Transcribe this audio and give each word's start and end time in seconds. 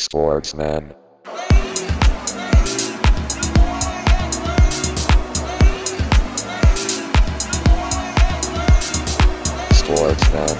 Sportsman. 0.00 0.94
Sportsman. 9.74 10.56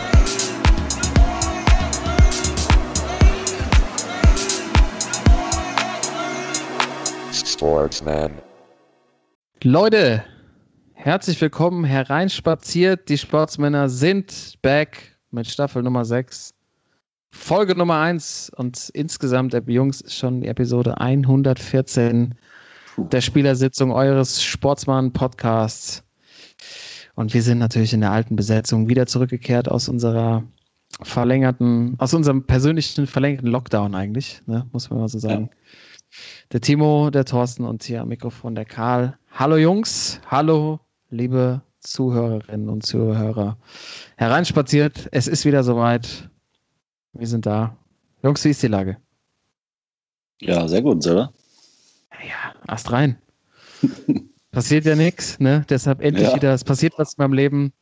Sportsman. 7.32 8.32
Leute, 9.62 10.24
herzlich 10.94 11.40
willkommen 11.40 11.84
hereinspaziert. 11.84 13.08
Die 13.08 13.16
Sportsmänner 13.16 13.88
sind 13.88 14.54
back 14.62 15.16
mit 15.30 15.46
Staffel 15.46 15.84
Nummer 15.84 16.04
6. 16.04 16.57
Folge 17.30 17.76
Nummer 17.76 18.00
1 18.00 18.52
und 18.56 18.90
insgesamt, 18.90 19.54
äh, 19.54 19.62
Jungs, 19.66 20.00
ist 20.00 20.16
schon 20.16 20.40
die 20.40 20.48
Episode 20.48 21.00
114 21.00 22.34
der 22.96 23.20
Spielersitzung 23.20 23.92
eures 23.92 24.42
Sportsmann-Podcasts. 24.42 26.04
Und 27.14 27.34
wir 27.34 27.42
sind 27.42 27.58
natürlich 27.58 27.92
in 27.92 28.00
der 28.00 28.12
alten 28.12 28.36
Besetzung 28.36 28.88
wieder 28.88 29.06
zurückgekehrt 29.06 29.68
aus 29.68 29.88
unserer 29.88 30.44
verlängerten, 31.02 31.94
aus 31.98 32.14
unserem 32.14 32.44
persönlichen 32.44 33.06
verlängerten 33.06 33.48
Lockdown 33.48 33.94
eigentlich, 33.94 34.40
ne, 34.46 34.66
muss 34.72 34.90
man 34.90 35.00
mal 35.00 35.08
so 35.08 35.18
sagen. 35.18 35.50
Der 36.52 36.60
Timo, 36.60 37.10
der 37.10 37.24
Thorsten 37.24 37.64
und 37.64 37.82
hier 37.82 38.00
am 38.00 38.08
Mikrofon 38.08 38.54
der 38.54 38.64
Karl. 38.64 39.18
Hallo 39.30 39.56
Jungs, 39.56 40.20
hallo 40.26 40.80
liebe 41.10 41.60
Zuhörerinnen 41.80 42.68
und 42.68 42.84
Zuhörer. 42.84 43.58
Hereinspaziert, 44.16 45.08
es 45.12 45.28
ist 45.28 45.44
wieder 45.44 45.62
soweit. 45.62 46.30
Wir 47.18 47.26
sind 47.26 47.46
da. 47.46 47.76
Jungs, 48.22 48.44
wie 48.44 48.50
ist 48.50 48.62
die 48.62 48.68
Lage? 48.68 48.96
Ja, 50.40 50.68
sehr 50.68 50.82
gut, 50.82 51.02
selber. 51.02 51.32
Ja, 52.12 52.54
erst 52.68 52.92
rein. 52.92 53.18
passiert 54.52 54.84
ja 54.84 54.94
nichts, 54.94 55.40
ne? 55.40 55.64
Deshalb 55.68 56.00
endlich 56.00 56.28
Ja. 56.28 56.34
wieder, 56.36 56.54
es 56.54 56.62
passiert 56.64 56.94
was 56.96 57.14
in 57.14 57.22
meinem 57.22 57.32
Leben. 57.32 57.72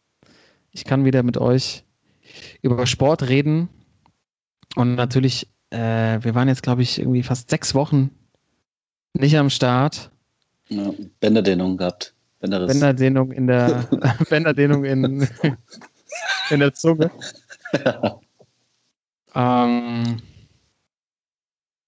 Ich 0.71 0.85
kann 0.85 1.05
wieder 1.05 1.23
mit 1.23 1.37
euch 1.37 1.85
über 2.63 2.87
Sport 2.87 3.29
reden. 3.29 3.69
Und 4.75 4.95
natürlich, 4.95 5.49
äh, 5.71 6.19
wir 6.23 6.35
waren 6.35 6.49
jetzt, 6.49 6.63
glaube 6.63 6.83
ich, 6.83 6.99
irgendwie 6.99 7.23
fast 7.23 7.51
sechs 7.51 7.75
Wochen 7.75 8.11
nicht 9.13 9.37
am 9.37 9.51
Start. 9.51 10.11
Ja, 10.69 10.93
Bänderdehnung 11.21 11.77
gehabt. 11.77 12.15
Bänderriss. 12.41 12.69
Bänderdehnung 12.73 13.33
in 13.33 13.47
der 13.47 13.87
Bänderdehnung 14.31 14.85
in, 14.85 15.29
in 16.51 16.61
der 16.61 16.73
Zunge. 16.75 17.11
Ähm, 19.37 20.17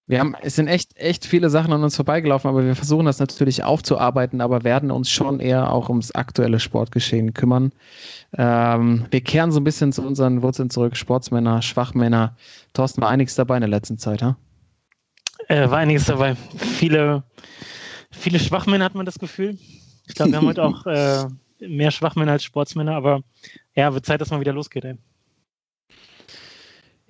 wir 0.07 0.21
haben, 0.21 0.35
es 0.41 0.57
sind 0.57 0.69
echt, 0.69 0.97
echt 0.97 1.27
viele 1.27 1.51
Sachen 1.51 1.73
an 1.73 1.83
uns 1.83 1.97
vorbeigelaufen, 1.97 2.49
aber 2.49 2.65
wir 2.65 2.75
versuchen 2.75 3.07
das 3.07 3.19
natürlich 3.19 3.63
aufzuarbeiten, 3.63 4.41
aber 4.41 4.65
werden 4.65 4.91
uns 4.91 5.11
schon 5.11 5.41
eher 5.41 5.71
auch 5.73 5.89
ums 5.89 6.13
aktuelle 6.13 6.61
Sportgeschehen 6.61 7.35
kümmern. 7.35 7.73
Ähm, 8.37 9.07
wir 9.11 9.21
kehren 9.21 9.53
so 9.53 9.61
ein 9.61 9.65
bisschen 9.65 9.93
zu 9.93 10.03
unseren 10.03 10.43
Wurzeln 10.43 10.71
zurück. 10.71 10.97
Sportsmänner, 10.97 11.61
Schwachmänner. 11.61 12.37
Thorsten, 12.73 13.03
war 13.03 13.11
einiges 13.11 13.35
dabei 13.35 13.57
in 13.57 13.63
der 13.63 13.71
letzten 13.71 13.99
Zeit, 13.99 14.23
ha? 14.23 14.37
Äh, 15.49 15.71
war 15.71 15.79
einiges 15.79 16.07
dabei. 16.07 16.37
Viele, 16.57 17.23
viele 18.11 18.39
Schwachmänner 18.39 18.87
hat 18.87 18.95
man 18.95 19.07
das 19.07 19.19
Gefühl. 19.19 19.59
Ich 20.07 20.15
glaube, 20.15 20.33
wir 20.33 20.39
haben 20.39 20.47
heute 20.47 20.65
auch 20.65 20.87
äh, 20.87 21.27
mehr 21.67 21.91
Schwachmänner 21.91 22.33
als 22.33 22.45
Sportsmänner, 22.45 22.95
aber 22.95 23.23
ja, 23.75 23.93
wird 23.93 24.07
Zeit, 24.07 24.21
dass 24.21 24.31
man 24.31 24.41
wieder 24.41 24.53
losgeht. 24.53 24.85
Ey. 24.85 24.97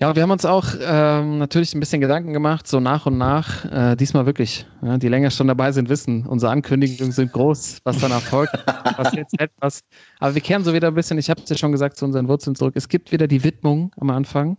Ja, 0.00 0.14
wir 0.14 0.22
haben 0.22 0.30
uns 0.30 0.44
auch 0.44 0.64
ähm, 0.80 1.38
natürlich 1.38 1.74
ein 1.74 1.80
bisschen 1.80 2.00
Gedanken 2.00 2.32
gemacht, 2.32 2.68
so 2.68 2.78
nach 2.78 3.06
und 3.06 3.18
nach. 3.18 3.64
Äh, 3.64 3.96
diesmal 3.96 4.26
wirklich. 4.26 4.64
Ja, 4.80 4.96
die 4.96 5.08
länger 5.08 5.32
schon 5.32 5.48
dabei 5.48 5.72
sind, 5.72 5.88
wissen, 5.88 6.24
unsere 6.24 6.52
Ankündigungen 6.52 7.10
sind 7.10 7.32
groß, 7.32 7.80
was 7.82 7.98
danach 7.98 8.20
folgt, 8.22 8.52
was 8.96 9.12
jetzt 9.14 9.40
etwas. 9.40 9.82
Aber 10.20 10.36
wir 10.36 10.40
kehren 10.40 10.62
so 10.62 10.72
wieder 10.72 10.88
ein 10.88 10.94
bisschen, 10.94 11.18
ich 11.18 11.28
habe 11.28 11.40
es 11.42 11.50
ja 11.50 11.56
schon 11.56 11.72
gesagt, 11.72 11.96
zu 11.96 12.04
unseren 12.04 12.28
Wurzeln 12.28 12.54
zurück. 12.54 12.74
Es 12.76 12.88
gibt 12.88 13.10
wieder 13.10 13.26
die 13.26 13.42
Widmung 13.42 13.90
am 13.98 14.10
Anfang. 14.10 14.58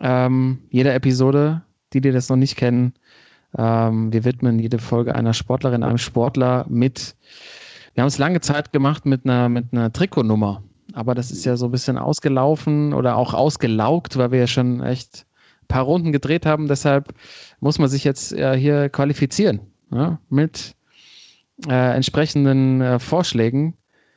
Ähm, 0.00 0.58
jeder 0.70 0.92
Episode, 0.92 1.62
die, 1.92 2.00
die 2.00 2.10
das 2.10 2.28
noch 2.28 2.36
nicht 2.36 2.56
kennen, 2.56 2.94
ähm, 3.56 4.12
wir 4.12 4.24
widmen 4.24 4.58
jede 4.58 4.80
Folge 4.80 5.14
einer 5.14 5.34
Sportlerin, 5.34 5.84
einem 5.84 5.98
Sportler 5.98 6.66
mit. 6.68 7.14
Wir 7.94 8.02
haben 8.02 8.08
es 8.08 8.18
lange 8.18 8.40
Zeit 8.40 8.72
gemacht 8.72 9.06
mit 9.06 9.24
einer, 9.24 9.48
mit 9.48 9.66
einer 9.70 9.92
Trikotnummer. 9.92 10.64
Aber 10.94 11.14
das 11.14 11.30
ist 11.30 11.44
ja 11.44 11.56
so 11.56 11.66
ein 11.66 11.70
bisschen 11.70 11.98
ausgelaufen 11.98 12.92
oder 12.92 13.16
auch 13.16 13.34
ausgelaugt, 13.34 14.16
weil 14.16 14.32
wir 14.32 14.40
ja 14.40 14.46
schon 14.46 14.82
echt 14.82 15.26
ein 15.62 15.68
paar 15.68 15.82
Runden 15.82 16.12
gedreht 16.12 16.46
haben. 16.46 16.68
Deshalb 16.68 17.14
muss 17.60 17.78
man 17.78 17.88
sich 17.88 18.04
jetzt 18.04 18.32
äh, 18.32 18.56
hier 18.56 18.88
qualifizieren 18.88 19.60
ja, 19.90 20.18
mit 20.28 20.74
äh, 21.68 21.94
entsprechenden 21.94 22.80
äh, 22.80 22.98
Vorschlägen 22.98 23.74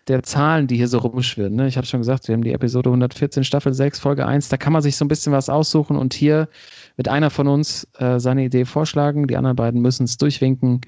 der 0.07 0.23
Zahlen, 0.23 0.67
die 0.67 0.75
hier 0.75 0.87
so 0.87 0.99
rumschwirren. 0.99 1.55
Ne? 1.55 1.67
Ich 1.67 1.77
habe 1.77 1.87
schon 1.87 1.99
gesagt, 1.99 2.27
wir 2.27 2.33
haben 2.33 2.43
die 2.43 2.53
Episode 2.53 2.89
114, 2.89 3.43
Staffel 3.43 3.73
6, 3.73 3.99
Folge 3.99 4.25
1. 4.25 4.49
Da 4.49 4.57
kann 4.57 4.73
man 4.73 4.81
sich 4.81 4.97
so 4.97 5.05
ein 5.05 5.07
bisschen 5.07 5.33
was 5.33 5.49
aussuchen 5.49 5.97
und 5.97 6.13
hier 6.13 6.47
wird 6.95 7.07
einer 7.07 7.29
von 7.29 7.47
uns 7.47 7.87
äh, 7.97 8.19
seine 8.19 8.45
Idee 8.45 8.65
vorschlagen. 8.65 9.27
Die 9.27 9.37
anderen 9.37 9.55
beiden 9.55 9.81
müssen 9.81 10.03
es 10.03 10.17
durchwinken, 10.17 10.81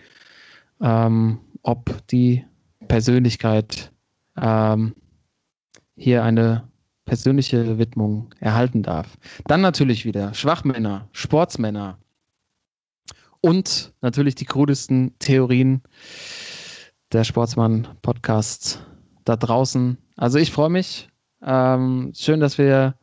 ähm, 0.81 1.39
ob 1.63 2.07
die 2.07 2.45
Persönlichkeit 2.87 3.91
ähm, 4.39 4.93
hier 5.97 6.23
eine 6.23 6.69
persönliche 7.05 7.77
Widmung 7.77 8.33
erhalten 8.39 8.83
darf. 8.83 9.17
Dann 9.45 9.61
natürlich 9.61 10.05
wieder 10.05 10.33
Schwachmänner, 10.33 11.07
Sportsmänner 11.11 11.97
und 13.41 13.93
natürlich 14.01 14.35
die 14.35 14.45
krudesten 14.45 15.13
Theorien 15.19 15.81
der 17.11 17.23
Sportsmann-Podcasts 17.23 18.79
da 19.25 19.35
draußen. 19.35 19.97
Also 20.15 20.37
ich 20.37 20.51
freue 20.51 20.69
mich. 20.69 21.09
Ähm, 21.41 22.11
schön, 22.15 22.39
dass 22.39 22.57
wir 22.57 22.95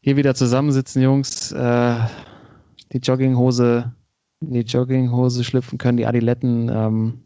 hier 0.00 0.16
wieder 0.16 0.34
zusammensitzen, 0.34 1.02
Jungs. 1.02 1.52
Äh, 1.52 2.00
die 2.92 2.98
Jogginghose, 2.98 3.92
in 4.40 4.52
die 4.52 4.60
Jogginghose 4.60 5.44
schlüpfen 5.44 5.78
können, 5.78 5.98
die 5.98 6.06
Adiletten 6.06 6.68
ähm, 6.68 7.20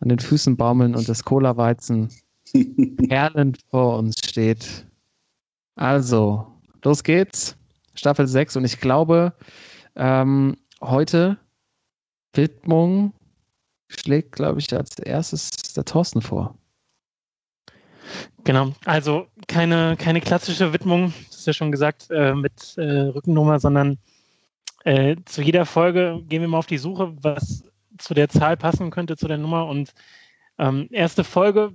an 0.00 0.08
den 0.08 0.18
Füßen 0.18 0.56
baumeln 0.56 0.94
und 0.94 1.08
das 1.08 1.24
Cola-Weizen 1.24 2.10
perlend 3.08 3.58
vor 3.70 3.98
uns 3.98 4.16
steht. 4.18 4.86
Also, 5.74 6.46
los 6.82 7.02
geht's. 7.02 7.56
Staffel 7.94 8.26
6 8.26 8.56
und 8.56 8.64
ich 8.64 8.80
glaube, 8.80 9.32
ähm, 9.94 10.56
heute 10.82 11.38
Widmung 12.34 13.12
schlägt, 13.88 14.32
glaube 14.32 14.60
ich, 14.60 14.72
als 14.74 14.98
erstes 14.98 15.50
der 15.74 15.84
Thorsten 15.84 16.20
vor. 16.20 16.56
Genau, 18.44 18.72
also 18.84 19.26
keine, 19.48 19.96
keine 19.96 20.20
klassische 20.20 20.72
Widmung, 20.72 21.12
das 21.28 21.38
ist 21.38 21.46
ja 21.46 21.52
schon 21.52 21.72
gesagt, 21.72 22.08
äh, 22.10 22.34
mit 22.34 22.76
äh, 22.76 23.08
Rückennummer, 23.08 23.58
sondern 23.58 23.98
äh, 24.84 25.16
zu 25.24 25.42
jeder 25.42 25.66
Folge 25.66 26.22
gehen 26.28 26.42
wir 26.42 26.48
mal 26.48 26.58
auf 26.58 26.66
die 26.66 26.78
Suche, 26.78 27.12
was 27.22 27.64
zu 27.98 28.14
der 28.14 28.28
Zahl 28.28 28.56
passen 28.56 28.90
könnte, 28.90 29.16
zu 29.16 29.26
der 29.26 29.38
Nummer. 29.38 29.66
Und 29.66 29.92
ähm, 30.58 30.88
erste 30.92 31.24
Folge 31.24 31.72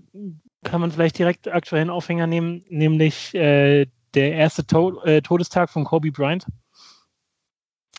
kann 0.63 0.81
man 0.81 0.91
vielleicht 0.91 1.17
direkt 1.17 1.47
aktuellen 1.47 1.89
Aufhänger 1.89 2.27
nehmen, 2.27 2.63
nämlich 2.69 3.33
äh, 3.33 3.87
der 4.13 4.33
erste 4.33 4.65
to 4.65 5.01
äh, 5.03 5.21
Todestag 5.21 5.69
von 5.69 5.83
Kobe 5.83 6.11
Bryant. 6.11 6.45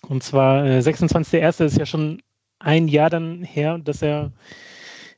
Und 0.09 0.23
zwar 0.23 0.65
äh, 0.65 0.79
26.01. 0.79 1.65
ist 1.65 1.79
ja 1.79 1.87
schon 1.87 2.23
ein 2.59 2.89
Jahr 2.89 3.11
dann 3.11 3.43
her, 3.43 3.79
dass 3.79 4.03
er 4.03 4.33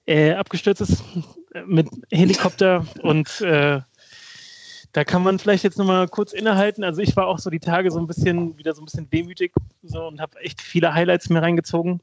äh, 0.07 0.33
abgestürzt 0.33 0.81
ist 0.81 1.03
mit 1.67 1.89
Helikopter 2.11 2.87
und 3.03 3.41
äh, 3.41 3.81
da 4.93 5.05
kann 5.05 5.25
man 5.25 5.41
vielleicht 5.41 5.65
jetzt 5.65 5.77
nochmal 5.77 6.07
kurz 6.07 6.33
innehalten. 6.33 6.85
Also 6.85 7.03
ich 7.03 7.17
war 7.17 7.27
auch 7.27 7.41
so 7.41 7.51
die 7.51 7.59
Tage 7.59 7.91
so 7.91 7.99
ein 7.99 8.07
bisschen, 8.07 8.57
wieder 8.59 8.75
so 8.75 8.83
ein 8.83 8.85
bisschen 8.85 9.11
demütig 9.11 9.53
so 9.83 10.07
und 10.07 10.21
habe 10.21 10.39
echt 10.39 10.63
viele 10.63 10.95
Highlights 10.95 11.29
mir 11.31 11.43
reingezogen. 11.43 12.01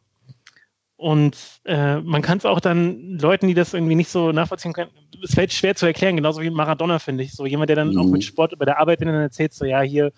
Und 1.02 1.36
äh, 1.66 1.98
man 1.98 2.22
kann 2.22 2.38
es 2.38 2.46
auch 2.46 2.60
dann 2.60 3.18
Leuten, 3.18 3.48
die 3.48 3.56
das 3.56 3.74
irgendwie 3.74 3.96
nicht 3.96 4.10
so 4.10 4.32
nachvollziehen 4.32 4.72
können, 4.72 4.92
es 5.24 5.34
fällt 5.34 5.52
schwer 5.52 5.76
zu 5.76 5.88
erklären, 5.88 6.16
genauso 6.16 6.42
wie 6.42 6.52
Maradona, 6.52 7.00
finde 7.00 7.24
ich. 7.24 7.34
So 7.34 7.48
jemand, 7.48 7.70
der 7.70 7.76
dann 7.76 7.94
Mhm. 7.94 7.98
auch 7.98 8.06
mit 8.06 8.24
Sport 8.24 8.58
bei 8.60 8.66
der 8.66 8.80
Arbeit, 8.80 9.00
wenn 9.02 9.08
dann 9.08 9.16
erzählt, 9.16 9.52
so 9.52 9.66
ja, 9.66 9.82
hier 9.82 10.12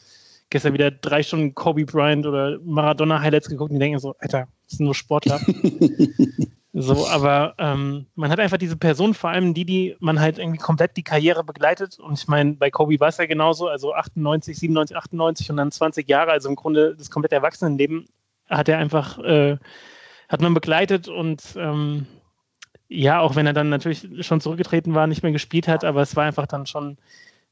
gestern 0.50 0.74
wieder 0.74 0.92
drei 0.92 1.24
Stunden 1.24 1.56
Kobe 1.56 1.86
Bryant 1.86 2.26
oder 2.26 2.60
Maradona-Highlights 2.66 3.48
geguckt 3.48 3.72
und 3.72 3.76
die 3.76 3.80
denken 3.80 3.98
so, 3.98 4.14
Alter, 4.20 4.50
das 4.68 4.78
sind 4.78 4.84
nur 4.86 4.94
Sportler. 4.94 5.40
so, 6.74 7.08
aber 7.08 7.56
ähm, 7.60 8.08
man 8.16 8.30
hat 8.30 8.42
einfach 8.42 8.58
diese 8.58 8.76
Person, 8.76 9.14
vor 9.14 9.30
allem 9.30 9.54
die, 9.54 9.64
die 9.64 9.96
man 10.02 10.20
halt 10.20 10.38
irgendwie 10.38 10.60
komplett 10.60 10.98
die 10.98 11.04
Karriere 11.04 11.46
begleitet. 11.46 11.98
Und 11.98 12.20
ich 12.20 12.28
meine, 12.28 12.56
bei 12.56 12.70
Kobe 12.70 13.00
war 13.00 13.08
es 13.08 13.18
ja 13.18 13.26
genauso, 13.26 13.70
also 13.70 13.94
98, 13.94 14.58
97, 14.58 14.98
98 14.98 15.50
und 15.50 15.56
dann 15.56 15.72
20 15.72 16.10
Jahre, 16.10 16.32
also 16.32 16.50
im 16.50 16.56
Grunde 16.56 16.94
das 16.98 17.10
komplette 17.10 17.36
Erwachsenenleben 17.36 18.06
hat 18.50 18.68
er 18.68 18.80
einfach, 18.80 19.18
äh, 19.20 19.58
hat 20.34 20.42
man 20.42 20.56
begleitet 20.56 21.08
und 21.08 21.44
ähm, 21.58 22.08
ja, 22.88 23.20
auch 23.20 23.36
wenn 23.36 23.46
er 23.46 23.54
dann 23.54 23.70
natürlich 23.70 24.08
schon 24.26 24.42
zurückgetreten 24.42 24.96
war, 24.96 25.06
nicht 25.06 25.22
mehr 25.22 25.32
gespielt 25.32 25.68
hat, 25.68 25.84
aber 25.84 26.02
es 26.02 26.16
war 26.16 26.26
einfach 26.26 26.48
dann 26.48 26.66
schon 26.66 26.98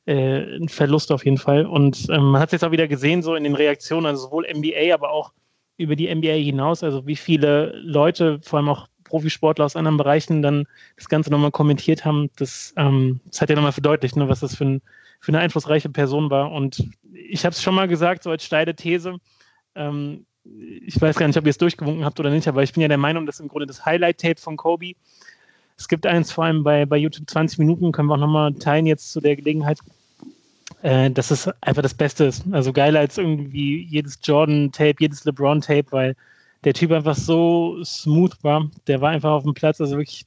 äh, 0.07 0.57
ein 0.57 0.67
Verlust 0.67 1.11
auf 1.11 1.23
jeden 1.23 1.37
Fall. 1.37 1.67
Und 1.67 2.07
ähm, 2.09 2.31
man 2.31 2.41
hat 2.41 2.49
es 2.49 2.53
jetzt 2.53 2.63
auch 2.63 2.71
wieder 2.71 2.87
gesehen, 2.87 3.21
so 3.21 3.35
in 3.35 3.43
den 3.43 3.53
Reaktionen, 3.53 4.07
also 4.07 4.23
sowohl 4.23 4.47
NBA, 4.51 4.95
aber 4.95 5.11
auch 5.11 5.31
über 5.77 5.95
die 5.95 6.13
NBA 6.13 6.33
hinaus, 6.33 6.83
also 6.83 7.05
wie 7.05 7.15
viele 7.15 7.71
Leute, 7.83 8.39
vor 8.41 8.57
allem 8.57 8.69
auch 8.69 8.87
Profisportler 9.03 9.65
aus 9.65 9.75
anderen 9.75 9.97
Bereichen, 9.97 10.41
dann 10.41 10.65
das 10.95 11.07
Ganze 11.07 11.29
nochmal 11.29 11.51
kommentiert 11.51 12.03
haben. 12.03 12.31
Das, 12.37 12.73
ähm, 12.77 13.21
das 13.25 13.41
hat 13.41 13.49
ja 13.51 13.55
nochmal 13.55 13.73
verdeutlicht, 13.73 14.15
ne, 14.15 14.27
was 14.27 14.39
das 14.39 14.55
für, 14.55 14.65
ein, 14.65 14.81
für 15.19 15.29
eine 15.29 15.39
einflussreiche 15.39 15.89
Person 15.89 16.31
war. 16.31 16.51
Und 16.51 16.83
ich 17.13 17.45
habe 17.45 17.53
es 17.53 17.61
schon 17.61 17.75
mal 17.75 17.87
gesagt, 17.87 18.23
so 18.23 18.31
als 18.31 18.43
steile 18.43 18.75
These, 18.75 19.17
ähm, 19.75 20.25
ich 20.43 20.99
weiß 20.99 21.17
gar 21.17 21.27
nicht, 21.27 21.37
ob 21.37 21.45
ihr 21.45 21.51
es 21.51 21.57
durchgewunken 21.57 22.05
habt 22.05 22.19
oder 22.19 22.29
nicht, 22.29 22.47
aber 22.47 22.63
ich 22.63 22.73
bin 22.73 22.81
ja 22.81 22.87
der 22.87 22.97
Meinung, 22.97 23.25
dass 23.25 23.39
im 23.39 23.47
Grunde 23.47 23.67
das 23.67 23.85
Highlight-Tape 23.85 24.39
von 24.39 24.57
Kobe, 24.57 24.93
es 25.77 25.87
gibt 25.87 26.05
eins 26.05 26.31
vor 26.31 26.45
allem 26.45 26.63
bei, 26.63 26.85
bei 26.85 26.97
YouTube 26.97 27.29
20 27.29 27.59
Minuten, 27.59 27.91
können 27.91 28.07
wir 28.07 28.15
auch 28.15 28.19
nochmal 28.19 28.53
teilen 28.53 28.85
jetzt 28.85 29.11
zu 29.11 29.19
der 29.19 29.35
Gelegenheit, 29.35 29.79
äh, 30.81 31.09
dass 31.11 31.31
es 31.31 31.47
einfach 31.61 31.81
das 31.81 31.93
Beste 31.93 32.25
ist. 32.25 32.43
Also 32.51 32.73
geiler 32.73 32.99
als 32.99 33.17
irgendwie 33.17 33.83
jedes 33.83 34.19
Jordan-Tape, 34.23 34.95
jedes 34.99 35.23
LeBron-Tape, 35.25 35.91
weil 35.91 36.15
der 36.63 36.73
Typ 36.73 36.91
einfach 36.91 37.15
so 37.15 37.83
smooth 37.83 38.43
war. 38.43 38.69
Der 38.87 39.01
war 39.01 39.11
einfach 39.11 39.31
auf 39.31 39.43
dem 39.43 39.53
Platz, 39.53 39.81
also 39.81 39.97
wirklich 39.97 40.25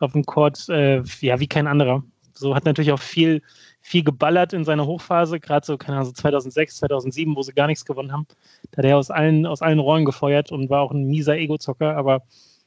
auf 0.00 0.12
dem 0.12 0.24
Court, 0.24 0.68
äh, 0.68 1.02
ja, 1.20 1.38
wie 1.38 1.46
kein 1.46 1.66
anderer. 1.66 2.02
So 2.34 2.54
hat 2.54 2.64
natürlich 2.64 2.92
auch 2.92 3.00
viel, 3.00 3.42
viel 3.90 4.04
geballert 4.04 4.52
in 4.52 4.64
seiner 4.64 4.86
Hochphase, 4.86 5.40
gerade 5.40 5.66
so, 5.66 5.76
keine 5.76 5.96
Ahnung, 5.96 6.10
so 6.10 6.12
2006, 6.12 6.76
2007, 6.76 7.34
wo 7.34 7.42
sie 7.42 7.52
gar 7.52 7.66
nichts 7.66 7.84
gewonnen 7.84 8.12
haben. 8.12 8.24
Da 8.70 8.78
hat 8.78 8.84
er 8.84 8.96
aus 8.96 9.10
allen, 9.10 9.46
aus 9.46 9.62
allen 9.62 9.80
Rohren 9.80 10.04
gefeuert 10.04 10.52
und 10.52 10.70
war 10.70 10.82
auch 10.82 10.92
ein 10.92 11.06
mieser 11.06 11.36
Ego-Zocker, 11.36 11.96
aber 11.96 12.22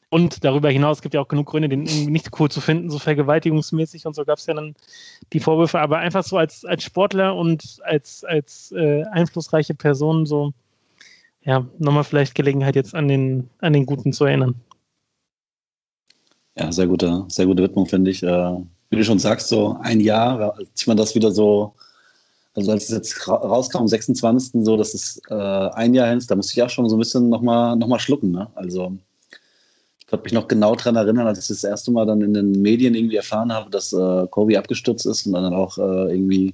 und 0.10 0.44
darüber 0.44 0.70
hinaus 0.70 1.02
gibt 1.02 1.16
ja 1.16 1.22
auch 1.22 1.30
genug 1.30 1.48
Gründe, 1.48 1.70
den 1.70 1.84
nicht 1.84 2.30
cool 2.40 2.52
zu 2.52 2.60
finden, 2.60 2.90
so 2.90 3.00
vergewaltigungsmäßig 3.00 4.06
und 4.06 4.16
so 4.16 4.26
gab 4.26 4.38
es 4.38 4.46
ja 4.48 4.54
dann 4.54 4.76
die 5.32 5.40
Vorwürfe. 5.40 5.80
Aber 5.80 5.98
einfach 6.00 6.24
so 6.26 6.38
als, 6.38 6.66
als 6.66 6.84
Sportler 6.84 7.36
und 7.36 7.80
als, 7.84 8.24
als 8.26 8.74
äh, 8.74 9.04
einflussreiche 9.06 9.74
Person 9.74 10.26
so, 10.26 10.52
ja, 11.42 11.66
nochmal 11.80 12.04
vielleicht 12.04 12.36
Gelegenheit 12.36 12.76
jetzt 12.76 12.94
an 12.94 13.08
den, 13.08 13.50
an 13.60 13.74
den 13.74 13.86
Guten 13.86 14.12
zu 14.12 14.26
erinnern. 14.26 14.56
Ja, 16.60 16.72
sehr 16.72 16.86
gute, 16.86 17.26
sehr 17.30 17.46
gute 17.46 17.64
Widmung, 17.64 17.88
finde 17.88 18.12
ich. 18.12 18.22
Äh, 18.22 18.58
wie 18.94 18.98
du 18.98 19.04
schon 19.04 19.18
sagst, 19.18 19.48
so 19.48 19.76
ein 19.82 20.00
Jahr, 20.00 20.56
als 20.56 20.86
man 20.86 20.98
das 20.98 21.16
wieder 21.16 21.32
so, 21.32 21.74
also 22.54 22.72
als 22.72 22.84
es 22.84 22.90
jetzt 22.90 23.28
rauskam, 23.28 23.80
am 23.80 23.88
26. 23.88 24.64
so, 24.64 24.78
dass 24.78 24.94
es 24.94 25.20
äh, 25.30 25.34
ein 25.34 25.96
Jahr 25.96 26.14
ist, 26.14 26.30
da 26.30 26.36
musste 26.36 26.54
ich 26.54 26.62
auch 26.62 26.70
schon 26.70 26.88
so 26.88 26.96
ein 26.96 27.00
bisschen 27.00 27.28
nochmal 27.28 27.76
noch 27.76 27.88
mal 27.88 27.98
schlucken. 27.98 28.30
Ne? 28.30 28.48
Also 28.54 28.96
ich 30.00 30.06
kann 30.06 30.22
mich 30.22 30.34
noch 30.34 30.48
genau 30.48 30.76
daran 30.76 30.96
erinnern, 30.96 31.26
als 31.26 31.40
ich 31.40 31.48
das 31.48 31.64
erste 31.64 31.92
Mal 31.92 32.06
dann 32.06 32.22
in 32.22 32.36
den 32.36 32.52
Medien 32.62 32.94
irgendwie 32.94 33.16
erfahren 33.16 33.52
habe, 33.52 33.72
dass 33.72 33.94
äh, 33.94 34.28
Kobe 34.30 34.60
abgestürzt 34.60 35.08
ist 35.08 35.26
und 35.26 35.34
dann 35.34 35.56
auch 35.56 35.76
äh, 35.80 36.14
irgendwie 36.14 36.54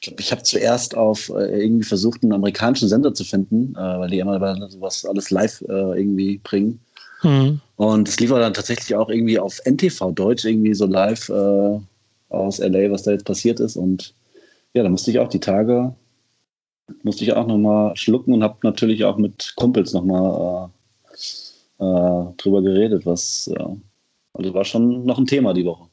ich 0.00 0.08
glaube, 0.08 0.20
ich 0.20 0.32
habe 0.32 0.42
zuerst 0.42 0.96
auf 0.96 1.28
äh, 1.30 1.62
irgendwie 1.62 1.84
versucht, 1.84 2.22
einen 2.22 2.32
amerikanischen 2.32 2.88
Sender 2.88 3.12
zu 3.12 3.24
finden, 3.24 3.74
äh, 3.76 3.98
weil 3.98 4.10
die 4.10 4.18
immer 4.18 4.70
sowas 4.70 5.04
alles 5.04 5.30
live 5.30 5.62
äh, 5.68 5.98
irgendwie 5.98 6.38
bringen. 6.38 6.80
Mhm. 7.22 7.60
Und 7.76 8.08
es 8.08 8.18
lief 8.20 8.30
dann 8.30 8.54
tatsächlich 8.54 8.94
auch 8.94 9.08
irgendwie 9.08 9.38
auf 9.38 9.60
NTV 9.64 10.12
Deutsch 10.12 10.44
irgendwie 10.44 10.74
so 10.74 10.86
live 10.86 11.28
äh, 11.28 11.78
aus 12.30 12.58
LA, 12.58 12.90
was 12.90 13.02
da 13.02 13.12
jetzt 13.12 13.26
passiert 13.26 13.60
ist. 13.60 13.76
Und 13.76 14.14
ja, 14.72 14.82
da 14.82 14.88
musste 14.88 15.10
ich 15.10 15.18
auch 15.18 15.28
die 15.28 15.40
Tage, 15.40 15.94
musste 17.02 17.24
ich 17.24 17.32
auch 17.34 17.46
nochmal 17.46 17.96
schlucken 17.96 18.32
und 18.32 18.42
habe 18.42 18.56
natürlich 18.62 19.04
auch 19.04 19.18
mit 19.18 19.52
Kumpels 19.56 19.92
nochmal 19.92 20.70
äh, 21.78 21.84
äh, 21.84 22.32
drüber 22.38 22.62
geredet, 22.62 23.04
was, 23.04 23.50
also 24.32 24.54
war 24.54 24.64
schon 24.64 25.04
noch 25.04 25.18
ein 25.18 25.26
Thema 25.26 25.52
die 25.52 25.64
Woche. 25.64 25.88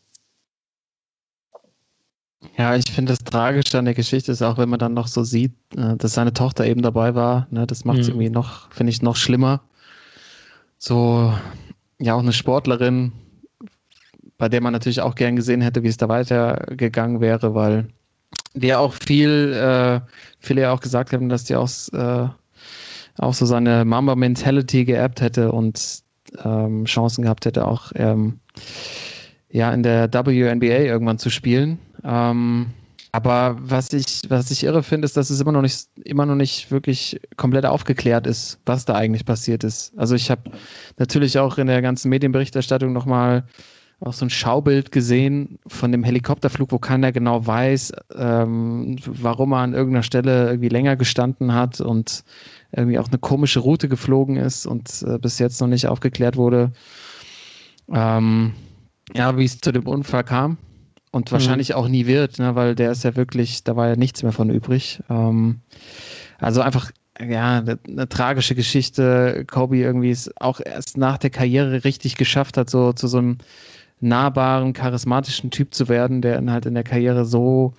Ja, 2.57 2.75
ich 2.75 2.89
finde 2.91 3.13
das 3.13 3.19
Tragische 3.19 3.79
an 3.79 3.86
der 3.86 3.94
Geschichte 3.94 4.31
ist 4.31 4.41
auch, 4.41 4.57
wenn 4.57 4.69
man 4.69 4.79
dann 4.79 4.94
noch 4.94 5.07
so 5.07 5.24
sieht, 5.24 5.53
äh, 5.75 5.95
dass 5.97 6.13
seine 6.13 6.33
Tochter 6.33 6.65
eben 6.65 6.81
dabei 6.81 7.15
war. 7.15 7.47
Ne, 7.51 7.65
das 7.65 7.86
macht 7.86 8.00
es 8.00 8.07
mhm. 8.07 8.13
irgendwie 8.13 8.29
noch, 8.29 8.71
finde 8.71 8.91
ich, 8.91 9.01
noch 9.01 9.15
schlimmer. 9.15 9.62
So, 10.77 11.33
ja, 12.03 12.15
auch 12.15 12.19
eine 12.19 12.33
Sportlerin, 12.33 13.13
bei 14.38 14.50
der 14.50 14.61
man 14.61 14.73
natürlich 14.73 15.00
auch 15.00 15.15
gern 15.15 15.38
gesehen 15.38 15.61
hätte, 15.61 15.83
wie 15.83 15.88
es 15.88 15.95
da 15.95 16.09
weitergegangen 16.09 17.21
wäre, 17.21 17.55
weil 17.55 17.88
ja 18.53 18.79
auch 18.79 18.94
viel, 18.94 19.53
äh, 19.53 20.01
viele 20.39 20.61
ja 20.63 20.73
auch 20.73 20.81
gesagt 20.81 21.13
haben, 21.13 21.29
dass 21.29 21.45
die 21.45 21.55
auch, 21.55 21.69
äh, 21.94 22.27
auch 23.19 23.33
so 23.33 23.45
seine 23.45 23.85
Mamba-Mentality 23.85 24.83
geerbt 24.83 25.21
hätte 25.21 25.53
und 25.53 26.03
ähm, 26.44 26.83
Chancen 26.85 27.21
gehabt 27.21 27.45
hätte, 27.45 27.65
auch 27.65 27.94
ähm, 27.95 28.39
ja 29.50 29.73
in 29.73 29.81
der 29.81 30.13
WNBA 30.13 30.79
irgendwann 30.83 31.19
zu 31.19 31.29
spielen. 31.29 31.79
Ähm, 32.03 32.71
aber 33.13 33.56
was 33.62 33.94
ich, 33.94 34.21
was 34.27 34.50
ich 34.50 34.63
irre 34.63 34.81
finde, 34.81 35.06
ist, 35.06 35.15
dass 35.15 35.30
es 35.30 35.39
immer 35.39 35.51
noch 35.51 35.62
nicht, 35.62 35.88
immer 36.04 36.25
noch 36.25 36.36
nicht 36.36 36.71
wirklich 36.71 37.21
komplett 37.38 37.63
aufgeklärt 37.63 38.25
ist, 38.25 38.60
was 38.65 38.86
da 38.86 38.95
eigentlich 38.95 39.24
passiert 39.24 39.63
ist. 39.63 39.94
Also 39.98 40.15
ich 40.15 40.31
habe 40.31 40.50
natürlich 40.98 41.38
auch 41.38 41.60
in 41.60 41.68
der 41.68 41.83
ganzen 41.83 42.10
Medienberichterstattung 42.10 42.92
nochmal 42.92 43.44
auch 44.00 44.13
so 44.13 44.25
ein 44.25 44.31
Schaubild 44.31 44.92
gesehen 44.92 45.60
von 45.68 45.92
dem 45.92 46.04
Helikopterflug, 46.04 46.71
wo 46.71 46.80
keiner 46.80 47.12
genau 47.12 47.45
weiß, 47.45 47.94
ähm, 48.15 48.98
warum 49.06 49.54
er 49.54 49.60
an 49.60 49.75
irgendeiner 49.75 50.04
Stelle 50.04 50.48
irgendwie 50.48 50.69
länger 50.69 50.95
gestanden 50.95 51.54
hat 51.54 51.81
und 51.81 52.24
irgendwie 52.71 52.98
auch 52.98 53.10
eine 53.10 53.19
komische 53.19 53.60
Route 53.60 53.89
geflogen 53.89 54.38
ist 54.38 54.65
und 54.65 55.06
äh, 55.07 55.19
bis 55.19 55.38
jetzt 55.38 55.62
noch 55.62 55.68
nicht 55.68 55.86
aufgeklärt 55.86 56.36
wurde. 56.36 56.71
Ähm, 57.94 58.54
ja, 59.13 59.38
wie 59.38 59.45
es 59.45 59.62
zu 59.62 59.71
dem 59.71 59.88
Unfall 59.88 60.24
kam 60.24 60.57
und 61.13 61.30
mhm. 61.30 61.33
wahrscheinlich 61.33 61.75
auch 61.75 61.88
nie 61.88 62.07
wird, 62.07 62.39
ne, 62.39 62.56
weil 62.56 62.75
der 62.75 62.92
ist 62.92 63.04
ja 63.04 63.15
wirklich, 63.15 63.63
da 63.63 63.75
war 63.75 63.88
ja 63.88 63.95
nichts 63.95 64.24
mehr 64.24 64.31
von 64.31 64.50
übrig. 64.50 65.00
Ähm, 65.10 65.60
also 66.39 66.62
einfach, 66.62 66.92
ja, 67.19 67.60
eine, 67.60 67.80
eine, 67.88 68.10
tragische 68.10 68.56
Geschichte. 68.56 69.45
Kobe 69.50 69.77
irgendwie 69.77 70.10
ist 70.10 70.42
auch 70.42 70.60
erst 70.60 70.98
nach 70.98 71.19
der 71.19 71.30
Karriere 71.30 71.83
richtig 71.83 72.15
geschafft 72.15 72.57
hat, 72.57 72.69
so 72.69 72.94
zu 72.94 73.07
so 73.07 73.19
einem 73.19 73.38
nahbaren, 74.01 74.74
charismatischen 74.74 75.51
Typ 75.51 75.75
zu 75.75 75.88
werden, 75.88 76.24
der 76.24 76.39
in, 76.39 76.51
halt 76.51 76.65
in 76.65 76.74
der 76.74 76.83
Karriere 76.83 77.25
so, 77.25 77.75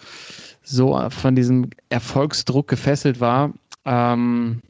so 0.63 1.11
von 1.11 1.35
diesem 1.35 1.71
Erfolgsdruck 1.89 2.69
gefesselt 2.69 3.19
war. 3.19 3.53
Ähm, 3.85 4.63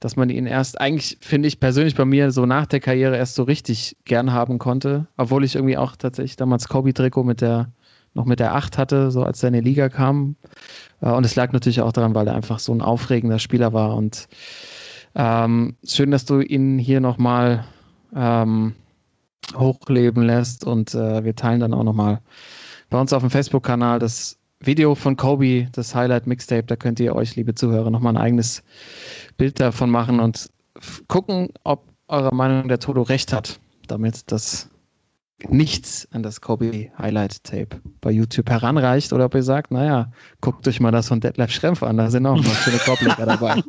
dass 0.00 0.14
man 0.14 0.30
ihn 0.30 0.46
erst, 0.46 0.80
eigentlich 0.80 1.18
finde 1.20 1.48
ich 1.48 1.58
persönlich 1.58 1.96
bei 1.96 2.04
mir 2.04 2.30
so 2.30 2.46
nach 2.46 2.66
der 2.66 2.78
Karriere 2.78 3.16
erst 3.16 3.34
so 3.34 3.42
richtig 3.42 3.96
gern 4.04 4.32
haben 4.32 4.58
konnte, 4.58 5.08
obwohl 5.16 5.42
ich 5.42 5.56
irgendwie 5.56 5.76
auch 5.76 5.96
tatsächlich 5.96 6.36
damals 6.36 6.68
Kobe-Trikot 6.68 7.24
mit 7.24 7.40
der, 7.40 7.72
noch 8.18 8.26
mit 8.26 8.40
der 8.40 8.54
8 8.54 8.76
hatte, 8.76 9.10
so 9.10 9.22
als 9.22 9.42
er 9.42 9.48
in 9.48 9.54
die 9.54 9.60
Liga 9.60 9.88
kam. 9.88 10.36
Äh, 11.00 11.10
und 11.10 11.24
es 11.24 11.36
lag 11.36 11.52
natürlich 11.52 11.80
auch 11.80 11.92
daran, 11.92 12.14
weil 12.14 12.26
er 12.26 12.34
einfach 12.34 12.58
so 12.58 12.72
ein 12.72 12.82
aufregender 12.82 13.38
Spieler 13.38 13.72
war. 13.72 13.96
Und 13.96 14.28
ähm, 15.14 15.76
schön, 15.84 16.10
dass 16.10 16.24
du 16.24 16.40
ihn 16.40 16.78
hier 16.78 17.00
nochmal 17.00 17.64
ähm, 18.14 18.74
hochleben 19.54 20.22
lässt 20.22 20.64
und 20.64 20.94
äh, 20.94 21.24
wir 21.24 21.34
teilen 21.34 21.60
dann 21.60 21.72
auch 21.72 21.84
nochmal 21.84 22.20
bei 22.90 23.00
uns 23.00 23.12
auf 23.12 23.22
dem 23.22 23.30
Facebook-Kanal 23.30 23.98
das 23.98 24.36
Video 24.60 24.94
von 24.94 25.16
Kobe, 25.16 25.68
das 25.72 25.94
Highlight 25.94 26.26
Mixtape, 26.26 26.64
da 26.64 26.74
könnt 26.74 26.98
ihr 26.98 27.14
euch, 27.14 27.36
liebe 27.36 27.54
Zuhörer, 27.54 27.90
nochmal 27.90 28.14
ein 28.14 28.22
eigenes 28.22 28.64
Bild 29.36 29.60
davon 29.60 29.90
machen 29.90 30.18
und 30.18 30.50
gucken, 31.06 31.50
ob 31.62 31.84
eurer 32.08 32.34
Meinung 32.34 32.68
der 32.68 32.80
Toto 32.80 33.02
recht 33.02 33.32
hat, 33.32 33.60
damit 33.86 34.32
das 34.32 34.68
nichts 35.46 36.08
an 36.12 36.22
das 36.22 36.40
Kobe 36.40 36.90
Highlight 36.98 37.44
Tape 37.44 37.80
bei 38.00 38.10
YouTube 38.10 38.50
heranreicht 38.50 39.12
oder 39.12 39.26
ob 39.26 39.34
ihr 39.34 39.42
sagt, 39.42 39.70
naja, 39.70 40.10
guckt 40.40 40.66
euch 40.66 40.80
mal 40.80 40.90
das 40.90 41.08
von 41.08 41.20
Detlef 41.20 41.52
Schrempf 41.52 41.82
an, 41.82 41.96
da 41.96 42.10
sind 42.10 42.26
auch 42.26 42.36
noch 42.36 42.54
schöne 42.54 42.78
Korbleger 42.78 43.26
dabei. 43.26 43.62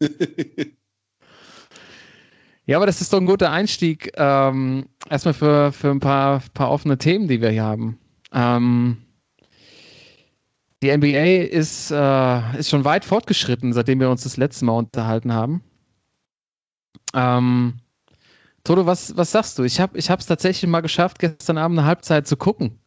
ja, 2.66 2.76
aber 2.76 2.86
das 2.86 3.00
ist 3.00 3.12
doch 3.12 3.20
ein 3.20 3.26
guter 3.26 3.50
Einstieg. 3.52 4.12
Ähm, 4.16 4.86
erstmal 5.10 5.34
für, 5.34 5.72
für 5.72 5.90
ein 5.90 6.00
paar, 6.00 6.42
paar 6.54 6.70
offene 6.70 6.96
Themen, 6.96 7.28
die 7.28 7.42
wir 7.42 7.50
hier 7.50 7.64
haben. 7.64 7.98
Ähm, 8.32 8.98
die 10.82 10.96
NBA 10.96 11.46
ist, 11.54 11.90
äh, 11.90 12.58
ist 12.58 12.70
schon 12.70 12.84
weit 12.84 13.04
fortgeschritten, 13.04 13.72
seitdem 13.72 14.00
wir 14.00 14.10
uns 14.10 14.22
das 14.22 14.36
letzte 14.36 14.64
Mal 14.64 14.72
unterhalten 14.72 15.32
haben. 15.32 15.62
Ähm, 17.14 17.80
Toto, 18.66 18.84
was, 18.84 19.16
was 19.16 19.30
sagst 19.30 19.58
du? 19.58 19.64
Ich 19.64 19.80
habe 19.80 19.96
es 19.96 20.26
tatsächlich 20.26 20.68
mal 20.68 20.80
geschafft, 20.80 21.18
gestern 21.18 21.56
Abend 21.56 21.78
eine 21.78 21.86
Halbzeit 21.86 22.26
zu 22.26 22.36
gucken 22.36 22.78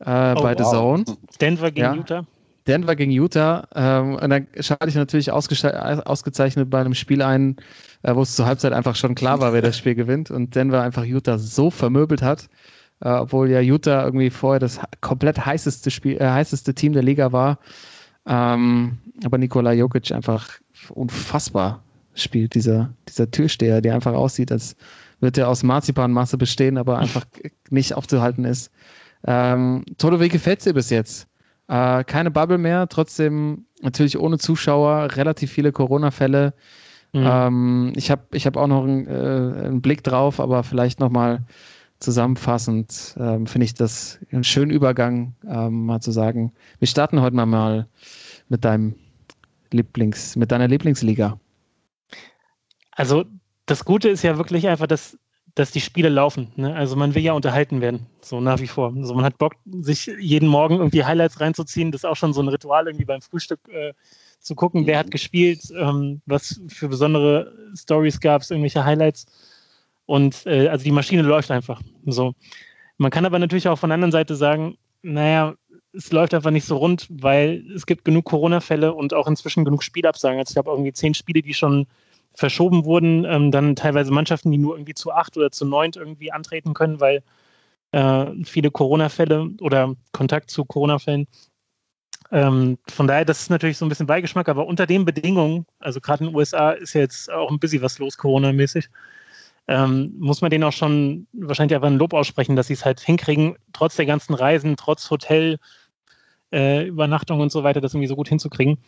äh, 0.00 0.34
oh, 0.36 0.42
bei 0.42 0.58
wow. 0.58 0.58
The 0.58 0.64
Zone. 0.64 1.04
Denver 1.40 1.70
gegen 1.70 1.86
ja. 1.86 1.94
Utah. 1.94 2.26
Denver 2.66 2.96
gegen 2.96 3.10
Utah. 3.10 3.68
Ähm, 3.74 4.14
und 4.14 4.30
dann 4.30 4.46
schalte 4.60 4.88
ich 4.88 4.94
natürlich 4.94 5.30
ausgezeichnet 5.30 6.70
bei 6.70 6.80
einem 6.80 6.94
Spiel 6.94 7.22
ein, 7.22 7.56
äh, 8.02 8.14
wo 8.14 8.22
es 8.22 8.34
zur 8.34 8.46
Halbzeit 8.46 8.72
einfach 8.72 8.96
schon 8.96 9.14
klar 9.14 9.40
war, 9.40 9.52
wer 9.52 9.62
das 9.62 9.76
Spiel 9.76 9.94
gewinnt. 9.94 10.30
Und 10.30 10.54
Denver 10.54 10.82
einfach 10.82 11.04
Utah 11.04 11.38
so 11.38 11.70
vermöbelt 11.70 12.22
hat 12.22 12.48
äh, 13.00 13.08
obwohl 13.08 13.50
ja 13.50 13.60
Utah 13.60 14.04
irgendwie 14.04 14.30
vorher 14.30 14.60
das 14.60 14.80
komplett 15.00 15.44
heißeste 15.44 15.90
Spiel, 15.90 16.16
äh, 16.20 16.28
heißeste 16.28 16.74
Team 16.74 16.92
der 16.92 17.02
Liga 17.02 17.32
war. 17.32 17.58
Ähm, 18.26 18.98
aber 19.24 19.38
Nikola 19.38 19.72
Jokic 19.72 20.12
einfach 20.12 20.50
unfassbar 20.90 21.82
spielt, 22.14 22.54
dieser, 22.54 22.92
dieser 23.08 23.30
Türsteher, 23.30 23.80
der 23.80 23.94
einfach 23.94 24.12
aussieht, 24.12 24.52
als 24.52 24.76
würde 25.20 25.42
er 25.42 25.48
aus 25.48 25.62
Marzipanmasse 25.62 26.36
bestehen, 26.38 26.78
aber 26.78 26.98
einfach 26.98 27.24
nicht 27.70 27.94
aufzuhalten 27.94 28.44
ist. 28.44 28.70
Ähm, 29.26 29.84
Toto, 29.98 30.20
wie 30.20 30.28
gefällt 30.28 30.64
dir 30.64 30.74
bis 30.74 30.90
jetzt? 30.90 31.26
Äh, 31.68 32.04
keine 32.04 32.30
Bubble 32.30 32.58
mehr, 32.58 32.88
trotzdem 32.88 33.66
natürlich 33.82 34.18
ohne 34.18 34.38
Zuschauer, 34.38 35.08
relativ 35.16 35.52
viele 35.52 35.72
Corona-Fälle. 35.72 36.54
Mhm. 37.12 37.22
Ähm, 37.24 37.92
ich 37.96 38.10
habe 38.10 38.22
ich 38.32 38.46
hab 38.46 38.56
auch 38.56 38.66
noch 38.66 38.84
einen, 38.84 39.06
äh, 39.06 39.66
einen 39.66 39.82
Blick 39.82 40.02
drauf, 40.02 40.40
aber 40.40 40.62
vielleicht 40.62 41.00
nochmal 41.00 41.44
zusammenfassend 41.98 43.14
ähm, 43.18 43.46
finde 43.46 43.66
ich 43.66 43.74
das 43.74 44.18
einen 44.32 44.44
schönen 44.44 44.70
Übergang, 44.70 45.34
ähm, 45.46 45.84
mal 45.84 46.00
zu 46.00 46.12
sagen, 46.12 46.52
wir 46.78 46.88
starten 46.88 47.20
heute 47.20 47.36
mal, 47.36 47.46
mal 47.46 47.86
mit 48.48 48.64
deinem 48.64 48.94
Lieblings, 49.70 50.34
mit 50.36 50.50
deiner 50.50 50.66
Lieblingsliga. 50.66 51.38
Also 52.92 53.24
das 53.70 53.84
Gute 53.84 54.08
ist 54.08 54.22
ja 54.22 54.36
wirklich 54.36 54.66
einfach, 54.66 54.88
dass, 54.88 55.16
dass 55.54 55.70
die 55.70 55.80
Spiele 55.80 56.08
laufen. 56.08 56.52
Ne? 56.56 56.74
Also 56.74 56.96
man 56.96 57.14
will 57.14 57.22
ja 57.22 57.34
unterhalten 57.34 57.80
werden, 57.80 58.06
so 58.20 58.40
nach 58.40 58.58
wie 58.58 58.66
vor. 58.66 58.92
Also 58.96 59.14
man 59.14 59.24
hat 59.24 59.38
Bock, 59.38 59.54
sich 59.64 60.10
jeden 60.18 60.48
Morgen 60.48 60.78
irgendwie 60.78 61.04
Highlights 61.04 61.40
reinzuziehen. 61.40 61.92
Das 61.92 62.00
ist 62.00 62.04
auch 62.04 62.16
schon 62.16 62.32
so 62.32 62.42
ein 62.42 62.48
Ritual 62.48 62.88
irgendwie 62.88 63.04
beim 63.04 63.22
Frühstück 63.22 63.60
äh, 63.68 63.92
zu 64.40 64.56
gucken, 64.56 64.86
wer 64.86 64.98
hat 64.98 65.12
gespielt, 65.12 65.62
ähm, 65.78 66.20
was 66.26 66.60
für 66.66 66.88
besondere 66.88 67.52
Stories 67.76 68.18
gab 68.18 68.42
es, 68.42 68.50
irgendwelche 68.50 68.84
Highlights. 68.84 69.26
Und 70.06 70.46
äh, 70.46 70.66
also 70.66 70.82
die 70.82 70.90
Maschine 70.90 71.22
läuft 71.22 71.52
einfach. 71.52 71.80
So. 72.06 72.34
Man 72.98 73.12
kann 73.12 73.24
aber 73.24 73.38
natürlich 73.38 73.68
auch 73.68 73.78
von 73.78 73.90
der 73.90 73.94
anderen 73.94 74.12
Seite 74.12 74.34
sagen, 74.34 74.78
naja, 75.02 75.54
es 75.92 76.10
läuft 76.10 76.34
einfach 76.34 76.50
nicht 76.50 76.66
so 76.66 76.76
rund, 76.76 77.06
weil 77.08 77.64
es 77.74 77.86
gibt 77.86 78.04
genug 78.04 78.24
Corona-Fälle 78.24 78.94
und 78.94 79.14
auch 79.14 79.28
inzwischen 79.28 79.64
genug 79.64 79.84
Spielabsagen. 79.84 80.40
Also 80.40 80.52
ich 80.52 80.56
habe 80.56 80.70
irgendwie 80.70 80.92
zehn 80.92 81.14
Spiele, 81.14 81.42
die 81.42 81.54
schon 81.54 81.86
verschoben 82.34 82.84
wurden, 82.84 83.24
ähm, 83.24 83.50
dann 83.50 83.76
teilweise 83.76 84.12
Mannschaften, 84.12 84.50
die 84.50 84.58
nur 84.58 84.74
irgendwie 84.76 84.94
zu 84.94 85.12
acht 85.12 85.36
oder 85.36 85.50
zu 85.50 85.64
neunt 85.64 85.96
irgendwie 85.96 86.32
antreten 86.32 86.74
können, 86.74 87.00
weil 87.00 87.22
äh, 87.92 88.26
viele 88.44 88.70
Corona-Fälle 88.70 89.50
oder 89.60 89.94
Kontakt 90.12 90.50
zu 90.50 90.64
Corona-Fällen. 90.64 91.26
Ähm, 92.32 92.78
von 92.88 93.06
daher, 93.08 93.24
das 93.24 93.40
ist 93.40 93.50
natürlich 93.50 93.78
so 93.78 93.84
ein 93.84 93.88
bisschen 93.88 94.06
Beigeschmack, 94.06 94.48
aber 94.48 94.66
unter 94.66 94.86
den 94.86 95.04
Bedingungen, 95.04 95.66
also 95.80 96.00
gerade 96.00 96.24
in 96.24 96.30
den 96.30 96.36
USA 96.36 96.70
ist 96.72 96.94
ja 96.94 97.00
jetzt 97.00 97.30
auch 97.30 97.50
ein 97.50 97.58
bisschen 97.58 97.82
was 97.82 97.98
los, 97.98 98.16
Corona-mäßig, 98.16 98.88
ähm, 99.66 100.14
muss 100.18 100.40
man 100.40 100.50
denen 100.50 100.64
auch 100.64 100.72
schon 100.72 101.26
wahrscheinlich 101.32 101.74
einfach 101.74 101.88
ein 101.88 101.98
Lob 101.98 102.12
aussprechen, 102.12 102.56
dass 102.56 102.68
sie 102.68 102.74
es 102.74 102.84
halt 102.84 103.00
hinkriegen, 103.00 103.56
trotz 103.72 103.96
der 103.96 104.06
ganzen 104.06 104.34
Reisen, 104.34 104.76
trotz 104.76 105.10
Hotel, 105.10 105.58
äh, 106.52 106.86
Übernachtung 106.86 107.40
und 107.40 107.52
so 107.52 107.62
weiter, 107.62 107.80
das 107.80 107.94
irgendwie 107.94 108.08
so 108.08 108.16
gut 108.16 108.28
hinzukriegen. 108.28 108.78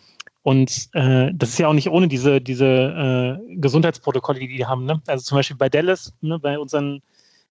Und 0.43 0.89
äh, 0.93 1.31
das 1.35 1.51
ist 1.51 1.59
ja 1.59 1.69
auch 1.69 1.73
nicht 1.73 1.89
ohne 1.89 2.09
diese, 2.09 2.41
diese 2.41 3.39
äh, 3.47 3.57
Gesundheitsprotokolle, 3.57 4.41
die 4.41 4.49
die 4.49 4.67
haben. 4.67 4.85
Ne? 4.85 5.01
Also 5.07 5.25
zum 5.25 5.37
Beispiel 5.37 5.57
bei 5.57 5.69
Dallas, 5.69 6.13
ne, 6.21 6.39
bei 6.39 6.59
unseren 6.59 7.01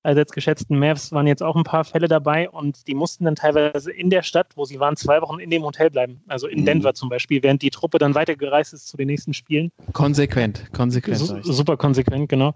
allseits 0.03 0.31
geschätzten 0.31 0.79
Mavs 0.79 1.11
waren 1.11 1.27
jetzt 1.27 1.43
auch 1.43 1.55
ein 1.55 1.63
paar 1.63 1.83
Fälle 1.83 2.07
dabei 2.07 2.49
und 2.49 2.87
die 2.87 2.95
mussten 2.95 3.25
dann 3.25 3.35
teilweise 3.35 3.91
in 3.91 4.09
der 4.09 4.23
Stadt, 4.23 4.47
wo 4.55 4.65
sie 4.65 4.79
waren, 4.79 4.95
zwei 4.95 5.21
Wochen 5.21 5.39
in 5.39 5.49
dem 5.49 5.63
Hotel 5.63 5.89
bleiben. 5.89 6.21
Also 6.27 6.47
in 6.47 6.61
mhm. 6.61 6.65
Denver 6.65 6.93
zum 6.93 7.09
Beispiel, 7.09 7.43
während 7.43 7.61
die 7.61 7.69
Truppe 7.69 7.99
dann 7.99 8.15
weitergereist 8.15 8.73
ist 8.73 8.87
zu 8.87 8.97
den 8.97 9.07
nächsten 9.07 9.33
Spielen. 9.33 9.71
Konsequent, 9.93 10.71
konsequent. 10.73 11.17
Su 11.17 11.41
super 11.43 11.77
konsequent, 11.77 12.29
genau. 12.29 12.55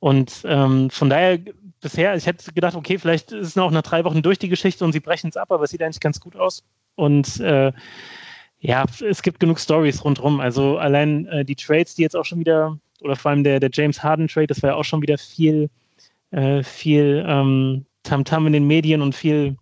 Und 0.00 0.42
ähm, 0.44 0.90
von 0.90 1.08
daher 1.08 1.38
bisher, 1.80 2.14
ich 2.14 2.26
hätte 2.26 2.52
gedacht, 2.52 2.74
okay, 2.74 2.98
vielleicht 2.98 3.32
ist 3.32 3.48
es 3.48 3.56
noch 3.56 3.70
nach 3.70 3.82
drei 3.82 4.04
Wochen 4.04 4.22
durch 4.22 4.38
die 4.38 4.48
Geschichte 4.48 4.84
und 4.84 4.92
sie 4.92 5.00
brechen 5.00 5.28
es 5.28 5.36
ab, 5.36 5.50
aber 5.52 5.64
es 5.64 5.70
sieht 5.70 5.82
eigentlich 5.82 6.00
ganz 6.00 6.20
gut 6.20 6.36
aus. 6.36 6.62
Und 6.94 7.40
äh, 7.40 7.72
ja, 8.60 8.84
es 9.08 9.22
gibt 9.22 9.40
genug 9.40 9.60
Stories 9.60 10.04
rundherum. 10.04 10.40
Also 10.40 10.78
allein 10.78 11.26
äh, 11.26 11.44
die 11.44 11.54
Trades, 11.54 11.94
die 11.94 12.02
jetzt 12.02 12.16
auch 12.16 12.24
schon 12.24 12.40
wieder, 12.40 12.78
oder 13.00 13.16
vor 13.16 13.30
allem 13.30 13.44
der, 13.44 13.60
der 13.60 13.70
James 13.72 14.02
Harden 14.02 14.28
Trade, 14.28 14.48
das 14.48 14.62
war 14.62 14.70
ja 14.70 14.76
auch 14.76 14.84
schon 14.84 15.02
wieder 15.02 15.18
viel, 15.18 15.68
äh, 16.30 16.62
viel 16.62 17.24
ähm, 17.26 17.86
Tamtam 18.02 18.44
-Tam 18.44 18.46
in 18.46 18.52
den 18.54 18.66
Medien 18.66 19.02
und 19.02 19.14
viel, 19.14 19.56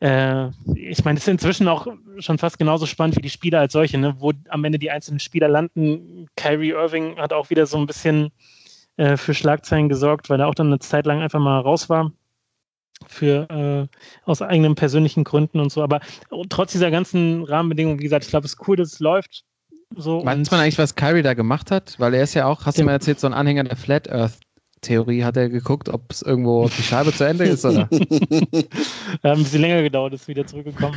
äh, 0.00 0.48
ich 0.74 1.04
meine, 1.04 1.18
es 1.18 1.24
ist 1.24 1.28
inzwischen 1.28 1.68
auch 1.68 1.86
schon 2.18 2.38
fast 2.38 2.58
genauso 2.58 2.86
spannend 2.86 3.16
wie 3.16 3.22
die 3.22 3.30
Spieler 3.30 3.60
als 3.60 3.72
solche, 3.72 3.98
ne? 3.98 4.16
wo 4.18 4.32
am 4.48 4.64
Ende 4.64 4.78
die 4.78 4.90
einzelnen 4.90 5.20
Spieler 5.20 5.48
landen. 5.48 6.28
Kyrie 6.36 6.70
Irving 6.70 7.16
hat 7.18 7.32
auch 7.32 7.50
wieder 7.50 7.66
so 7.66 7.76
ein 7.76 7.86
bisschen 7.86 8.30
äh, 8.98 9.16
für 9.16 9.32
Schlagzeilen 9.32 9.88
gesorgt, 9.88 10.28
weil 10.28 10.40
er 10.40 10.48
auch 10.48 10.54
dann 10.54 10.66
eine 10.68 10.78
Zeit 10.78 11.06
lang 11.06 11.22
einfach 11.22 11.40
mal 11.40 11.60
raus 11.60 11.88
war 11.88 12.12
für 13.06 13.48
äh, 13.48 13.96
aus 14.24 14.42
eigenen 14.42 14.74
persönlichen 14.74 15.24
Gründen 15.24 15.60
und 15.60 15.70
so. 15.70 15.82
Aber 15.82 16.00
trotz 16.48 16.72
dieser 16.72 16.90
ganzen 16.90 17.44
Rahmenbedingungen, 17.44 18.00
wie 18.00 18.04
gesagt, 18.04 18.24
ich 18.24 18.30
glaube, 18.30 18.46
es 18.46 18.54
ist 18.54 18.68
cool, 18.68 18.76
dass 18.76 18.94
es 18.94 19.00
läuft. 19.00 19.44
So 19.96 20.24
Weiß 20.24 20.50
man 20.50 20.60
eigentlich, 20.60 20.78
was 20.78 20.96
Kyrie 20.96 21.22
da 21.22 21.34
gemacht 21.34 21.70
hat? 21.70 21.94
Weil 21.98 22.12
er 22.12 22.22
ist 22.22 22.34
ja 22.34 22.46
auch, 22.46 22.66
hast 22.66 22.78
du 22.78 22.84
mal 22.84 22.92
erzählt, 22.92 23.20
so 23.20 23.26
ein 23.26 23.32
Anhänger 23.32 23.64
der 23.64 23.76
Flat 23.76 24.10
Earth 24.10 24.38
Theorie. 24.80 25.24
Hat 25.24 25.36
er 25.36 25.48
geguckt, 25.48 25.88
ob 25.88 26.10
es 26.10 26.22
irgendwo 26.22 26.68
die 26.68 26.82
Scheibe 26.82 27.12
zu 27.12 27.24
Ende 27.24 27.44
ist, 27.44 27.64
oder? 27.64 27.88
ja, 27.90 29.32
ein 29.32 29.38
bisschen 29.38 29.60
länger 29.60 29.82
gedauert, 29.82 30.14
ist 30.14 30.28
wieder 30.28 30.46
zurückgekommen. 30.46 30.96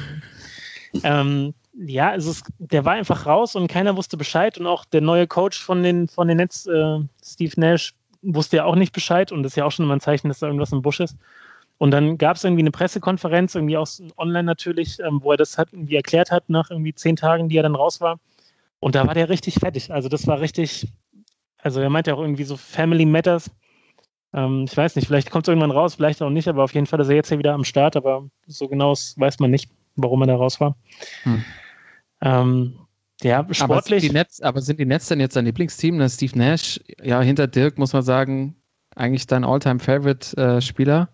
ähm, 1.04 1.54
ja, 1.74 2.10
also 2.10 2.32
es, 2.32 2.44
der 2.60 2.86
war 2.86 2.94
einfach 2.94 3.26
raus 3.26 3.56
und 3.56 3.68
keiner 3.68 3.96
wusste 3.96 4.18
Bescheid 4.18 4.58
und 4.58 4.68
auch 4.68 4.86
der 4.86 5.02
neue 5.02 5.28
Coach 5.28 5.62
von 5.64 5.84
den, 5.84 6.08
von 6.08 6.28
den 6.28 6.38
Netz, 6.38 6.66
äh, 6.68 7.00
Steve 7.24 7.60
Nash, 7.60 7.94
wusste 8.22 8.58
ja 8.58 8.66
auch 8.66 8.76
nicht 8.76 8.94
Bescheid 8.94 9.32
und 9.32 9.44
das 9.44 9.54
ist 9.54 9.56
ja 9.56 9.66
auch 9.66 9.72
schon 9.72 9.86
immer 9.86 9.96
ein 9.96 10.02
Zeichen, 10.02 10.28
dass 10.28 10.40
da 10.40 10.48
irgendwas 10.48 10.72
im 10.72 10.82
Busch 10.82 11.00
ist. 11.00 11.16
Und 11.78 11.90
dann 11.92 12.20
gab 12.20 12.36
es 12.36 12.44
irgendwie 12.44 12.62
eine 12.62 12.70
Pressekonferenz, 12.70 13.56
irgendwie 13.56 13.78
auch 13.78 13.88
online 14.18 14.44
natürlich, 14.44 15.00
ähm, 15.00 15.20
wo 15.24 15.32
er 15.32 15.38
das 15.38 15.58
halt 15.58 15.74
irgendwie 15.74 15.96
erklärt 15.96 16.30
hat, 16.30 16.48
nach 16.48 16.70
irgendwie 16.70 16.94
zehn 16.94 17.16
Tagen, 17.16 17.50
die 17.50 17.58
er 17.58 17.64
dann 17.64 17.74
raus 17.74 18.00
war. 18.00 18.20
Und 18.80 18.94
da 18.94 19.08
war 19.08 19.16
der 19.16 19.30
richtig 19.30 19.56
fertig. 19.56 19.92
Also 19.92 20.08
das 20.08 20.28
war 20.28 20.40
richtig, 20.42 20.88
also 21.58 21.82
er 21.82 21.90
meinte 21.90 22.14
auch 22.14 22.20
irgendwie 22.20 22.44
so 22.44 22.58
Family 22.58 23.06
Matters. 23.06 23.50
Ähm, 24.34 24.66
ich 24.68 24.78
weiß 24.78 24.96
nicht, 24.96 25.08
vielleicht 25.08 25.32
kommt 25.32 25.48
es 25.48 25.50
irgendwann 25.50 25.72
raus, 25.72 25.96
vielleicht 25.96 26.22
auch 26.22 26.30
nicht, 26.30 26.48
aber 26.48 26.64
auf 26.64 26.74
jeden 26.74 26.86
Fall 26.86 27.00
ist 27.00 27.10
er 27.10 27.16
jetzt 27.16 27.32
ja 27.32 27.40
wieder 27.40 27.54
am 27.54 27.64
Start, 27.64 27.96
aber 27.96 28.30
so 28.46 28.68
genau 28.68 28.94
weiß 28.94 29.40
man 29.40 29.50
nicht, 29.50 29.70
warum 29.96 30.22
er 30.22 30.28
da 30.28 30.36
raus 30.36 30.60
war. 30.60 30.76
Hm. 31.24 31.44
Ähm, 32.22 32.76
ja, 33.24 33.46
sportlich. 33.52 33.62
Aber 33.62 33.82
sind, 33.82 34.02
die 34.02 34.10
Nets, 34.10 34.42
aber 34.42 34.62
sind 34.62 34.80
die 34.80 34.86
Nets 34.86 35.08
denn 35.08 35.20
jetzt 35.20 35.34
sein 35.34 35.46
Lieblingsteam? 35.46 36.00
Das 36.00 36.16
Steve 36.16 36.38
Nash, 36.38 36.80
ja, 37.04 37.22
hinter 37.22 37.48
Dirk 37.48 37.78
muss 37.78 37.94
man 37.94 38.02
sagen, 38.02 38.56
eigentlich 38.96 39.28
dein 39.28 39.44
All-Time-Favorite-Spieler. 39.44 41.10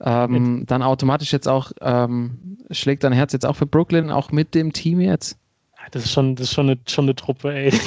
Äh, 0.00 0.24
ähm, 0.24 0.64
dann 0.66 0.82
automatisch 0.82 1.32
jetzt 1.32 1.48
auch, 1.48 1.72
ähm, 1.80 2.58
schlägt 2.70 3.04
dein 3.04 3.12
Herz 3.12 3.32
jetzt 3.32 3.46
auch 3.46 3.56
für 3.56 3.66
Brooklyn, 3.66 4.10
auch 4.10 4.32
mit 4.32 4.54
dem 4.54 4.72
Team 4.72 5.00
jetzt? 5.00 5.38
Das 5.92 6.04
ist 6.04 6.12
schon, 6.12 6.34
das 6.34 6.48
ist 6.48 6.54
schon, 6.54 6.70
eine, 6.70 6.80
schon 6.88 7.04
eine 7.04 7.14
Truppe, 7.14 7.52
ey. 7.52 7.70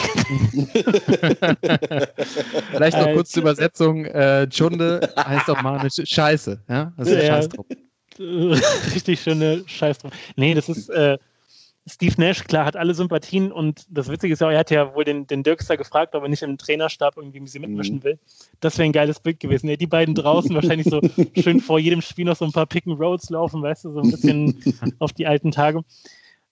Vielleicht 2.71 2.97
noch 2.97 3.11
kurz 3.13 3.31
zur 3.31 3.41
Übersetzung. 3.41 4.05
Äh, 4.05 4.43
Junde 4.43 5.11
heißt 5.17 5.49
doch 5.49 5.59
mal 5.63 5.79
eine 5.79 5.89
Scheiße. 5.89 6.61
Ja? 6.69 6.93
Das 6.95 7.07
ist 7.07 7.13
eine 7.15 7.25
ja, 7.25 7.33
Scheißtruppe. 7.33 7.75
Richtig 8.93 9.19
schöne 9.19 9.63
Scheißtruppe. 9.65 10.15
Nee, 10.35 10.53
das 10.53 10.69
ist, 10.69 10.89
äh, 10.89 11.17
Steve 11.89 12.15
Nash, 12.17 12.43
klar, 12.43 12.65
hat 12.65 12.75
alle 12.75 12.93
Sympathien 12.93 13.51
und 13.51 13.85
das 13.89 14.09
Witzige 14.09 14.33
ist 14.33 14.41
ja, 14.41 14.51
er 14.51 14.59
hat 14.59 14.71
ja 14.71 14.93
wohl 14.93 15.05
den, 15.05 15.25
den 15.25 15.43
Dirkster 15.43 15.77
gefragt, 15.77 16.15
ob 16.15 16.23
er 16.23 16.29
nicht 16.29 16.43
im 16.43 16.57
Trainerstab 16.57 17.15
irgendwie 17.15 17.47
sie 17.47 17.59
mitmischen 17.59 17.97
mhm. 17.97 18.03
will. 18.03 18.19
Das 18.59 18.77
wäre 18.77 18.85
ein 18.85 18.91
geiles 18.91 19.19
Bild 19.19 19.39
gewesen. 19.39 19.69
Ja, 19.69 19.77
die 19.77 19.87
beiden 19.87 20.13
draußen 20.13 20.53
wahrscheinlich 20.53 20.87
so 20.87 21.01
schön 21.41 21.61
vor 21.61 21.79
jedem 21.79 22.01
Spiel 22.01 22.25
noch 22.25 22.35
so 22.35 22.45
ein 22.45 22.51
paar 22.51 22.65
Pick 22.65 22.85
and 22.87 22.99
Rolls 22.99 23.29
laufen, 23.29 23.61
weißt 23.61 23.85
du, 23.85 23.93
so 23.93 24.01
ein 24.01 24.11
bisschen 24.11 24.61
auf 24.99 25.13
die 25.13 25.27
alten 25.27 25.51
Tage. 25.51 25.83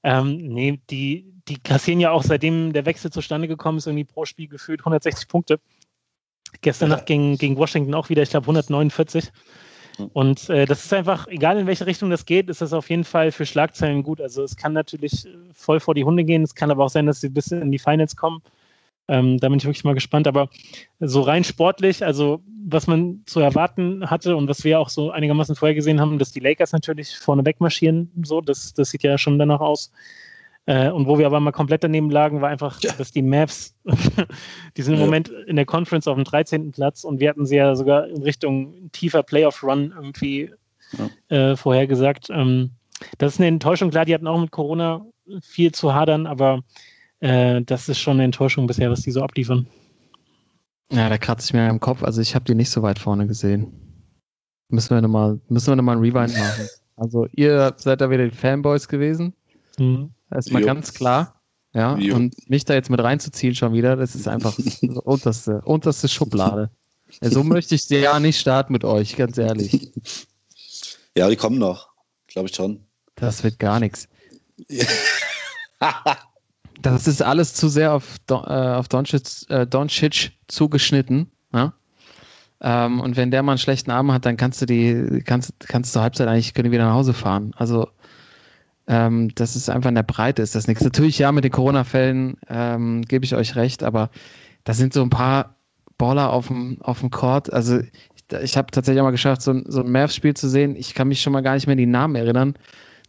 Ähm, 0.03 0.37
nee, 0.37 0.79
die, 0.89 1.33
die 1.47 1.57
kassieren 1.57 1.99
ja 1.99 2.11
auch, 2.11 2.23
seitdem 2.23 2.71
der 2.71 2.85
Wechsel 2.85 3.11
zustande 3.11 3.47
gekommen 3.47 3.79
ist, 3.79 3.87
irgendwie 3.87 4.05
pro 4.05 4.25
Spiel 4.25 4.47
gefühlt 4.47 4.81
160 4.81 5.27
Punkte. 5.27 5.59
Gestern. 6.61 6.89
Nacht 6.89 7.07
gegen, 7.07 7.37
gegen 7.37 7.57
Washington 7.57 7.93
auch 7.93 8.09
wieder, 8.09 8.21
ich 8.21 8.29
glaube, 8.29 8.45
149. 8.45 9.31
Und 10.13 10.49
äh, 10.49 10.65
das 10.65 10.85
ist 10.85 10.93
einfach, 10.93 11.27
egal 11.27 11.57
in 11.57 11.67
welche 11.67 11.85
Richtung 11.85 12.09
das 12.09 12.25
geht, 12.25 12.49
ist 12.49 12.61
das 12.61 12.73
auf 12.73 12.89
jeden 12.89 13.03
Fall 13.03 13.31
für 13.31 13.45
Schlagzeilen 13.45 14.03
gut. 14.03 14.19
Also 14.19 14.43
es 14.43 14.55
kann 14.55 14.73
natürlich 14.73 15.25
äh, 15.25 15.29
voll 15.53 15.79
vor 15.79 15.93
die 15.93 16.03
Hunde 16.03 16.23
gehen, 16.23 16.43
es 16.43 16.55
kann 16.55 16.71
aber 16.71 16.85
auch 16.85 16.89
sein, 16.89 17.05
dass 17.05 17.21
sie 17.21 17.29
bis 17.29 17.51
in 17.51 17.71
die 17.71 17.79
Finals 17.79 18.15
kommen. 18.15 18.41
Ähm, 19.07 19.37
da 19.39 19.49
bin 19.49 19.59
ich 19.59 19.65
wirklich 19.65 19.83
mal 19.83 19.93
gespannt. 19.93 20.27
Aber 20.27 20.49
so 20.99 21.21
rein 21.21 21.43
sportlich, 21.43 22.03
also 22.03 22.41
was 22.67 22.87
man 22.87 23.21
zu 23.25 23.39
erwarten 23.39 24.09
hatte 24.09 24.35
und 24.35 24.47
was 24.47 24.63
wir 24.63 24.79
auch 24.79 24.89
so 24.89 25.11
einigermaßen 25.11 25.55
vorher 25.55 25.75
gesehen 25.75 26.01
haben, 26.01 26.17
dass 26.17 26.31
die 26.31 26.39
Lakers 26.39 26.71
natürlich 26.71 27.15
vorne 27.15 27.45
wegmarschieren, 27.45 28.11
so, 28.23 28.41
das, 28.41 28.73
das 28.73 28.89
sieht 28.89 29.03
ja 29.03 29.17
schon 29.17 29.37
danach 29.37 29.59
aus. 29.59 29.91
Äh, 30.67 30.89
und 30.89 31.07
wo 31.07 31.19
wir 31.19 31.27
aber 31.27 31.39
mal 31.39 31.51
komplett 31.51 31.83
daneben 31.83 32.09
lagen, 32.09 32.41
war 32.41 32.49
einfach, 32.49 32.81
ja. 32.81 32.91
dass 32.93 33.11
die 33.11 33.21
Mavs, 33.21 33.75
die 34.77 34.81
sind 34.81 34.95
im 34.95 34.99
ja. 34.99 35.05
Moment 35.05 35.29
in 35.29 35.55
der 35.55 35.65
Conference 35.65 36.07
auf 36.07 36.15
dem 36.15 36.23
13. 36.23 36.71
Platz 36.71 37.03
und 37.03 37.19
wir 37.19 37.29
hatten 37.29 37.45
sie 37.45 37.57
ja 37.57 37.75
sogar 37.75 38.07
in 38.07 38.23
Richtung 38.23 38.89
tiefer 38.91 39.21
Playoff-Run 39.21 39.93
irgendwie 39.95 40.51
ja. 41.29 41.51
äh, 41.51 41.55
vorhergesagt. 41.55 42.29
Ähm, 42.31 42.71
das 43.17 43.33
ist 43.33 43.39
eine 43.39 43.47
Enttäuschung. 43.47 43.91
Klar, 43.91 44.05
die 44.05 44.13
hatten 44.13 44.27
auch 44.27 44.39
mit 44.39 44.51
Corona 44.51 45.05
viel 45.41 45.71
zu 45.71 45.93
hadern, 45.93 46.25
aber 46.25 46.61
äh, 47.19 47.61
das 47.61 47.89
ist 47.89 47.99
schon 47.99 48.13
eine 48.13 48.23
Enttäuschung 48.23 48.65
bisher, 48.65 48.89
was 48.89 49.01
die 49.01 49.11
so 49.11 49.21
abliefern. 49.21 49.67
Ja, 50.91 51.09
da 51.09 51.17
kratze 51.17 51.47
ich 51.47 51.53
mir 51.53 51.69
im 51.69 51.79
Kopf. 51.79 52.03
Also 52.03 52.21
ich 52.21 52.35
habe 52.35 52.45
die 52.45 52.55
nicht 52.55 52.69
so 52.69 52.81
weit 52.81 52.99
vorne 52.99 53.27
gesehen. 53.27 53.71
Müssen 54.69 54.95
wir 54.95 55.01
nochmal, 55.01 55.39
müssen 55.49 55.71
wir 55.71 55.75
nochmal 55.75 55.97
ein 55.97 56.01
Rewind 56.01 56.37
machen. 56.37 56.67
Also 56.97 57.27
ihr 57.33 57.73
seid 57.75 57.99
da 57.99 58.09
wieder 58.09 58.23
die 58.23 58.33
Fanboys 58.33 58.87
gewesen. 58.87 59.33
Mhm. 59.77 60.11
Das 60.35 60.47
ist 60.47 60.51
mal 60.51 60.59
jo. 60.59 60.65
ganz 60.65 60.93
klar. 60.93 61.41
Ja, 61.73 61.97
jo. 61.97 62.15
und 62.15 62.49
mich 62.49 62.65
da 62.65 62.73
jetzt 62.73 62.89
mit 62.89 63.01
reinzuziehen 63.01 63.55
schon 63.55 63.73
wieder, 63.73 63.95
das 63.95 64.15
ist 64.15 64.27
einfach 64.27 64.57
unterste, 65.03 65.61
unterste 65.65 66.07
Schublade. 66.07 66.69
Ja, 67.21 67.29
so 67.29 67.43
möchte 67.43 67.75
ich 67.75 67.89
ja 67.89 68.19
nicht 68.19 68.39
starten 68.39 68.73
mit 68.73 68.83
euch, 68.83 69.15
ganz 69.15 69.37
ehrlich. 69.37 69.91
Ja, 71.17 71.29
die 71.29 71.35
kommen 71.35 71.57
noch, 71.57 71.89
glaube 72.27 72.49
ich 72.49 72.55
schon. 72.55 72.83
Das 73.15 73.43
wird 73.43 73.59
gar 73.59 73.79
nichts. 73.79 74.07
das 76.81 77.07
ist 77.07 77.21
alles 77.21 77.53
zu 77.53 77.69
sehr 77.69 77.93
auf, 77.93 78.17
Don, 78.27 78.43
äh, 78.43 78.75
auf 78.75 78.87
Doncic, 78.89 79.49
äh, 79.49 79.65
Doncic 79.65 80.31
zugeschnitten. 80.47 81.31
Ja? 81.53 81.73
Ähm, 82.61 82.99
und 82.99 83.15
wenn 83.15 83.31
der 83.31 83.43
mal 83.43 83.53
einen 83.53 83.59
schlechten 83.59 83.91
Abend 83.91 84.11
hat, 84.11 84.25
dann 84.25 84.37
kannst 84.37 84.61
du 84.61 84.65
die, 84.65 85.21
kannst, 85.25 85.53
kannst 85.59 85.93
zur 85.93 86.01
Halbzeit 86.01 86.27
eigentlich, 86.27 86.53
können 86.53 86.71
wieder 86.71 86.85
nach 86.85 86.95
Hause 86.95 87.13
fahren. 87.13 87.53
Also 87.55 87.89
ähm, 88.87 89.33
das 89.35 89.55
ist 89.55 89.69
einfach 89.69 89.89
in 89.89 89.95
der 89.95 90.03
Breite 90.03 90.41
ist 90.41 90.55
das 90.55 90.67
nichts. 90.67 90.83
Natürlich 90.83 91.17
ja, 91.17 91.31
mit 91.31 91.43
den 91.43 91.51
Corona-Fällen 91.51 92.37
ähm, 92.49 93.01
gebe 93.03 93.25
ich 93.25 93.35
euch 93.35 93.55
recht, 93.55 93.83
aber 93.83 94.09
da 94.63 94.73
sind 94.73 94.93
so 94.93 95.01
ein 95.01 95.09
paar 95.09 95.55
Baller 95.97 96.31
auf 96.31 96.47
dem, 96.47 96.77
auf 96.81 96.99
dem 96.99 97.09
Court. 97.09 97.51
Also 97.51 97.79
ich, 97.79 98.37
ich 98.41 98.57
habe 98.57 98.71
tatsächlich 98.71 99.01
auch 99.01 99.05
mal 99.05 99.11
geschafft, 99.11 99.41
so, 99.41 99.61
so 99.65 99.81
ein 99.81 99.91
Mavs-Spiel 99.91 100.35
zu 100.35 100.49
sehen. 100.49 100.75
Ich 100.75 100.93
kann 100.93 101.07
mich 101.07 101.21
schon 101.21 101.33
mal 101.33 101.41
gar 101.41 101.55
nicht 101.55 101.67
mehr 101.67 101.73
an 101.73 101.77
die 101.77 101.85
Namen 101.85 102.15
erinnern. 102.15 102.55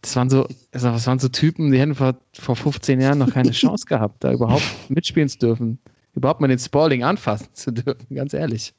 Das 0.01 0.15
waren 0.15 0.29
so, 0.29 0.47
also 0.71 0.89
das 0.89 1.07
waren 1.07 1.19
so 1.19 1.27
Typen, 1.27 1.71
die 1.71 1.79
hätten 1.79 1.95
vor, 1.95 2.15
vor 2.33 2.55
15 2.55 3.01
Jahren 3.01 3.17
noch 3.17 3.31
keine 3.31 3.51
Chance 3.51 3.85
gehabt, 3.85 4.23
da 4.23 4.31
überhaupt 4.31 4.63
mitspielen 4.89 5.29
zu 5.29 5.39
dürfen. 5.39 5.79
Überhaupt 6.15 6.41
mal 6.41 6.47
den 6.47 6.59
Spalding 6.59 7.03
anfassen 7.03 7.49
zu 7.53 7.71
dürfen, 7.71 8.15
ganz 8.15 8.33
ehrlich. 8.33 8.73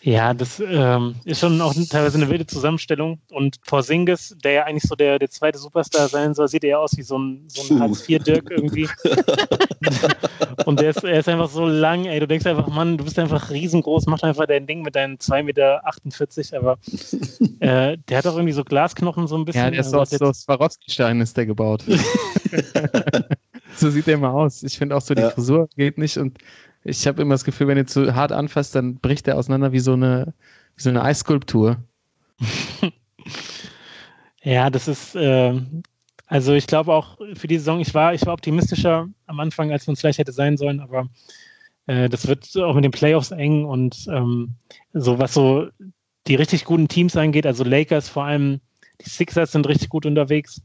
Ja, 0.00 0.32
das 0.32 0.62
ähm, 0.64 1.16
ist 1.24 1.40
schon 1.40 1.60
auch 1.60 1.74
teilweise 1.90 2.18
eine 2.18 2.28
wilde 2.28 2.46
Zusammenstellung. 2.46 3.20
Und 3.32 3.60
Porzingis, 3.62 4.36
der 4.44 4.52
ja 4.52 4.64
eigentlich 4.64 4.84
so 4.84 4.94
der, 4.94 5.18
der 5.18 5.28
zweite 5.28 5.58
Superstar 5.58 6.08
sein 6.08 6.34
soll, 6.34 6.46
sieht 6.46 6.62
eher 6.62 6.78
aus 6.78 6.96
wie 6.96 7.02
so 7.02 7.18
ein, 7.18 7.48
so 7.48 7.74
ein 7.74 7.80
Hartz-IV-Dirk 7.80 8.48
irgendwie. 8.50 8.88
und 10.66 10.80
der 10.80 10.90
ist, 10.90 11.02
er 11.02 11.18
ist 11.18 11.28
einfach 11.28 11.50
so 11.50 11.66
lang, 11.66 12.04
ey, 12.04 12.20
du 12.20 12.28
denkst 12.28 12.46
einfach, 12.46 12.68
Mann, 12.68 12.96
du 12.96 13.04
bist 13.04 13.18
einfach 13.18 13.50
riesengroß, 13.50 14.06
mach 14.06 14.22
einfach 14.22 14.46
dein 14.46 14.68
Ding 14.68 14.82
mit 14.82 14.94
deinen 14.94 15.16
2,48 15.16 15.42
Meter, 15.42 15.82
aber 16.58 16.78
äh, 17.60 17.98
der 18.08 18.18
hat 18.18 18.26
auch 18.28 18.36
irgendwie 18.36 18.52
so 18.52 18.62
Glasknochen 18.62 19.26
so 19.26 19.36
ein 19.36 19.44
bisschen. 19.44 19.64
Ja, 19.64 19.70
der 19.70 19.80
ist 19.80 19.92
also, 19.92 20.16
so 20.16 20.26
aus 20.26 20.42
Swarovski-Stein 20.42 21.20
ist 21.20 21.36
der 21.36 21.46
gebaut. 21.46 21.82
so 23.74 23.90
sieht 23.90 24.06
der 24.06 24.14
immer 24.14 24.32
aus. 24.32 24.62
Ich 24.62 24.78
finde 24.78 24.94
auch 24.96 25.00
so, 25.00 25.14
die 25.14 25.22
ja. 25.22 25.30
Frisur 25.30 25.68
geht 25.76 25.98
nicht 25.98 26.18
und 26.18 26.38
ich 26.84 27.06
habe 27.06 27.22
immer 27.22 27.34
das 27.34 27.44
Gefühl, 27.44 27.68
wenn 27.68 27.78
ihr 27.78 27.86
zu 27.86 28.14
hart 28.14 28.32
anfasst, 28.32 28.74
dann 28.74 28.96
bricht 28.96 29.26
der 29.26 29.36
auseinander 29.36 29.72
wie 29.72 29.80
so 29.80 29.92
eine, 29.92 30.34
wie 30.76 30.82
so 30.82 30.90
eine 30.90 31.02
Eisskulptur. 31.02 31.82
ja, 34.42 34.70
das 34.70 34.88
ist, 34.88 35.14
äh, 35.14 35.60
also 36.26 36.52
ich 36.54 36.66
glaube 36.66 36.92
auch 36.92 37.18
für 37.34 37.48
die 37.48 37.58
Saison, 37.58 37.80
ich 37.80 37.94
war, 37.94 38.14
ich 38.14 38.24
war 38.26 38.34
optimistischer 38.34 39.08
am 39.26 39.40
Anfang, 39.40 39.72
als 39.72 39.86
man 39.86 39.94
es 39.94 40.00
vielleicht 40.00 40.18
hätte 40.18 40.32
sein 40.32 40.56
sollen, 40.56 40.80
aber 40.80 41.08
äh, 41.86 42.08
das 42.08 42.26
wird 42.28 42.56
auch 42.56 42.74
mit 42.74 42.84
den 42.84 42.92
Playoffs 42.92 43.30
eng 43.30 43.64
und 43.64 44.06
ähm, 44.10 44.54
so 44.92 45.18
was 45.18 45.34
so 45.34 45.68
die 46.26 46.34
richtig 46.34 46.64
guten 46.64 46.88
Teams 46.88 47.16
angeht, 47.16 47.46
also 47.46 47.64
Lakers 47.64 48.08
vor 48.08 48.24
allem, 48.24 48.60
die 49.00 49.08
Sixers 49.08 49.52
sind 49.52 49.66
richtig 49.66 49.88
gut 49.88 50.04
unterwegs. 50.06 50.60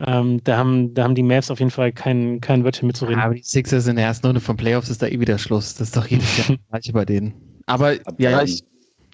Ähm, 0.00 0.42
da, 0.44 0.58
haben, 0.58 0.92
da 0.92 1.04
haben 1.04 1.14
die 1.14 1.22
Mavs 1.22 1.50
auf 1.50 1.58
jeden 1.58 1.70
Fall 1.70 1.90
kein, 1.90 2.40
kein 2.40 2.64
Wörtchen 2.64 2.86
mitzureden. 2.86 3.20
Aber 3.20 3.34
die 3.34 3.42
Sixers 3.42 3.86
in 3.86 3.96
der 3.96 4.04
ersten 4.04 4.26
Runde 4.26 4.40
von 4.40 4.56
Playoffs 4.56 4.90
ist 4.90 5.02
da 5.02 5.06
eh 5.06 5.18
wieder 5.18 5.38
Schluss. 5.38 5.74
Das 5.74 5.88
ist 5.88 5.96
doch 5.96 6.06
jedes 6.06 6.36
Jahr 6.36 6.58
gleich 6.70 6.92
bei 6.92 7.04
denen. 7.04 7.34
Aber 7.66 7.94
ja, 8.18 8.42
ich, 8.42 8.62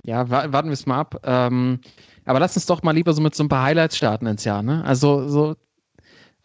ja, 0.03 0.29
warten 0.29 0.69
wir 0.69 0.73
es 0.73 0.87
mal 0.87 0.99
ab. 0.99 1.21
Ähm, 1.25 1.81
aber 2.25 2.41
lass 2.41 2.57
uns 2.57 2.67
doch 2.67 2.83
mal 2.83 2.93
lieber 2.93 3.13
so 3.13 3.23
mit 3.23 3.35
so 3.35 3.45
ein 3.45 3.49
paar 3.49 3.65
Highlights 3.65 3.97
starten 3.97 4.27
ins 4.27 4.45
Jahr. 4.45 4.63
Ne? 4.63 4.85
Also 4.85 5.29
so, 5.29 5.55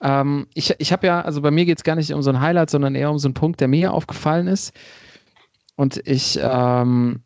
ähm, 0.02 0.48
ich, 0.54 0.74
ich 0.78 0.92
habe 0.92 1.08
ja, 1.08 1.22
also 1.22 1.42
bei 1.42 1.52
mir 1.52 1.66
geht 1.66 1.80
es 1.80 1.84
gar 1.84 1.96
nicht 1.96 2.14
um 2.14 2.22
so 2.22 2.30
ein 2.30 2.40
Highlight, 2.40 2.70
sondern 2.70 2.94
eher 2.94 3.10
um 3.10 3.18
so 3.18 3.28
einen 3.28 3.34
Punkt, 3.34 3.60
der 3.60 3.68
mir 3.68 3.94
aufgefallen 3.94 4.48
ist. 4.48 4.72
Und 5.76 6.02
ich, 6.08 6.40
ähm, 6.42 7.24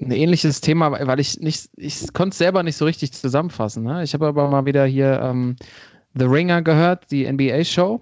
ein 0.00 0.10
ähnliches 0.12 0.62
Thema, 0.62 0.92
weil 0.92 1.20
ich 1.20 1.40
nicht, 1.40 1.68
ich 1.76 2.12
konnte 2.14 2.32
es 2.32 2.38
selber 2.38 2.62
nicht 2.62 2.76
so 2.76 2.86
richtig 2.86 3.12
zusammenfassen. 3.12 3.82
Ne? 3.82 4.02
Ich 4.02 4.14
habe 4.14 4.26
aber 4.26 4.48
mal 4.48 4.64
wieder 4.64 4.86
hier 4.86 5.20
ähm, 5.22 5.56
The 6.14 6.24
Ringer 6.24 6.62
gehört, 6.62 7.10
die 7.10 7.30
NBA-Show. 7.30 8.00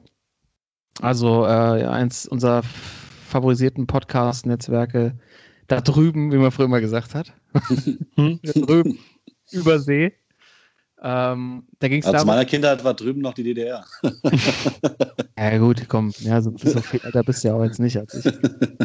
Also 1.01 1.45
äh, 1.45 1.85
eins 1.85 2.27
unserer 2.27 2.63
favorisierten 2.63 3.87
Podcast-Netzwerke 3.87 5.17
da 5.67 5.81
drüben, 5.81 6.33
wie 6.33 6.39
man 6.39 6.51
früher 6.51 6.69
mal 6.69 6.81
gesagt 6.81 7.15
hat. 7.15 7.33
Hm? 8.17 8.41
da 8.43 8.53
drüben, 8.53 8.99
übersee. 9.53 10.13
Ähm, 11.01 11.65
da 11.79 11.87
ging 11.87 12.01
es 12.01 12.07
also 12.07 12.27
meiner 12.27 12.45
Kindheit 12.45 12.83
war 12.83 12.95
drüben 12.95 13.21
noch 13.21 13.35
die 13.35 13.45
DDR. 13.45 13.85
ja 15.39 15.59
gut, 15.59 15.89
komm, 15.89 16.13
ja, 16.19 16.43
so, 16.43 16.53
so 16.57 16.81
viel 16.81 17.01
älter 17.05 17.23
bist 17.23 17.45
du 17.45 17.49
ja 17.49 17.55
auch 17.55 17.63
jetzt 17.63 17.79
nicht 17.79 17.97
als 17.97 18.15
ich. 18.15 18.27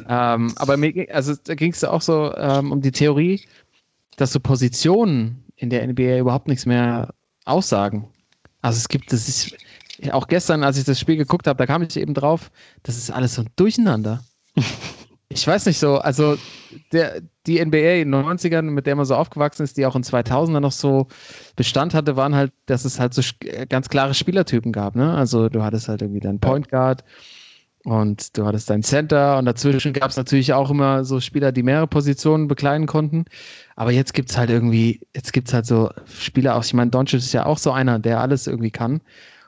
ähm, 0.08 0.54
aber 0.58 0.78
mir, 0.78 1.08
also 1.12 1.34
da 1.44 1.56
ging 1.56 1.72
es 1.72 1.84
auch 1.84 2.02
so 2.02 2.36
ähm, 2.36 2.72
um 2.72 2.82
die 2.82 2.92
Theorie, 2.92 3.42
dass 4.18 4.32
so 4.32 4.40
Positionen 4.40 5.44
in 5.56 5.72
der 5.72 5.88
NBA 5.88 6.20
überhaupt 6.20 6.48
nichts 6.48 6.68
mehr 6.68 7.16
aussagen. 7.46 8.13
Also 8.64 8.78
es 8.78 8.88
gibt, 8.88 9.12
das 9.14 9.28
ist, 9.28 9.56
auch 10.12 10.28
gestern, 10.28 10.64
als 10.64 10.78
ich 10.78 10.86
das 10.86 11.00
Spiel 11.00 11.18
geguckt 11.18 11.48
habe, 11.48 11.58
da 11.58 11.68
kam 11.68 11.84
ich 11.84 11.96
eben 11.98 12.14
drauf, 12.14 12.50
das 12.82 12.98
ist 12.98 13.12
alles 13.12 13.36
so 13.36 13.44
ein 13.44 13.50
Durcheinander. 13.56 14.24
ich 15.30 15.46
weiß 15.46 15.66
nicht 15.66 15.80
so, 15.80 15.98
also 15.98 16.38
der, 16.92 17.22
die 17.46 17.64
NBA 17.64 18.02
in 18.02 18.12
den 18.12 18.26
90ern, 18.26 18.64
mit 18.64 18.88
der 18.88 18.96
man 18.96 19.06
so 19.06 19.16
aufgewachsen 19.16 19.64
ist, 19.64 19.78
die 19.78 19.86
auch 19.86 19.96
in 19.96 20.04
2000er 20.04 20.62
noch 20.62 20.72
so 20.72 21.08
Bestand 21.58 21.94
hatte, 21.94 22.16
waren 22.16 22.36
halt, 22.36 22.54
dass 22.66 22.86
es 22.86 23.00
halt 23.00 23.14
so 23.14 23.22
ganz 23.68 23.90
klare 23.90 24.14
Spielertypen 24.14 24.72
gab. 24.72 24.96
Ne? 24.96 25.14
Also 25.14 25.50
du 25.50 25.62
hattest 25.62 25.90
halt 25.90 26.02
irgendwie 26.02 26.22
deinen 26.22 26.40
Point 26.40 26.70
Guard 26.70 27.04
und 27.86 28.38
du 28.38 28.46
hattest 28.46 28.70
deinen 28.70 28.84
Center 28.84 29.38
und 29.38 29.46
dazwischen 29.46 29.92
gab 29.92 30.10
es 30.10 30.18
natürlich 30.18 30.54
auch 30.54 30.72
immer 30.72 31.04
so 31.04 31.20
Spieler, 31.20 31.52
die 31.52 31.64
mehrere 31.64 31.88
Positionen 31.88 32.48
bekleiden 32.48 32.88
konnten. 32.88 33.26
Aber 33.76 33.92
jetzt 33.92 34.14
gibt 34.14 34.32
es 34.32 34.38
halt 34.38 34.50
irgendwie, 34.50 35.02
jetzt 35.14 35.34
gibt 35.34 35.50
es 35.50 35.54
halt 35.54 35.66
so 35.66 35.90
Spieler 36.06 36.56
auch, 36.56 36.64
ich 36.64 36.74
meine, 36.74 36.92
Doncic 36.92 37.20
ist 37.20 37.34
ja 37.34 37.46
auch 37.46 37.58
so 37.58 37.72
einer, 37.72 38.00
der 38.00 38.22
alles 38.22 38.48
irgendwie 38.48 38.72
kann. 38.72 39.02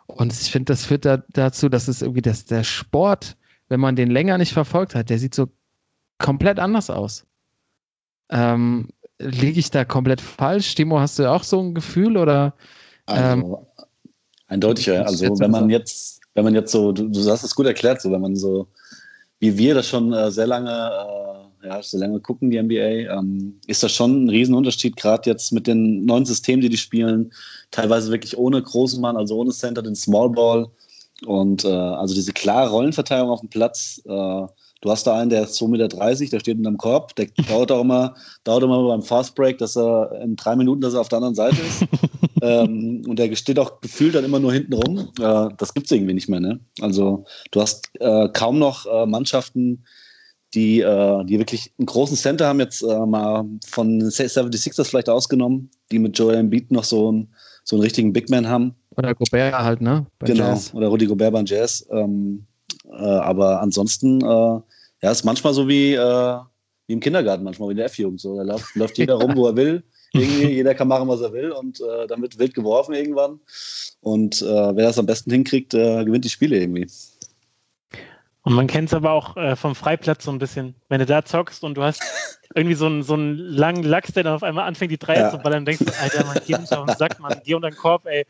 Und 0.07 0.33
ich 0.33 0.51
finde, 0.51 0.73
das 0.73 0.85
führt 0.85 1.05
da, 1.05 1.23
dazu, 1.29 1.69
dass 1.69 1.87
es 1.87 2.01
irgendwie 2.01 2.21
das, 2.21 2.45
der 2.45 2.63
Sport, 2.63 3.37
wenn 3.69 3.79
man 3.79 3.95
den 3.95 4.11
länger 4.11 4.37
nicht 4.37 4.53
verfolgt 4.53 4.95
hat, 4.95 5.09
der 5.09 5.17
sieht 5.17 5.33
so 5.33 5.47
komplett 6.17 6.59
anders 6.59 6.89
aus. 6.89 7.25
Ähm, 8.29 8.89
Liege 9.17 9.61
ich 9.61 9.71
da 9.71 9.85
komplett 9.85 10.19
falsch? 10.19 10.75
Timo, 10.75 10.99
hast 10.99 11.19
du 11.19 11.31
auch 11.31 11.43
so 11.43 11.61
ein 11.61 11.73
Gefühl 11.73 12.17
oder? 12.17 12.53
Also, 13.05 13.23
ähm, 13.23 13.57
eindeutig, 14.47 14.91
also 14.91 15.39
wenn 15.39 15.51
man 15.51 15.69
jetzt, 15.69 16.14
wenn 16.35 16.43
man 16.43 16.53
jetzt 16.53 16.71
so, 16.71 16.91
du, 16.91 17.09
du 17.09 17.29
hast 17.29 17.43
es 17.43 17.55
gut 17.55 17.65
erklärt, 17.65 18.01
so 18.01 18.11
wenn 18.11 18.21
man 18.21 18.35
so, 18.35 18.67
wie 19.39 19.57
wir 19.57 19.73
das 19.73 19.87
schon 19.87 20.13
äh, 20.13 20.29
sehr 20.31 20.47
lange 20.47 20.69
äh, 20.69 21.67
ja, 21.67 21.81
so 21.81 21.97
lange 21.97 22.19
gucken, 22.19 22.51
die 22.51 22.61
NBA, 22.61 23.17
ähm, 23.17 23.59
ist 23.67 23.83
das 23.83 23.91
schon 23.91 24.25
ein 24.25 24.29
Riesenunterschied, 24.29 24.95
gerade 24.95 25.29
jetzt 25.29 25.51
mit 25.51 25.67
den 25.67 26.05
neuen 26.05 26.25
Systemen, 26.25 26.61
die 26.61 26.69
die 26.69 26.77
spielen, 26.77 27.33
teilweise 27.71 28.11
wirklich 28.11 28.37
ohne 28.37 28.61
großen 28.61 29.01
Mann, 29.01 29.17
also 29.17 29.37
ohne 29.37 29.51
Center, 29.51 29.81
den 29.81 29.95
Small 29.95 30.29
Ball 30.29 30.67
und 31.25 31.65
äh, 31.65 31.69
also 31.69 32.13
diese 32.13 32.33
klare 32.33 32.69
Rollenverteilung 32.69 33.29
auf 33.29 33.39
dem 33.39 33.49
Platz. 33.49 34.01
Äh, 34.05 34.47
du 34.85 34.91
hast 34.91 35.07
da 35.07 35.19
einen, 35.19 35.31
der 35.31 35.43
ist 35.43 35.59
2,30 35.59 35.67
Meter, 35.69 35.87
der 35.87 36.39
steht 36.39 36.57
in 36.57 36.63
deinem 36.63 36.77
Korb, 36.77 37.15
der 37.15 37.25
dauert 37.49 37.71
auch 37.71 37.81
immer, 37.81 38.13
dauert 38.43 38.63
immer 38.63 38.87
beim 38.87 39.01
Fast 39.01 39.33
Break, 39.33 39.57
dass 39.57 39.75
er 39.75 40.21
in 40.21 40.35
drei 40.35 40.55
Minuten, 40.55 40.81
dass 40.81 40.93
er 40.93 41.01
auf 41.01 41.09
der 41.09 41.17
anderen 41.17 41.33
Seite 41.33 41.57
ist. 41.59 41.85
ähm, 42.43 43.01
und 43.07 43.17
der 43.17 43.35
steht 43.35 43.57
auch 43.57 43.81
gefühlt 43.81 44.13
dann 44.13 44.23
immer 44.23 44.39
nur 44.39 44.53
hinten 44.53 44.73
rum. 44.73 45.09
Äh, 45.19 45.49
das 45.57 45.73
gibt 45.73 45.87
es 45.87 45.91
irgendwie 45.91 46.13
nicht 46.13 46.29
mehr. 46.29 46.39
Ne? 46.39 46.59
Also 46.81 47.25
du 47.49 47.61
hast 47.61 47.89
äh, 47.99 48.29
kaum 48.29 48.59
noch 48.59 48.85
äh, 48.85 49.07
Mannschaften, 49.07 49.83
die, 50.53 50.81
äh, 50.81 51.25
die 51.25 51.39
wirklich 51.39 51.73
einen 51.79 51.87
großen 51.87 52.15
Center 52.15 52.47
haben, 52.47 52.59
jetzt 52.59 52.83
äh, 52.83 53.05
mal 53.07 53.43
von 53.65 54.03
76ers 54.03 54.85
vielleicht 54.85 55.09
ausgenommen, 55.09 55.71
die 55.91 55.97
mit 55.97 56.17
Joel 56.17 56.35
Embiid 56.37 56.71
noch 56.71 56.83
so 56.83 57.09
einen, 57.09 57.33
so 57.63 57.75
einen 57.75 57.83
richtigen 57.83 58.13
Big 58.13 58.29
Man 58.29 58.47
haben. 58.47 58.75
Oder 58.97 59.15
Gobert 59.15 59.57
halt, 59.57 59.81
ne? 59.81 60.05
Bei 60.19 60.27
genau, 60.27 60.49
Jazz. 60.49 60.75
oder 60.75 60.89
Rudy 60.89 61.07
Gobert 61.07 61.33
beim 61.33 61.45
Jazz. 61.47 61.87
Ähm, 61.89 62.45
äh, 62.91 63.03
aber 63.03 63.61
ansonsten, 63.61 64.21
äh, 64.21 64.59
ja, 65.05 65.11
ist 65.11 65.23
manchmal 65.23 65.53
so 65.53 65.67
wie, 65.67 65.93
äh, 65.93 66.39
wie 66.87 66.93
im 66.93 66.99
Kindergarten, 66.99 67.43
manchmal 67.43 67.69
wie 67.69 67.73
in 67.73 67.77
der 67.77 67.85
F-Jugend. 67.85 68.19
So. 68.19 68.37
Da 68.37 68.41
läuft, 68.41 68.75
läuft 68.75 68.97
jeder 68.97 69.13
rum, 69.13 69.35
wo 69.35 69.45
er 69.45 69.55
will. 69.55 69.83
Irgendwie, 70.13 70.47
jeder 70.55 70.73
kann 70.73 70.87
machen, 70.87 71.07
was 71.07 71.21
er 71.21 71.31
will 71.31 71.51
und 71.51 71.79
äh, 71.79 72.07
dann 72.07 72.23
wird 72.23 72.39
wild 72.39 72.55
geworfen 72.55 72.95
irgendwann. 72.95 73.39
Und 74.01 74.41
äh, 74.41 74.45
wer 74.75 74.87
das 74.87 74.97
am 74.97 75.05
besten 75.05 75.29
hinkriegt, 75.29 75.75
äh, 75.75 76.03
gewinnt 76.03 76.25
die 76.25 76.29
Spiele 76.29 76.57
irgendwie. 76.57 76.89
Und 78.41 78.53
man 78.53 78.65
kennt 78.65 78.89
es 78.89 78.95
aber 78.95 79.11
auch 79.11 79.37
äh, 79.37 79.55
vom 79.55 79.75
Freiplatz 79.75 80.23
so 80.23 80.31
ein 80.31 80.39
bisschen. 80.39 80.73
Wenn 80.89 80.99
du 80.99 81.05
da 81.05 81.23
zockst 81.23 81.63
und 81.63 81.77
du 81.77 81.83
hast 81.83 82.01
irgendwie 82.55 82.75
so 82.75 82.87
einen, 82.87 83.03
so 83.03 83.13
einen 83.13 83.37
langen 83.37 83.83
Lachs, 83.83 84.11
der 84.13 84.23
dann 84.23 84.33
auf 84.33 84.43
einmal 84.43 84.67
anfängt, 84.67 84.91
die 84.91 84.97
Dreier 84.97 85.25
ja. 85.25 85.29
zu 85.29 85.37
ballern, 85.37 85.65
denkst 85.65 85.85
du, 85.85 85.91
Alter, 86.01 86.25
man, 86.25 86.39
geh 86.47 86.57
nicht 86.57 86.73
auf 86.73 86.87
den 86.87 86.95
Sack, 86.95 87.19
man, 87.19 87.39
geh 87.43 87.53
unter 87.53 87.69
den 87.69 87.77
Korb, 87.77 88.07
ey. 88.07 88.25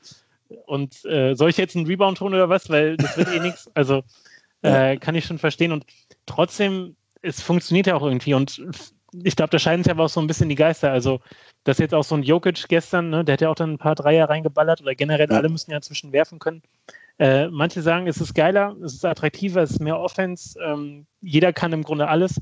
Und 0.66 1.06
äh, 1.06 1.36
soll 1.36 1.52
ich 1.52 1.58
jetzt 1.58 1.78
einen 1.78 1.86
Rebound 1.86 2.18
tun 2.18 2.34
oder 2.34 2.50
was? 2.50 2.70
Weil 2.70 2.98
das 2.98 3.18
wird 3.18 3.34
eh 3.34 3.40
nichts. 3.40 3.72
Also 3.76 4.04
äh, 4.66 4.98
kann 4.98 5.16
ich 5.16 5.26
schon 5.26 5.40
verstehen. 5.40 5.72
Und 5.72 5.86
trotzdem, 6.26 6.96
es 7.22 7.42
funktioniert 7.42 7.88
ja 7.88 7.96
auch 7.96 8.04
irgendwie. 8.04 8.34
Und 8.34 8.62
ich 9.24 9.36
glaube, 9.36 9.52
da 9.52 9.60
scheiden 9.60 9.84
sich 9.84 9.92
aber 9.92 10.06
auch 10.06 10.10
so 10.10 10.20
ein 10.20 10.28
bisschen 10.28 10.50
die 10.50 10.56
Geister. 10.56 10.92
Also, 10.92 11.22
das 11.64 11.78
jetzt 11.78 11.94
auch 11.94 12.04
so 12.04 12.16
ein 12.16 12.24
Jokic 12.24 12.68
gestern, 12.68 13.10
ne, 13.10 13.24
der 13.24 13.34
hat 13.34 13.42
ja 13.42 13.50
auch 13.50 13.56
dann 13.56 13.74
ein 13.74 13.78
paar 13.78 13.96
Dreier 13.96 14.30
reingeballert 14.30 14.82
oder 14.82 14.96
generell 14.96 15.30
ja. 15.30 15.38
alle 15.38 15.50
müssen 15.50 15.72
ja 15.72 15.82
zwischen 15.82 16.12
werfen 16.12 16.40
können. 16.40 16.62
Äh, 17.18 17.48
manche 17.48 17.82
sagen, 17.82 18.08
es 18.08 18.20
ist 18.20 18.34
geiler, 18.34 18.76
es 18.84 18.94
ist 18.94 19.06
attraktiver, 19.06 19.62
es 19.64 19.72
ist 19.72 19.80
mehr 19.80 19.98
Offense. 19.98 20.60
Ähm, 20.62 21.06
jeder 21.22 21.54
kann 21.54 21.72
im 21.72 21.84
Grunde 21.84 22.08
alles. 22.08 22.42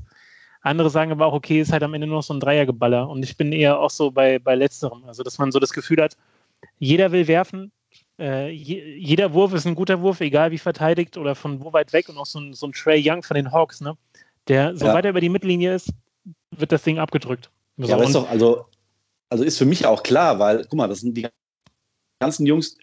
Andere 0.62 0.90
sagen 0.90 1.12
aber 1.12 1.26
auch, 1.26 1.34
okay, 1.34 1.60
ist 1.60 1.72
halt 1.72 1.82
am 1.82 1.94
Ende 1.94 2.06
nur 2.06 2.16
noch 2.16 2.22
so 2.22 2.34
ein 2.34 2.40
Dreiergeballer. 2.40 3.08
Und 3.08 3.22
ich 3.22 3.36
bin 3.36 3.52
eher 3.52 3.78
auch 3.78 3.90
so 3.90 4.10
bei, 4.10 4.38
bei 4.38 4.54
Letzterem. 4.54 5.04
Also, 5.04 5.22
dass 5.22 5.38
man 5.38 5.52
so 5.52 5.60
das 5.60 5.72
Gefühl 5.72 6.02
hat, 6.02 6.16
jeder 6.78 7.12
will 7.12 7.28
werfen. 7.28 7.70
Äh, 8.18 8.50
je, 8.50 8.96
jeder 8.96 9.32
Wurf 9.32 9.52
ist 9.54 9.66
ein 9.66 9.74
guter 9.74 10.00
Wurf, 10.00 10.20
egal 10.20 10.50
wie 10.50 10.58
verteidigt 10.58 11.16
oder 11.16 11.34
von 11.34 11.62
wo 11.62 11.72
weit 11.72 11.92
weg 11.92 12.08
und 12.08 12.18
auch 12.18 12.26
so 12.26 12.38
ein, 12.40 12.54
so 12.54 12.66
ein 12.66 12.72
Trey 12.72 13.02
Young 13.04 13.22
von 13.22 13.34
den 13.34 13.50
Hawks, 13.52 13.80
ne? 13.80 13.96
Der, 14.48 14.76
so 14.76 14.86
Ja. 14.86 14.94
weit 14.94 15.04
er 15.04 15.10
über 15.10 15.20
die 15.20 15.28
Mittellinie 15.28 15.74
ist, 15.74 15.90
wird 16.50 16.70
das 16.72 16.82
Ding 16.82 16.98
abgedrückt. 16.98 17.50
So, 17.78 17.88
Ja, 17.88 17.94
aber 17.94 18.04
ist 18.04 18.14
doch, 18.14 18.28
also, 18.28 18.66
also 19.30 19.42
ist 19.44 19.58
für 19.58 19.64
mich 19.64 19.84
auch 19.86 20.02
klar, 20.02 20.38
weil, 20.38 20.62
guck 20.64 20.74
mal, 20.74 20.88
das 20.88 21.00
sind 21.00 21.16
die 21.16 21.26
ganzen 22.20 22.46
Jungs, 22.46 22.76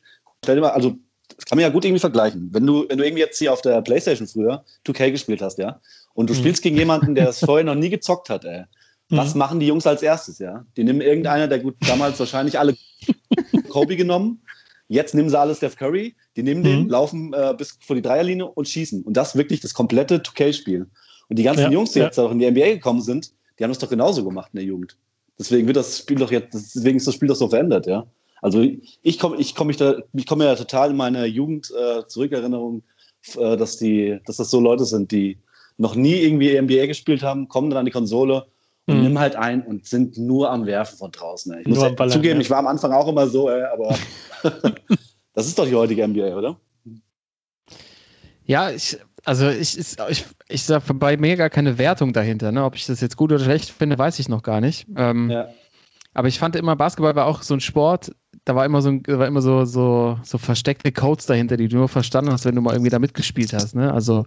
stell 0.44 0.56
dir 0.56 0.62
mal, 0.62 0.72
also, 0.72 0.98
das 1.36 1.46
kann 1.46 1.58
man 1.58 1.64
ja 1.64 1.70
gut 1.70 1.86
irgendwie 1.86 2.00
vergleichen. 2.00 2.50
Wenn 2.54 2.68
du, 2.68 2.88
wenn 2.90 2.98
du 2.98 3.06
irgendwie 3.06 3.22
jetzt 3.22 3.40
hier 3.40 3.54
auf 3.54 3.62
der 3.62 3.82
Playstation 3.82 4.28
früher 4.28 4.66
2K 4.86 5.12
gespielt 5.12 5.42
hast, 5.42 5.58
ja, 5.58 5.80
und 6.14 6.30
du 6.30 6.34
Mhm. 6.34 6.38
spielst 6.40 6.62
gegen 6.62 6.76
jemanden, 6.76 7.16
der 7.16 7.30
es 7.30 7.40
vorher 7.46 7.64
noch 7.64 7.76
nie 7.76 7.90
gezockt 7.90 8.30
hat, 8.30 8.44
ey. 8.46 8.66
Was 9.10 9.34
Mhm. 9.34 9.40
machen 9.40 9.60
die 9.60 9.68
Jungs 9.68 9.86
als 9.88 10.02
erstes, 10.02 10.40
ja? 10.40 10.66
Die 10.78 10.84
nehmen 10.84 11.02
irgendeiner, 11.02 11.48
der 11.48 11.60
gut 11.60 11.76
damals 11.86 12.20
wahrscheinlich 12.20 12.58
alle 12.60 12.76
Kobe 13.70 13.96
genommen. 13.96 14.42
Jetzt 14.92 15.16
nehmen 15.16 15.30
sie 15.30 15.40
alle 15.40 15.56
Steph 15.56 15.78
Curry, 15.78 16.16
die 16.36 16.44
nehmen 16.44 16.64
den, 16.64 16.84
Mhm. 16.84 16.90
laufen 16.90 17.34
äh, 17.34 17.54
bis 17.58 17.78
vor 17.80 17.96
die 17.96 18.02
Dreierlinie 18.02 18.46
und 18.46 18.68
schießen. 18.68 19.04
Und 19.04 19.16
das 19.16 19.38
wirklich 19.38 19.62
das 19.62 19.74
komplette 19.74 20.18
2K-Spiel. 20.22 20.86
Und 21.30 21.40
die 21.40 21.44
ganzen 21.44 21.62
Ja, 21.64 21.72
Jungs, 21.72 21.92
die 21.92 22.00
ja. 22.00 22.06
jetzt 22.06 22.20
auch 22.20 22.30
in 22.30 22.40
die 22.40 22.46
NBA 22.52 22.74
gekommen 22.74 23.02
sind, 23.02 23.32
die 23.58 23.64
haben 23.64 23.72
das 23.72 23.80
doch 23.80 23.90
genauso 23.90 24.26
gemacht 24.26 24.50
in 24.52 24.58
der 24.58 24.66
Jugend. 24.66 24.98
Deswegen 25.40 25.66
wird 25.66 25.78
das 25.78 25.98
Spiel 26.00 26.18
doch 26.18 26.30
jetzt, 26.30 26.54
deswegen 26.54 26.98
ist 26.98 27.08
das 27.08 27.16
Spiel 27.16 27.30
doch 27.30 27.36
so 27.38 27.48
verändert, 27.48 27.88
ja. 27.88 28.06
Also 28.42 28.68
ich 29.02 29.18
komme 29.18 29.38
ich 29.38 29.56
komm 29.56 29.68
mich 29.68 29.78
da, 29.78 29.96
ich 30.14 30.26
komme 30.26 30.44
ja 30.44 30.56
total 30.56 30.90
in 30.90 30.98
meine 30.98 31.26
Jugend 31.26 31.72
äh, 31.72 32.06
zurückerinnerung, 32.08 32.84
äh, 33.38 33.56
dass 33.56 33.78
die, 33.78 34.20
dass 34.26 34.38
das 34.38 34.50
so 34.52 34.60
Leute 34.60 34.84
sind, 34.84 35.12
die 35.12 35.38
noch 35.78 35.96
nie 35.96 36.16
irgendwie 36.16 36.60
NBA 36.60 36.88
gespielt 36.88 37.24
haben, 37.24 37.48
kommen 37.48 37.70
dann 37.70 37.80
an 37.80 37.86
die 37.86 37.92
Konsole 37.92 38.46
und 38.88 38.98
Mhm. 38.98 39.04
nimm 39.04 39.20
halt 39.20 39.36
ein 39.36 39.62
und 39.64 39.86
sind 39.86 40.18
nur 40.18 40.50
am 40.52 40.66
Werfen 40.66 40.98
von 40.98 41.12
draußen. 41.12 41.60
Ich 41.60 41.68
Nur 41.68 41.78
muss 41.86 41.96
Ballern, 41.96 42.12
zugeben, 42.12 42.36
ja. 42.36 42.42
ich 42.42 42.50
war 42.50 42.58
am 42.60 42.68
Anfang 42.68 42.92
auch 42.92 43.08
immer 43.08 43.28
so, 43.28 43.50
ey, 43.50 43.64
aber 43.64 43.96
das 45.34 45.48
ist 45.48 45.58
doch 45.58 45.66
die 45.66 45.76
heutige 45.76 46.04
NBA, 46.08 46.36
oder? 46.36 46.58
Ja, 48.46 48.72
ich, 48.72 48.98
also 49.24 49.50
ich, 49.50 49.78
ich, 49.78 49.96
ich, 50.10 50.26
ich 50.50 50.64
sag 50.64 50.84
bei 50.96 51.16
mir 51.16 51.36
gar 51.38 51.50
keine 51.50 51.78
Wertung 51.78 52.12
dahinter. 52.12 52.52
Ne? 52.52 52.64
Ob 52.66 52.76
ich 52.76 52.86
das 52.86 53.00
jetzt 53.02 53.16
gut 53.18 53.32
oder 53.32 53.44
schlecht 53.44 53.70
finde, 53.70 53.98
weiß 53.98 54.20
ich 54.20 54.28
noch 54.30 54.44
gar 54.44 54.62
nicht. 54.62 54.88
Ähm, 54.96 55.30
Ja. 55.30 55.48
Aber 56.14 56.28
ich 56.28 56.40
fand 56.40 56.58
immer, 56.58 56.76
Basketball 56.76 57.16
war 57.16 57.26
auch 57.26 57.42
so 57.42 57.54
ein 57.54 57.62
Sport, 57.62 58.12
da 58.44 58.54
war 58.54 58.66
immer 58.66 58.82
so, 58.82 58.90
ein, 58.90 59.04
da 59.04 59.18
war 59.18 59.28
immer 59.28 59.42
so, 59.42 59.64
so, 59.64 60.20
so 60.24 60.38
versteckte 60.38 60.92
Codes 60.92 61.26
dahinter, 61.26 61.56
die 61.56 61.70
du 61.70 61.78
nur 61.78 61.88
verstanden 61.88 62.34
hast, 62.34 62.44
wenn 62.44 62.56
du 62.56 62.62
mal 62.62 62.74
irgendwie 62.74 62.90
da 62.90 63.00
mitgespielt 63.00 63.54
hast. 63.54 63.76
Ne? 63.76 63.94
Also 63.94 64.26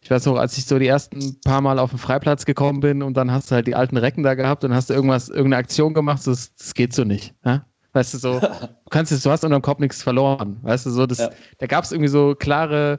ich 0.00 0.10
weiß 0.10 0.26
noch, 0.26 0.36
als 0.36 0.56
ich 0.58 0.66
so 0.66 0.78
die 0.78 0.86
ersten 0.86 1.40
paar 1.40 1.60
Mal 1.60 1.78
auf 1.78 1.90
den 1.90 1.98
Freiplatz 1.98 2.44
gekommen 2.44 2.80
bin 2.80 3.02
und 3.02 3.16
dann 3.16 3.30
hast 3.30 3.50
du 3.50 3.54
halt 3.56 3.66
die 3.66 3.74
alten 3.74 3.96
Recken 3.96 4.22
da 4.22 4.34
gehabt 4.34 4.62
und 4.64 4.72
hast 4.74 4.90
du 4.90 4.94
irgendwas, 4.94 5.28
irgendeine 5.28 5.56
Aktion 5.56 5.94
gemacht, 5.94 6.22
so, 6.22 6.30
das, 6.30 6.54
das 6.54 6.74
geht 6.74 6.92
so 6.94 7.04
nicht. 7.04 7.34
Ja? 7.44 7.64
Weißt 7.92 8.14
du, 8.14 8.18
so, 8.18 8.38
du 8.40 8.68
kannst 8.90 9.10
jetzt, 9.12 9.26
du 9.26 9.30
hast 9.30 9.44
unterm 9.44 9.62
Kopf 9.62 9.80
nichts 9.80 10.02
verloren. 10.02 10.58
Weißt 10.62 10.86
du, 10.86 10.90
so, 10.90 11.06
das, 11.06 11.18
Ja. 11.18 11.30
da 11.58 11.66
gab 11.66 11.84
es 11.84 11.92
irgendwie 11.92 12.08
so 12.10 12.34
klare, 12.34 12.98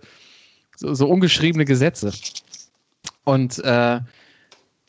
so, 0.75 0.93
so 0.93 1.07
ungeschriebene 1.07 1.65
Gesetze. 1.65 2.12
Und 3.23 3.60
äh, 3.63 3.99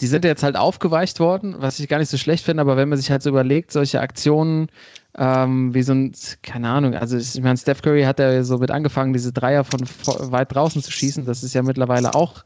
die 0.01 0.07
sind 0.07 0.25
jetzt 0.25 0.43
halt 0.43 0.57
aufgeweicht 0.57 1.21
worden, 1.21 1.57
was 1.59 1.79
ich 1.81 1.89
gar 1.89 1.99
nicht 1.99 2.09
so 2.11 2.17
schlecht 2.17 2.45
finde, 2.45 2.61
aber 2.61 2.77
wenn 2.77 2.89
man 2.89 2.99
sich 2.99 3.11
halt 3.11 3.23
so 3.23 3.31
überlegt, 3.31 3.73
solche 3.73 4.01
Aktionen, 4.01 4.69
ähm, 5.19 5.75
wie 5.75 5.83
so 5.83 5.93
ein, 5.93 6.13
keine 6.43 6.69
Ahnung, 6.71 6.95
also 6.95 7.17
ich 7.17 7.41
meine, 7.43 7.57
Steph 7.57 7.83
Curry 7.83 8.05
hat 8.05 8.19
ja 8.21 8.43
so 8.45 8.59
mit 8.59 8.71
angefangen, 8.71 9.13
diese 9.13 9.33
Dreier 9.33 9.65
von 9.65 9.81
vo- 9.81 10.31
weit 10.33 10.55
draußen 10.55 10.83
zu 10.83 10.91
schießen, 10.93 11.25
das 11.25 11.43
ist 11.43 11.55
ja 11.55 11.63
mittlerweile 11.63 12.15
auch, 12.15 12.45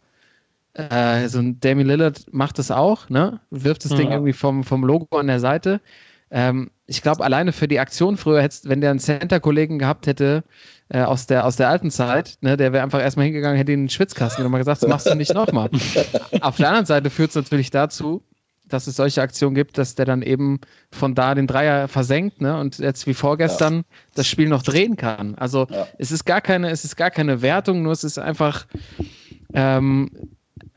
äh, 0.75 1.29
so 1.29 1.39
ein 1.39 1.61
Damian 1.61 1.87
Lillard 1.89 2.25
macht 2.33 2.59
das 2.59 2.71
auch, 2.71 3.09
ne, 3.11 3.41
wirft 3.51 3.85
das 3.85 3.95
Ding 3.95 4.09
Ja. 4.09 4.15
irgendwie 4.15 4.33
vom, 4.33 4.65
vom 4.65 4.85
Logo 4.85 5.19
an 5.19 5.27
der 5.27 5.41
Seite. 5.41 5.81
Ähm, 6.31 6.71
ich 6.87 7.03
glaube, 7.03 7.25
alleine 7.25 7.53
für 7.53 7.69
die 7.69 7.79
Aktion 7.79 8.17
früher, 8.17 8.41
hättest, 8.43 8.67
wenn 8.69 8.81
der 8.81 8.91
einen 8.91 8.99
Center-Kollegen 9.01 9.79
gehabt 9.79 10.07
hätte, 10.07 10.45
äh, 10.89 11.03
aus, 11.03 11.27
der, 11.27 11.45
aus 11.45 11.57
der 11.57 11.69
alten 11.69 11.91
Zeit, 11.91 12.39
ne, 12.41 12.57
der 12.57 12.73
wäre 12.73 12.83
einfach 12.83 13.03
erstmal 13.03 13.27
hingegangen, 13.27 13.59
hätte 13.59 13.73
ihn 13.73 13.81
in 13.81 13.85
den 13.85 13.91
Schwitzkasten 13.91 14.45
und 14.47 14.53
gesagt, 14.53 14.83
das 14.83 14.89
machst 14.89 15.07
du 15.07 15.15
nicht 15.15 15.35
nochmal. 15.35 15.69
Auf 16.41 16.57
der 16.57 16.69
anderen 16.69 16.87
Seite 16.87 17.11
führt 17.11 17.31
es 17.31 17.37
natürlich 17.37 17.71
dazu, 17.71 18.23
dass 18.73 18.87
es 18.87 18.97
solche 18.97 19.23
Aktionen 19.23 19.55
gibt, 19.55 19.79
dass 19.79 19.95
der 19.95 20.07
dann 20.07 20.23
eben 20.23 20.61
von 20.91 21.15
da 21.15 21.35
den 21.35 21.47
Dreier 21.47 21.89
versenkt 21.89 22.41
ne, 22.41 22.59
und 22.59 22.79
jetzt 22.79 23.07
wie 23.07 23.15
vorgestern 23.15 23.85
das 24.15 24.27
Spiel 24.27 24.49
noch 24.49 24.63
drehen 24.63 24.97
kann. 24.97 25.35
Also 25.37 25.67
Ja. 25.71 25.87
es 25.99 26.11
ist 26.11 26.25
gar 26.25 26.41
keine, 26.41 26.71
es 26.71 26.85
ist 26.85 26.97
gar 26.97 27.11
keine 27.11 27.43
Wertung, 27.43 27.83
nur 27.83 27.93
es 27.93 28.05
ist 28.05 28.19
einfach 28.19 28.67
ähm, 29.55 30.11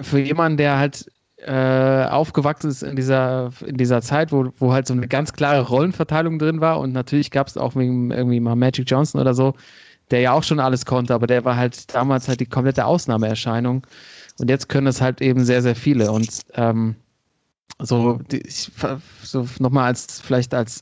für 0.02 0.20
jemanden, 0.20 0.58
der 0.58 0.78
halt 0.78 1.10
äh, 1.38 2.06
aufgewachsen 2.06 2.70
ist 2.70 2.82
in 2.82 2.96
dieser, 2.96 3.52
in 3.66 3.78
dieser 3.78 4.02
Zeit, 4.02 4.32
wo, 4.32 4.52
wo 4.58 4.74
halt 4.74 4.88
so 4.88 4.94
eine 4.94 5.08
ganz 5.08 5.34
klare 5.34 5.62
Rollenverteilung 5.68 6.40
drin 6.40 6.60
war 6.62 6.80
und 6.80 6.92
natürlich 6.92 7.30
gab 7.30 7.48
es 7.48 7.58
auch 7.58 7.76
wegen 7.76 8.12
irgendwie 8.12 8.40
mal 8.40 8.56
Magic 8.56 8.90
Johnson 8.90 9.22
oder 9.22 9.34
so, 9.34 9.54
der 10.12 10.22
ja 10.22 10.32
auch 10.34 10.44
schon 10.44 10.60
alles 10.60 10.86
konnte, 10.86 11.14
aber 11.14 11.28
der 11.28 11.46
war 11.46 11.56
halt 11.56 11.94
damals 11.94 12.28
halt 12.28 12.40
die 12.40 12.46
komplette 12.46 12.86
Ausnahmeerscheinung 12.86 13.86
und 14.40 14.50
jetzt 14.50 14.70
können 14.70 14.88
es 14.88 15.02
halt 15.02 15.22
eben 15.22 15.44
sehr, 15.44 15.62
sehr 15.62 15.76
viele 15.76 16.12
und 16.12 16.30
ähm, 16.56 16.96
so, 17.80 18.20
ich, 18.32 18.72
so 19.24 19.48
nochmal 19.60 19.86
als 19.88 20.22
vielleicht 20.22 20.54
als 20.54 20.82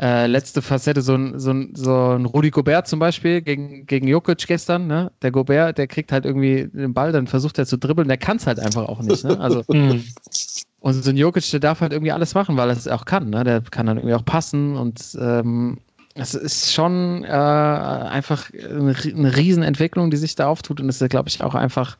äh, 0.00 0.26
letzte 0.26 0.62
Facette 0.62 1.02
so 1.02 1.14
ein, 1.14 1.38
so, 1.38 1.52
ein, 1.52 1.74
so 1.74 2.16
ein 2.16 2.24
Rudi 2.24 2.50
Gobert 2.50 2.88
zum 2.88 2.98
Beispiel 2.98 3.42
gegen, 3.42 3.86
gegen 3.86 4.08
Jokic 4.08 4.46
gestern, 4.46 4.86
ne? 4.86 5.12
Der 5.22 5.30
Gobert, 5.30 5.78
der 5.78 5.86
kriegt 5.88 6.12
halt 6.12 6.24
irgendwie 6.24 6.68
den 6.72 6.94
Ball, 6.94 7.12
dann 7.12 7.26
versucht 7.26 7.58
er 7.58 7.66
zu 7.66 7.76
dribbeln, 7.78 8.08
der 8.08 8.16
kann 8.18 8.38
es 8.38 8.46
halt 8.46 8.60
einfach 8.60 8.88
auch 8.88 9.02
nicht, 9.02 9.24
ne? 9.24 9.38
Also 9.40 9.64
Mhm. 9.70 10.04
und 10.80 10.94
so 10.94 11.10
ein 11.10 11.16
Jokic, 11.16 11.50
der 11.50 11.60
darf 11.60 11.80
halt 11.80 11.92
irgendwie 11.92 12.12
alles 12.12 12.34
machen, 12.34 12.56
weil 12.56 12.70
er 12.70 12.76
es 12.76 12.88
auch 12.88 13.04
kann, 13.04 13.30
ne? 13.30 13.44
Der 13.44 13.60
kann 13.62 13.86
dann 13.86 13.98
irgendwie 13.98 14.14
auch 14.14 14.24
passen 14.24 14.76
und 14.76 15.16
ähm, 15.20 15.78
es 16.14 16.34
ist 16.34 16.72
schon 16.72 17.24
äh, 17.24 17.28
einfach 17.28 18.50
eine, 18.52 18.94
eine 18.96 19.36
Riesenentwicklung, 19.36 20.10
die 20.10 20.16
sich 20.16 20.34
da 20.34 20.48
auftut 20.48 20.80
und 20.80 20.88
es 20.88 21.00
ist, 21.00 21.10
glaube 21.10 21.28
ich, 21.28 21.42
auch 21.42 21.54
einfach 21.54 21.98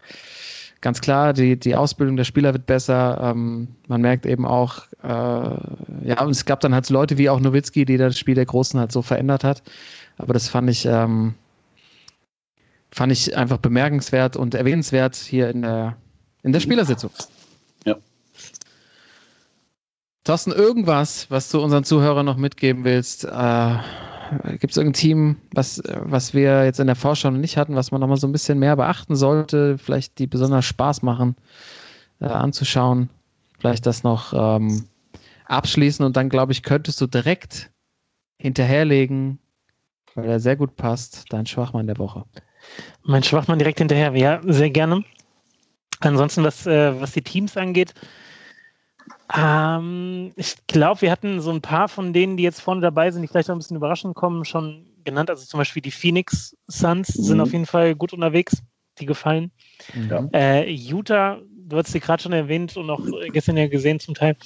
ganz 0.81 1.01
klar, 1.01 1.33
die, 1.33 1.59
die 1.59 1.77
Ausbildung 1.77 2.17
der 2.17 2.25
Spieler 2.25 2.53
wird 2.53 2.67
besser. 2.67 3.19
Ähm, 3.23 3.69
man 3.89 4.01
merkt 4.01 4.27
eben 4.27 4.47
auch, 4.47 4.85
äh, 5.03 5.09
ja, 5.09 6.23
und 6.23 6.31
es 6.31 6.45
gab 6.45 6.61
dann 6.61 6.75
halt 6.75 6.87
so 6.87 6.95
Leute 6.95 7.19
wie 7.19 7.29
auch 7.29 7.41
Nowitzki, 7.41 7.85
die 7.85 7.97
das 7.97 8.19
Spiel 8.19 8.35
der 8.35 8.47
Großen 8.47 8.79
halt 8.79 8.93
so 8.93 9.03
verändert 9.03 9.45
hat. 9.45 9.63
Aber 10.19 10.33
das 10.33 10.49
fand 10.49 10.71
ich, 10.71 10.87
ähm, 10.87 11.35
fand 12.91 13.13
ich 13.13 13.37
einfach 13.37 13.59
bemerkenswert 13.59 14.37
und 14.37 14.55
erwähnenswert 14.55 15.17
hier 15.17 15.51
in 15.51 15.63
der, 15.63 15.97
in 16.43 16.53
der 16.53 16.61
Spielersitzung. 16.61 17.11
Ja. 17.85 17.97
Thorsten, 20.25 20.53
irgendwas, 20.53 21.31
was 21.31 21.51
du 21.51 21.61
unseren 21.63 21.85
Zuhörern 21.85 22.27
noch 22.27 22.37
mitgeben 22.37 22.85
willst? 22.85 23.25
Äh, 23.25 23.77
Gibt 24.59 24.71
es 24.71 24.77
irgendein 24.77 25.01
Team, 25.01 25.37
was, 25.53 25.83
was 25.87 26.35
wir 26.35 26.65
jetzt 26.65 26.79
in 26.79 26.87
der 26.87 26.97
Vorschau 26.97 27.31
noch 27.31 27.39
nicht 27.39 27.57
hatten, 27.57 27.75
was 27.75 27.91
man 27.91 28.01
noch 28.01 28.09
mal 28.09 28.17
so 28.17 28.29
ein 28.29 28.33
bisschen 28.33 28.59
mehr 28.59 28.77
beachten 28.77 29.17
sollte? 29.17 29.77
Vielleicht 29.79 30.19
die 30.19 30.27
besonders 30.27 30.65
Spaß 30.65 31.03
machen, 31.03 31.37
äh, 32.21 32.27
anzuschauen. 32.27 33.11
Vielleicht 33.59 33.87
das 33.87 34.05
noch 34.05 34.33
ähm, 34.33 34.87
abschließen 35.47 36.05
und 36.05 36.17
dann, 36.17 36.29
glaube 36.29 36.53
ich, 36.53 36.63
könntest 36.63 37.01
du 37.01 37.07
direkt 37.07 37.71
hinterherlegen, 38.39 39.39
weil 40.15 40.27
er 40.27 40.41
sehr 40.41 40.57
gut 40.57 40.77
passt, 40.77 41.25
dein 41.31 41.47
Schwachmann 41.47 41.87
der 41.87 41.99
Woche. 41.99 42.25
Mein 43.03 43.23
Schwachmann 43.23 43.59
direkt 43.59 43.79
hinterher, 43.79 44.15
ja, 44.17 44.41
sehr 44.45 44.71
gerne. 44.71 45.05
Ansonsten, 46.01 46.45
was, 46.45 46.67
äh, 46.67 46.99
was 47.01 47.13
die 47.13 47.23
Teams 47.23 47.57
angeht, 47.57 47.95
ähm, 49.37 50.33
ich 50.37 50.57
glaube, 50.67 51.03
wir 51.03 51.11
hatten 51.11 51.41
so 51.41 51.51
ein 51.51 51.61
paar 51.61 51.89
von 51.89 52.13
denen, 52.13 52.37
die 52.37 52.43
jetzt 52.43 52.61
vorne 52.61 52.81
dabei 52.81 53.11
sind, 53.11 53.23
die 53.23 53.29
vielleicht 53.29 53.51
auch 53.51 53.55
ein 53.55 53.59
bisschen 53.59 53.77
überraschend 53.77 54.15
kommen, 54.15 54.45
schon 54.45 54.87
genannt. 55.05 55.31
Also 55.31 55.45
zum 55.47 55.59
Beispiel 55.59 55.83
die 55.83 55.91
Phoenix 55.91 56.57
Suns 56.69 57.09
sind 57.09 57.37
Mhm. 57.37 57.43
auf 57.43 57.53
jeden 57.53 57.67
Fall 57.67 57.95
gut 57.95 58.13
unterwegs. 58.13 58.63
Die 58.99 59.07
gefallen. 59.07 59.51
Ja. 60.11 60.29
Äh, 60.33 60.71
Utah, 60.71 61.39
du 61.69 61.77
hast 61.79 61.93
sie 61.93 62.01
gerade 62.01 62.23
schon 62.23 62.33
erwähnt 62.33 62.77
und 62.77 62.91
auch 62.91 63.01
gestern 63.33 63.57
ja 63.57 63.67
gesehen 63.67 63.99
zum 63.99 64.15
Teil, 64.15 64.37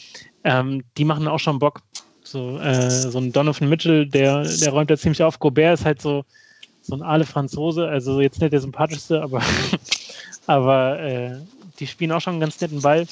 ähm, 0.45 0.85
die 0.97 1.05
machen 1.05 1.27
auch 1.27 1.41
schon 1.41 1.59
Bock. 1.59 1.81
So, 2.23 2.59
äh, 2.59 2.91
so 3.11 3.19
ein 3.19 3.33
Donovan 3.33 3.69
Mitchell, 3.69 4.07
der, 4.07 4.45
der 4.45 4.71
räumt 4.71 4.91
da 4.91 4.97
ziemlich 4.97 5.23
auf. 5.23 5.41
Gobert 5.41 5.81
ist 5.81 5.85
halt 5.85 6.01
so, 6.01 6.25
so 6.83 6.95
ein 6.95 7.03
Ale 7.03 7.25
Franzose, 7.25 7.89
also 7.89 8.21
jetzt 8.21 8.41
nicht 8.41 8.53
der 8.53 8.61
sympathischste, 8.61 9.23
aber, 9.23 9.43
aber 10.47 11.01
äh, 11.01 11.33
die 11.81 11.87
spielen 11.87 12.13
auch 12.13 12.21
schon 12.21 12.35
einen 12.35 12.41
ganz 12.41 12.61
netten 12.61 12.81
Ball. 12.81 13.07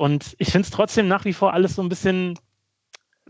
Und 0.00 0.34
ich 0.38 0.50
finde 0.50 0.64
es 0.64 0.70
trotzdem 0.70 1.08
nach 1.08 1.26
wie 1.26 1.34
vor 1.34 1.52
alles 1.52 1.74
so 1.74 1.82
ein 1.82 1.90
bisschen 1.90 2.38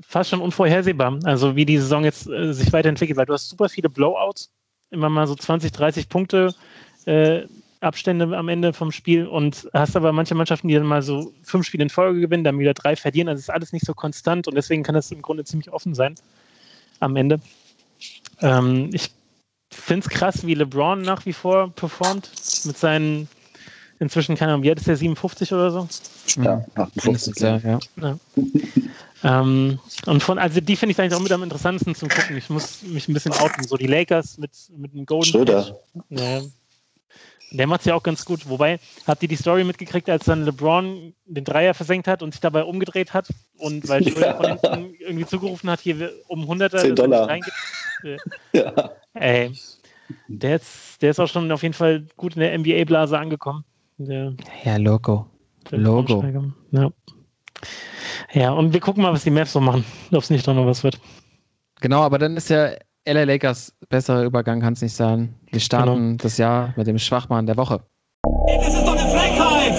fast 0.01 0.31
schon 0.31 0.41
unvorhersehbar, 0.41 1.19
also 1.25 1.57
wie 1.57 1.65
die 1.65 1.79
Saison 1.79 2.05
jetzt 2.05 2.29
äh, 2.29 2.55
sich 2.55 2.73
weiterentwickelt, 2.73 3.19
weil 3.19 3.27
du 3.27 3.33
hast 3.33 3.49
super 3.49 3.69
viele 3.69 3.91
Blowouts, 3.91 4.53
immer 4.91 5.09
mal 5.09 5.27
so 5.27 5.35
20, 5.35 5.73
30 5.73 6.09
Punkte 6.09 6.55
äh, 7.07 7.41
Abstände 7.81 8.39
am 8.39 8.49
Ende 8.49 8.73
vom 8.73 8.93
Spiel 8.93 9.27
und 9.27 9.69
hast 9.75 9.97
aber 9.97 10.13
manche 10.13 10.37
Mannschaften, 10.37 10.69
die 10.69 10.75
dann 10.75 10.87
mal 10.87 11.03
so 11.03 11.33
fünf 11.43 11.67
Spiele 11.67 11.83
in 11.83 11.91
Folge 11.91 12.21
gewinnen, 12.21 12.45
dann 12.45 12.61
wieder 12.61 12.73
drei 12.73 12.95
verlieren. 12.95 13.29
Also 13.29 13.41
ist 13.41 13.51
alles 13.51 13.73
nicht 13.73 13.85
so 13.85 13.93
konstant 13.93 14.47
und 14.47 14.55
deswegen 14.55 14.85
kann 14.85 14.95
das 14.95 15.11
im 15.11 15.23
Grunde 15.23 15.43
ziemlich 15.43 15.73
offen 15.73 15.97
sein 15.97 16.15
am 17.01 17.17
Ende. 17.17 17.41
Ähm, 18.43 18.91
ich 18.93 19.11
finde 19.73 20.07
es 20.07 20.09
krass, 20.09 20.47
wie 20.47 20.55
LeBron 20.55 21.03
nach 21.03 21.27
wie 21.27 21.33
vor 21.33 21.73
performt 21.73 22.31
mit 22.65 22.79
seinen 22.79 23.29
inzwischen, 24.01 24.35
keine 24.37 24.53
Ahnung, 24.53 24.65
wie 24.65 24.71
alt 24.71 24.79
ist 24.79 24.89
der, 24.89 24.97
57 24.97 25.53
oder 25.53 25.71
so? 25.71 25.89
Ja, 26.43 26.65
58. 26.75 27.05
Mindestens, 27.05 27.39
ja, 27.41 27.57
ja. 28.01 28.19
Ähm, 29.23 29.79
und 30.07 30.23
von, 30.23 30.39
also 30.39 30.61
die 30.61 30.77
finde 30.77 30.93
ich 30.93 31.01
eigentlich 31.01 31.15
auch 31.15 31.21
mit 31.23 31.31
am 31.33 31.43
interessantesten 31.43 31.95
zum 31.95 32.09
Gucken. 32.09 32.37
Ich 32.39 32.49
muss 32.51 32.83
mich 32.83 33.07
ein 33.07 33.13
bisschen 33.15 33.33
outen. 33.33 33.65
So 33.65 33.77
die 33.77 33.87
Lakers 33.87 34.39
mit, 34.39 34.51
mit 34.77 34.93
einem 34.95 35.05
Golden 35.07 35.27
Schröder. 35.27 35.79
Ja. 36.09 36.41
Der 37.53 37.67
macht 37.67 37.81
es 37.81 37.87
ja 37.87 37.95
auch 37.97 38.03
ganz 38.03 38.25
gut. 38.25 38.49
Wobei, 38.49 38.79
habt 39.07 39.23
ihr 39.23 39.29
die 39.29 39.37
Story 39.37 39.65
mitgekriegt, 39.65 40.09
als 40.09 40.25
dann 40.25 40.45
LeBron 40.45 41.13
den 41.27 41.45
Dreier 41.45 41.75
versenkt 41.75 42.07
hat 42.07 42.23
und 42.23 42.33
sich 42.33 42.41
dabei 42.41 42.63
umgedreht 42.65 43.13
hat? 43.13 43.29
Und 43.59 43.87
weil 43.89 44.05
Schröder 44.09 44.29
Ja. 44.29 44.37
von 44.37 44.47
hinten 44.47 44.95
irgendwie 45.01 45.27
zugerufen 45.27 45.69
hat, 45.69 45.81
hier 45.81 46.13
um 46.29 46.45
100er. 46.45 46.59
10 46.59 46.71
dass 46.71 46.85
er 46.85 46.95
Dollar. 46.95 47.29
reingeht. 47.29 47.53
Ja. 48.55 48.93
Ey, 49.13 49.53
der 50.29 50.57
ist, 50.57 51.03
der 51.03 51.11
ist 51.11 51.21
auch 51.21 51.27
schon 51.29 51.53
auf 51.53 51.63
jeden 51.63 51.75
Fall 51.75 52.07
gut 52.17 52.35
in 52.35 52.41
der 52.41 52.59
NBA-Blase 52.59 53.19
angekommen. 53.19 53.63
Der, 54.07 54.33
Ja, 54.65 54.77
Logo. 54.79 55.27
Braunschweiger. 55.71 56.45
Ja. 56.71 56.91
ja, 58.33 58.51
und 58.53 58.73
wir 58.73 58.81
gucken 58.81 59.03
mal, 59.03 59.13
was 59.13 59.25
die 59.25 59.31
Mavs 59.31 59.53
so 59.53 59.61
machen. 59.61 59.85
Ob 60.11 60.23
es 60.23 60.31
nicht 60.31 60.49
doch 60.49 60.55
noch 60.55 60.65
was 60.65 60.83
wird. 60.83 60.99
Genau, 61.83 62.01
aber 62.01 62.19
dann 62.19 62.35
ist 62.39 62.49
ja 62.49 62.71
LA 63.07 63.25
Lakers 63.25 63.75
besserer 63.91 64.23
Übergang, 64.25 64.61
kann 64.61 64.73
es 64.73 64.81
nicht 64.81 64.95
sein. 64.95 65.35
Wir 65.51 65.61
starten 65.61 66.17
das 66.17 66.39
Jahr 66.39 66.73
mit 66.77 66.87
dem 66.87 66.99
Schwachmann 66.99 67.45
der 67.45 67.59
Woche. 67.59 67.83
Das 68.47 68.69
ist 68.69 68.87
doch 68.87 68.93
eine 68.97 69.11
Frechheit! 69.11 69.73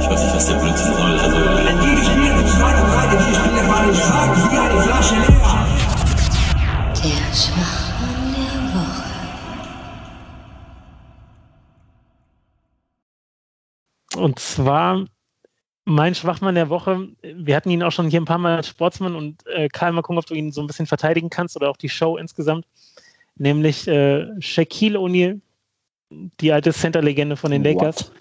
Ich 0.00 0.08
weiß 0.10 0.24
nicht, 0.24 0.34
was 0.36 0.46
der 0.48 0.54
Blödsinn 0.56 0.92
soll. 0.94 1.18
Also, 1.18 1.36
Wenn 1.36 1.78
die 1.78 1.96
spielen, 2.04 2.38
die 2.38 2.46
zweite 2.50 2.82
und 2.82 2.90
dritte, 2.90 3.16
die 3.28 3.34
Spieler 3.34 3.68
waren 3.68 3.94
stark 3.94 4.30
wie 4.50 4.58
eine 4.58 4.80
Flasche 4.80 5.14
leer. 5.14 5.66
Der 7.04 7.34
Schwachmann 7.34 7.49
Und 14.16 14.38
zwar 14.38 15.04
mein 15.84 16.14
Schwachmann 16.14 16.54
der 16.54 16.68
Woche. 16.68 17.08
Wir 17.22 17.56
hatten 17.56 17.70
ihn 17.70 17.82
auch 17.82 17.92
schon 17.92 18.10
hier 18.10 18.20
ein 18.20 18.26
paar 18.26 18.38
Mal 18.38 18.56
als 18.56 18.68
Sportsmann 18.68 19.16
und 19.16 19.46
äh, 19.46 19.68
Karl, 19.68 19.92
mal 19.92 20.02
gucken, 20.02 20.18
ob 20.18 20.26
du 20.26 20.34
ihn 20.34 20.52
so 20.52 20.60
ein 20.60 20.66
bisschen 20.66 20.86
verteidigen 20.86 21.30
kannst 21.30 21.56
oder 21.56 21.70
auch 21.70 21.76
die 21.76 21.88
Show 21.88 22.16
insgesamt. 22.16 22.66
Nämlich 23.36 23.88
äh, 23.88 24.26
Shaquille 24.40 24.98
O'Neal, 24.98 25.40
die 26.40 26.52
alte 26.52 26.72
Center-Legende 26.72 27.36
von 27.36 27.50
den 27.50 27.64
Lakers. 27.64 28.12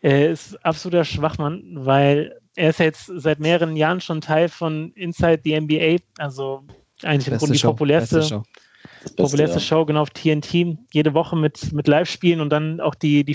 Er 0.00 0.30
ist 0.30 0.56
absoluter 0.64 1.04
Schwachmann, 1.04 1.62
weil 1.74 2.36
er 2.56 2.70
ist 2.70 2.80
ja 2.80 2.86
jetzt 2.86 3.10
seit 3.14 3.38
mehreren 3.38 3.76
Jahren 3.76 4.00
schon 4.00 4.20
Teil 4.20 4.48
von 4.48 4.92
Inside 4.92 5.42
the 5.44 5.60
NBA, 5.60 5.96
also 6.18 6.64
eigentlich 7.02 7.28
im 7.28 7.38
Grunde 7.38 7.56
die 7.56 7.62
populärste, 7.62 8.16
beste 8.16 8.34
Show. 8.34 8.42
Beste, 9.02 9.22
populärste 9.22 9.58
ja. 9.58 9.64
Show, 9.64 9.84
genau 9.86 10.02
auf 10.02 10.10
TNT, 10.10 10.78
jede 10.92 11.14
Woche 11.14 11.36
mit, 11.36 11.72
mit 11.72 11.86
Live-Spielen 11.86 12.40
und 12.40 12.50
dann 12.50 12.80
auch 12.80 12.94
die, 12.94 13.24
die 13.24 13.34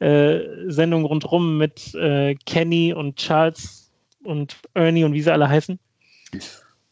Studio-Sendung 0.00 1.04
rundrum 1.04 1.58
mit 1.58 1.94
äh, 1.94 2.34
Kenny 2.46 2.92
und 2.92 3.16
Charles 3.16 3.90
und 4.24 4.56
Ernie 4.74 5.04
und 5.04 5.12
wie 5.12 5.22
sie 5.22 5.32
alle 5.32 5.48
heißen. 5.48 5.78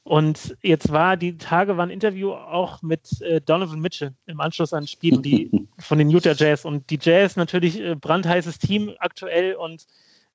Und 0.05 0.57
jetzt 0.63 0.91
war 0.91 1.17
die 1.17 1.37
Tage 1.37 1.77
war 1.77 1.85
ein 1.85 1.91
Interview 1.91 2.33
auch 2.33 2.81
mit 2.83 3.21
äh, 3.21 3.41
Donovan 3.43 3.81
Mitchell 3.81 4.15
im 4.27 4.41
Anschluss 4.41 4.73
an 4.73 4.87
Spiel 4.87 5.21
die, 5.21 5.51
von 5.79 5.99
den 5.99 6.11
Utah 6.11 6.33
Jazz. 6.33 6.65
Und 6.65 6.89
die 6.91 6.99
Jazz 7.01 7.37
natürlich 7.37 7.81
äh, 7.81 7.95
brandheißes 7.95 8.59
Team 8.59 8.93
aktuell 9.01 9.55
und 9.55 9.87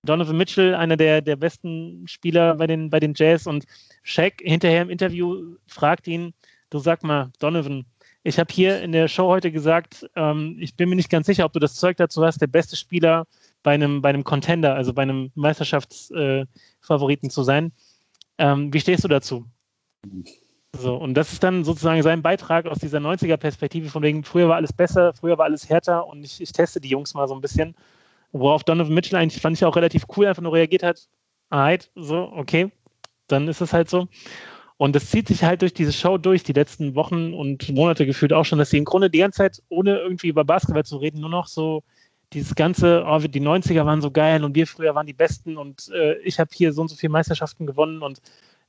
Donovan 0.06 0.38
Mitchell, 0.38 0.76
einer 0.76 0.98
der, 0.98 1.22
der 1.22 1.38
besten 1.38 2.08
Spieler 2.08 2.56
bei 2.56 2.68
den, 2.68 2.90
bei 2.90 3.00
den 3.00 3.14
Jazz. 3.16 3.48
Und 3.48 3.66
Shaq 4.04 4.42
hinterher 4.42 4.84
im 4.84 4.90
Interview 4.90 5.56
fragt 5.66 6.08
ihn, 6.08 6.34
du 6.70 6.80
sag 6.80 7.04
mal, 7.04 7.32
Donovan, 7.40 7.86
ich 8.24 8.40
habe 8.40 8.54
hier 8.54 8.82
in 8.82 8.94
der 8.94 9.08
Show 9.08 9.28
heute 9.28 9.52
gesagt, 9.52 10.10
ähm, 10.16 10.58
ich 10.60 10.76
bin 10.76 10.90
mir 10.90 10.96
nicht 10.96 11.10
ganz 11.10 11.28
sicher, 11.28 11.46
ob 11.46 11.54
du 11.54 11.60
das 11.60 11.76
Zeug 11.76 11.98
dazu 11.98 12.24
hast, 12.26 12.42
der 12.42 12.48
beste 12.48 12.76
Spieler 12.76 13.28
bei 13.64 13.74
einem, 13.74 14.02
bei 14.02 14.10
einem 14.10 14.24
Contender, 14.24 14.76
also 14.76 14.94
bei 14.94 15.02
einem 15.02 15.32
Meisterschaftsfavoriten 15.36 17.28
äh, 17.28 17.32
zu 17.32 17.44
sein. 17.44 17.72
Ähm, 18.38 18.74
wie 18.74 18.80
stehst 18.80 19.04
du 19.04 19.10
dazu? 19.10 19.46
So, 20.76 20.96
und 20.96 21.14
das 21.14 21.34
ist 21.34 21.44
dann 21.44 21.64
sozusagen 21.64 22.02
sein 22.02 22.22
Beitrag 22.22 22.66
aus 22.66 22.80
dieser 22.80 22.98
90er-Perspektive, 23.00 23.90
von 23.90 24.02
wegen, 24.02 24.24
früher 24.24 24.50
war 24.50 24.56
alles 24.56 24.74
besser, 24.74 25.14
früher 25.14 25.38
war 25.38 25.46
alles 25.46 25.70
härter 25.70 26.08
und 26.08 26.24
ich, 26.24 26.42
ich 26.42 26.52
teste 26.52 26.82
die 26.82 26.90
Jungs 26.90 27.14
mal 27.14 27.28
so 27.28 27.36
ein 27.36 27.42
bisschen. 27.42 27.76
Worauf 28.32 28.64
Donovan 28.64 28.94
Mitchell 28.94 29.20
eigentlich, 29.20 29.42
fand 29.42 29.56
ich 29.56 29.66
auch 29.66 29.76
relativ 29.76 30.06
cool, 30.18 30.26
einfach 30.26 30.42
nur 30.42 30.54
reagiert 30.54 30.82
hat, 30.82 31.08
halt, 31.52 31.92
so, 31.94 32.32
okay, 32.34 32.72
dann 33.28 33.48
ist 33.48 33.62
es 33.62 33.74
halt 33.74 33.90
so. 33.90 34.08
Und 34.78 34.96
das 34.96 35.10
zieht 35.10 35.28
sich 35.28 35.44
halt 35.44 35.62
durch 35.62 35.74
diese 35.74 35.94
Show 35.94 36.18
durch, 36.18 36.44
die 36.44 36.54
letzten 36.54 36.96
Wochen 36.96 37.34
und 37.34 37.70
Monate 37.74 38.06
gefühlt 38.06 38.34
auch 38.34 38.44
schon, 38.44 38.60
dass 38.60 38.70
sie 38.70 38.78
im 38.78 38.86
Grunde 38.86 39.10
die 39.10 39.20
ganze 39.20 39.38
Zeit, 39.38 39.64
ohne 39.70 40.00
irgendwie 40.00 40.28
über 40.28 40.44
Basketball 40.44 40.84
zu 40.84 40.98
reden, 40.98 41.22
nur 41.22 41.30
noch 41.30 41.48
so 41.48 41.84
dieses 42.34 42.56
ganze, 42.56 43.04
oh, 43.08 43.20
die 43.20 43.42
90er 43.42 43.86
waren 43.86 44.02
so 44.02 44.12
geil 44.12 44.44
und 44.44 44.56
wir 44.56 44.66
früher 44.66 44.96
waren 44.96 45.06
die 45.06 45.14
Besten 45.14 45.58
und 45.58 45.90
äh, 45.94 46.18
ich 46.20 46.40
habe 46.40 46.50
hier 46.54 46.74
so 46.74 46.82
und 46.82 46.88
so 46.88 46.96
viele 46.96 47.12
Meisterschaften 47.12 47.68
gewonnen 47.68 48.02
und 48.02 48.22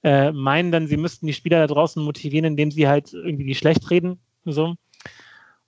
äh, 0.02 0.32
meinen 0.32 0.70
dann, 0.70 0.86
sie 0.86 0.98
müssten 0.98 1.26
die 1.26 1.32
Spieler 1.32 1.66
da 1.66 1.72
draußen 1.72 2.02
motivieren, 2.02 2.44
indem 2.44 2.70
sie 2.70 2.86
halt 2.86 3.14
irgendwie 3.14 3.46
die 3.46 3.54
schlecht 3.54 3.90
reden. 3.90 4.20
So. 4.44 4.74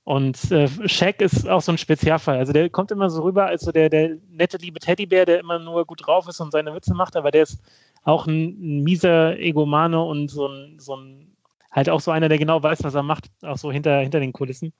Und 0.04 0.52
äh, 0.52 0.68
Shaq 0.88 1.20
ist 1.20 1.48
auch 1.48 1.62
so 1.62 1.72
ein 1.72 1.78
Spezialfall. 1.78 2.38
Also 2.38 2.52
der 2.52 2.70
kommt 2.70 2.92
immer 2.92 3.10
so 3.10 3.22
rüber 3.22 3.46
als 3.46 3.62
der, 3.64 3.88
der 3.88 4.18
nette, 4.30 4.58
liebe 4.58 4.78
Teddybär, 4.78 5.24
der 5.24 5.40
immer 5.40 5.58
nur 5.58 5.84
gut 5.86 6.06
drauf 6.06 6.28
ist 6.28 6.38
und 6.38 6.52
seine 6.52 6.74
Witze 6.74 6.94
macht, 6.94 7.16
aber 7.16 7.30
der 7.30 7.42
ist 7.42 7.58
auch 8.06 8.26
ein, 8.26 8.56
ein 8.60 8.84
mieser 8.84 9.38
Egomane 9.38 10.00
und 10.00 10.28
so 10.28 10.46
ein, 10.46 10.78
so 10.78 10.96
ein, 10.96 11.36
halt 11.72 11.90
auch 11.90 12.00
so 12.00 12.12
einer, 12.12 12.28
der 12.28 12.38
genau 12.38 12.62
weiß, 12.62 12.84
was 12.84 12.94
er 12.94 13.02
macht, 13.02 13.26
auch 13.42 13.58
so 13.58 13.72
hinter, 13.72 13.98
hinter 13.98 14.20
den 14.20 14.32
Kulissen. 14.32 14.72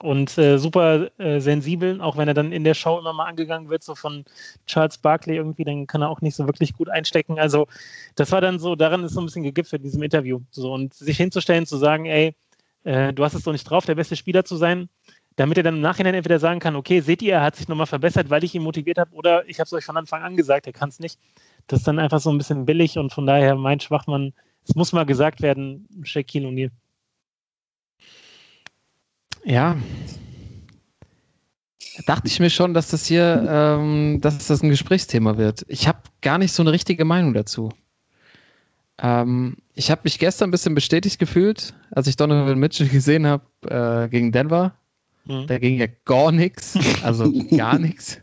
Und 0.00 0.36
äh, 0.38 0.58
super 0.58 1.10
äh, 1.20 1.38
sensibel, 1.38 2.00
auch 2.00 2.16
wenn 2.16 2.26
er 2.26 2.34
dann 2.34 2.50
in 2.50 2.64
der 2.64 2.74
Show 2.74 2.98
immer 2.98 3.12
mal 3.12 3.26
angegangen 3.26 3.68
wird, 3.68 3.84
so 3.84 3.94
von 3.94 4.24
Charles 4.66 4.98
Barkley 4.98 5.36
irgendwie, 5.36 5.64
dann 5.64 5.86
kann 5.86 6.02
er 6.02 6.08
auch 6.08 6.20
nicht 6.20 6.34
so 6.34 6.46
wirklich 6.46 6.72
gut 6.72 6.88
einstecken. 6.88 7.38
Also, 7.38 7.68
das 8.16 8.32
war 8.32 8.40
dann 8.40 8.58
so, 8.58 8.74
daran 8.74 9.04
ist 9.04 9.12
so 9.12 9.20
ein 9.20 9.26
bisschen 9.26 9.44
gegipfelt 9.44 9.82
in 9.82 9.84
diesem 9.84 10.02
Interview. 10.02 10.40
So, 10.50 10.72
und 10.72 10.94
sich 10.94 11.18
hinzustellen, 11.18 11.66
zu 11.66 11.76
sagen, 11.76 12.06
ey, 12.06 12.34
äh, 12.82 13.12
du 13.12 13.22
hast 13.22 13.34
es 13.34 13.44
doch 13.44 13.52
nicht 13.52 13.68
drauf, 13.70 13.86
der 13.86 13.94
beste 13.94 14.16
Spieler 14.16 14.44
zu 14.44 14.56
sein, 14.56 14.88
damit 15.36 15.58
er 15.58 15.62
dann 15.62 15.76
im 15.76 15.80
Nachhinein 15.80 16.14
entweder 16.14 16.38
sagen 16.38 16.58
kann, 16.58 16.74
okay, 16.74 17.00
seht 17.00 17.22
ihr, 17.22 17.34
er 17.34 17.42
hat 17.42 17.56
sich 17.56 17.68
nochmal 17.68 17.86
verbessert, 17.86 18.30
weil 18.30 18.44
ich 18.44 18.54
ihn 18.54 18.62
motiviert 18.62 18.98
habe, 18.98 19.14
oder 19.14 19.48
ich 19.48 19.60
habe 19.60 19.66
es 19.66 19.72
euch 19.72 19.84
von 19.84 19.96
Anfang 19.96 20.22
an 20.22 20.36
gesagt, 20.36 20.66
er 20.66 20.72
kann 20.72 20.88
es 20.88 20.98
nicht. 20.98 21.18
Das 21.66 21.80
ist 21.80 21.88
dann 21.88 21.98
einfach 21.98 22.20
so 22.20 22.30
ein 22.30 22.38
bisschen 22.38 22.66
billig 22.66 22.98
und 22.98 23.12
von 23.12 23.26
daher 23.26 23.54
mein 23.54 23.80
Schwachmann, 23.80 24.32
es 24.66 24.74
muss 24.74 24.92
mal 24.92 25.06
gesagt 25.06 25.42
werden, 25.42 25.88
Shaquille 26.02 26.48
O'Neal. 26.48 26.70
Ja. 29.44 29.76
Dachte 32.06 32.28
ich 32.28 32.40
mir 32.40 32.50
schon, 32.50 32.74
dass 32.74 32.88
das 32.88 33.06
hier, 33.06 33.46
ähm, 33.48 34.20
dass 34.20 34.46
das 34.46 34.62
ein 34.62 34.70
Gesprächsthema 34.70 35.36
wird. 35.36 35.64
Ich 35.68 35.86
habe 35.88 35.98
gar 36.20 36.38
nicht 36.38 36.52
so 36.52 36.62
eine 36.62 36.72
richtige 36.72 37.04
Meinung 37.04 37.34
dazu. 37.34 37.70
Ähm, 38.98 39.56
ich 39.74 39.90
habe 39.90 40.02
mich 40.04 40.18
gestern 40.18 40.48
ein 40.48 40.52
bisschen 40.52 40.74
bestätigt 40.74 41.18
gefühlt, 41.18 41.74
als 41.90 42.06
ich 42.06 42.16
Donovan 42.16 42.58
Mitchell 42.58 42.88
gesehen 42.92 43.26
habe 43.26 43.44
äh, 43.68 44.08
gegen 44.08 44.32
Denver. 44.32 44.74
Mhm. 45.24 45.46
Da 45.46 45.58
ging 45.58 45.78
ja 45.78 45.86
gar 46.04 46.32
nichts, 46.32 46.78
also 47.02 47.30
gar 47.56 47.78
nichts. 47.78 48.21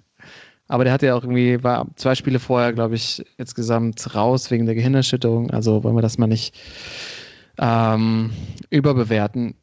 Aber 0.69 0.83
der 0.83 0.93
hat 0.93 1.01
ja 1.01 1.15
auch 1.15 1.23
irgendwie, 1.23 1.63
war 1.63 1.87
zwei 1.95 2.13
Spiele 2.13 2.39
vorher, 2.39 2.71
glaube 2.73 2.93
ich, 2.95 3.25
insgesamt 3.37 4.15
raus 4.15 4.51
wegen 4.51 4.67
der 4.67 4.75
Gehirnerschütterung. 4.75 5.49
Also 5.49 5.83
wollen 5.83 5.95
wir 5.95 6.03
das 6.03 6.19
mal 6.19 6.27
nicht 6.27 6.55
ähm, 7.57 8.29
überbewerten. 8.69 9.55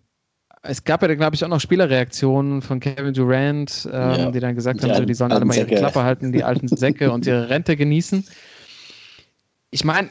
Es 0.62 0.82
gab 0.82 1.02
ja, 1.02 1.14
glaube 1.14 1.36
ich, 1.36 1.44
auch 1.44 1.48
noch 1.48 1.60
Spielerreaktionen 1.60 2.60
von 2.60 2.80
Kevin 2.80 3.14
Durant, 3.14 3.88
ähm, 3.90 3.92
Ja. 3.92 4.30
die 4.32 4.40
dann 4.40 4.56
gesagt 4.56 4.82
Die 4.82 4.84
haben, 4.90 4.96
so, 4.96 5.04
die 5.04 5.14
sollen 5.14 5.30
alle 5.32 5.44
mal 5.44 5.56
ihre. 5.56 5.66
Klappe 5.66 6.02
halten, 6.02 6.32
die 6.32 6.42
alten 6.42 6.66
Säcke 6.66 7.12
und 7.12 7.24
ihre 7.24 7.48
Rente 7.48 7.76
genießen. 7.76 8.26
Ich 9.70 9.84
meine, 9.84 10.08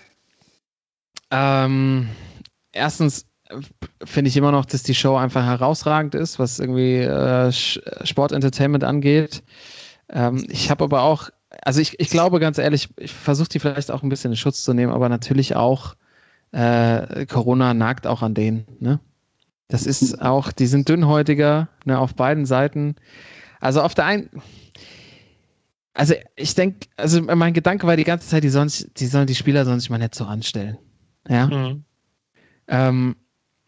ähm, 1.29 2.07
erstens 2.71 3.25
finde 4.05 4.29
ich 4.29 4.37
immer 4.37 4.53
noch, 4.53 4.65
dass 4.65 4.83
die 4.83 4.95
Show 4.95 5.17
einfach 5.17 5.43
herausragend 5.45 6.15
ist, 6.15 6.39
was 6.39 6.59
irgendwie 6.59 6.99
äh, 6.99 7.51
Sportentertainment 7.51 8.85
angeht. 8.85 9.43
Ähm, 10.09 10.45
ich 10.49 10.69
habe 10.69 10.83
aber 10.83 11.03
auch, 11.03 11.29
also 11.63 11.81
ich, 11.81 11.99
ich 11.99 12.09
glaube 12.09 12.39
ganz 12.39 12.57
ehrlich, 12.57 12.89
ich 12.97 13.13
versuche 13.13 13.49
die 13.49 13.59
vielleicht 13.59 13.91
auch 13.91 14.03
ein 14.03 14.09
bisschen 14.09 14.31
in 14.31 14.37
Schutz 14.37 14.63
zu 14.63 14.73
nehmen, 14.73 14.91
aber 14.91 15.09
natürlich 15.09 15.55
auch 15.55 15.95
äh, 16.51 17.25
Corona 17.25 17.73
nagt 17.73 18.07
auch 18.07 18.21
an 18.21 18.33
denen. 18.33 18.65
Ne? 18.79 18.99
Das 19.67 19.85
ist 19.85 20.21
auch, 20.21 20.51
die 20.51 20.67
sind 20.67 20.87
dünnhäutiger 20.89 21.69
ne, 21.85 21.99
auf 21.99 22.15
beiden 22.15 22.45
Seiten. 22.45 22.95
Also 23.59 23.81
auf 23.81 23.95
der 23.95 24.05
einen, 24.05 24.29
also 25.93 26.13
ich 26.35 26.53
denke, 26.55 26.87
also 26.97 27.21
mein 27.21 27.53
Gedanke 27.53 27.87
war 27.87 27.97
die 27.97 28.03
ganze 28.03 28.27
Zeit, 28.27 28.43
die 28.43 28.49
sollen, 28.49 28.71
die 28.97 29.07
sollen 29.07 29.27
die 29.27 29.35
Spieler 29.35 29.65
sollen 29.65 29.79
sich 29.79 29.89
mal 29.89 29.97
nicht 29.97 30.15
so 30.15 30.25
anstellen. 30.25 30.77
Ja. 31.27 31.47
Mhm. 31.47 31.83
Ähm, 32.67 33.15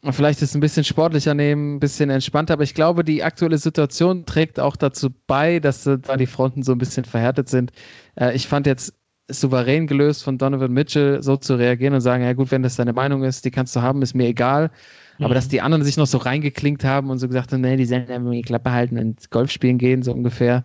vielleicht 0.04 0.42
ist 0.42 0.50
es 0.50 0.56
ein 0.56 0.62
bisschen 0.62 0.84
sportlicher 0.84 1.34
nehmen, 1.34 1.76
ein 1.76 1.80
bisschen 1.80 2.10
entspannter, 2.10 2.54
aber 2.54 2.64
ich 2.64 2.74
glaube, 2.74 3.04
die 3.04 3.24
aktuelle 3.24 3.58
Situation 3.58 4.26
trägt 4.26 4.60
auch 4.60 4.76
dazu 4.76 5.10
bei, 5.28 5.60
dass 5.60 5.84
da 5.84 5.98
die 5.98 6.26
Fronten 6.28 6.64
so 6.64 6.72
ein 6.72 6.78
bisschen 6.78 7.06
verhärtet 7.06 7.50
sind. 7.50 7.72
Äh, 8.16 8.36
ich 8.36 8.48
fand 8.48 8.68
jetzt 8.68 8.94
souverän 9.30 9.88
gelöst 9.88 10.24
von 10.24 10.38
Donovan 10.38 10.72
Mitchell, 10.72 11.22
so 11.22 11.36
zu 11.36 11.56
reagieren 11.56 11.94
und 11.94 12.02
sagen, 12.02 12.24
ja 12.24 12.34
gut, 12.34 12.52
wenn 12.52 12.64
das 12.64 12.76
deine 12.78 12.94
Meinung 12.94 13.24
ist, 13.24 13.44
die 13.44 13.52
kannst 13.52 13.76
du 13.76 13.82
haben, 13.82 14.02
ist 14.02 14.14
mir 14.14 14.28
egal. 14.28 14.72
Aber 15.20 15.34
Mhm. 15.34 15.34
dass 15.34 15.48
die 15.50 15.62
anderen 15.62 15.84
sich 15.84 15.98
noch 15.98 16.06
so 16.08 16.18
reingeklinkt 16.20 16.84
haben 16.84 17.10
und 17.10 17.18
so 17.20 17.28
gesagt 17.28 17.52
haben, 17.52 17.62
nee, 17.62 17.76
die 17.76 17.86
sollen 17.86 18.08
einfach 18.08 18.32
die 18.32 18.42
Klappe 18.44 18.72
halten 18.72 18.98
und 19.00 19.30
Golf 19.32 19.52
spielen 19.52 19.78
gehen, 19.80 20.04
so 20.04 20.14
ungefähr. 20.14 20.64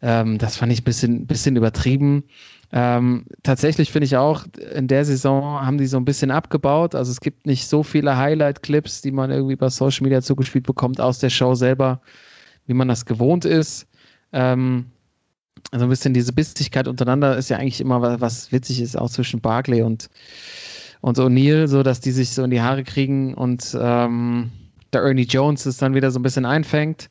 Ähm, 0.00 0.38
das 0.38 0.56
fand 0.56 0.72
ich 0.72 0.80
ein 0.80 0.84
bisschen, 0.84 1.26
bisschen 1.26 1.56
übertrieben. 1.56 2.24
Ähm, 2.74 3.26
tatsächlich 3.42 3.92
finde 3.92 4.06
ich 4.06 4.16
auch, 4.16 4.46
in 4.74 4.88
der 4.88 5.04
Saison 5.04 5.60
haben 5.60 5.76
die 5.76 5.86
so 5.86 5.98
ein 5.98 6.06
bisschen 6.06 6.30
abgebaut. 6.30 6.94
Also 6.94 7.12
es 7.12 7.20
gibt 7.20 7.46
nicht 7.46 7.68
so 7.68 7.82
viele 7.82 8.16
Highlight-Clips, 8.16 9.02
die 9.02 9.12
man 9.12 9.30
irgendwie 9.30 9.56
bei 9.56 9.68
Social 9.68 10.04
Media 10.04 10.22
zugespielt 10.22 10.66
bekommt 10.66 10.98
aus 10.98 11.18
der 11.18 11.28
Show 11.28 11.54
selber, 11.54 12.00
wie 12.66 12.72
man 12.72 12.88
das 12.88 13.04
gewohnt 13.04 13.44
ist. 13.44 13.86
Ähm, 14.32 14.86
also 15.70 15.84
ein 15.84 15.90
bisschen 15.90 16.14
diese 16.14 16.32
Bissigkeit 16.32 16.88
untereinander 16.88 17.36
ist 17.36 17.50
ja 17.50 17.58
eigentlich 17.58 17.80
immer 17.80 18.00
was, 18.00 18.20
was 18.20 18.52
witzig 18.52 18.80
ist, 18.80 18.96
auch 18.96 19.10
zwischen 19.10 19.40
Barclay 19.40 19.82
und, 19.82 20.08
und 21.02 21.18
O'Neill, 21.18 21.66
so 21.68 21.82
dass 21.82 22.00
die 22.00 22.10
sich 22.10 22.30
so 22.30 22.42
in 22.42 22.50
die 22.50 22.62
Haare 22.62 22.84
kriegen 22.84 23.34
und 23.34 23.76
ähm, 23.78 24.50
der 24.94 25.02
Ernie 25.02 25.26
Jones 25.26 25.66
es 25.66 25.76
dann 25.76 25.94
wieder 25.94 26.10
so 26.10 26.18
ein 26.18 26.22
bisschen 26.22 26.46
einfängt. 26.46 27.10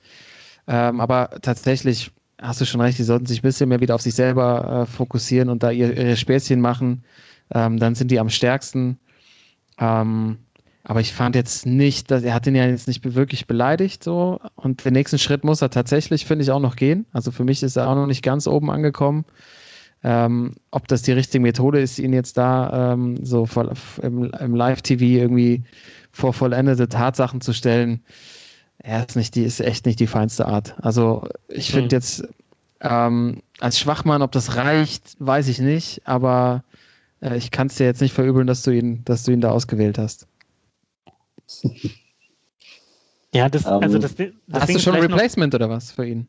Ähm, 0.67 0.99
aber 0.99 1.29
tatsächlich 1.41 2.11
hast 2.41 2.59
du 2.59 2.65
schon 2.65 2.81
recht, 2.81 2.97
die 2.97 3.03
sollten 3.03 3.25
sich 3.25 3.39
ein 3.39 3.43
bisschen 3.43 3.69
mehr 3.69 3.79
wieder 3.79 3.95
auf 3.95 4.01
sich 4.01 4.15
selber 4.15 4.81
äh, 4.81 4.85
fokussieren 4.85 5.49
und 5.49 5.63
da 5.63 5.71
ihr, 5.71 5.95
ihre 5.95 6.17
Späßchen 6.17 6.59
machen. 6.59 7.03
Ähm, 7.53 7.77
dann 7.77 7.95
sind 7.95 8.11
die 8.11 8.19
am 8.19 8.29
stärksten. 8.29 8.97
Ähm, 9.77 10.37
aber 10.83 10.99
ich 10.99 11.13
fand 11.13 11.35
jetzt 11.35 11.65
nicht, 11.65 12.09
dass 12.09 12.23
er 12.23 12.33
hat 12.33 12.47
ihn 12.47 12.55
ja 12.55 12.65
jetzt 12.65 12.87
nicht 12.87 13.13
wirklich 13.13 13.45
beleidigt 13.45 14.03
so. 14.03 14.39
Und 14.55 14.83
den 14.83 14.93
nächsten 14.93 15.19
Schritt 15.19 15.43
muss 15.43 15.61
er 15.61 15.69
tatsächlich, 15.69 16.25
finde 16.25 16.43
ich, 16.43 16.51
auch 16.51 16.59
noch 16.59 16.75
gehen. 16.75 17.05
Also 17.13 17.31
für 17.31 17.43
mich 17.43 17.61
ist 17.61 17.75
er 17.75 17.87
auch 17.87 17.95
noch 17.95 18.07
nicht 18.07 18.23
ganz 18.23 18.47
oben 18.47 18.71
angekommen. 18.71 19.25
Ähm, 20.03 20.55
ob 20.71 20.87
das 20.87 21.03
die 21.03 21.11
richtige 21.11 21.43
Methode 21.43 21.79
ist, 21.79 21.99
ihn 21.99 22.13
jetzt 22.13 22.35
da 22.35 22.93
ähm, 22.93 23.23
so 23.23 23.45
voll, 23.45 23.71
im, 24.01 24.31
im 24.31 24.55
Live-TV 24.55 25.03
irgendwie 25.03 25.63
vor 26.11 26.33
vollendete 26.33 26.89
Tatsachen 26.89 27.41
zu 27.41 27.53
stellen, 27.53 28.01
er 28.83 29.05
ist 29.07 29.15
nicht 29.15 29.35
die, 29.35 29.43
ist 29.43 29.59
echt 29.61 29.85
nicht 29.85 29.99
die 29.99 30.07
feinste 30.07 30.45
Art. 30.47 30.75
Also 30.83 31.27
ich 31.47 31.69
finde 31.71 31.83
Mhm. 31.95 31.99
jetzt 31.99 32.23
ähm, 32.81 33.41
als 33.59 33.79
Schwachmann, 33.79 34.21
ob 34.21 34.31
das 34.31 34.55
reicht, 34.55 35.15
weiß 35.19 35.47
ich 35.49 35.59
nicht, 35.59 36.01
aber 36.07 36.63
äh, 37.21 37.37
ich 37.37 37.51
kann 37.51 37.67
es 37.67 37.75
dir 37.75 37.85
jetzt 37.85 38.01
nicht 38.01 38.13
verübeln, 38.13 38.47
dass 38.47 38.63
du 38.63 38.71
ihn, 38.71 39.03
dass 39.05 39.23
du 39.23 39.31
ihn 39.31 39.41
da 39.41 39.51
ausgewählt 39.51 39.97
hast. 39.97 40.27
Ja, 43.33 43.47
das, 43.47 43.65
Ähm, 43.65 43.79
also 43.81 43.97
das, 43.97 44.13
das 44.15 44.27
Hast 44.51 44.67
Ding 44.67 44.75
du 44.75 44.81
schon 44.83 44.93
ein 44.93 44.97
vielleicht 44.99 45.09
noch- 45.11 45.17
Replacement 45.17 45.55
oder 45.55 45.69
was 45.69 45.91
für 45.93 46.05
ihn? 46.05 46.27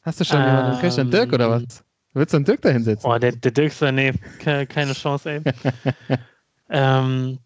Hast 0.00 0.18
du 0.18 0.24
schon 0.24 0.42
jemanden 0.46 0.72
im 0.72 0.78
Köcher? 0.78 1.02
Ähm, 1.02 1.10
Dirk 1.10 1.32
oder 1.34 1.50
was? 1.50 1.84
Willst 2.14 2.32
du 2.32 2.36
einen 2.38 2.46
Dirk 2.46 2.62
da 2.62 2.70
hinsetzen? 2.70 3.02
Boah, 3.02 3.18
der, 3.18 3.32
der 3.32 3.50
Dirkster, 3.50 3.92
nee, 3.92 4.12
ke- 4.38 4.66
keine 4.66 4.94
Chance, 4.94 5.30
ey. 5.30 5.42
ähm, 6.70 7.38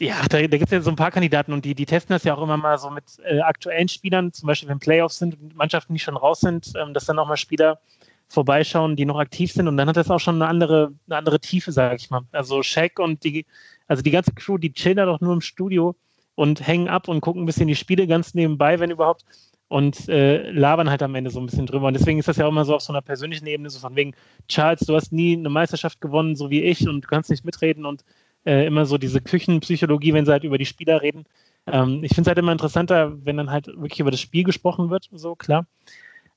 ja, 0.00 0.22
da, 0.28 0.38
da 0.38 0.46
gibt 0.46 0.64
es 0.64 0.70
ja 0.70 0.80
so 0.80 0.90
ein 0.90 0.96
paar 0.96 1.10
Kandidaten 1.10 1.52
und 1.52 1.64
die, 1.64 1.74
die 1.74 1.86
testen 1.86 2.14
das 2.14 2.24
ja 2.24 2.34
auch 2.34 2.42
immer 2.42 2.56
mal 2.56 2.78
so 2.78 2.90
mit 2.90 3.04
äh, 3.24 3.40
aktuellen 3.40 3.88
Spielern, 3.88 4.32
zum 4.32 4.46
Beispiel 4.46 4.68
wenn 4.68 4.78
Playoffs 4.78 5.18
sind 5.18 5.40
und 5.40 5.56
Mannschaften, 5.56 5.94
die 5.94 6.00
schon 6.00 6.16
raus 6.16 6.40
sind, 6.40 6.72
ähm, 6.76 6.94
dass 6.94 7.06
dann 7.06 7.18
auch 7.18 7.28
mal 7.28 7.36
Spieler 7.36 7.80
vorbeischauen, 8.28 8.96
die 8.96 9.06
noch 9.06 9.18
aktiv 9.18 9.52
sind 9.52 9.68
und 9.68 9.76
dann 9.76 9.88
hat 9.88 9.96
das 9.96 10.10
auch 10.10 10.20
schon 10.20 10.36
eine 10.36 10.46
andere, 10.46 10.92
eine 11.06 11.16
andere 11.16 11.40
Tiefe, 11.40 11.72
sage 11.72 11.96
ich 11.96 12.10
mal. 12.10 12.22
Also 12.32 12.62
Shaq 12.62 12.98
und 12.98 13.24
die, 13.24 13.46
also 13.86 14.02
die 14.02 14.10
ganze 14.10 14.32
Crew, 14.32 14.58
die 14.58 14.72
chillen 14.72 14.98
da 14.98 15.06
doch 15.06 15.20
nur 15.20 15.32
im 15.32 15.40
Studio 15.40 15.96
und 16.34 16.66
hängen 16.66 16.88
ab 16.88 17.08
und 17.08 17.20
gucken 17.20 17.42
ein 17.42 17.46
bisschen 17.46 17.68
die 17.68 17.76
Spiele 17.76 18.06
ganz 18.06 18.34
nebenbei, 18.34 18.78
wenn 18.80 18.90
überhaupt 18.90 19.24
und 19.68 20.08
äh, 20.08 20.50
labern 20.50 20.90
halt 20.90 21.02
am 21.02 21.14
Ende 21.14 21.30
so 21.30 21.40
ein 21.40 21.46
bisschen 21.46 21.66
drüber. 21.66 21.88
Und 21.88 21.94
deswegen 21.94 22.18
ist 22.18 22.28
das 22.28 22.38
ja 22.38 22.46
auch 22.46 22.50
immer 22.50 22.64
so 22.64 22.74
auf 22.74 22.82
so 22.82 22.92
einer 22.92 23.02
persönlichen 23.02 23.46
Ebene, 23.46 23.70
so 23.70 23.78
von 23.78 23.96
wegen, 23.96 24.14
Charles, 24.48 24.80
du 24.80 24.94
hast 24.94 25.12
nie 25.12 25.36
eine 25.36 25.50
Meisterschaft 25.50 26.00
gewonnen, 26.00 26.36
so 26.36 26.50
wie 26.50 26.62
ich, 26.62 26.88
und 26.88 27.02
du 27.02 27.08
kannst 27.08 27.30
nicht 27.30 27.44
mitreden 27.44 27.84
und 27.84 28.04
äh, 28.48 28.66
immer 28.66 28.86
so 28.86 28.96
diese 28.96 29.20
Küchenpsychologie, 29.20 30.14
wenn 30.14 30.24
sie 30.24 30.32
halt 30.32 30.44
über 30.44 30.56
die 30.56 30.64
Spieler 30.64 31.02
reden. 31.02 31.26
Ähm, 31.66 32.02
ich 32.02 32.14
finde 32.14 32.22
es 32.22 32.28
halt 32.28 32.38
immer 32.38 32.52
interessanter, 32.52 33.12
wenn 33.24 33.36
dann 33.36 33.50
halt 33.50 33.66
wirklich 33.66 34.00
über 34.00 34.10
das 34.10 34.20
Spiel 34.20 34.42
gesprochen 34.42 34.88
wird, 34.88 35.08
so 35.12 35.34
klar. 35.34 35.66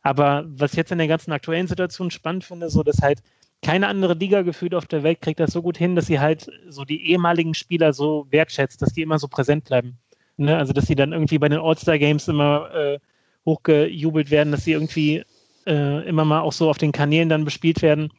Aber 0.01 0.43
was 0.47 0.71
ich 0.73 0.77
jetzt 0.77 0.91
in 0.91 0.97
der 0.97 1.07
ganzen 1.07 1.31
aktuellen 1.31 1.67
Situation 1.67 2.11
spannend 2.11 2.43
finde, 2.43 2.69
so 2.69 2.83
dass 2.83 3.01
halt 3.01 3.21
keine 3.63 3.87
andere 3.87 4.15
Liga 4.15 4.41
gefühlt 4.41 4.75
auf 4.75 4.87
der 4.87 5.03
Welt 5.03 5.21
kriegt 5.21 5.39
das 5.39 5.51
so 5.51 5.61
gut 5.61 5.77
hin, 5.77 5.95
dass 5.95 6.07
sie 6.07 6.19
halt 6.19 6.51
so 6.67 6.83
die 6.83 7.11
ehemaligen 7.11 7.53
Spieler 7.53 7.93
so 7.93 8.27
wertschätzt, 8.29 8.81
dass 8.81 8.93
die 8.93 9.03
immer 9.03 9.19
so 9.19 9.27
präsent 9.29 9.65
bleiben. 9.65 9.97
Ne? 10.35 10.57
Also 10.57 10.73
dass 10.73 10.87
sie 10.87 10.95
dann 10.95 11.13
irgendwie 11.13 11.37
bei 11.37 11.47
den 11.47 11.59
All-Star-Games 11.59 12.27
immer 12.27 12.73
äh, 12.73 12.99
hochgejubelt 13.45 14.31
werden, 14.31 14.51
dass 14.51 14.65
sie 14.65 14.73
irgendwie 14.73 15.23
äh, 15.65 16.07
immer 16.09 16.25
mal 16.25 16.41
auch 16.41 16.53
so 16.53 16.69
auf 16.69 16.79
den 16.79 16.91
Kanälen 16.91 17.29
dann 17.29 17.45
bespielt 17.45 17.81
werden 17.81 18.11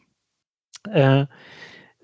äh, 0.90 1.26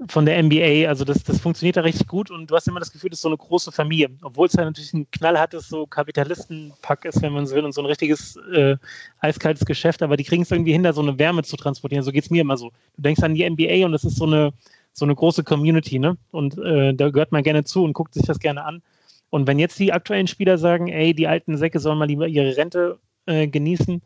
von 0.07 0.27
der 0.27 0.41
NBA. 0.43 0.89
Also 0.89 1.05
das, 1.05 1.25
das 1.25 1.41
funktioniert 1.41 1.77
da 1.77 1.81
richtig 1.81 2.07
gut 2.07 2.31
und 2.31 2.49
du 2.51 2.55
hast 2.55 2.69
immer 2.69 2.79
das 2.79 2.93
Gefühl, 2.93 3.11
das 3.11 3.19
ist 3.19 3.23
so 3.23 3.29
eine 3.29 3.37
große 3.37 3.73
Familie. 3.73 4.11
Obwohl 4.23 4.47
es 4.47 4.53
ja 4.53 4.65
natürlich 4.65 4.93
ein 4.93 5.11
knallhartes 5.11 5.69
so 5.69 5.87
Kapitalistenpack 5.87 7.05
ist, 7.05 7.21
wenn 7.23 7.33
man 7.33 7.47
so 7.47 7.57
will, 7.57 7.65
und 7.65 7.73
so 7.73 7.83
ein 7.83 7.87
richtiges 7.87 8.37
äh, 8.53 8.77
eiskaltes 9.19 9.65
Geschäft, 9.67 10.03
aber 10.03 10.17
die 10.17 10.25
kriegen 10.25 10.43
es 10.43 10.51
irgendwie 10.51 10.73
hin, 10.73 10.85
da 10.85 10.93
so 10.93 11.03
eine 11.03 11.19
Wärme 11.19 11.43
zu 11.43 11.57
transportieren. 11.57 12.05
So 12.05 12.13
geht 12.13 12.25
es 12.25 12.31
mir 12.31 12.43
immer 12.43 12.57
so. 12.57 12.71
Du 12.97 13.03
denkst 13.03 13.23
an 13.23 13.35
die 13.35 13.49
NBA 13.49 13.85
und 13.85 13.93
das 13.93 14.05
ist 14.05 14.17
so 14.17 14.27
eine, 14.27 14.53
so 14.93 15.05
eine 15.05 15.15
große 15.15 15.43
Community, 15.43 15.99
ne? 15.99 16.17
Und 16.31 16.59
äh, 16.59 16.95
da 16.95 17.11
gehört 17.11 17.33
man 17.33 17.43
gerne 17.43 17.65
zu 17.65 17.83
und 17.83 17.93
guckt 17.93 18.15
sich 18.15 18.25
das 18.25 18.39
gerne 18.39 18.65
an. 18.65 18.83
Und 19.31 19.47
wenn 19.47 19.59
jetzt 19.59 19.79
die 19.79 19.93
aktuellen 19.93 20.27
Spieler 20.27 20.59
sagen, 20.59 20.89
ey, 20.89 21.13
die 21.13 21.27
alten 21.27 21.57
Säcke 21.57 21.81
sollen 21.81 21.99
mal 21.99 22.07
lieber 22.09 22.27
ihre 22.29 22.57
Rente 22.57 22.99
äh, 23.27 23.47
genießen, 23.47 24.01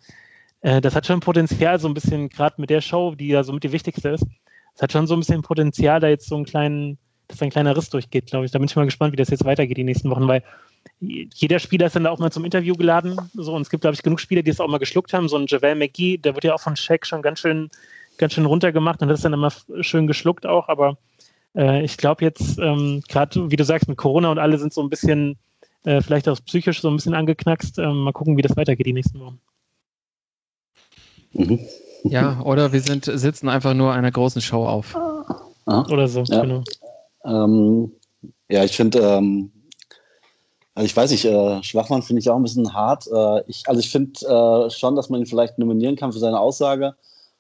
äh, 0.63 0.81
das 0.81 0.95
hat 0.95 1.07
schon 1.07 1.21
Potenzial, 1.21 1.79
so 1.79 1.89
ein 1.89 1.95
bisschen, 1.95 2.29
gerade 2.29 2.61
mit 2.61 2.71
der 2.71 2.81
Show, 2.81 3.15
die 3.15 3.29
ja 3.29 3.45
somit 3.45 3.65
die 3.65 3.73
wichtigste 3.73 4.11
ist, 4.11 4.25
das 4.75 4.83
hat 4.83 4.93
schon 4.93 5.07
so 5.07 5.15
ein 5.15 5.21
bisschen 5.21 5.43
Potenzial, 5.43 6.01
da 6.01 6.09
jetzt 6.09 6.29
so 6.29 6.37
einen 6.37 6.45
kleinen, 6.45 6.99
dass 7.29 7.39
da 7.39 7.45
ein 7.45 7.51
kleiner 7.51 7.77
Riss 7.77 7.91
durchgeht, 7.91 8.27
glaube 8.27 8.47
ich. 8.47 8.53
Da 8.53 8.59
bin 8.59 8.67
ich 8.67 8.77
mal 8.77 8.85
gespannt, 8.85 9.13
wie 9.13 9.17
das 9.17 9.31
jetzt 9.31 9.45
weitergeht 9.45 9.77
die 9.77 9.85
nächsten 9.85 10.11
Wochen, 10.11 10.27
weil 10.29 10.43
jeder 11.01 11.59
Spieler 11.59 11.87
ist 11.87 11.97
dann 11.97 12.05
da 12.05 12.11
auch 12.11 12.19
mal 12.19 12.33
zum 12.33 12.45
Interview 12.45 12.75
geladen. 12.75 13.17
So, 13.35 13.55
und 13.55 13.63
es 13.63 13.71
gibt, 13.71 13.83
glaube 13.83 13.95
ich, 13.95 14.03
genug 14.03 14.21
Spieler, 14.21 14.43
die 14.43 14.51
es 14.51 14.61
auch 14.61 14.69
mal 14.69 14.79
geschluckt 14.79 15.13
haben. 15.13 15.29
So 15.29 15.37
ein 15.37 15.47
Javel 15.47 15.75
McGee, 15.75 16.17
der 16.17 16.35
wird 16.35 16.45
ja 16.45 16.55
auch 16.55 16.61
von 16.61 16.77
Shaq 16.77 17.07
schon 17.07 17.23
ganz 17.23 17.41
schön, 17.41 17.71
ganz 18.19 18.33
schön 18.35 18.47
runtergemacht 18.47 19.03
und 19.03 19.09
das 19.09 19.21
ist 19.21 19.25
dann 19.25 19.33
immer 19.33 19.53
schön 19.81 20.07
geschluckt 20.07 20.47
auch. 20.47 20.69
Aber 20.69 20.97
äh, 21.55 21.85
ich 21.85 21.97
glaube 21.97 22.25
jetzt, 22.25 22.59
ähm, 22.59 23.03
gerade 23.09 23.51
wie 23.51 23.57
du 23.57 23.65
sagst, 23.65 23.89
mit 23.89 23.99
Corona 23.99 24.31
und 24.31 24.39
alle 24.39 24.59
sind 24.59 24.73
so 24.73 24.83
ein 24.83 24.91
bisschen, 24.91 25.37
äh, 25.85 26.01
vielleicht 26.01 26.29
auch 26.29 26.39
psychisch 26.45 26.81
so 26.81 26.89
ein 26.89 26.97
bisschen 26.97 27.15
angeknackst. 27.15 27.79
Ähm, 27.79 27.99
mal 27.99 28.13
gucken, 28.13 28.37
wie 28.37 28.43
das 28.43 28.57
weitergeht 28.57 28.87
die 28.87 28.93
nächsten 28.93 29.21
Wochen. 29.21 29.41
Mhm. 31.33 31.61
Ja, 32.05 32.41
oder 32.45 32.73
wir 32.73 32.81
sind, 32.81 33.05
sitzen 33.07 33.49
einfach 33.49 33.75
nur 33.75 33.93
einer 33.93 34.11
großen 34.11 34.43
Show 34.43 34.67
auf. 34.67 34.95
Aha. 35.67 35.87
Oder 35.91 36.09
so, 36.09 36.23
Ja. 36.25 36.43
genau. 36.43 36.63
Ähm, 37.25 37.93
ja, 38.49 38.65
ich 38.65 38.77
finde, 38.77 38.99
ähm, 38.99 39.53
also 40.75 40.87
ich 40.87 40.97
weiß 40.97 41.11
nicht, 41.11 41.25
äh, 41.25 41.63
Schwachmann 41.63 42.03
finde 42.03 42.21
ich 42.21 42.31
auch 42.31 42.37
ein 42.37 42.43
bisschen 42.43 42.73
hart. 42.75 43.07
Äh, 43.07 43.43
ich, 43.47 43.63
also 43.67 43.79
ich 43.79 43.91
finde 43.91 44.21
äh, 44.27 44.71
schon, 44.71 44.97
dass 44.97 45.09
man 45.09 45.21
ihn 45.21 45.27
vielleicht 45.27 45.59
nominieren 45.59 45.97
kann 45.97 46.13
für 46.13 46.19
seine 46.19 46.41
Aussage, 46.41 46.95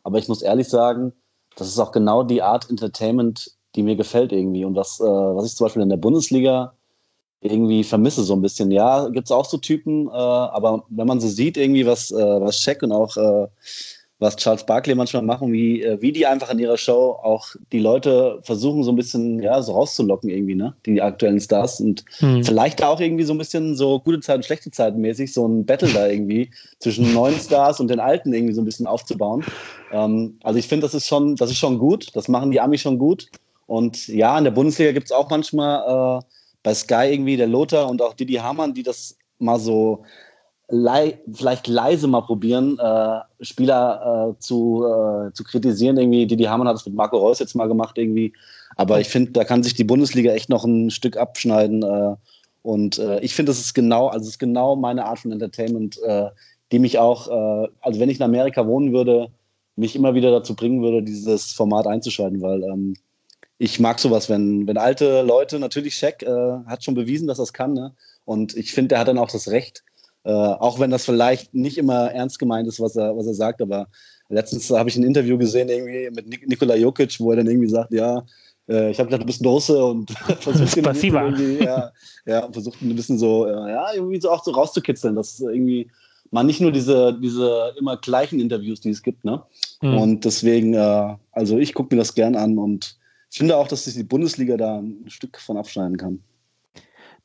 aber 0.04 0.18
ich 0.18 0.28
muss 0.28 0.42
ehrlich 0.42 0.68
sagen, 0.68 1.12
das 1.56 1.68
ist 1.68 1.78
auch 1.78 1.92
genau 1.92 2.22
die 2.22 2.42
Art 2.42 2.70
Entertainment, 2.70 3.50
die 3.74 3.82
mir 3.82 3.96
gefällt 3.96 4.32
irgendwie 4.32 4.64
und 4.64 4.76
was, 4.76 5.00
äh, 5.00 5.04
was 5.04 5.46
ich 5.46 5.56
zum 5.56 5.66
Beispiel 5.66 5.82
in 5.82 5.88
der 5.88 5.96
Bundesliga 5.96 6.74
irgendwie 7.40 7.82
vermisse 7.82 8.22
so 8.22 8.34
ein 8.34 8.42
bisschen. 8.42 8.70
Ja, 8.70 9.08
gibt 9.08 9.26
es 9.26 9.32
auch 9.32 9.44
so 9.44 9.56
Typen, 9.58 10.06
äh, 10.08 10.12
aber 10.12 10.84
wenn 10.90 11.06
man 11.08 11.20
so 11.20 11.26
sieht 11.28 11.56
irgendwie, 11.56 11.86
was, 11.86 12.10
äh, 12.12 12.40
was 12.40 12.60
und 12.82 12.92
auch 12.92 13.16
äh, 13.16 13.48
was 14.22 14.36
Charles 14.36 14.64
Barkley 14.64 14.94
manchmal 14.94 15.22
machen, 15.22 15.52
wie, 15.52 15.82
äh, 15.82 16.00
wie 16.00 16.12
die 16.12 16.26
einfach 16.26 16.48
in 16.50 16.60
ihrer 16.60 16.78
Show 16.78 17.18
auch 17.22 17.48
die 17.72 17.80
Leute 17.80 18.38
versuchen, 18.44 18.84
so 18.84 18.92
ein 18.92 18.96
bisschen 18.96 19.42
ja, 19.42 19.60
so 19.60 19.72
rauszulocken 19.72 20.30
irgendwie, 20.30 20.54
ne? 20.54 20.74
Die 20.86 21.02
aktuellen 21.02 21.40
Stars 21.40 21.80
und 21.80 22.04
Hm. 22.18 22.44
vielleicht 22.44 22.80
da 22.80 22.88
auch 22.88 23.00
irgendwie 23.00 23.24
so 23.24 23.34
ein 23.34 23.38
bisschen 23.38 23.74
so 23.74 23.98
gute 23.98 24.20
Zeiten, 24.20 24.44
schlechte 24.44 24.70
Zeiten 24.70 25.00
mäßig, 25.00 25.32
so 25.32 25.46
ein 25.46 25.66
Battle 25.66 25.92
da 25.92 26.06
irgendwie 26.06 26.50
zwischen 26.78 27.12
neuen 27.12 27.38
Stars 27.40 27.80
und 27.80 27.88
den 27.88 27.98
alten 27.98 28.32
irgendwie 28.32 28.54
so 28.54 28.62
ein 28.62 28.64
bisschen 28.64 28.86
aufzubauen. 28.86 29.42
Ähm, 29.90 30.38
also 30.44 30.58
ich 30.58 30.68
finde, 30.68 30.86
das 30.86 30.94
ist 30.94 31.08
schon, 31.08 31.34
das 31.34 31.50
ist 31.50 31.58
schon 31.58 31.78
gut. 31.78 32.14
Das 32.14 32.28
machen 32.28 32.52
die 32.52 32.60
Amis 32.60 32.80
schon 32.80 32.98
gut. 32.98 33.28
Und 33.66 34.06
ja, 34.06 34.38
in 34.38 34.44
der 34.44 34.52
Bundesliga 34.52 34.92
gibt 34.92 35.06
es 35.06 35.12
auch 35.12 35.30
manchmal 35.30 36.20
äh, 36.20 36.24
bei 36.62 36.74
Sky 36.74 37.10
irgendwie 37.10 37.36
der 37.36 37.48
Lothar 37.48 37.90
und 37.90 38.00
auch 38.00 38.14
Didi 38.14 38.34
Hamann, 38.34 38.72
die 38.72 38.84
das 38.84 39.16
mal 39.40 39.58
so 39.58 40.04
lei 40.72 41.18
vielleicht 41.30 41.68
leise 41.68 42.08
mal 42.08 42.22
probieren, 42.22 42.78
äh, 42.78 43.20
Spieler 43.44 44.32
äh, 44.32 44.40
zu, 44.40 44.84
äh, 44.86 45.32
zu 45.32 45.44
kritisieren. 45.44 45.98
Irgendwie, 45.98 46.26
Didi 46.26 46.44
Hamann 46.44 46.66
hat 46.66 46.74
das 46.74 46.86
mit 46.86 46.94
Marco 46.94 47.18
Reus 47.18 47.38
jetzt 47.38 47.54
mal 47.54 47.68
gemacht 47.68 47.98
irgendwie. 47.98 48.32
Aber 48.76 48.98
ich 48.98 49.08
finde, 49.08 49.32
da 49.32 49.44
kann 49.44 49.62
sich 49.62 49.74
die 49.74 49.84
Bundesliga 49.84 50.32
echt 50.32 50.48
noch 50.48 50.64
ein 50.64 50.90
Stück 50.90 51.18
abschneiden. 51.18 51.82
Äh, 51.82 52.16
und 52.62 52.98
äh, 52.98 53.20
ich 53.20 53.34
finde, 53.34 53.50
das 53.50 53.60
ist 53.60 53.74
genau, 53.74 54.08
also 54.08 54.26
ist 54.26 54.38
genau 54.38 54.74
meine 54.74 55.04
Art 55.04 55.18
von 55.18 55.32
Entertainment, 55.32 56.00
äh, 56.02 56.30
die 56.72 56.78
mich 56.78 56.98
auch, 56.98 57.28
also 57.82 58.00
wenn 58.00 58.08
ich 58.08 58.16
in 58.16 58.22
Amerika 58.22 58.66
wohnen 58.66 58.94
würde, 58.94 59.28
mich 59.76 59.94
immer 59.94 60.14
wieder 60.14 60.30
dazu 60.30 60.56
bringen 60.56 60.80
würde, 60.80 61.02
dieses 61.02 61.52
Format 61.52 61.86
einzuschalten, 61.86 62.40
weil 62.40 62.62
ähm, 62.62 62.94
ich 63.58 63.78
mag 63.78 63.98
sowas, 63.98 64.30
wenn, 64.30 64.66
wenn 64.66 64.78
alte 64.78 65.20
Leute, 65.20 65.58
natürlich 65.58 65.94
Shaq 65.96 66.22
äh, 66.22 66.64
hat 66.66 66.82
schon 66.82 66.94
bewiesen, 66.94 67.28
dass 67.28 67.38
es 67.38 67.52
kann, 67.52 67.74
ne? 67.74 67.94
Und 68.24 68.56
ich 68.56 68.72
finde, 68.72 68.88
der 68.88 69.00
hat 69.00 69.08
dann 69.08 69.18
auch 69.18 69.30
das 69.30 69.48
Recht, 69.48 69.84
äh, 70.24 70.30
auch 70.30 70.78
wenn 70.78 70.90
das 70.90 71.04
vielleicht 71.04 71.54
nicht 71.54 71.78
immer 71.78 72.10
ernst 72.12 72.38
gemeint 72.38 72.68
ist, 72.68 72.80
was 72.80 72.96
er, 72.96 73.16
was 73.16 73.26
er 73.26 73.34
sagt, 73.34 73.60
aber 73.60 73.88
letztens 74.28 74.70
habe 74.70 74.88
ich 74.88 74.96
ein 74.96 75.04
Interview 75.04 75.36
gesehen 75.36 75.68
irgendwie 75.68 76.10
mit 76.10 76.28
Nik 76.28 76.48
Nikola 76.48 76.76
Jokic, 76.76 77.18
wo 77.20 77.30
er 77.30 77.38
dann 77.38 77.48
irgendwie 77.48 77.68
sagt, 77.68 77.92
ja, 77.92 78.24
äh, 78.68 78.90
ich 78.90 78.98
habe 78.98 79.08
gedacht, 79.08 79.22
du 79.22 79.26
bist 79.26 79.44
Russe 79.44 79.84
und 79.84 80.10
versucht 80.40 80.76
irgendwie, 80.76 81.64
ja, 81.64 81.92
ja, 82.26 82.44
und 82.44 82.52
versucht 82.52 82.80
ein 82.82 82.94
bisschen 82.94 83.18
so, 83.18 83.46
äh, 83.46 83.70
ja, 83.70 83.92
irgendwie 83.94 84.20
so 84.20 84.30
auch 84.30 84.44
so 84.44 84.52
rauszukitzeln, 84.52 85.16
dass 85.16 85.40
irgendwie 85.40 85.90
mal 86.30 86.44
nicht 86.44 86.60
nur 86.60 86.72
diese, 86.72 87.18
diese 87.20 87.74
immer 87.78 87.96
gleichen 87.96 88.40
Interviews, 88.40 88.80
die 88.80 88.90
es 88.90 89.02
gibt, 89.02 89.24
ne? 89.24 89.42
Mhm. 89.82 89.98
Und 89.98 90.24
deswegen, 90.24 90.74
äh, 90.74 91.16
also 91.32 91.58
ich 91.58 91.74
gucke 91.74 91.94
mir 91.94 92.00
das 92.00 92.14
gern 92.14 92.36
an 92.36 92.58
und 92.58 92.96
finde 93.28 93.56
auch, 93.56 93.68
dass 93.68 93.84
sich 93.84 93.94
die 93.94 94.04
Bundesliga 94.04 94.56
da 94.56 94.78
ein 94.78 95.04
Stück 95.08 95.38
von 95.38 95.56
abschneiden 95.56 95.96
kann. 95.96 96.20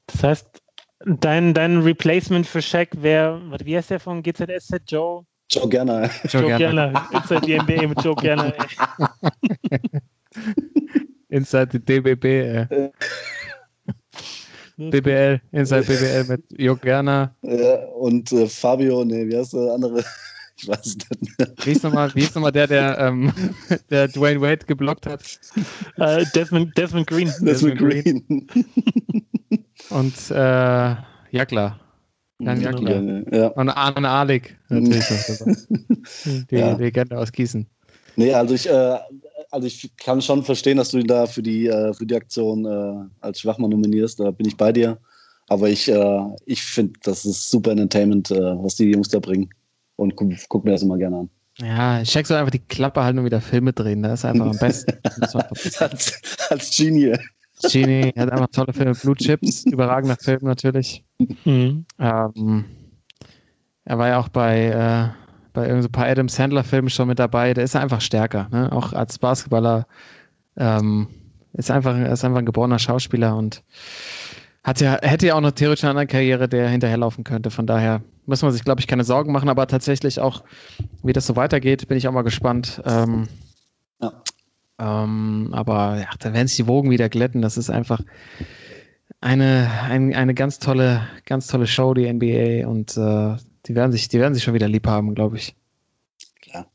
Das 0.07 0.23
heißt, 0.23 0.61
dein, 1.05 1.53
dein 1.53 1.81
Replacement 1.81 2.45
für 2.45 2.61
Shaq 2.61 2.89
wäre, 3.01 3.41
wie 3.63 3.77
heißt 3.77 3.91
der 3.91 3.99
von 3.99 4.23
GZSZ? 4.23 4.81
Joe? 4.87 5.25
Ciao, 5.49 5.67
gerne. 5.67 6.09
Joe 6.27 6.41
Joe 6.41 6.57
Gerner. 6.57 6.91
Gerner. 6.91 7.09
Inside 7.13 7.41
die 7.41 7.59
NBA 7.59 7.87
mit 7.87 8.03
Joe 8.03 8.15
Gerner. 8.15 8.53
ey. 8.57 9.79
Inside 11.29 11.67
die 11.67 11.79
DBB, 11.79 12.25
äh, 12.25 12.89
BBL, 14.77 15.41
Inside 15.51 15.83
BBL 15.83 16.23
mit 16.29 16.43
Jörg 16.59 16.81
Gerner. 16.81 17.35
Äh, 17.41 17.77
und 17.95 18.31
äh, 18.31 18.47
Fabio, 18.47 19.03
nee, 19.03 19.27
wie 19.27 19.37
heißt 19.37 19.53
der 19.53 19.73
andere? 19.73 20.03
Ich 20.59 20.67
weiß 20.67 20.87
es 20.87 20.97
nicht 21.21 21.37
mehr. 21.37 21.53
Wie 21.63 21.71
ist 21.71 21.83
nochmal, 21.83 22.11
wie 22.15 22.23
ist 22.23 22.33
nochmal 22.33 22.51
der, 22.51 22.65
der, 22.65 22.97
ähm, 22.97 23.31
der 23.91 24.07
Dwayne 24.07 24.41
Wade 24.41 24.65
geblockt 24.65 25.05
hat? 25.05 25.21
Äh, 25.97 26.25
Desmond, 26.33 26.75
Desmond 26.75 27.05
Green. 27.05 27.31
Desmond 27.41 27.77
Green. 27.77 28.25
Green. 28.27 28.47
Und 29.89 30.13
äh, 30.31 30.95
Jakla. 31.31 31.79
Jan 32.39 32.59
Genau. 32.59 32.81
Jakla. 32.81 33.37
Ja. 33.37 33.47
Und 33.47 33.69
Arne 33.69 34.09
Ahlig 34.09 34.57
natürlich. 34.69 35.05
Die 36.51 36.55
Ja. 36.55 36.75
Legende 36.75 37.17
aus 37.17 37.31
Gießen. 37.31 37.65
Nee, 38.15 38.33
also 38.33 38.53
ich, 38.53 38.67
äh, 38.69 38.97
also 39.51 39.67
ich 39.67 39.91
kann 39.97 40.21
schon 40.21 40.43
verstehen, 40.43 40.77
dass 40.77 40.89
du 40.89 40.97
ihn 40.97 41.07
da 41.07 41.25
für 41.25 41.41
die, 41.43 41.67
äh, 41.67 41.93
für 41.93 42.05
die 42.05 42.15
Aktion 42.15 42.65
äh, 42.65 43.09
als 43.21 43.39
Schwachmann 43.41 43.69
nominierst. 43.71 44.19
Da 44.19 44.31
bin 44.31 44.47
ich 44.47 44.57
bei 44.57 44.71
dir. 44.71 44.97
Aber 45.49 45.69
ich, 45.69 45.87
äh, 45.87 46.19
ich 46.45 46.61
finde, 46.61 46.99
das 47.03 47.25
ist 47.25 47.49
super 47.49 47.71
Entertainment, 47.71 48.31
äh, 48.31 48.35
was 48.63 48.75
die 48.75 48.91
Jungs 48.91 49.09
da 49.09 49.19
bringen. 49.19 49.49
Und 49.95 50.15
guck, 50.15 50.31
guck 50.49 50.65
mir 50.65 50.71
das 50.71 50.83
immer 50.83 50.97
gerne 50.97 51.17
an. 51.17 51.29
Ja, 51.59 52.05
Shaq 52.05 52.27
soll 52.27 52.37
einfach 52.37 52.51
die 52.51 52.59
Klappe 52.59 53.03
halten 53.03 53.17
und 53.19 53.25
wieder 53.25 53.41
Filme 53.41 53.73
drehen. 53.73 54.03
Das 54.03 54.19
ist 54.19 54.25
einfach 54.25 54.47
am 54.47 54.57
besten. 54.57 54.93
Als, 55.79 56.21
als 56.49 56.77
Genie. 56.77 57.15
Genie 57.61 58.13
hat 58.17 58.31
einfach 58.31 58.47
tolle 58.47 58.73
Filme. 58.73 58.93
Blue 58.93 59.15
Chips, 59.15 59.65
überragender 59.71 60.17
Film 60.17 60.41
natürlich. 60.43 61.03
Mhm. 61.45 61.85
Ähm, 61.99 62.65
er 63.85 63.97
war 63.97 64.07
ja 64.09 64.19
auch 64.19 64.29
bei, 64.29 64.65
äh, 64.65 65.09
bei 65.53 65.61
irgendein 65.61 65.81
so 65.83 65.89
paar 65.89 66.07
Adam 66.07 66.29
Sandler-Filmen 66.29 66.89
schon 66.89 67.07
mit 67.07 67.19
dabei. 67.19 67.53
Der 67.53 67.63
ist 67.63 67.75
einfach 67.75 68.01
stärker. 68.01 68.47
Ne? 68.51 68.71
Auch 68.71 68.93
als 68.93 69.17
Basketballer 69.17 69.87
ähm, 70.57 71.07
ist, 71.53 71.71
einfach, 71.71 71.97
ist 71.97 72.23
einfach 72.25 72.39
ein 72.39 72.45
geborener 72.45 72.79
Schauspieler 72.79 73.35
und 73.35 73.63
hat 74.63 74.81
ja, 74.81 74.99
hätte 75.01 75.27
ja 75.27 75.35
auch 75.35 75.41
noch 75.41 75.51
theoretisch 75.51 75.85
eine 75.85 75.91
andere 75.91 76.07
Karriere, 76.07 76.49
der 76.49 76.67
hinterherlaufen 76.67 77.23
könnte. 77.23 77.49
Von 77.51 77.65
daher 77.65 78.01
muss 78.25 78.41
man 78.41 78.51
sich, 78.51 78.65
glaube 78.65 78.81
ich, 78.81 78.87
keine 78.87 79.05
Sorgen 79.05 79.31
machen. 79.31 79.47
Aber 79.47 79.65
tatsächlich 79.67 80.19
auch, 80.19 80.43
wie 81.03 81.13
das 81.13 81.25
so 81.25 81.37
weitergeht, 81.37 81.87
bin 81.87 81.97
ich 81.97 82.07
auch 82.07 82.11
mal 82.11 82.23
gespannt. 82.23 82.81
Ähm, 82.85 83.27
Ja. 84.01 84.11
Ähm, 84.79 85.49
aber 85.51 85.99
ja, 85.99 86.09
da 86.19 86.33
werden 86.33 86.47
sich 86.47 86.57
die 86.57 86.67
Wogen 86.67 86.89
wieder 86.89 87.09
glätten. 87.09 87.41
Das 87.41 87.57
ist 87.57 87.69
einfach 87.69 88.01
eine, 89.21 89.69
ein, 89.83 90.13
eine 90.13 90.33
ganz 90.33 90.59
tolle, 90.59 91.07
ganz 91.25 91.47
tolle 91.47 91.67
Show, 91.67 91.93
die 91.93 92.11
NBA. 92.11 92.67
Und 92.67 92.97
äh, 92.97 93.35
die, 93.65 93.75
werden 93.75 93.91
sich, 93.91 94.07
die 94.07 94.19
werden 94.19 94.33
sich 94.33 94.43
schon 94.43 94.53
wieder 94.53 94.67
lieb 94.67 94.87
haben, 94.87 95.15
glaube 95.15 95.37
ich. 95.37 95.55
Klar. 96.41 96.67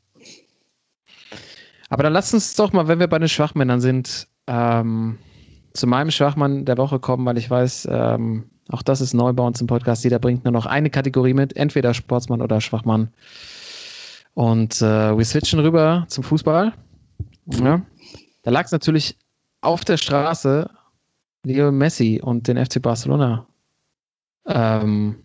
Aber 1.89 2.03
dann 2.03 2.13
lasst 2.13 2.33
uns 2.33 2.55
doch 2.55 2.73
mal, 2.73 2.87
wenn 2.87 2.99
wir 2.99 3.07
bei 3.07 3.19
den 3.19 3.29
Schwachmännern 3.29 3.81
sind, 3.81 4.27
ähm, 4.47 5.17
zu 5.73 5.87
meinem 5.87 6.11
Schwachmann 6.11 6.65
der 6.65 6.77
Woche 6.77 6.99
kommen, 6.99 7.25
weil 7.25 7.37
ich 7.37 7.49
weiß, 7.49 7.87
ähm, 7.89 8.49
auch 8.69 8.81
das 8.81 9.01
ist 9.01 9.13
neu 9.13 9.33
bei 9.33 9.43
uns 9.43 9.59
im 9.59 9.67
Podcast. 9.67 10.03
Jeder 10.03 10.19
bringt 10.19 10.43
nur 10.43 10.51
noch 10.51 10.65
eine 10.65 10.89
Kategorie 10.89 11.33
mit, 11.33 11.55
entweder 11.55 11.93
Sportsmann 11.93 12.41
oder 12.41 12.61
Schwachmann. 12.61 13.09
Und 14.33 14.81
äh, 14.81 15.17
wir 15.17 15.25
switchen 15.25 15.59
rüber 15.59 16.05
zum 16.07 16.23
Fußball. 16.23 16.73
Ja. 17.45 17.81
Da 18.43 18.51
lag 18.51 18.65
es 18.65 18.71
natürlich 18.71 19.17
auf 19.61 19.83
der 19.85 19.97
Straße, 19.97 20.69
Leo 21.45 21.71
Messi 21.71 22.21
und 22.21 22.47
den 22.47 22.63
FC 22.63 22.81
Barcelona 22.81 23.47
ähm, 24.45 25.15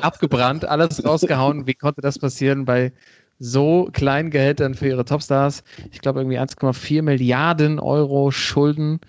abgebrannt, 0.00 0.64
alles 0.64 1.04
rausgehauen. 1.04 1.66
Wie 1.66 1.74
konnte 1.74 2.00
das 2.00 2.18
passieren 2.20 2.64
bei 2.64 2.92
so 3.40 3.88
kleinen 3.92 4.30
Gehältern 4.30 4.74
für 4.74 4.86
ihre 4.86 5.04
Topstars? 5.04 5.64
Ich 5.90 6.00
glaube, 6.00 6.20
irgendwie 6.20 6.38
1,4 6.38 7.02
Milliarden 7.02 7.80
Euro 7.80 8.30
Schulden. 8.30 9.00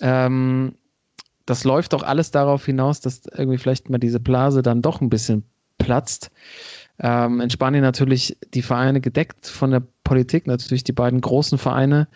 Ähm, 0.00 0.74
das 1.50 1.64
läuft 1.64 1.94
doch 1.94 2.04
alles 2.04 2.30
darauf 2.30 2.64
hinaus, 2.64 3.00
dass 3.00 3.22
irgendwie 3.26 3.58
vielleicht 3.58 3.90
mal 3.90 3.98
diese 3.98 4.20
Blase 4.20 4.62
dann 4.62 4.82
doch 4.82 5.00
ein 5.00 5.10
bisschen 5.10 5.42
platzt. 5.78 6.30
Ähm, 7.00 7.40
in 7.40 7.50
Spanien 7.50 7.82
natürlich 7.82 8.38
die 8.54 8.62
Vereine 8.62 9.00
gedeckt 9.00 9.48
von 9.48 9.72
der 9.72 9.82
Politik, 10.04 10.46
natürlich 10.46 10.84
die 10.84 10.92
beiden 10.92 11.20
großen 11.20 11.58
Vereine. 11.58 12.06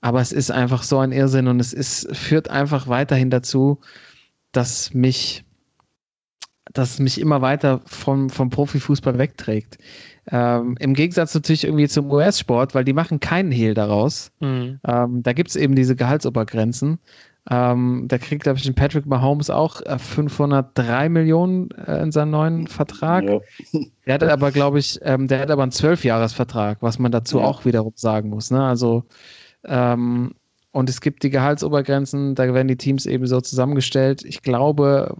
Aber 0.00 0.22
es 0.22 0.32
ist 0.32 0.50
einfach 0.50 0.82
so 0.82 0.98
ein 0.98 1.12
Irrsinn 1.12 1.46
und 1.46 1.60
es 1.60 1.74
ist, 1.74 2.16
führt 2.16 2.48
einfach 2.48 2.88
weiterhin 2.88 3.28
dazu, 3.28 3.80
dass 4.50 4.94
mich, 4.94 5.44
dass 6.72 7.00
mich 7.00 7.20
immer 7.20 7.42
weiter 7.42 7.82
vom, 7.84 8.30
vom 8.30 8.48
Profifußball 8.48 9.18
wegträgt. 9.18 9.76
Ähm, 10.30 10.76
Im 10.80 10.94
Gegensatz 10.94 11.34
natürlich 11.34 11.64
irgendwie 11.64 11.88
zum 11.88 12.10
US-Sport, 12.10 12.74
weil 12.74 12.84
die 12.84 12.94
machen 12.94 13.20
keinen 13.20 13.52
Hehl 13.52 13.74
daraus. 13.74 14.32
Mhm. 14.40 14.80
Ähm, 14.86 15.22
da 15.22 15.34
gibt 15.34 15.50
es 15.50 15.56
eben 15.56 15.74
diese 15.74 15.96
Gehaltsobergrenzen. 15.96 16.98
Ähm, 17.48 18.04
da 18.06 18.18
kriegt, 18.18 18.42
glaube 18.42 18.58
ich, 18.58 18.64
den 18.64 18.74
Patrick 18.74 19.06
Mahomes 19.06 19.48
auch 19.48 19.80
äh, 19.82 19.98
503 19.98 21.08
Millionen 21.08 21.70
äh, 21.70 22.02
in 22.02 22.12
seinem 22.12 22.30
neuen 22.32 22.66
Vertrag. 22.66 23.24
Ja. 23.24 23.38
Der 24.06 24.14
hat 24.14 24.22
aber, 24.24 24.50
glaube 24.50 24.78
ich, 24.78 24.98
ähm, 25.02 25.28
der 25.28 25.38
hat 25.40 25.50
aber 25.50 25.62
einen 25.62 25.72
Zwölfjahresvertrag, 25.72 26.78
was 26.80 26.98
man 26.98 27.12
dazu 27.12 27.38
Ja. 27.38 27.44
auch 27.44 27.64
wiederum 27.64 27.92
sagen 27.94 28.28
muss. 28.28 28.50
Ne? 28.50 28.62
Also, 28.62 29.04
ähm, 29.64 30.32
und 30.72 30.90
es 30.90 31.00
gibt 31.00 31.22
die 31.22 31.30
Gehaltsobergrenzen, 31.30 32.34
da 32.34 32.52
werden 32.52 32.68
die 32.68 32.76
Teams 32.76 33.06
eben 33.06 33.26
so 33.26 33.40
zusammengestellt. 33.40 34.24
Ich 34.24 34.42
glaube, 34.42 35.16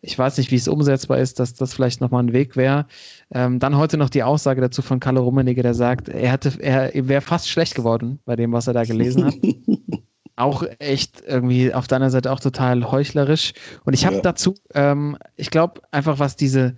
ich 0.00 0.18
weiß 0.18 0.38
nicht, 0.38 0.50
wie 0.50 0.56
es 0.56 0.68
umsetzbar 0.68 1.18
ist, 1.18 1.40
dass 1.40 1.54
das 1.54 1.74
vielleicht 1.74 2.00
nochmal 2.00 2.22
ein 2.22 2.32
Weg 2.32 2.56
wäre. 2.56 2.86
Ähm, 3.32 3.58
dann 3.58 3.76
heute 3.76 3.96
noch 3.96 4.10
die 4.10 4.22
Aussage 4.22 4.60
dazu 4.60 4.82
von 4.82 5.00
Kalle 5.00 5.20
Rummenigge, 5.20 5.62
der 5.62 5.74
sagt, 5.74 6.08
er 6.08 6.30
hätte, 6.32 6.60
er 6.62 6.90
wäre 7.08 7.20
fast 7.20 7.48
schlecht 7.48 7.74
geworden 7.74 8.18
bei 8.24 8.36
dem, 8.36 8.52
was 8.52 8.66
er 8.66 8.74
da 8.74 8.84
gelesen 8.84 9.24
hat. 9.24 9.34
auch 10.38 10.62
echt 10.78 11.22
irgendwie 11.26 11.72
auf 11.74 11.86
deiner 11.86 12.10
Seite 12.10 12.30
auch 12.32 12.40
total 12.40 12.90
heuchlerisch. 12.90 13.52
Und 13.84 13.92
ich 13.94 14.06
habe 14.06 14.16
Ja. 14.16 14.22
dazu, 14.22 14.54
ähm, 14.74 15.16
ich 15.36 15.50
glaube 15.50 15.82
einfach, 15.90 16.18
was 16.18 16.36
diese, 16.36 16.76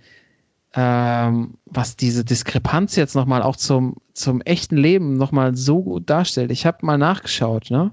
ähm, 0.73 1.55
was 1.65 1.95
diese 1.95 2.23
Diskrepanz 2.23 2.95
jetzt 2.95 3.15
nochmal 3.15 3.41
auch 3.41 3.55
zum, 3.55 3.95
zum 4.13 4.41
echten 4.41 4.77
Leben 4.77 5.17
nochmal 5.17 5.55
so 5.55 5.81
gut 5.83 6.09
darstellt. 6.09 6.51
Ich 6.51 6.65
habe 6.65 6.85
mal 6.85 6.97
nachgeschaut, 6.97 7.69
ne? 7.71 7.91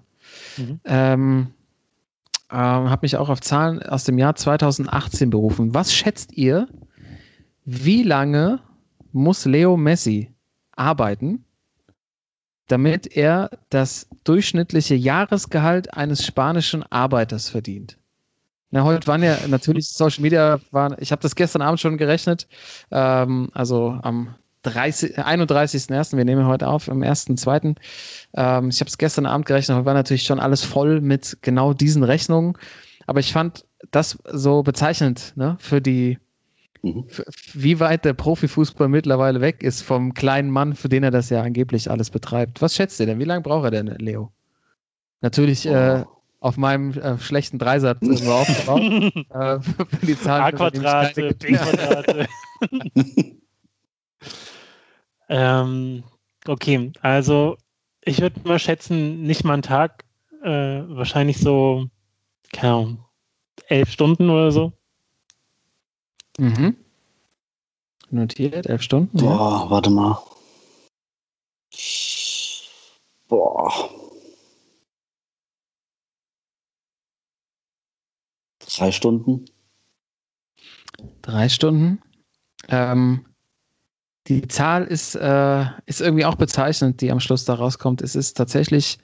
Mhm. 0.56 0.80
Ähm, 0.84 1.46
ähm, 2.50 2.56
habe 2.90 3.00
mich 3.02 3.16
auch 3.16 3.28
auf 3.28 3.40
Zahlen 3.40 3.82
aus 3.82 4.04
dem 4.04 4.16
Jahr 4.18 4.34
2018 4.34 5.30
berufen. 5.30 5.74
Was 5.74 5.92
schätzt 5.92 6.32
ihr, 6.32 6.68
wie 7.64 8.02
lange 8.02 8.60
muss 9.12 9.44
Leo 9.44 9.76
Messi 9.76 10.30
arbeiten, 10.72 11.44
damit 12.68 13.16
er 13.16 13.50
das 13.70 14.08
durchschnittliche 14.24 14.94
Jahresgehalt 14.94 15.94
eines 15.94 16.24
spanischen 16.24 16.84
Arbeiters 16.84 17.48
verdient. 17.48 17.98
Na, 18.70 18.84
heute 18.84 19.06
waren 19.06 19.22
ja 19.22 19.36
natürlich 19.48 19.88
Social 19.92 20.22
Media, 20.22 20.60
waren, 20.70 20.94
ich 20.98 21.10
habe 21.10 21.22
das 21.22 21.34
gestern 21.34 21.62
Abend 21.62 21.80
schon 21.80 21.96
gerechnet, 21.96 22.46
ähm, 22.90 23.50
also 23.54 23.98
am 24.02 24.34
30, 24.62 25.18
31.01., 25.18 26.16
wir 26.16 26.24
nehmen 26.24 26.46
heute 26.46 26.68
auf, 26.68 26.88
am 26.88 27.00
1.02. 27.00 27.76
Ähm, 28.34 28.68
ich 28.68 28.80
habe 28.80 28.88
es 28.88 28.98
gestern 28.98 29.26
Abend 29.26 29.46
gerechnet, 29.46 29.76
heute 29.76 29.86
war 29.86 29.94
natürlich 29.94 30.24
schon 30.24 30.40
alles 30.40 30.62
voll 30.62 31.00
mit 31.00 31.38
genau 31.40 31.72
diesen 31.72 32.02
Rechnungen, 32.02 32.58
aber 33.06 33.20
ich 33.20 33.32
fand 33.32 33.64
das 33.90 34.18
so 34.30 34.62
bezeichnend 34.62 35.32
ne, 35.36 35.56
für 35.60 35.80
die, 35.80 36.18
Mhm. 36.82 37.06
wie 37.54 37.80
weit 37.80 38.04
der 38.04 38.14
Profifußball 38.14 38.88
mittlerweile 38.88 39.40
weg 39.40 39.62
ist 39.62 39.82
vom 39.82 40.14
kleinen 40.14 40.50
Mann, 40.50 40.74
für 40.74 40.88
den 40.88 41.02
er 41.02 41.10
das 41.10 41.28
ja 41.30 41.42
angeblich 41.42 41.90
alles 41.90 42.10
betreibt. 42.10 42.62
Was 42.62 42.76
schätzt 42.76 43.00
ihr 43.00 43.06
denn? 43.06 43.18
Wie 43.18 43.24
lange 43.24 43.42
braucht 43.42 43.64
er 43.64 43.70
denn, 43.70 43.86
Leo? 43.98 44.32
Natürlich 45.20 45.66
äh, 45.66 46.04
auf 46.40 46.56
meinem 46.56 46.92
äh, 46.92 47.18
schlechten 47.18 47.58
Dreisatz 47.58 48.02
irgendwo 48.02 48.32
aufgebaut. 48.32 48.80
äh, 49.30 49.60
für 49.60 50.06
die 50.06 50.18
Zahlen, 50.18 50.54
A-Quadrate, 50.54 51.34
B-Quadrate. 51.34 52.28
ähm, 55.28 56.04
okay, 56.46 56.92
also 57.00 57.56
ich 58.04 58.20
würde 58.20 58.40
mal 58.44 58.58
schätzen, 58.58 59.22
nicht 59.22 59.44
mal 59.44 59.54
einen 59.54 59.62
Tag, 59.62 60.04
äh, 60.42 60.48
wahrscheinlich 60.48 61.38
so, 61.38 61.88
keine 62.52 62.72
Ahnung, 62.72 63.04
elf 63.66 63.90
Stunden 63.90 64.30
oder 64.30 64.52
so. 64.52 64.72
Mhm. 66.38 66.76
Notiert, 68.10 68.66
elf 68.66 68.82
Stunden. 68.82 69.18
Ja. 69.18 69.24
Boah, 69.24 69.70
warte 69.70 69.90
mal. 69.90 70.18
Boah. 73.28 73.90
Drei 78.60 78.92
Stunden? 78.92 79.44
Drei 81.22 81.48
Stunden. 81.48 82.00
Ähm, 82.68 83.26
die 84.26 84.46
Zahl 84.48 84.84
ist, 84.84 85.14
äh, 85.14 85.64
ist 85.86 86.00
irgendwie 86.00 86.24
auch 86.24 86.34
bezeichnend, 86.36 87.00
die 87.00 87.10
am 87.10 87.20
Schluss 87.20 87.44
da 87.44 87.54
rauskommt. 87.54 88.02
Es 88.02 88.14
ist 88.14 88.36
tatsächlich 88.36 88.98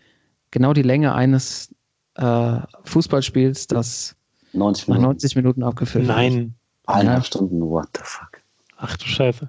genau 0.50 0.72
die 0.72 0.82
Länge 0.82 1.14
eines 1.14 1.74
äh, 2.14 2.58
Fußballspiels, 2.84 3.66
das 3.66 4.16
90 4.52 4.88
nach 4.88 4.96
Minuten. 4.96 5.12
90 5.12 5.36
Minuten 5.36 5.62
abgefüllt 5.62 6.06
wird. 6.06 6.16
Nein. 6.16 6.54
Eineinhalb 6.86 7.22
Ja. 7.22 7.26
Stunden, 7.26 7.60
what 7.62 7.88
the 7.96 8.02
fuck. 8.04 8.40
Ach 8.76 8.96
du 8.96 9.06
Scheiße. 9.06 9.48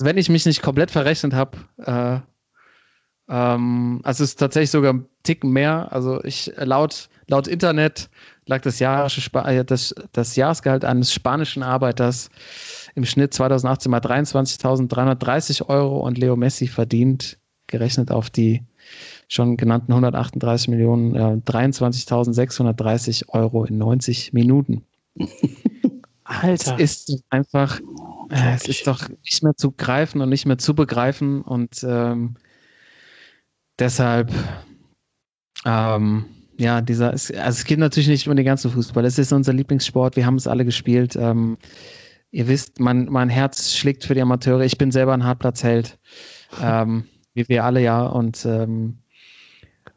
wenn 0.00 0.16
ich 0.18 0.28
mich 0.28 0.46
nicht 0.46 0.62
komplett 0.62 0.90
verrechnet 0.90 1.32
habe, 1.34 1.58
äh, 1.78 2.20
ähm, 3.30 4.00
also 4.04 4.24
es 4.24 4.30
ist 4.30 4.36
tatsächlich 4.38 4.70
sogar 4.70 4.92
ein 4.94 5.06
Ticken 5.22 5.50
mehr. 5.50 5.92
Also 5.92 6.22
ich 6.24 6.52
laut, 6.56 7.08
laut 7.26 7.46
Internet 7.48 8.08
lag 8.46 8.62
das, 8.62 8.78
Spa- 8.78 9.48
äh, 9.50 9.64
das, 9.64 9.94
das 10.12 10.36
Jahresgehalt 10.36 10.84
eines 10.84 11.12
spanischen 11.12 11.62
Arbeiters 11.62 12.30
im 12.94 13.04
Schnitt 13.04 13.34
2018 13.34 13.90
mal 13.90 14.00
23.330 14.00 15.68
Euro 15.68 16.00
und 16.06 16.16
Leo 16.16 16.36
Messi 16.36 16.66
verdient, 16.68 17.38
gerechnet 17.66 18.10
auf 18.10 18.30
die 18.30 18.62
schon 19.28 19.56
genannten 19.58 19.92
138 19.92 20.68
Millionen, 20.68 21.14
äh, 21.14 21.36
23.630 21.44 23.28
Euro 23.30 23.64
in 23.64 23.76
90 23.78 24.32
Minuten. 24.32 24.84
Alter. 26.28 26.76
Es 26.78 27.08
ist 27.08 27.24
einfach, 27.30 27.80
äh, 28.30 28.54
es 28.54 28.66
ist 28.68 28.86
doch 28.86 29.08
nicht 29.08 29.42
mehr 29.42 29.54
zu 29.56 29.72
greifen 29.72 30.20
und 30.20 30.28
nicht 30.28 30.46
mehr 30.46 30.58
zu 30.58 30.74
begreifen 30.74 31.42
und 31.42 31.82
ähm, 31.88 32.36
deshalb, 33.78 34.30
ähm, 35.64 36.24
ja, 36.58 36.80
dieser, 36.80 37.12
es, 37.14 37.30
also 37.30 37.58
es 37.58 37.64
geht 37.64 37.78
natürlich 37.78 38.08
nicht 38.08 38.28
um 38.28 38.36
den 38.36 38.44
ganzen 38.44 38.70
Fußball. 38.70 39.04
Es 39.04 39.18
ist 39.18 39.32
unser 39.32 39.52
Lieblingssport. 39.52 40.16
Wir 40.16 40.26
haben 40.26 40.34
es 40.34 40.46
alle 40.46 40.64
gespielt. 40.64 41.14
Ähm, 41.16 41.56
ihr 42.30 42.48
wisst, 42.48 42.80
mein, 42.80 43.06
mein 43.06 43.28
Herz 43.28 43.72
schlägt 43.74 44.04
für 44.04 44.14
die 44.14 44.20
Amateure. 44.22 44.62
Ich 44.64 44.76
bin 44.76 44.90
selber 44.90 45.14
ein 45.14 45.24
Hartplatzheld, 45.24 45.98
ähm, 46.60 47.04
wie 47.34 47.48
wir 47.48 47.64
alle 47.64 47.80
ja. 47.80 48.04
Und 48.06 48.44
ähm, 48.44 48.98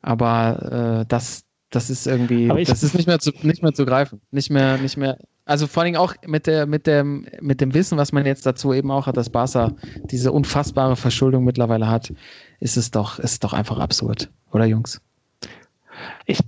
aber 0.04 1.02
äh, 1.02 1.06
das, 1.08 1.44
das 1.72 1.90
ist 1.90 2.06
irgendwie, 2.08 2.48
ich- 2.58 2.68
das 2.70 2.84
ist 2.84 2.96
nicht 2.96 3.08
mehr 3.08 3.20
zu, 3.20 3.32
nicht 3.42 3.64
mehr 3.64 3.74
zu 3.74 3.86
greifen. 3.86 4.22
Nicht 4.32 4.50
mehr, 4.52 4.78
nicht 4.78 4.98
mehr. 4.98 5.18
Also 5.52 5.68
vor 5.68 5.84
allem 5.84 5.98
auch 5.98 6.16
mit 6.26 6.48
der, 6.48 6.66
mit 6.66 6.88
dem, 6.88 7.28
mit 7.42 7.60
dem 7.60 7.74
Wissen, 7.74 7.98
was 7.98 8.14
man 8.14 8.26
jetzt 8.26 8.46
dazu 8.46 8.74
eben 8.74 8.90
auch 8.90 9.06
hat, 9.06 9.18
dass 9.18 9.30
Barca 9.30 9.74
diese 10.06 10.32
unfassbare 10.32 10.96
Verschuldung 10.96 11.44
mittlerweile 11.44 11.90
hat, 11.90 12.14
ist 12.62 12.78
es 12.78 12.90
doch, 12.90 13.20
ist 13.20 13.44
doch 13.44 13.52
einfach 13.52 13.78
absurd, 13.78 14.30
oder 14.54 14.64
Jungs? 14.64 15.02
Ich, 16.26 16.40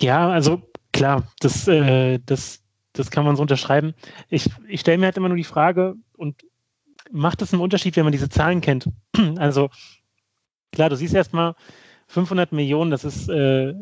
ja, 0.00 0.28
also 0.28 0.62
klar, 0.92 1.24
das, 1.40 1.66
äh, 1.66 2.20
das, 2.24 2.62
das 2.92 3.10
kann 3.10 3.24
man 3.24 3.34
so 3.34 3.42
unterschreiben. 3.42 3.94
Ich, 4.28 4.48
ich 4.68 4.82
stelle 4.82 4.98
mir 4.98 5.06
halt 5.06 5.16
immer 5.16 5.26
nur 5.26 5.36
die 5.36 5.42
Frage, 5.42 5.96
und 6.16 6.36
macht 7.10 7.42
es 7.42 7.52
einen 7.52 7.62
Unterschied, 7.62 7.96
wenn 7.96 8.04
man 8.04 8.12
diese 8.12 8.28
Zahlen 8.28 8.60
kennt? 8.60 8.88
Also 9.38 9.70
klar, 10.70 10.88
du 10.88 10.94
siehst 10.94 11.16
erstmal 11.16 11.56
500 12.06 12.52
Millionen, 12.52 12.92
das 12.92 13.02
ist, 13.02 13.28
äh, 13.28 13.74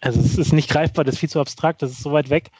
also 0.00 0.20
es 0.20 0.38
ist 0.38 0.54
nicht 0.54 0.70
greifbar, 0.70 1.04
das 1.04 1.16
ist 1.16 1.20
viel 1.20 1.28
zu 1.28 1.38
abstrakt, 1.38 1.82
das 1.82 1.90
ist 1.90 2.02
so 2.02 2.12
weit 2.12 2.30
weg 2.30 2.50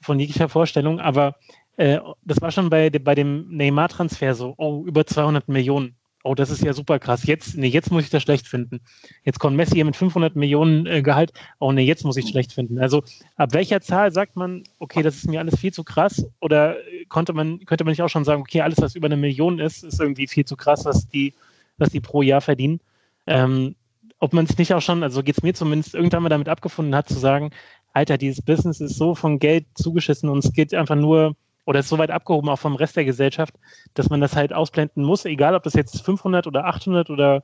von 0.00 0.18
jeglicher 0.18 0.48
Vorstellung, 0.48 1.00
aber 1.00 1.36
äh, 1.76 2.00
das 2.24 2.40
war 2.40 2.50
schon 2.50 2.70
bei, 2.70 2.90
bei 2.90 3.14
dem 3.14 3.48
Neymar-Transfer 3.50 4.34
so, 4.34 4.54
oh, 4.58 4.84
über 4.84 5.06
200 5.06 5.48
Millionen. 5.48 5.94
Oh, 6.24 6.34
das 6.34 6.50
ist 6.50 6.62
ja 6.62 6.72
super 6.72 6.98
krass. 6.98 7.24
Jetzt, 7.24 7.56
nee, 7.56 7.68
jetzt 7.68 7.92
muss 7.92 8.02
ich 8.02 8.10
das 8.10 8.24
schlecht 8.24 8.48
finden. 8.48 8.80
Jetzt 9.24 9.38
kommt 9.38 9.56
Messi 9.56 9.76
hier 9.76 9.84
mit 9.84 9.94
500 9.94 10.34
Millionen 10.34 10.84
äh, 10.86 11.00
Gehalt. 11.00 11.32
Oh, 11.60 11.70
nee, 11.70 11.84
jetzt 11.84 12.04
muss 12.04 12.16
ich 12.16 12.28
schlecht 12.28 12.52
finden. 12.52 12.80
Also, 12.80 13.04
ab 13.36 13.52
welcher 13.52 13.80
Zahl 13.80 14.12
sagt 14.12 14.34
man, 14.34 14.64
okay, 14.80 15.02
das 15.02 15.14
ist 15.14 15.28
mir 15.28 15.38
alles 15.38 15.58
viel 15.58 15.72
zu 15.72 15.84
krass? 15.84 16.26
Oder 16.40 16.76
äh, 16.80 17.04
konnte 17.08 17.32
man, 17.32 17.64
könnte 17.64 17.84
man 17.84 17.92
nicht 17.92 18.02
auch 18.02 18.08
schon 18.08 18.24
sagen, 18.24 18.42
okay, 18.42 18.60
alles, 18.60 18.80
was 18.80 18.96
über 18.96 19.06
eine 19.06 19.16
Million 19.16 19.60
ist, 19.60 19.84
ist 19.84 20.00
irgendwie 20.00 20.26
viel 20.26 20.44
zu 20.44 20.56
krass, 20.56 20.84
was 20.84 21.08
die, 21.08 21.34
was 21.78 21.90
die 21.90 22.00
pro 22.00 22.22
Jahr 22.22 22.40
verdienen? 22.40 22.80
Ähm, 23.26 23.76
ob 24.18 24.32
man 24.32 24.44
es 24.44 24.58
nicht 24.58 24.74
auch 24.74 24.82
schon, 24.82 25.02
also 25.02 25.22
geht 25.22 25.36
es 25.36 25.42
mir 25.42 25.54
zumindest, 25.54 25.94
irgendwann 25.94 26.24
mal 26.24 26.28
damit 26.28 26.48
abgefunden 26.48 26.94
hat, 26.94 27.08
zu 27.08 27.18
sagen, 27.18 27.50
Alter, 27.98 28.16
dieses 28.16 28.40
Business 28.42 28.80
ist 28.80 28.96
so 28.96 29.16
von 29.16 29.40
Geld 29.40 29.66
zugeschissen 29.74 30.28
und 30.28 30.44
es 30.44 30.52
geht 30.52 30.72
einfach 30.72 30.94
nur, 30.94 31.34
oder 31.66 31.80
ist 31.80 31.88
so 31.88 31.98
weit 31.98 32.12
abgehoben 32.12 32.48
auch 32.48 32.58
vom 32.58 32.76
Rest 32.76 32.94
der 32.94 33.04
Gesellschaft, 33.04 33.54
dass 33.94 34.08
man 34.08 34.20
das 34.20 34.36
halt 34.36 34.52
ausblenden 34.52 35.02
muss, 35.02 35.24
egal 35.24 35.56
ob 35.56 35.64
das 35.64 35.74
jetzt 35.74 36.02
500 36.02 36.46
oder 36.46 36.64
800 36.66 37.10
oder 37.10 37.42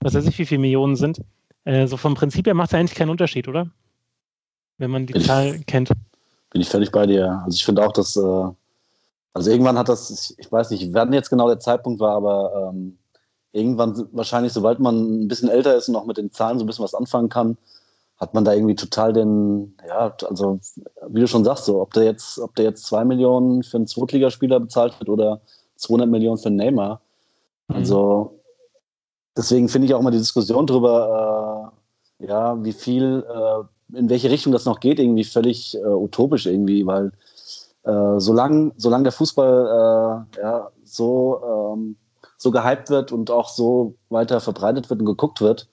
was 0.00 0.12
weiß 0.12 0.26
ich, 0.26 0.38
wie 0.38 0.44
viele 0.44 0.60
Millionen 0.60 0.96
sind. 0.96 1.22
Äh, 1.64 1.86
so 1.86 1.96
vom 1.96 2.12
Prinzip 2.14 2.46
her 2.46 2.52
macht 2.52 2.68
es 2.68 2.74
eigentlich 2.74 2.94
keinen 2.98 3.08
Unterschied, 3.08 3.48
oder? 3.48 3.70
Wenn 4.76 4.90
man 4.90 5.06
die 5.06 5.16
Ich- 5.16 5.26
Zahl 5.26 5.60
kennt. 5.66 5.88
Bin 6.50 6.60
ich 6.60 6.68
völlig 6.68 6.92
bei 6.92 7.06
dir. 7.06 7.40
Also 7.46 7.56
ich 7.56 7.64
finde 7.64 7.82
auch, 7.86 7.92
dass, 7.92 8.14
äh, 8.16 8.20
also 9.32 9.50
irgendwann 9.50 9.78
hat 9.78 9.88
das, 9.88 10.10
ich, 10.10 10.38
ich 10.38 10.52
weiß 10.52 10.68
nicht, 10.70 10.92
wann 10.92 11.14
jetzt 11.14 11.30
genau 11.30 11.48
der 11.48 11.60
Zeitpunkt 11.60 11.98
war, 11.98 12.14
aber 12.14 12.70
ähm, 12.74 12.98
irgendwann 13.52 14.06
wahrscheinlich, 14.12 14.52
sobald 14.52 14.80
man 14.80 15.22
ein 15.24 15.28
bisschen 15.28 15.48
älter 15.48 15.74
ist 15.74 15.88
und 15.88 15.96
auch 15.96 16.04
mit 16.04 16.18
den 16.18 16.30
Zahlen 16.30 16.58
so 16.58 16.64
ein 16.64 16.66
bisschen 16.66 16.84
was 16.84 16.94
anfangen 16.94 17.30
kann, 17.30 17.56
hat 18.24 18.32
man 18.32 18.44
da 18.44 18.54
irgendwie 18.54 18.74
total 18.74 19.12
den, 19.12 19.76
ja, 19.86 20.16
also 20.26 20.58
wie 21.08 21.20
du 21.20 21.26
schon 21.26 21.44
sagst, 21.44 21.66
so, 21.66 21.82
ob 21.82 21.92
der 21.92 22.04
jetzt, 22.04 22.38
ob 22.38 22.54
der 22.56 22.64
jetzt 22.64 22.86
zwei 22.86 23.04
Millionen 23.04 23.62
für 23.62 23.76
einen 23.76 23.86
Zweitligaspieler 23.86 24.60
bezahlt 24.60 24.98
wird 24.98 25.10
oder 25.10 25.42
200 25.76 26.08
Millionen 26.08 26.38
für 26.38 26.46
einen 26.46 26.56
Neymar. 26.56 27.02
Also 27.68 28.40
deswegen 29.36 29.68
finde 29.68 29.86
ich 29.86 29.94
auch 29.94 30.00
mal 30.00 30.10
die 30.10 30.18
Diskussion 30.18 30.66
drüber, 30.66 31.70
äh, 32.20 32.26
ja, 32.26 32.64
wie 32.64 32.72
viel, 32.72 33.26
äh, 33.28 33.98
in 33.98 34.08
welche 34.08 34.30
Richtung 34.30 34.52
das 34.52 34.64
noch 34.64 34.80
geht, 34.80 34.98
irgendwie 34.98 35.24
völlig 35.24 35.76
äh, 35.76 35.84
utopisch 35.84 36.46
irgendwie, 36.46 36.86
weil 36.86 37.12
äh, 37.82 38.18
solange 38.18 38.72
solang 38.78 39.04
der 39.04 39.12
Fußball 39.12 40.26
äh, 40.36 40.40
ja, 40.40 40.70
so, 40.82 41.74
ähm, 41.74 41.96
so 42.38 42.50
gehypt 42.50 42.88
wird 42.88 43.12
und 43.12 43.30
auch 43.30 43.50
so 43.50 43.96
weiter 44.08 44.40
verbreitet 44.40 44.88
wird 44.88 45.00
und 45.00 45.06
geguckt 45.06 45.42
wird, 45.42 45.68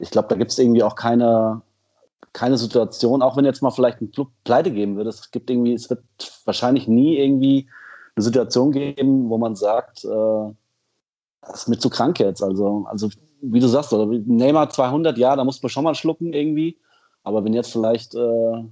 ich 0.00 0.10
glaube, 0.10 0.26
da 0.26 0.34
gibt 0.34 0.50
es 0.50 0.58
irgendwie 0.58 0.82
auch 0.82 0.96
keine, 0.96 1.62
keine 2.32 2.56
Situation, 2.56 3.22
auch 3.22 3.36
wenn 3.36 3.44
jetzt 3.44 3.62
mal 3.62 3.70
vielleicht 3.70 4.00
ein 4.00 4.10
Club 4.10 4.28
pleite 4.44 4.70
geben 4.70 4.96
würde. 4.96 5.10
Es 5.10 5.30
gibt 5.30 5.50
irgendwie, 5.50 5.74
es 5.74 5.90
wird 5.90 6.02
wahrscheinlich 6.44 6.88
nie 6.88 7.18
irgendwie 7.18 7.68
eine 8.16 8.24
Situation 8.24 8.72
geben, 8.72 9.28
wo 9.28 9.38
man 9.38 9.56
sagt, 9.56 10.04
äh, 10.04 10.52
das 11.42 11.62
ist 11.62 11.68
mir 11.68 11.78
zu 11.78 11.90
krank 11.90 12.20
jetzt. 12.20 12.42
Also, 12.42 12.86
also 12.88 13.10
wie 13.40 13.60
du 13.60 13.66
sagst, 13.66 13.92
oder 13.92 14.06
Neymar 14.06 14.70
200, 14.70 15.18
ja, 15.18 15.34
da 15.36 15.44
muss 15.44 15.62
man 15.62 15.70
schon 15.70 15.84
mal 15.84 15.94
schlucken 15.94 16.32
irgendwie. 16.32 16.78
Aber 17.24 17.44
wenn 17.44 17.54
jetzt 17.54 17.72
vielleicht 17.72 18.14
äh, 18.14 18.64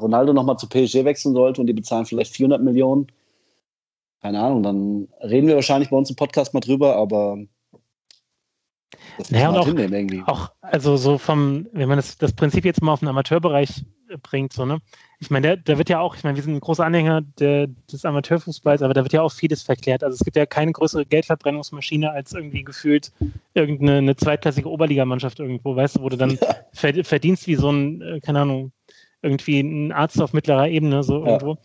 Ronaldo 0.00 0.32
nochmal 0.32 0.58
zu 0.58 0.68
PSG 0.68 1.04
wechseln 1.04 1.34
sollte 1.34 1.60
und 1.60 1.66
die 1.66 1.72
bezahlen 1.72 2.06
vielleicht 2.06 2.34
400 2.34 2.62
Millionen, 2.62 3.06
keine 4.20 4.40
Ahnung, 4.40 4.62
dann 4.62 5.08
reden 5.22 5.48
wir 5.48 5.54
wahrscheinlich 5.54 5.90
bei 5.90 5.96
uns 5.96 6.10
im 6.10 6.16
Podcast 6.16 6.52
mal 6.52 6.60
drüber, 6.60 6.96
aber 6.96 7.38
das 9.18 9.30
Naja, 9.30 9.50
und 9.50 9.56
auch- 9.58 9.66
hinnehmen. 9.66 10.24
Auch, 10.26 10.50
also 10.60 10.96
so 10.96 11.18
vom, 11.18 11.66
wenn 11.72 11.88
man 11.88 11.96
das, 11.98 12.18
das 12.18 12.32
Prinzip 12.32 12.64
jetzt 12.64 12.82
mal 12.82 12.92
auf 12.92 13.00
den 13.00 13.08
Amateurbereich 13.08 13.84
äh, 14.08 14.16
bringt. 14.22 14.52
So, 14.52 14.64
ne? 14.66 14.78
Ich 15.20 15.30
meine, 15.30 15.58
da 15.58 15.78
wird 15.78 15.88
ja 15.88 16.00
auch, 16.00 16.16
ich 16.16 16.24
meine, 16.24 16.36
wir 16.36 16.42
sind 16.42 16.54
ein 16.54 16.60
großer 16.60 16.84
Anhänger 16.84 17.20
der, 17.38 17.68
des 17.92 18.04
Amateurfußballs, 18.04 18.82
aber 18.82 18.94
da 18.94 19.02
wird 19.02 19.12
ja 19.12 19.22
auch 19.22 19.32
vieles 19.32 19.62
verklärt. 19.62 20.02
Also 20.02 20.14
es 20.14 20.24
gibt 20.24 20.36
ja 20.36 20.46
keine 20.46 20.72
größere 20.72 21.04
Geldverbrennungsmaschine 21.06 22.10
als 22.10 22.32
irgendwie 22.32 22.64
gefühlt 22.64 23.12
irgendeine 23.54 23.98
eine 23.98 24.16
zweitklassige 24.16 24.68
Oberligamannschaft 24.68 25.38
irgendwo, 25.40 25.76
weißt 25.76 25.96
du, 25.96 26.02
wo 26.02 26.08
du 26.08 26.16
dann 26.16 26.38
ver- 26.72 27.04
verdienst 27.04 27.46
wie 27.46 27.56
so 27.56 27.70
ein, 27.70 28.00
äh, 28.02 28.20
keine 28.20 28.40
Ahnung, 28.40 28.72
irgendwie 29.22 29.60
ein 29.60 29.92
Arzt 29.92 30.20
auf 30.22 30.32
mittlerer 30.32 30.68
Ebene, 30.68 31.02
so 31.02 31.24
Ja. 31.24 31.32
irgendwo. 31.32 31.58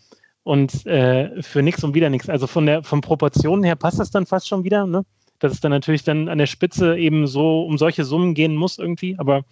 Und 0.44 0.86
äh, 0.86 1.42
für 1.42 1.64
nichts 1.64 1.84
und 1.84 1.96
wieder 1.96 2.10
nichts. 2.12 2.30
Also 2.30 2.46
von 2.46 2.68
der 2.68 2.84
von 2.84 3.02
Proportionen 3.02 3.64
her 3.64 3.76
passt 3.76 4.00
das 4.00 4.12
dann 4.12 4.28
fast 4.28 4.48
schon 4.48 4.64
wieder, 4.64 4.86
ne? 4.86 5.04
Dass 5.40 5.54
es 5.54 5.60
dann 5.60 5.72
natürlich 5.72 6.04
dann 6.04 6.30
an 6.30 6.38
der 6.38 6.46
Spitze 6.46 6.98
eben 6.98 7.28
so 7.28 7.64
um 7.64 7.78
solche 7.78 8.06
Summen 8.06 8.34
gehen 8.34 8.56
muss 8.56 8.78
irgendwie. 8.78 9.18
Aber 9.18 9.44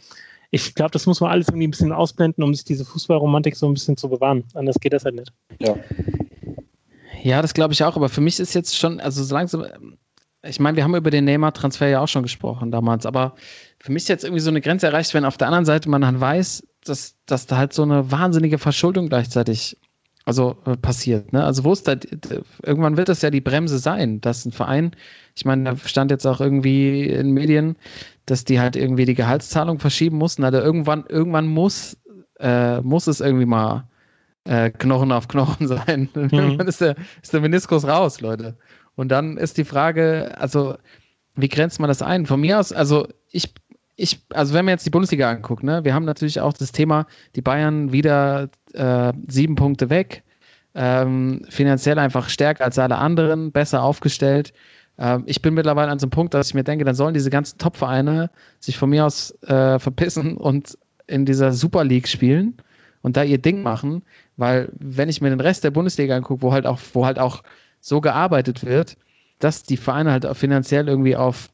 ich 0.52 0.76
glaube, 0.76 0.92
das 0.92 1.06
muss 1.06 1.20
man 1.20 1.32
alles 1.32 1.50
irgendwie 1.50 1.68
ein 1.68 1.72
bisschen 1.72 1.92
ausblenden, 1.92 2.44
um 2.44 2.54
sich 2.54 2.64
diese 2.64 2.86
Fußballromantik 2.86 3.56
so 3.56 3.68
ein 3.68 3.74
bisschen 3.74 3.98
zu 3.98 4.10
bewahren. 4.10 4.44
Anders 4.54 4.80
geht 4.80 4.94
das 4.94 5.04
halt 5.04 5.16
nicht. 5.16 5.34
Ja. 5.60 5.76
Ja, 7.24 7.42
das 7.42 7.54
glaube 7.54 7.74
ich 7.74 7.84
auch, 7.84 7.96
aber 7.96 8.10
für 8.10 8.22
mich 8.22 8.40
ist 8.40 8.54
jetzt 8.54 8.78
schon, 8.78 9.00
also 9.00 9.24
so 9.24 9.34
langsam, 9.34 9.66
ich 10.44 10.60
meine, 10.60 10.76
wir 10.76 10.84
haben 10.84 10.94
über 10.94 11.10
den 11.10 11.24
Neymar-Transfer 11.24 11.88
ja 11.88 12.02
auch 12.02 12.08
schon 12.08 12.24
gesprochen 12.24 12.70
damals, 12.70 13.06
aber 13.06 13.36
für 13.80 13.94
mich 13.94 14.04
ist 14.04 14.10
jetzt 14.10 14.24
irgendwie 14.26 14.42
so 14.42 14.50
eine 14.50 14.60
Grenze 14.60 14.88
erreicht, 14.88 15.14
wenn 15.14 15.24
auf 15.24 15.38
der 15.38 15.48
anderen 15.48 15.66
Seite 15.66 15.90
man 15.90 16.02
dann 16.02 16.20
weiß, 16.20 16.68
dass, 16.84 17.16
dass 17.26 17.48
da 17.48 17.58
halt 17.58 17.72
so 17.74 17.84
eine 17.84 18.12
wahnsinnige 18.12 18.58
Verschuldung 18.58 19.08
gleichzeitig 19.08 19.78
also 20.26 20.58
äh, 20.66 20.78
passiert. 20.78 21.34
Ne? 21.34 21.44
Also 21.44 21.64
wo 21.64 21.74
ist 21.74 21.88
da, 21.88 21.96
irgendwann 22.64 22.98
wird 22.98 23.10
das 23.10 23.22
ja 23.22 23.30
die 23.30 23.42
Bremse 23.42 23.78
sein, 23.80 24.22
dass 24.22 24.46
ein 24.46 24.52
Verein, 24.52 24.96
ich 25.36 25.46
meine, 25.46 25.64
da 25.64 25.78
stand 25.78 26.12
jetzt 26.12 26.26
auch 26.26 26.40
irgendwie 26.40 27.06
in 27.06 27.32
Medien, 27.32 27.76
dass 28.26 28.46
die 28.46 28.60
halt 28.60 28.76
irgendwie 28.76 29.06
die 29.06 29.16
Gehaltszahlung 29.16 29.80
verschieben 29.80 30.18
mussten. 30.18 30.44
Also 30.44 30.60
irgendwann, 30.60 31.06
irgendwann 31.08 31.48
muss, 31.48 31.98
äh, 32.40 32.80
muss 32.82 33.08
es 33.08 33.20
irgendwie 33.20 33.46
mal 33.46 33.88
äh, 34.46 34.70
Knochen 34.72 35.12
auf 35.12 35.28
Knochen 35.28 35.68
sein. 35.68 36.10
Irgendwann 36.14 36.68
ist 36.68 36.82
der, 36.82 36.96
ist 37.22 37.34
der 37.34 37.42
Meniskus 37.42 37.86
raus, 37.86 38.22
Leute. 38.22 38.56
Und 38.96 39.10
dann 39.10 39.38
ist 39.38 39.58
die 39.58 39.66
Frage, 39.66 40.36
also 40.38 40.76
wie 41.36 41.50
grenzt 41.50 41.80
man 41.80 41.88
das 41.88 42.02
ein? 42.02 42.26
Von 42.26 42.42
mir 42.42 42.60
aus, 42.60 42.72
also 42.72 43.08
ich, 43.32 43.54
ich, 43.96 44.26
also 44.30 44.54
wenn 44.54 44.66
man 44.66 44.74
jetzt 44.74 44.86
die 44.86 44.90
Bundesliga 44.90 45.30
anguckt, 45.30 45.64
ne, 45.64 45.84
wir 45.84 45.94
haben 45.94 46.06
natürlich 46.06 46.40
auch 46.40 46.54
das 46.54 46.72
Thema, 46.72 47.06
die 47.36 47.42
Bayern 47.42 47.92
wieder 47.92 48.50
äh, 48.74 49.14
sieben 49.28 49.56
Punkte 49.56 49.90
weg, 49.90 50.24
ähm, 50.76 51.46
finanziell 51.50 52.00
einfach 52.00 52.30
stärker 52.30 52.66
als 52.66 52.80
alle 52.80 52.98
anderen, 52.98 53.52
besser 53.52 53.84
aufgestellt. 53.84 54.54
Ähm, 54.98 55.24
ich 55.28 55.42
bin 55.42 55.54
mittlerweile 55.54 55.92
an 55.92 56.00
so 56.00 56.06
einem 56.06 56.12
Punkt, 56.12 56.34
dass 56.34 56.48
ich 56.48 56.54
mir 56.56 56.64
denke, 56.64 56.86
dann 56.86 56.96
sollen 56.96 57.14
diese 57.14 57.30
ganzen 57.30 57.60
Top-Vereine 57.60 58.32
sich 58.60 58.78
von 58.78 58.90
mir 58.90 59.06
aus 59.06 59.32
äh, 59.44 59.78
verpissen 59.78 60.38
und 60.38 60.78
in 61.06 61.26
dieser 61.26 61.52
Super 61.52 61.84
League 61.84 62.08
spielen 62.08 62.58
und 63.02 63.18
da 63.18 63.24
ihr 63.24 63.38
Ding 63.38 63.62
machen, 63.62 64.02
weil 64.38 64.70
wenn 64.80 65.10
ich 65.10 65.22
mir 65.22 65.30
den 65.30 65.42
Rest 65.42 65.64
der 65.64 65.72
Bundesliga 65.72 66.16
angucke, 66.16 66.42
wo 66.42 66.54
halt 66.54 66.66
auch, 66.66 66.80
wo 66.94 67.06
halt 67.06 67.20
auch 67.20 67.44
so 67.82 68.02
gearbeitet 68.02 68.66
wird, 68.66 68.98
dass 69.40 69.64
die 69.64 69.78
Vereine 69.78 70.12
halt 70.12 70.26
finanziell 70.38 70.88
irgendwie 70.88 71.16
auf, 71.16 71.50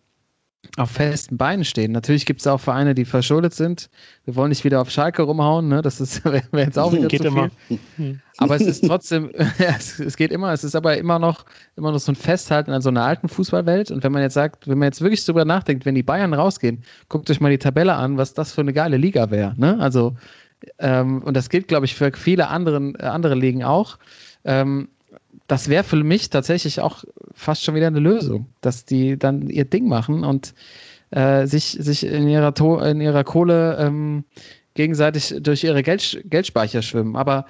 auf 0.78 0.91
festen 0.91 1.38
Beinen 1.38 1.64
stehen. 1.64 1.91
Natürlich 1.93 2.26
gibt 2.26 2.41
es 2.41 2.47
auch 2.47 2.60
Vereine, 2.60 2.93
die 2.93 3.05
verschuldet 3.05 3.53
sind. 3.53 3.89
Wir 4.26 4.36
wollen 4.36 4.49
nicht 4.49 4.64
wieder 4.64 4.82
auf 4.82 4.89
Schalke 4.89 5.22
rumhauen, 5.22 5.68
ne? 5.68 5.82
Das 5.82 6.01
ist 6.01 6.24
wäre 6.26 6.43
jetzt 6.53 6.78
auch 6.78 6.91
wieder 6.93 7.07
Geht 7.07 7.22
zu 7.22 7.28
immer. 7.28 7.49
viel. 7.68 7.80
Aber 8.38 8.55
es 8.55 8.62
ist 8.62 8.86
trotzdem, 8.86 9.32
ja, 9.57 9.76
es, 9.78 9.99
es 9.99 10.16
geht 10.16 10.32
immer, 10.32 10.53
es 10.53 10.64
ist 10.64 10.74
aber 10.74 10.95
immer 10.97 11.20
noch, 11.20 11.45
immer 11.76 11.91
noch 11.91 11.99
so 11.99 12.14
ein 12.14 12.16
Festhalten 12.16 12.72
an 12.72 12.82
so 12.82 12.88
einer 12.88 13.03
alten 13.03 13.28
Fußballwelt. 13.28 13.91
Und 13.91 14.01
wenn 14.01 14.14
man 14.14 14.22
jetzt 14.22 14.34
sagt, 14.34 14.66
wenn 14.66 14.78
man 14.78 14.86
jetzt 14.86 15.01
wirklich 15.01 15.26
drüber 15.26 15.43
nachdenkt, 15.43 15.86
wenn 15.86 15.95
die 15.95 16.03
Bayern 16.03 16.34
rausgehen, 16.34 16.84
guckt 17.10 17.30
euch 17.30 17.41
mal 17.41 17.51
die 17.51 17.57
Tabelle 17.57 17.95
an, 17.95 18.16
was 18.18 18.34
das 18.34 18.53
für 18.53 18.62
eine 18.62 18.72
geile 18.72 18.95
Liga 18.95 19.30
wäre. 19.30 19.55
Ne? 19.57 19.78
Also, 19.82 20.16
ähm, 20.78 21.22
und 21.24 21.36
das 21.36 21.49
gilt, 21.49 21.68
glaube 21.68 21.86
ich, 21.86 21.95
für 21.95 22.14
viele 22.14 22.47
anderen, 22.47 22.95
äh, 22.95 23.03
andere 23.03 23.36
Ligen 23.36 23.66
auch. 23.66 23.97
Ähm, 24.45 24.88
das 25.50 25.68
wäre 25.68 25.84
für 25.84 26.02
mich 26.04 26.30
tatsächlich 26.30 26.80
auch 26.80 27.04
fast 27.34 27.64
schon 27.64 27.74
wieder 27.76 27.88
eine 27.88 28.00
Lösung, 28.00 28.45
dass 28.62 28.86
die 28.86 29.18
dann 29.18 29.50
ihr 29.50 29.66
Ding 29.66 29.88
machen 29.88 30.24
und 30.24 30.54
äh, 31.10 31.47
sich, 31.47 31.76
sich 31.80 32.06
in, 32.06 32.30
ihrer 32.30 32.54
to 32.54 32.80
in 32.80 33.02
ihrer 33.02 33.24
Kohle 33.24 33.78
ähm, 33.80 34.26
gegenseitig 34.76 35.36
durch 35.41 35.64
ihre 35.64 35.82
Geld 35.82 36.22
Geldspeicher 36.26 36.84
schwimmen. 36.84 37.16
Aber 37.16 37.47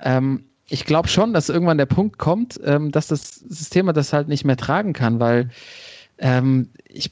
ähm, 0.00 0.44
ich 0.70 0.86
glaube 0.86 1.08
schon, 1.08 1.34
dass 1.34 1.50
irgendwann 1.50 1.76
der 1.76 1.86
Punkt 1.86 2.18
kommt, 2.18 2.58
ähm, 2.64 2.90
dass 2.90 3.08
das 3.08 3.34
System 3.34 3.92
das 3.92 4.14
halt 4.14 4.28
nicht 4.28 4.46
mehr 4.46 4.56
tragen 4.56 4.94
kann, 4.94 5.20
weil 5.20 5.50
ähm, 6.16 6.70
ich, 6.88 7.10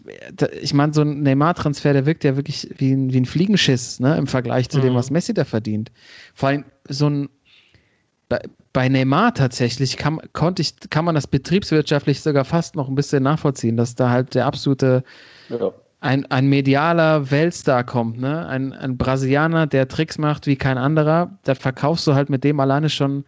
ich 0.62 0.72
meine, 0.72 0.94
so 0.94 1.02
ein 1.02 1.22
Neymar-Transfer, 1.22 1.92
der 1.92 2.06
wirkt 2.06 2.24
ja 2.24 2.36
wirklich 2.36 2.70
wie 2.78 2.92
ein, 2.92 3.12
wie 3.12 3.20
ein 3.20 3.26
Fliegenschiss 3.26 4.00
ne, 4.00 4.16
im 4.16 4.26
Vergleich 4.26 4.70
zu 4.70 4.80
dem, 4.80 4.94
Mhm. 4.94 4.96
was 4.96 5.10
Messi 5.10 5.34
da 5.34 5.44
verdient. 5.44 5.92
Vor 6.34 6.48
allem 6.48 6.64
so 6.88 7.10
ein 7.10 7.28
bei, 8.72 8.88
Neymar 8.88 9.34
tatsächlich 9.34 9.96
kann, 9.96 10.20
konnte 10.32 10.62
ich, 10.62 10.74
kann 10.90 11.04
man 11.04 11.14
das 11.14 11.26
betriebswirtschaftlich 11.26 12.20
sogar 12.20 12.44
fast 12.44 12.76
noch 12.76 12.88
ein 12.88 12.94
bisschen 12.94 13.22
nachvollziehen, 13.22 13.76
dass 13.76 13.94
da 13.94 14.10
halt 14.10 14.34
der 14.34 14.46
absolute 14.46 15.02
Ja. 15.48 15.72
ein, 16.00 16.24
ein 16.30 16.46
medialer 16.48 17.30
Weltstar 17.30 17.84
kommt, 17.84 18.18
ne? 18.20 18.46
Ein, 18.46 18.72
ein 18.72 18.96
Brasilianer, 18.96 19.66
der 19.66 19.88
Tricks 19.88 20.18
macht 20.18 20.46
wie 20.46 20.56
kein 20.56 20.78
anderer, 20.78 21.38
da 21.44 21.54
verkaufst 21.54 22.06
du 22.06 22.14
halt 22.14 22.30
mit 22.30 22.44
dem 22.44 22.58
alleine 22.60 22.88
schon 22.90 23.24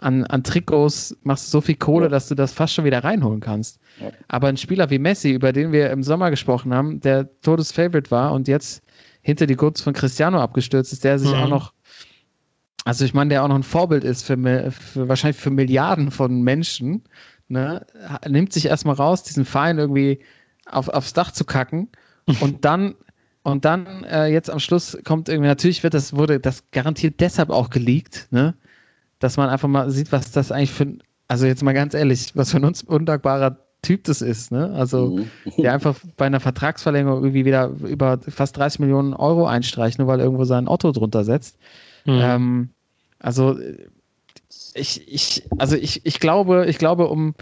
an, 0.00 0.24
an 0.26 0.44
Trikots, 0.44 1.16
machst 1.22 1.46
du 1.46 1.50
so 1.50 1.60
viel 1.60 1.74
Kohle, 1.76 2.04
Ja. 2.06 2.10
dass 2.10 2.28
du 2.28 2.34
das 2.36 2.52
fast 2.52 2.74
schon 2.74 2.84
wieder 2.84 3.02
reinholen 3.02 3.40
kannst. 3.40 3.80
Ja. 4.00 4.10
Aber 4.28 4.48
ein 4.48 4.56
Spieler 4.56 4.90
wie 4.90 4.98
Messi, 4.98 5.30
über 5.32 5.52
den 5.52 5.72
wir 5.72 5.90
im 5.90 6.02
Sommer 6.04 6.30
gesprochen 6.30 6.72
haben, 6.72 7.00
der 7.00 7.28
Todesfavorite 7.42 8.10
war 8.10 8.32
und 8.32 8.46
jetzt 8.46 8.82
hinter 9.22 9.46
die 9.46 9.56
Gurts 9.56 9.80
von 9.80 9.92
Cristiano 9.94 10.40
abgestürzt 10.40 10.92
ist, 10.92 11.02
der 11.02 11.18
sich 11.18 11.32
Mhm. 11.32 11.38
auch 11.42 11.48
noch, 11.48 11.72
also 12.84 13.04
ich 13.04 13.14
meine, 13.14 13.30
der 13.30 13.44
auch 13.44 13.48
noch 13.48 13.56
ein 13.56 13.62
Vorbild 13.62 14.04
ist 14.04 14.24
für, 14.24 14.36
für 14.70 15.08
wahrscheinlich 15.08 15.40
für 15.40 15.50
Milliarden 15.50 16.10
von 16.10 16.42
Menschen, 16.42 17.02
ne? 17.48 17.84
nimmt 18.26 18.52
sich 18.52 18.66
erstmal 18.66 18.94
raus, 18.94 19.22
diesen 19.22 19.44
Verein 19.44 19.78
irgendwie 19.78 20.20
auf, 20.66 20.88
aufs 20.88 21.12
Dach 21.12 21.32
zu 21.32 21.44
kacken 21.44 21.88
und 22.40 22.64
dann 22.64 22.94
und 23.42 23.64
dann 23.64 24.04
äh, 24.04 24.26
jetzt 24.26 24.50
am 24.50 24.60
Schluss 24.60 24.98
kommt 25.04 25.28
irgendwie, 25.30 25.48
natürlich 25.48 25.82
wird 25.82 25.94
das, 25.94 26.14
wurde 26.14 26.38
das 26.38 26.70
garantiert 26.70 27.20
deshalb 27.20 27.48
auch 27.48 27.70
geleakt, 27.70 28.28
ne? 28.30 28.54
Dass 29.20 29.36
man 29.38 29.48
einfach 29.48 29.68
mal 29.68 29.90
sieht, 29.90 30.12
was 30.12 30.32
das 30.32 30.52
eigentlich 30.52 30.72
für 30.72 30.84
ein, 30.84 31.02
also 31.28 31.46
jetzt 31.46 31.62
mal 31.62 31.72
ganz 31.72 31.94
ehrlich, 31.94 32.32
was 32.36 32.50
für 32.50 32.58
ein 32.58 32.64
undankbarer 32.64 33.58
Typ 33.80 34.04
das 34.04 34.20
ist, 34.20 34.52
ne? 34.52 34.70
Also 34.74 35.16
Mhm. 35.16 35.30
der 35.62 35.72
einfach 35.72 35.98
bei 36.18 36.26
einer 36.26 36.40
Vertragsverlängerung 36.40 37.20
irgendwie 37.22 37.46
wieder 37.46 37.68
über 37.68 38.18
fast 38.20 38.56
30 38.58 38.80
Millionen 38.80 39.14
Euro 39.14 39.46
einstreicht, 39.46 39.98
nur 39.98 40.08
weil 40.08 40.20
irgendwo 40.20 40.44
sein 40.44 40.68
Otto 40.68 40.92
drunter 40.92 41.24
setzt. 41.24 41.58
Mhm. 42.08 42.20
Ähm, 42.22 42.68
also 43.18 43.58
ich, 44.74 45.12
ich, 45.12 45.46
also 45.58 45.76
ich, 45.76 46.06
ich 46.06 46.20
glaube, 46.20 46.66
ich 46.66 46.78
glaube, 46.78 47.08
um 47.08 47.34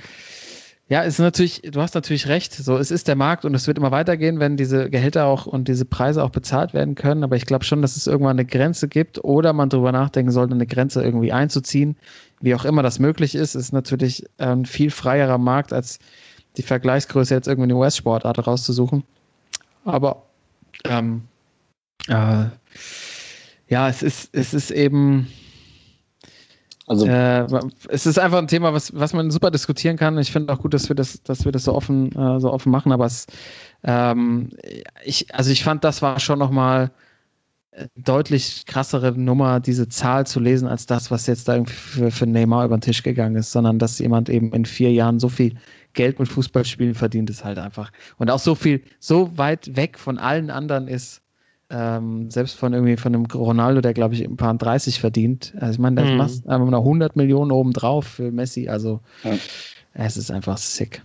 ja, 0.88 1.02
ist 1.02 1.18
natürlich, 1.18 1.62
du 1.62 1.80
hast 1.80 1.96
natürlich 1.96 2.28
recht, 2.28 2.52
so 2.52 2.76
es 2.76 2.92
ist 2.92 3.08
der 3.08 3.16
Markt 3.16 3.44
und 3.44 3.54
es 3.54 3.66
wird 3.66 3.76
immer 3.76 3.90
weitergehen, 3.90 4.38
wenn 4.38 4.56
diese 4.56 4.88
Gehälter 4.88 5.26
auch 5.26 5.46
und 5.46 5.66
diese 5.66 5.84
Preise 5.84 6.22
auch 6.22 6.30
bezahlt 6.30 6.74
werden 6.74 6.94
können. 6.94 7.24
Aber 7.24 7.34
ich 7.34 7.46
glaube 7.46 7.64
schon, 7.64 7.82
dass 7.82 7.96
es 7.96 8.06
irgendwann 8.06 8.38
eine 8.38 8.44
Grenze 8.44 8.86
gibt 8.86 9.22
oder 9.24 9.52
man 9.52 9.68
darüber 9.68 9.90
nachdenken 9.90 10.30
sollte, 10.30 10.54
eine 10.54 10.66
Grenze 10.66 11.02
irgendwie 11.02 11.32
einzuziehen. 11.32 11.96
Wie 12.40 12.54
auch 12.54 12.64
immer 12.64 12.84
das 12.84 13.00
möglich 13.00 13.34
ist, 13.34 13.56
ist 13.56 13.72
natürlich 13.72 14.26
ein 14.38 14.64
viel 14.64 14.90
freierer 14.90 15.38
Markt, 15.38 15.72
als 15.72 15.98
die 16.56 16.62
Vergleichsgröße 16.62 17.34
jetzt 17.34 17.48
irgendwie 17.48 17.70
eine 17.70 17.76
US-Sportart 17.76 18.46
rauszusuchen. 18.46 19.02
Aber 19.84 20.22
ähm, 20.84 21.22
äh, 22.06 22.44
ja, 23.68 23.88
es 23.88 24.02
ist, 24.02 24.30
es 24.32 24.54
ist 24.54 24.70
eben, 24.70 25.28
Also, 26.88 27.06
äh, 27.06 27.46
es 27.88 28.06
ist 28.06 28.18
einfach 28.18 28.38
ein 28.38 28.46
Thema, 28.46 28.72
was, 28.72 28.94
was 28.94 29.12
man 29.12 29.30
super 29.32 29.50
diskutieren 29.50 29.96
kann. 29.96 30.18
Ich 30.18 30.30
finde 30.30 30.52
auch 30.52 30.60
gut, 30.60 30.72
dass 30.72 30.88
wir 30.88 30.94
das, 30.94 31.22
dass 31.24 31.44
wir 31.44 31.50
das 31.52 31.64
so 31.64 31.74
offen, 31.74 32.12
äh, 32.12 32.40
so 32.40 32.52
offen 32.52 32.70
machen, 32.70 32.92
aber 32.92 33.06
es, 33.06 33.26
ähm, 33.82 34.50
ich, 35.04 35.34
also 35.34 35.50
ich 35.50 35.64
fand, 35.64 35.82
das 35.84 36.00
war 36.02 36.20
schon 36.20 36.38
nochmal 36.38 36.92
deutlich 37.96 38.64
krassere 38.66 39.12
Nummer, 39.12 39.60
diese 39.60 39.88
Zahl 39.88 40.26
zu 40.26 40.40
lesen, 40.40 40.66
als 40.68 40.86
das, 40.86 41.10
was 41.10 41.26
jetzt 41.26 41.48
da 41.48 41.54
irgendwie 41.54 41.74
für, 41.74 42.10
für 42.10 42.26
Neymar 42.26 42.64
über 42.64 42.76
den 42.78 42.80
Tisch 42.80 43.02
gegangen 43.02 43.36
ist, 43.36 43.52
sondern 43.52 43.78
dass 43.78 43.98
jemand 43.98 44.28
eben 44.30 44.52
in 44.52 44.64
vier 44.64 44.92
Jahren 44.92 45.20
so 45.20 45.28
viel 45.28 45.56
Geld 45.92 46.18
mit 46.18 46.28
Fußballspielen 46.28 46.94
verdient, 46.94 47.30
ist 47.30 47.44
halt 47.44 47.58
einfach. 47.58 47.90
Und 48.18 48.30
auch 48.30 48.38
so 48.38 48.54
viel, 48.54 48.82
so 48.98 49.36
weit 49.36 49.76
weg 49.76 49.98
von 49.98 50.18
allen 50.18 50.50
anderen 50.50 50.88
ist, 50.88 51.22
ähm, 51.70 52.30
selbst 52.30 52.56
von 52.56 52.72
irgendwie 52.72 52.96
von 52.96 53.14
einem 53.14 53.26
Ronaldo, 53.26 53.80
der 53.80 53.94
glaube 53.94 54.14
ich 54.14 54.22
ein 54.24 54.36
paar 54.36 54.54
30 54.54 55.00
verdient. 55.00 55.54
Also 55.58 55.72
ich 55.72 55.78
meine, 55.78 55.96
da 56.04 56.10
Mhm. 56.10 56.16
machst 56.16 56.48
einfach 56.48 56.70
noch 56.70 56.84
100 56.84 57.16
Millionen 57.16 57.50
obendrauf 57.50 58.06
für 58.06 58.30
Messi. 58.30 58.68
Also 58.68 59.00
Ja. 59.24 59.38
es 59.94 60.16
ist 60.16 60.30
einfach 60.30 60.58
sick. 60.58 61.02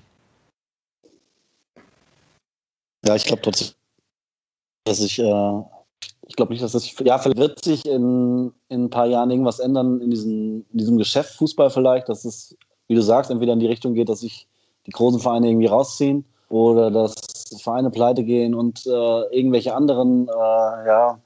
ja, 3.06 3.16
ich 3.16 3.24
glaube 3.24 3.42
trotzdem, 3.42 3.70
dass 4.86 5.00
ich, 5.00 5.20
äh, 5.20 5.62
ich 6.28 6.36
glaube 6.36 6.54
nicht, 6.54 6.64
dass 6.64 6.74
das, 6.74 6.94
ja, 7.00 7.18
vielleicht 7.18 7.38
wird 7.38 7.64
sich 7.64 7.86
in, 7.86 8.54
in 8.70 8.86
ein 8.86 8.90
paar 8.90 9.08
Jahren 9.08 9.32
irgendwas 9.32 9.60
ändern 9.60 10.00
in 10.02 10.12
diesem, 10.12 10.66
in 10.72 10.78
diesem 10.78 10.98
Geschäft 10.98 11.36
Fußball 11.36 11.70
vielleicht, 11.70 12.10
dass 12.10 12.26
es, 12.26 12.56
wie 12.88 12.96
du 12.96 13.02
sagst, 13.02 13.32
entweder 13.32 13.54
in 13.54 13.60
die 13.60 13.68
Richtung 13.68 13.94
geht, 13.94 14.10
dass 14.10 14.20
sich 14.22 14.48
die 14.86 14.92
großen 14.92 15.20
Vereine 15.20 15.50
irgendwie 15.50 15.68
rausziehen 15.68 16.26
oder 16.52 16.92
dass 16.92 17.16
Vereine 17.62 17.90
pleite 17.90 18.24
gehen 18.24 18.54
und 18.54 18.86
äh, 18.86 19.36
irgendwelche 19.36 19.74
anderen, 19.74 20.28
äh, 20.28 20.32
ja, 20.32 21.20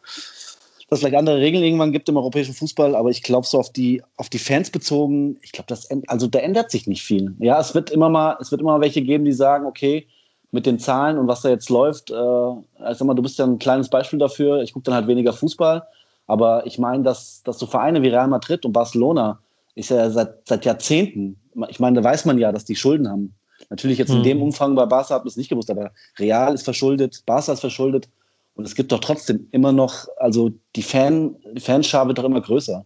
dass 0.87 0.97
es 0.97 0.99
vielleicht 0.99 1.17
andere 1.17 1.37
Regeln 1.37 1.63
irgendwann 1.63 1.91
gibt 1.91 2.07
im 2.09 2.17
europäischen 2.17 2.53
Fußball, 2.53 2.95
aber 2.95 3.09
ich 3.09 3.23
glaube 3.23 3.47
so 3.47 3.59
auf 3.59 3.71
die, 3.71 4.03
auf 4.17 4.29
die 4.29 4.37
Fans 4.37 4.69
bezogen, 4.69 5.37
ich 5.41 5.51
glaube, 5.51 5.67
das 5.67 5.89
also 6.07 6.27
da 6.27 6.39
ändert 6.39 6.69
sich 6.69 6.87
nicht 6.87 7.03
viel. 7.03 7.33
Ja, 7.39 7.59
es 7.59 7.73
wird 7.73 7.89
immer 7.89 8.09
mal, 8.09 8.37
es 8.39 8.51
wird 8.51 8.61
immer 8.61 8.79
welche 8.79 9.01
geben, 9.01 9.25
die 9.25 9.33
sagen, 9.33 9.65
okay, 9.65 10.07
mit 10.51 10.65
den 10.65 10.79
Zahlen 10.79 11.17
und 11.17 11.27
was 11.27 11.41
da 11.41 11.49
jetzt 11.49 11.69
läuft, 11.69 12.11
äh, 12.11 12.13
sag 12.13 13.01
mal, 13.01 13.13
du 13.13 13.23
bist 13.23 13.39
ja 13.39 13.45
ein 13.45 13.59
kleines 13.59 13.89
Beispiel 13.89 14.19
dafür. 14.19 14.61
Ich 14.61 14.73
gucke 14.73 14.85
dann 14.85 14.93
halt 14.93 15.07
weniger 15.07 15.33
Fußball, 15.33 15.83
aber 16.27 16.65
ich 16.65 16.79
meine, 16.79 17.03
dass, 17.03 17.41
dass 17.43 17.59
so 17.59 17.65
Vereine 17.65 18.01
wie 18.03 18.09
Real 18.09 18.27
Madrid 18.27 18.65
und 18.65 18.71
Barcelona 18.71 19.39
ist 19.75 19.89
ja 19.89 20.09
seit, 20.09 20.47
seit 20.47 20.65
Jahrzehnten, 20.65 21.37
ich 21.67 21.79
meine, 21.79 22.01
da 22.01 22.03
weiß 22.03 22.25
man 22.25 22.37
ja, 22.37 22.51
dass 22.51 22.65
die 22.65 22.75
Schulden 22.75 23.09
haben. 23.09 23.33
Natürlich 23.69 23.97
jetzt 23.97 24.11
in 24.11 24.19
Mhm. 24.19 24.23
dem 24.23 24.41
Umfang 24.41 24.75
bei 24.75 24.85
Barca 24.85 25.15
hat 25.15 25.23
man 25.23 25.29
es 25.29 25.37
nicht 25.37 25.49
gewusst, 25.49 25.69
aber 25.69 25.91
Real 26.19 26.53
ist 26.53 26.63
verschuldet, 26.63 27.23
Barca 27.25 27.53
ist 27.53 27.61
verschuldet 27.61 28.09
und 28.55 28.65
es 28.65 28.75
gibt 28.75 28.91
doch 28.91 28.99
trotzdem 28.99 29.47
immer 29.51 29.71
noch, 29.71 30.07
also 30.17 30.51
die, 30.75 30.83
Fan, 30.83 31.35
die 31.53 31.61
Fanschar 31.61 32.07
wird 32.07 32.17
doch 32.17 32.23
immer 32.23 32.41
größer. 32.41 32.85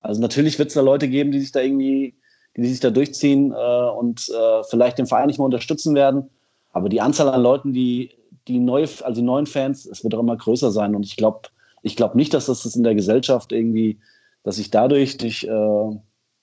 Also 0.00 0.20
natürlich 0.20 0.58
wird 0.58 0.68
es 0.68 0.74
da 0.74 0.80
Leute 0.80 1.08
geben, 1.08 1.30
die 1.30 1.40
sich 1.40 1.52
da 1.52 1.60
irgendwie, 1.60 2.14
die 2.56 2.66
sich 2.66 2.80
da 2.80 2.90
durchziehen 2.90 3.52
äh, 3.52 3.90
und 3.90 4.28
äh, 4.28 4.62
vielleicht 4.68 4.98
den 4.98 5.06
Verein 5.06 5.26
nicht 5.28 5.38
mehr 5.38 5.44
unterstützen 5.44 5.94
werden. 5.94 6.30
Aber 6.72 6.88
die 6.88 7.00
Anzahl 7.00 7.28
an 7.28 7.42
Leuten, 7.42 7.72
die, 7.72 8.10
die 8.48 8.58
neue, 8.58 8.88
also 9.02 9.22
neuen 9.22 9.46
Fans, 9.46 9.86
es 9.86 10.02
wird 10.02 10.14
auch 10.14 10.20
immer 10.20 10.36
größer 10.36 10.70
sein. 10.70 10.94
Und 10.94 11.04
ich 11.04 11.16
glaube, 11.16 11.48
ich 11.82 11.96
glaube 11.96 12.16
nicht, 12.16 12.34
dass 12.34 12.46
das 12.46 12.64
in 12.74 12.82
der 12.82 12.94
Gesellschaft 12.94 13.52
irgendwie, 13.52 13.98
dass 14.42 14.56
sich 14.56 14.70
dadurch 14.70 15.16
durch, 15.18 15.44
äh, 15.44 15.48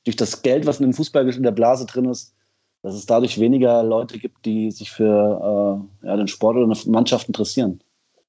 durch 0.05 0.15
das 0.15 0.41
Geld, 0.41 0.65
was 0.65 0.79
in 0.79 0.85
dem 0.87 0.93
Fußball 0.93 1.27
in 1.27 1.43
der 1.43 1.51
Blase 1.51 1.85
drin 1.85 2.05
ist, 2.05 2.33
dass 2.81 2.95
es 2.95 3.05
dadurch 3.05 3.39
weniger 3.39 3.83
Leute 3.83 4.19
gibt, 4.19 4.45
die 4.45 4.71
sich 4.71 4.91
für 4.91 5.83
äh, 6.03 6.07
ja, 6.07 6.15
den 6.15 6.27
Sport 6.27 6.57
oder 6.57 6.65
eine 6.65 6.91
Mannschaft 6.91 7.27
interessieren. 7.27 7.81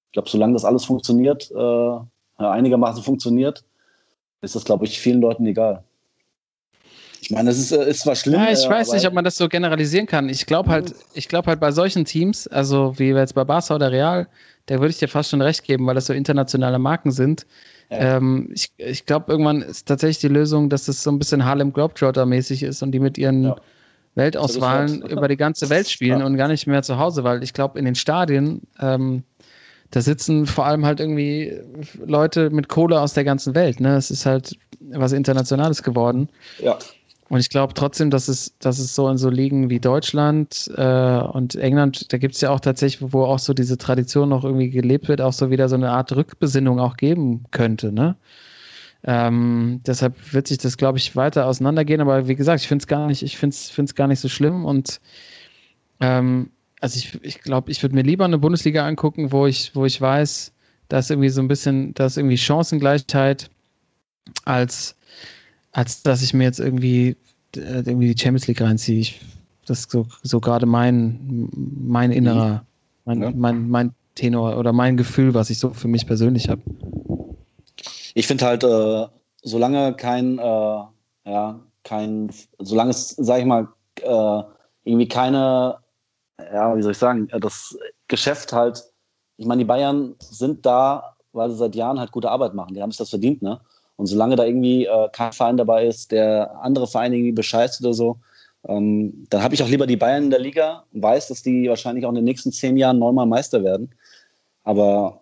Ich 0.06 0.12
glaube, 0.12 0.28
solange 0.28 0.54
das 0.54 0.64
alles 0.64 0.84
funktioniert, 0.84 1.50
äh, 1.50 1.98
einigermaßen 2.36 3.02
funktioniert, 3.02 3.64
ist 4.40 4.54
das, 4.54 4.64
glaube 4.64 4.84
ich, 4.84 4.98
vielen 5.00 5.20
Leuten 5.20 5.46
egal. 5.46 5.84
Ich 7.20 7.30
meine, 7.30 7.50
es 7.50 7.58
ist, 7.58 7.72
äh, 7.72 7.90
ist 7.90 8.00
zwar 8.00 8.14
schlimm. 8.14 8.40
Ja, 8.40 8.50
ich 8.50 8.64
äh, 8.64 8.70
weiß 8.70 8.92
nicht, 8.92 9.06
ob 9.06 9.12
man 9.12 9.24
das 9.24 9.36
so 9.36 9.48
generalisieren 9.48 10.06
kann. 10.06 10.28
Ich 10.28 10.46
glaube 10.46 10.70
halt, 10.70 10.94
ich 11.14 11.28
glaube 11.28 11.48
halt 11.48 11.60
bei 11.60 11.72
solchen 11.72 12.04
Teams, 12.04 12.46
also 12.46 12.98
wie 12.98 13.12
wir 13.12 13.20
jetzt 13.20 13.34
bei 13.34 13.44
Barca 13.44 13.74
oder 13.74 13.90
Real, 13.90 14.28
da 14.66 14.76
würde 14.76 14.90
ich 14.90 14.98
dir 14.98 15.08
fast 15.08 15.30
schon 15.30 15.42
recht 15.42 15.64
geben, 15.64 15.86
weil 15.86 15.94
das 15.94 16.06
so 16.06 16.12
internationale 16.12 16.78
Marken 16.78 17.10
sind. 17.10 17.46
Ja. 17.90 18.16
Ähm, 18.16 18.50
ich 18.54 18.72
ich 18.76 19.06
glaube, 19.06 19.32
irgendwann 19.32 19.62
ist 19.62 19.88
tatsächlich 19.88 20.18
die 20.18 20.28
Lösung, 20.28 20.68
dass 20.68 20.88
es 20.88 21.02
so 21.02 21.10
ein 21.10 21.18
bisschen 21.18 21.44
Harlem 21.44 21.72
Globetrotter-mäßig 21.72 22.62
ist 22.62 22.82
und 22.82 22.92
die 22.92 23.00
mit 23.00 23.18
ihren 23.18 23.44
Ja. 23.44 23.56
Weltauswahlen 24.18 25.02
über 25.02 25.28
die 25.28 25.36
ganze 25.38 25.70
Welt 25.70 25.88
spielen 25.90 26.20
Ja. 26.20 26.26
und 26.26 26.36
gar 26.36 26.48
nicht 26.48 26.66
mehr 26.66 26.82
zu 26.82 26.98
Hause, 26.98 27.24
weil 27.24 27.42
ich 27.42 27.54
glaube, 27.54 27.78
in 27.78 27.84
den 27.86 27.94
Stadien, 27.94 28.62
ähm, 28.80 29.22
da 29.90 30.02
sitzen 30.02 30.44
vor 30.44 30.66
allem 30.66 30.84
halt 30.84 31.00
irgendwie 31.00 31.58
Leute 32.04 32.50
mit 32.50 32.68
Kohle 32.68 33.00
aus 33.00 33.14
der 33.14 33.24
ganzen 33.24 33.54
Welt. 33.54 33.80
Ne? 33.80 33.96
Es 33.96 34.10
ist 34.10 34.26
halt 34.26 34.54
was 34.90 35.12
Internationales 35.12 35.82
geworden. 35.82 36.28
ja. 36.62 36.76
Und 37.30 37.40
ich 37.40 37.50
glaube 37.50 37.74
trotzdem, 37.74 38.08
dass 38.08 38.26
es, 38.28 38.54
dass 38.58 38.78
es 38.78 38.94
so 38.94 39.06
in 39.10 39.18
so 39.18 39.28
Ligen 39.28 39.68
wie 39.68 39.80
Deutschland 39.80 40.70
äh, 40.76 41.18
und 41.20 41.56
England, 41.56 42.10
da 42.10 42.16
gibt 42.16 42.34
es 42.34 42.40
ja 42.40 42.48
auch 42.48 42.60
tatsächlich, 42.60 43.12
wo 43.12 43.24
auch 43.24 43.38
so 43.38 43.52
diese 43.52 43.76
Tradition 43.76 44.30
noch 44.30 44.44
irgendwie 44.44 44.70
gelebt 44.70 45.08
wird, 45.08 45.20
auch 45.20 45.34
so 45.34 45.50
wieder 45.50 45.68
so 45.68 45.74
eine 45.74 45.90
Art 45.90 46.10
Rückbesinnung 46.16 46.80
auch 46.80 46.96
geben 46.96 47.44
könnte. 47.50 47.92
Ne? 47.92 48.16
Ähm, 49.04 49.80
deshalb 49.86 50.32
wird 50.32 50.48
sich 50.48 50.58
das, 50.58 50.76
glaube 50.76 50.98
ich, 50.98 51.14
weiter 51.16 51.46
auseinandergehen. 51.46 52.00
Aber 52.00 52.28
wie 52.28 52.34
gesagt, 52.34 52.60
ich 52.60 52.68
finde 52.68 52.82
es 52.82 52.86
gar 52.86 53.06
nicht, 53.06 53.22
ich 53.22 53.38
finde 53.38 53.54
es 53.54 53.94
gar 53.94 54.08
nicht 54.08 54.20
so 54.20 54.28
schlimm. 54.28 54.64
Und 54.64 55.00
ähm, 56.00 56.50
also 56.80 56.98
ich, 56.98 57.22
ich 57.22 57.40
glaube, 57.40 57.70
ich 57.70 57.82
würde 57.82 57.94
mir 57.94 58.02
lieber 58.02 58.24
eine 58.24 58.38
Bundesliga 58.38 58.86
angucken, 58.86 59.32
wo 59.32 59.46
ich, 59.46 59.74
wo 59.74 59.84
ich 59.84 60.00
weiß, 60.00 60.52
da 60.88 60.98
ist 60.98 61.10
irgendwie 61.10 61.28
so 61.28 61.40
ein 61.40 61.48
bisschen, 61.48 61.94
da 61.94 62.06
ist 62.06 62.16
irgendwie 62.16 62.38
Chancengleichheit, 62.38 63.50
als 64.44 64.94
als 65.72 66.02
dass 66.02 66.22
ich 66.22 66.34
mir 66.34 66.44
jetzt 66.44 66.60
irgendwie, 66.60 67.16
äh, 67.56 67.82
irgendwie 67.84 68.12
die 68.12 68.20
Champions 68.20 68.46
League 68.48 68.60
reinziehe. 68.60 68.98
Ich, 69.00 69.20
das 69.66 69.80
ist 69.80 69.90
so, 69.90 70.06
so 70.22 70.40
gerade 70.40 70.66
mein, 70.66 71.48
mein 71.52 72.10
innerer, 72.10 72.64
mein, 73.04 73.22
Ja. 73.22 73.30
mein, 73.30 73.68
mein 73.68 73.92
Tenor 74.14 74.56
oder 74.58 74.72
mein 74.72 74.96
Gefühl, 74.96 75.34
was 75.34 75.50
ich 75.50 75.58
so 75.58 75.70
für 75.70 75.88
mich 75.88 76.06
persönlich 76.06 76.48
habe. 76.48 76.62
Ich 78.18 78.26
finde 78.26 78.46
halt, 78.46 78.64
äh, 78.64 79.06
solange 79.42 79.94
kein, 79.94 80.40
äh, 80.40 80.42
ja, 80.42 81.60
kein, 81.84 82.28
solange 82.58 82.90
es, 82.90 83.10
sag 83.10 83.38
ich 83.38 83.44
mal, 83.44 83.68
äh, 84.02 84.42
irgendwie 84.82 85.06
keine, 85.06 85.78
ja, 86.52 86.76
wie 86.76 86.82
soll 86.82 86.90
ich 86.90 86.98
sagen, 86.98 87.28
äh, 87.30 87.38
das 87.38 87.78
Geschäft 88.08 88.52
halt, 88.52 88.82
ich 89.36 89.46
meine, 89.46 89.60
die 89.60 89.66
Bayern 89.66 90.16
sind 90.18 90.66
da, 90.66 91.14
weil 91.32 91.48
sie 91.50 91.58
seit 91.58 91.76
Jahren 91.76 92.00
halt 92.00 92.10
gute 92.10 92.28
Arbeit 92.28 92.54
machen. 92.54 92.74
Die 92.74 92.82
haben 92.82 92.90
sich 92.90 92.98
das 92.98 93.10
verdient, 93.10 93.40
ne? 93.40 93.60
Und 93.94 94.06
solange 94.06 94.34
da 94.34 94.44
irgendwie 94.44 94.86
äh, 94.86 95.08
kein 95.12 95.32
Verein 95.32 95.56
dabei 95.56 95.86
ist, 95.86 96.10
der 96.10 96.60
andere 96.60 96.88
Vereine 96.88 97.14
irgendwie 97.14 97.30
bescheißt 97.30 97.80
oder 97.82 97.94
so, 97.94 98.18
ähm, 98.66 99.26
dann 99.30 99.44
habe 99.44 99.54
ich 99.54 99.62
auch 99.62 99.68
lieber 99.68 99.86
die 99.86 99.96
Bayern 99.96 100.24
in 100.24 100.30
der 100.30 100.40
Liga 100.40 100.82
und 100.92 101.04
weiß, 101.04 101.28
dass 101.28 101.44
die 101.44 101.68
wahrscheinlich 101.68 102.04
auch 102.04 102.10
in 102.10 102.16
den 102.16 102.24
nächsten 102.24 102.50
zehn 102.50 102.76
Jahren 102.76 102.98
neunmal 102.98 103.26
Meister 103.26 103.62
werden. 103.62 103.94
Aber 104.64 105.20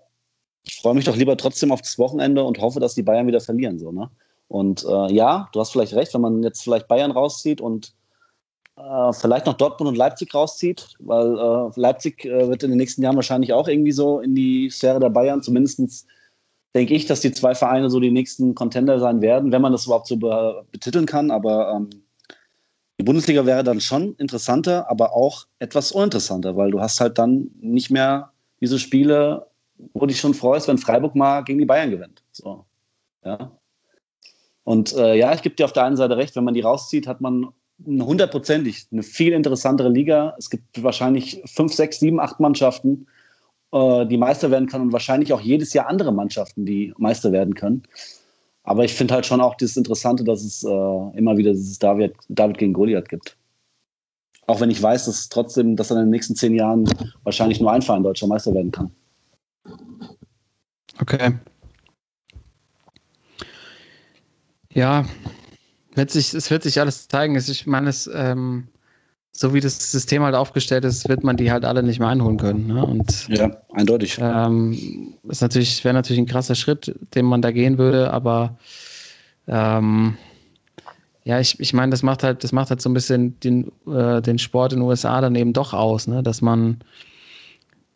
ich 0.67 0.77
freue 0.77 0.95
mich 0.95 1.05
doch 1.05 1.17
lieber 1.17 1.37
trotzdem 1.37 1.71
auf 1.71 1.81
das 1.81 1.99
Wochenende 1.99 2.43
und 2.43 2.61
hoffe, 2.61 2.81
dass 2.81 2.95
die 2.95 3.03
Bayern 3.03 3.27
wieder 3.27 3.41
verlieren. 3.41 3.79
So, 3.79 3.93
ne? 3.93 4.11
Und 4.49 4.85
äh, 4.85 5.13
ja, 5.13 5.49
du 5.53 5.61
hast 5.61 5.73
vielleicht 5.73 5.95
recht, 5.95 6.13
wenn 6.15 6.21
man 6.21 6.43
jetzt 6.43 6.63
vielleicht 6.63 6.89
Bayern 6.89 7.13
rauszieht 7.13 7.61
und 7.61 7.95
äh, 8.77 9.13
vielleicht 9.13 9.47
noch 9.47 9.55
Dortmund 9.55 9.89
und 9.89 9.97
Leipzig 9.97 10.35
rauszieht, 10.35 10.95
weil 10.99 11.39
äh, 11.39 11.81
Leipzig 11.81 12.25
äh, 12.25 12.49
wird 12.49 12.63
in 12.63 12.71
den 12.71 12.79
nächsten 12.79 13.03
Jahren 13.03 13.17
wahrscheinlich 13.17 13.53
auch 13.53 13.69
irgendwie 13.69 13.93
so 13.93 14.21
in 14.21 14.35
die 14.35 14.69
Sphäre 14.71 15.01
der 15.01 15.11
Bayern, 15.11 15.43
zumindest 15.43 16.07
denke 16.75 16.95
ich, 16.95 17.07
dass 17.07 17.21
die 17.21 17.33
zwei 17.33 17.55
Vereine 17.55 17.89
so 17.89 18.01
die 18.01 18.11
nächsten 18.11 18.55
Contender 18.55 19.01
sein 19.01 19.23
werden, 19.23 19.51
wenn 19.51 19.63
man 19.63 19.73
das 19.73 19.87
überhaupt 19.87 20.09
so 20.09 20.17
be 20.17 20.65
betiteln 20.73 21.07
kann. 21.07 21.31
Aber 21.31 21.73
ähm, 21.75 21.91
die 23.01 23.05
Bundesliga 23.05 23.47
wäre 23.47 23.65
dann 23.65 23.81
schon 23.81 24.15
interessanter, 24.17 24.91
aber 24.91 25.15
auch 25.15 25.47
etwas 25.59 25.93
uninteressanter, 25.93 26.57
weil 26.57 26.71
du 26.71 26.81
hast 26.81 27.01
halt 27.01 27.19
dann 27.19 27.51
nicht 27.61 27.91
mehr 27.91 28.33
diese 28.61 28.79
Spiele, 28.79 29.47
wo 29.93 30.07
dich 30.07 30.21
schon 30.21 30.35
freust, 30.35 30.69
wenn 30.69 30.79
Freiburg 30.79 31.15
mal 31.15 31.43
gegen 31.43 31.59
die 31.59 31.67
Bayern 31.67 31.91
gewinnt. 31.91 32.23
So. 32.33 32.65
Ja. 33.25 33.53
Und 34.65 34.95
äh, 34.95 35.15
ja, 35.15 35.33
ich 35.35 35.43
gebe 35.43 35.55
dir 35.55 35.65
auf 35.65 35.73
der 35.73 35.85
einen 35.85 35.97
Seite 35.97 36.17
recht, 36.17 36.35
wenn 36.37 36.45
man 36.45 36.55
die 36.55 36.61
rauszieht, 36.61 37.07
hat 37.07 37.21
man 37.21 37.49
hundertprozentig 37.85 38.87
eine 38.91 39.03
viel 39.03 39.33
interessantere 39.33 39.89
Liga. 39.89 40.35
Es 40.39 40.51
gibt 40.51 40.83
wahrscheinlich 40.83 41.43
fünf, 41.47 41.73
sechs, 41.75 42.01
sieben, 42.01 42.21
acht 42.21 42.41
Mannschaften, 42.41 43.07
äh, 43.73 44.07
die 44.07 44.17
Meister 44.17 44.51
werden 44.51 44.69
können 44.69 44.87
und 44.87 44.93
wahrscheinlich 44.93 45.33
auch 45.33 45.41
jedes 45.41 45.73
Jahr 45.73 45.89
andere 45.89 46.13
Mannschaften, 46.13 46.65
die 46.65 46.95
Meister 46.99 47.33
werden 47.33 47.55
können. 47.55 47.83
Aber 48.65 48.85
ich 48.85 48.95
finde 48.95 49.15
halt 49.15 49.27
schon 49.27 49.41
auch 49.41 49.55
das 49.55 49.77
Interessante, 49.77 50.25
dass 50.25 50.43
es 50.43 50.65
äh, 50.65 51.19
immer 51.19 51.37
wieder 51.37 51.53
dieses 51.53 51.79
David, 51.79 52.15
David 52.29 52.59
gegen 52.59 52.73
Goliath 52.73 53.09
gibt. 53.09 53.37
Auch 54.49 54.61
wenn 54.61 54.71
ich 54.71 54.83
weiß, 54.83 55.07
dass 55.07 55.29
trotzdem, 55.29 55.77
dass 55.77 55.91
in 55.91 55.99
den 55.99 56.11
nächsten 56.11 56.35
zehn 56.35 56.55
Jahren 56.55 56.89
wahrscheinlich 57.23 57.61
nur 57.61 57.71
ein 57.71 57.83
Verein 57.83 58.03
deutscher 58.03 58.27
Meister 58.27 58.55
werden 58.55 58.73
kann. 58.73 58.91
Okay. 61.01 61.33
Ja, 64.73 65.05
wird 65.95 66.11
sich, 66.11 66.35
es 66.35 66.51
wird 66.51 66.63
sich 66.63 66.81
alles 66.81 67.09
zeigen. 67.09 67.37
Ich 67.37 67.67
meine, 67.67 67.89
es, 67.89 68.11
ähm, 68.13 68.69
so 69.33 69.55
wie 69.55 69.61
das 69.61 69.93
System 69.93 70.23
halt 70.23 70.35
aufgestellt 70.35 70.85
ist, 70.85 71.09
wird 71.09 71.25
man 71.25 71.37
die 71.37 71.51
halt 71.51 71.65
alle 71.65 71.83
nicht 71.83 71.99
mehr 71.99 72.09
einholen 72.09 72.39
können. 72.39 72.67
Ne? 72.67 72.85
Und 72.85 73.29
Ja, 73.29 73.51
eindeutig. 73.73 74.19
ähm, 74.21 75.15
ist 75.29 75.43
natürlich, 75.43 75.85
wäre 75.85 75.95
natürlich 75.95 76.21
ein 76.21 76.27
krasser 76.27 76.55
Schritt, 76.55 76.95
den 77.15 77.27
man 77.27 77.43
da 77.43 77.51
gehen 77.51 77.79
würde, 77.79 78.13
aber 78.13 78.59
ähm, 79.47 80.17
ja, 81.25 81.41
ich, 81.41 81.59
ich 81.59 81.73
meine, 81.73 81.91
das 81.91 82.03
macht 82.03 82.23
halt, 82.23 82.45
das 82.45 82.53
macht 82.53 82.71
halt 82.71 82.81
so 82.81 82.89
ein 82.89 82.95
bisschen 82.95 83.39
den, 83.41 83.73
äh, 83.87 84.23
den 84.23 84.39
Sport 84.39 84.73
in 84.73 84.81
den 84.81 84.89
USA 84.89 85.21
dann 85.21 85.35
eben 85.35 85.53
doch 85.53 85.73
aus, 85.73 86.07
ne? 86.07 86.23
dass 86.23 86.41
man 86.41 86.79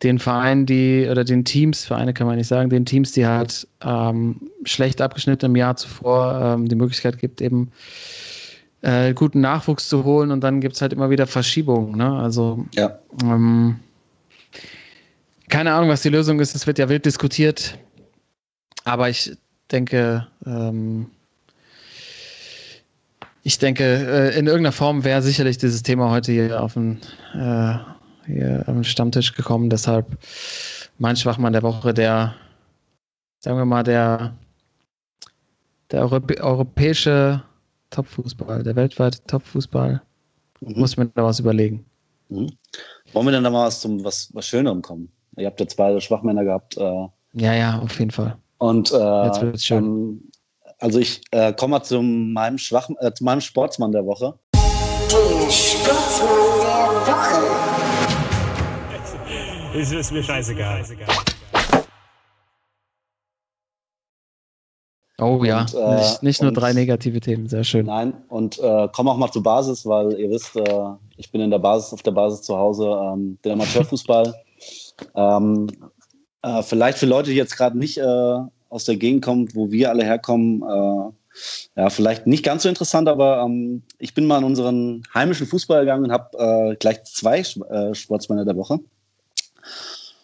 den 0.03 0.17
Vereinen, 0.19 0.65
die, 0.65 1.07
oder 1.09 1.23
den 1.23 1.45
Teams, 1.45 1.85
Vereine 1.85 2.13
kann 2.13 2.27
man 2.27 2.37
nicht 2.37 2.47
sagen, 2.47 2.69
den 2.69 2.85
Teams, 2.85 3.11
die 3.11 3.25
halt 3.27 3.67
ähm, 3.83 4.49
schlecht 4.65 5.01
abgeschnitten 5.01 5.45
im 5.45 5.55
Jahr 5.55 5.75
zuvor 5.75 6.39
ähm, 6.41 6.67
die 6.67 6.75
Möglichkeit 6.75 7.19
gibt, 7.19 7.41
eben 7.41 7.71
äh, 8.81 9.13
guten 9.13 9.41
Nachwuchs 9.41 9.87
zu 9.87 10.03
holen 10.03 10.31
und 10.31 10.41
dann 10.41 10.59
gibt 10.59 10.75
es 10.75 10.81
halt 10.81 10.93
immer 10.93 11.09
wieder 11.11 11.27
Verschiebungen. 11.27 11.95
Ne? 11.95 12.11
Also 12.19 12.65
Ja. 12.73 12.97
ähm, 13.23 13.79
keine 15.49 15.73
Ahnung, 15.73 15.89
was 15.89 16.01
die 16.01 16.09
Lösung 16.09 16.39
ist. 16.39 16.55
Es 16.55 16.65
wird 16.65 16.79
ja 16.79 16.89
wild 16.89 17.05
diskutiert. 17.05 17.77
Aber 18.85 19.09
ich 19.09 19.31
denke, 19.69 20.27
ähm, 20.45 21.07
ich 23.43 23.59
denke, 23.59 23.83
äh, 23.83 24.39
in 24.39 24.47
irgendeiner 24.47 24.71
Form 24.71 25.03
wäre 25.03 25.21
sicherlich 25.21 25.57
dieses 25.57 25.83
Thema 25.83 26.09
heute 26.09 26.31
hier 26.31 26.61
auf 26.61 26.73
den, 26.73 26.99
äh, 27.35 27.75
hier 28.33 28.63
am 28.67 28.83
Stammtisch 28.83 29.33
gekommen. 29.33 29.69
Deshalb 29.69 30.05
mein 30.97 31.15
Schwachmann 31.15 31.53
der 31.53 31.63
Woche, 31.63 31.93
der, 31.93 32.35
sagen 33.39 33.57
wir 33.57 33.65
mal, 33.65 33.83
der, 33.83 34.33
der 35.91 36.01
Europä 36.01 36.39
europäische 36.41 37.43
Topfußball, 37.89 38.63
der 38.63 38.75
weltweite 38.75 39.19
Topfußball. 39.25 40.01
Mhm. 40.61 40.79
Muss 40.79 40.91
ich 40.91 40.97
mir 40.97 41.07
da 41.07 41.23
was 41.23 41.39
überlegen. 41.39 41.85
Mhm. 42.29 42.51
Wollen 43.13 43.25
wir 43.27 43.31
denn 43.31 43.43
da 43.43 43.49
mal 43.49 43.67
was 43.67 43.81
zum 43.81 44.03
was, 44.03 44.29
was 44.33 44.47
Schönerem 44.47 44.81
kommen? 44.81 45.11
Ihr 45.37 45.47
habt 45.47 45.59
jetzt 45.59 45.75
beide 45.75 45.99
Schwachmänner 45.99 46.43
gehabt. 46.43 46.77
Äh, 46.77 47.07
Ja, 47.33 47.53
ja, 47.53 47.79
auf 47.79 47.97
jeden 47.99 48.11
Fall. 48.11 48.37
Und 48.57 48.91
äh, 48.91 49.25
Jetzt 49.25 49.41
wird's 49.41 49.65
schön. 49.65 49.83
ähm, 49.83 50.31
also 50.79 50.99
ich 50.99 51.21
äh, 51.31 51.53
komme 51.53 51.71
mal 51.71 51.83
zu 51.83 52.01
meinem, 52.01 52.57
Schwach, 52.57 52.89
äh, 52.99 53.11
zu 53.13 53.23
meinem 53.23 53.41
Sportsmann 53.41 53.91
der 53.91 54.05
Woche. 54.05 54.37
Der 54.53 55.49
Sportsmann 55.49 56.29
der 56.65 57.13
Woche. 57.13 57.70
Es 59.73 59.91
ist 59.91 60.11
mir 60.11 60.21
scheißegal. 60.21 60.83
Oh 65.17 65.43
ja, 65.45 65.61
Und, 65.61 65.73
äh, 65.75 65.95
nicht, 65.97 66.23
nicht 66.23 66.41
nur 66.41 66.49
und- 66.49 66.55
drei 66.55 66.73
negative 66.73 67.19
Themen, 67.19 67.47
sehr 67.47 67.63
schön. 67.63 67.85
Nein, 67.85 68.13
und 68.27 68.59
äh, 68.59 68.87
komme 68.91 69.11
auch 69.11 69.17
mal 69.17 69.31
zur 69.31 69.43
Basis, 69.43 69.85
weil 69.85 70.13
ihr 70.19 70.29
wisst, 70.31 70.55
äh, 70.55 70.89
ich 71.15 71.31
bin 71.31 71.41
in 71.41 71.51
der 71.51 71.59
Basis, 71.59 71.93
auf 71.93 72.01
der 72.01 72.11
Basis 72.11 72.41
zu 72.41 72.57
Hause, 72.57 72.85
ähm, 72.85 73.37
der 73.43 73.53
Amateurfußball. 73.53 74.33
ähm, 75.15 75.67
äh, 76.41 76.63
vielleicht 76.63 76.97
für 76.97 77.05
Leute, 77.05 77.29
die 77.29 77.35
jetzt 77.37 77.55
gerade 77.55 77.77
nicht 77.77 77.97
äh, 77.99 78.37
aus 78.69 78.85
der 78.85 78.97
Gegend 78.97 79.23
kommen, 79.23 79.47
wo 79.53 79.71
wir 79.71 79.89
alle 79.89 80.03
herkommen, 80.03 80.63
äh, 80.63 81.79
ja, 81.81 81.89
vielleicht 81.89 82.27
nicht 82.27 82.43
ganz 82.43 82.63
so 82.63 82.69
interessant, 82.69 83.07
aber 83.07 83.43
ähm, 83.45 83.83
ich 83.99 84.13
bin 84.13 84.25
mal 84.25 84.39
in 84.39 84.43
unseren 84.43 85.03
heimischen 85.13 85.47
Fußball 85.47 85.81
gegangen 85.81 86.05
und 86.05 86.11
habe 86.11 86.71
äh, 86.71 86.75
gleich 86.75 87.03
zwei 87.03 87.39
äh, 87.39 87.93
Sportsmänner 87.93 88.43
der 88.43 88.57
Woche. 88.57 88.79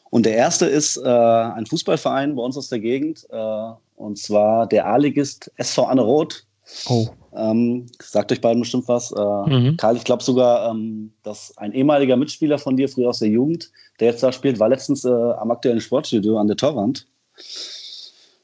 Und 0.10 0.26
der 0.26 0.36
erste 0.36 0.66
ist 0.66 0.98
äh, 0.98 1.08
ein 1.10 1.66
Fußballverein 1.66 2.36
bei 2.36 2.42
uns 2.42 2.58
aus 2.58 2.70
der 2.70 2.80
Gegend, 2.80 3.28
äh, 3.30 3.70
und 3.98 4.18
zwar 4.18 4.68
der 4.68 4.88
A-Ligist 4.88 5.52
SV 5.58 5.86
Anne 5.86 6.02
Roth. 6.02 6.44
Oh, 6.90 7.08
Ähm, 7.36 7.86
sagt 8.02 8.32
euch 8.32 8.42
beiden 8.42 8.62
bestimmt 8.62 8.88
was. 8.88 9.12
Äh, 9.12 9.16
Mhm. 9.20 9.78
Karl, 9.78 9.96
ich 9.98 10.04
glaube 10.04 10.24
sogar, 10.24 10.70
ähm, 10.72 11.14
dass 11.24 11.58
ein 11.58 11.72
ehemaliger 11.72 12.18
Mitspieler 12.18 12.58
von 12.58 12.76
dir 12.76 12.90
früher 12.90 13.10
aus 13.10 13.20
der 13.20 13.30
Jugend, 13.30 13.72
der 14.00 14.10
jetzt 14.12 14.24
da 14.24 14.32
spielt, 14.32 14.60
war 14.60 14.70
letztens 14.70 15.06
äh, 15.06 15.10
am 15.10 15.52
aktuellen 15.52 15.80
Sportstudio 15.82 16.38
an 16.38 16.48
der 16.48 16.58
Torwand. 16.58 17.08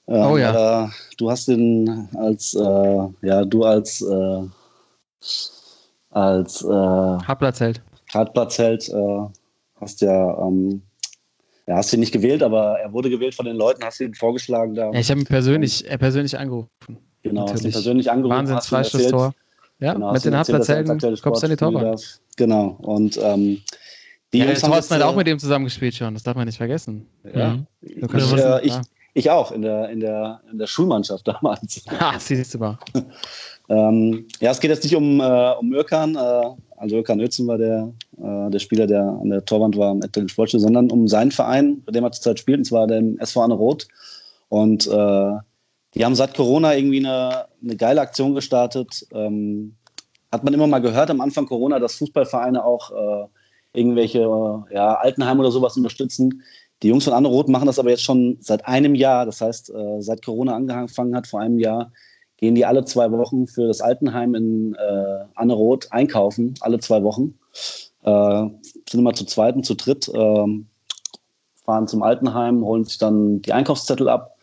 Ähm, 0.08 0.26
Oh 0.26 0.38
ja. 0.38 0.52
Du 1.18 1.30
hast 1.32 1.48
ihn 1.48 2.10
als, 2.16 2.54
äh, 2.54 3.08
ja, 3.22 3.46
du 3.46 3.64
als, 3.64 4.02
äh, 4.02 4.42
als. 6.12 6.64
Hartplatzheld 8.14 8.90
äh, 8.90 9.28
hast 9.84 10.02
ja, 10.02 10.38
ähm, 10.48 10.82
ja, 11.68 11.76
hast 11.76 11.94
ihn 11.94 12.00
nicht 12.00 12.12
gewählt, 12.12 12.44
aber 12.44 12.80
er 12.80 12.92
wurde 12.92 13.10
gewählt 13.10 13.36
von 13.36 13.46
den 13.46 13.56
Leuten, 13.56 13.84
hast 13.84 14.00
ihn 14.02 14.14
vorgeschlagen 14.16 14.76
da. 14.76 14.92
Ja, 14.92 15.00
ich 15.00 15.10
habe 15.10 15.22
ihn 15.22 15.26
persönlich, 15.26 15.90
äh, 15.90 15.98
persönlich 15.98 16.38
angerufen. 16.38 16.70
genau, 17.22 17.42
hast 17.44 17.50
ihn 17.52 17.54
natürlich. 17.54 17.74
persönlich 17.74 18.12
angerufen. 18.12 18.38
Wahnsinns 18.38 18.72
hast 18.72 18.72
ihm 18.72 18.76
erzählt, 18.78 19.12
Freistoßtor. 19.12 19.34
Ja, 19.80 19.94
Genau, 19.94 20.14
mit 20.14 20.24
den 20.26 20.34
aktuelles 20.34 21.22
kommst 21.22 21.44
du 21.44 21.48
an 21.48 21.52
die 21.52 21.56
darf. 21.58 22.02
Genau. 22.38 22.78
Und 22.82 23.20
ähm, 23.22 23.62
die 24.32 24.40
Ja, 24.40 24.46
Jungs 24.46 24.64
haben 24.64 24.74
jetzt, 24.74 24.92
auch 24.92 25.14
äh, 25.14 25.16
mit 25.16 25.28
ihm 25.28 25.40
zusammengespielt 25.40 25.94
schon, 25.96 26.14
das 26.14 26.24
darf 26.24 26.36
man 26.36 26.46
nicht 26.46 26.58
vergessen. 26.58 27.08
Ja, 27.34 27.54
Mhm. 27.54 27.68
Ich, 27.82 28.34
äh, 28.34 28.66
ich, 28.66 28.74
ich 29.14 29.30
auch 29.30 29.52
in 29.52 29.62
der, 29.62 29.90
in 29.90 30.00
der, 30.00 30.42
in 30.52 30.58
der 30.58 30.68
Schulmannschaft 30.68 31.28
damals. 31.28 31.84
Ha, 32.00 32.16
siehst 32.20 32.54
du 32.54 32.60
mal. 32.60 32.78
Ähm, 33.70 34.28
ja, 34.42 34.52
es 34.52 34.60
geht 34.60 34.72
jetzt 34.72 34.84
nicht 34.84 34.96
um, 34.96 35.22
äh, 35.22 35.52
um 35.58 35.74
Irkan, 35.74 36.16
äh, 36.16 36.44
also 36.84 36.98
Irkan 36.98 37.22
Özen 37.22 37.48
war 37.48 37.58
der, 37.58 37.94
äh, 38.22 38.52
der 38.52 38.60
Spieler, 38.60 38.88
der 38.88 39.04
an 39.04 39.30
der 39.30 39.46
Torwand 39.46 39.78
war 39.78 39.94
im 39.94 40.04
aktuellen 40.04 40.28
Sportspiel, 40.28 40.60
sondern 40.60 40.92
um 40.92 41.08
seinen 41.08 41.32
Verein, 41.32 41.82
bei 41.86 41.94
dem 41.94 42.04
er 42.04 42.12
zurzeit 42.12 42.40
spielt, 42.40 42.58
und 42.58 42.66
zwar 42.66 42.88
den 42.88 43.18
SV 43.20 43.42
Anne 43.42 43.54
Roth. 43.54 43.88
Und 44.50 44.86
äh, 44.88 45.32
die 45.96 46.04
haben 46.04 46.16
seit 46.16 46.36
Corona 46.36 46.76
irgendwie 46.76 47.00
eine, 47.00 47.46
eine 47.64 47.78
geile 47.78 48.02
Aktion 48.02 48.36
gestartet. 48.36 49.08
Ähm, 49.14 49.76
hat 50.30 50.44
man 50.44 50.54
immer 50.54 50.68
mal 50.68 50.80
gehört 50.80 51.10
am 51.10 51.22
Anfang 51.22 51.46
Corona, 51.46 51.80
dass 51.80 51.96
Fußballvereine 51.96 52.66
auch 52.66 52.92
äh, 52.92 53.28
irgendwelche 53.72 54.20
äh, 54.20 54.76
ja, 54.76 54.96
Altenheime 54.96 55.40
oder 55.40 55.52
sowas 55.52 55.78
unterstützen. 55.78 56.44
Die 56.82 56.90
Jungs 56.90 57.06
von 57.06 57.14
Anne 57.14 57.30
Roth 57.30 57.48
machen 57.48 57.68
das 57.68 57.80
aber 57.80 57.92
jetzt 57.92 58.04
schon 58.04 58.38
seit 58.42 58.68
einem 58.68 58.94
Jahr. 58.94 59.26
Das 59.26 59.40
heißt, 59.40 59.70
äh, 59.70 60.02
seit 60.02 60.22
Corona 60.26 60.54
angefangen 60.54 61.16
hat, 61.16 61.28
vor 61.28 61.40
einem 61.40 61.60
Jahr, 61.60 61.94
gehen 62.44 62.56
die 62.56 62.66
alle 62.66 62.84
zwei 62.84 63.10
Wochen 63.10 63.48
für 63.48 63.68
das 63.68 63.80
Altenheim 63.80 64.36
in 64.36 64.76
äh, 64.76 65.24
Anne 65.34 65.54
Roth 65.54 65.90
einkaufen, 65.94 66.56
alle 66.60 66.78
zwei 66.80 67.02
Wochen. 67.02 67.40
Äh, 68.02 68.50
sind 68.90 69.00
immer 69.00 69.14
zu 69.14 69.24
zweit 69.24 69.56
und 69.56 69.66
zu 69.66 69.76
dritt, 69.76 70.12
ähm, 70.14 70.66
fahren 71.64 71.88
zum 71.88 72.04
Altenheim, 72.04 72.66
holen 72.66 72.84
sich 72.84 72.98
dann 72.98 73.42
die 73.42 73.54
Einkaufszettel 73.54 74.10
ab 74.10 74.36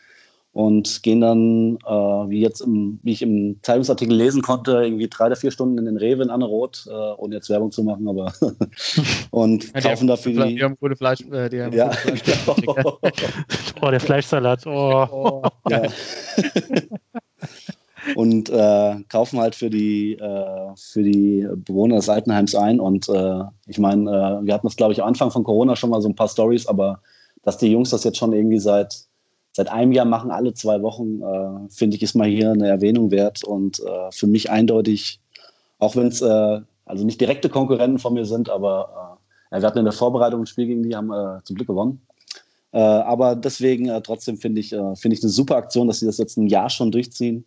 und 0.55 1.03
gehen 1.03 1.21
dann, 1.21 1.77
äh, 1.85 2.31
wie 2.31 2.41
jetzt 2.41 2.63
im, 2.63 3.01
wie 3.03 3.13
ich 3.13 3.21
im 3.21 3.59
Zeitungsartikel 3.61 4.17
lesen 4.17 4.41
konnte, 4.41 4.83
irgendwie 4.83 5.09
drei 5.09 5.27
oder 5.27 5.37
vier 5.37 5.51
Stunden 5.51 5.77
in 5.77 5.85
den 5.85 5.99
Rewe 5.99 6.23
in 6.23 6.31
Anne 6.31 6.47
Roth, 6.47 6.89
äh, 6.91 6.93
ohne 7.19 7.35
jetzt 7.35 7.51
Werbung 7.51 7.71
zu 7.71 7.85
machen, 7.85 8.09
aber 8.09 8.33
und 9.31 9.75
Ja, 9.75 9.81
kaufen 9.83 10.07
dafür 10.07 10.47
die. 10.47 10.55
Die 10.55 10.65
haben 10.65 10.79
gute 10.81 10.97
Fleisch. 10.97 11.21
Äh, 11.31 11.51
die 11.51 11.61
haben 11.61 11.77
Ja, 11.77 11.89
gute 12.03 12.17
Fleisch 12.17 12.45
genau. 12.57 12.99
Oh, 13.83 13.91
der 13.91 14.01
Fleischsalat. 14.01 14.67
Oh. 14.67 15.43
ja. 15.69 15.83
und 18.15 18.51
äh, 18.51 18.97
kaufen 19.09 19.39
halt 19.41 19.55
für 19.55 19.71
die, 19.71 20.15
äh, 20.15 20.75
für 20.77 21.03
die 21.03 21.47
Bewohner 21.55 21.97
des 21.97 22.09
Altenheims 22.09 22.55
ein. 22.55 22.81
Und 22.81 23.09
äh, 23.09 23.43
ich 23.67 23.79
meine, 23.79 24.11
äh, 24.11 24.47
wir 24.47 24.55
hatten 24.55 24.67
das, 24.67 24.77
glaube 24.77 24.93
ich, 24.93 25.03
am 25.03 25.09
Anfang 25.09 25.31
von 25.31 25.45
Corona 25.45 25.77
schon 25.77 25.91
mal 25.91 26.01
so 26.01 26.09
ein 26.09 26.15
paar 26.15 26.29
Stories, 26.29 26.67
aber 26.67 27.01
dass 27.43 27.59
die 27.59 27.69
Jungs 27.69 27.91
das 27.91 28.05
jetzt 28.05 28.19
schon 28.19 28.33
irgendwie 28.33 28.59
seit, 28.59 29.07
seit 29.53 29.71
einem 29.71 29.93
Jahr 29.93 30.07
machen, 30.07 30.31
alle 30.31 30.55
zwei 30.55 30.83
Wochen, 30.83 31.23
äh, 31.23 31.71
finde 31.71 31.97
ich, 31.97 32.03
ist 32.03 32.15
mal 32.15 32.29
hier 32.29 32.53
eine 32.53 32.69
Erwähnung 32.69 33.11
wert. 33.11 33.45
Und 33.45 33.81
äh, 33.81 34.11
für 34.13 34.27
mich 34.27 34.51
eindeutig, 34.51 35.21
auch 35.79 35.97
wenn 35.97 36.09
es 36.09 36.23
also 36.23 37.07
nicht 37.07 37.21
direkte 37.21 37.49
Konkurrenten 37.49 37.99
von 37.99 38.13
mir 38.13 38.27
sind, 38.27 38.51
aber 38.51 39.17
wir 39.51 39.63
hatten 39.63 39.79
in 39.79 39.85
der 39.85 39.95
Vorbereitung 39.95 40.43
ein 40.43 40.47
Spiel 40.47 40.67
gegen 40.67 40.83
die, 40.83 40.95
haben 40.95 41.11
zum 41.43 41.57
Glück 41.57 41.69
gewonnen. 41.69 42.03
Aber 42.71 43.35
deswegen 43.35 43.89
trotzdem 44.03 44.37
finde 44.37 44.61
ich, 44.61 44.75
äh, 44.75 44.95
finde 44.97 45.17
ich 45.17 45.23
eine 45.23 45.31
super 45.31 45.57
Aktion, 45.57 45.89
dass 45.89 46.01
sie 46.01 46.07
das 46.07 46.19
jetzt 46.19 46.37
ein 46.37 46.49
Jahr 46.49 46.69
schon 46.69 46.93
durchziehen. 46.93 47.47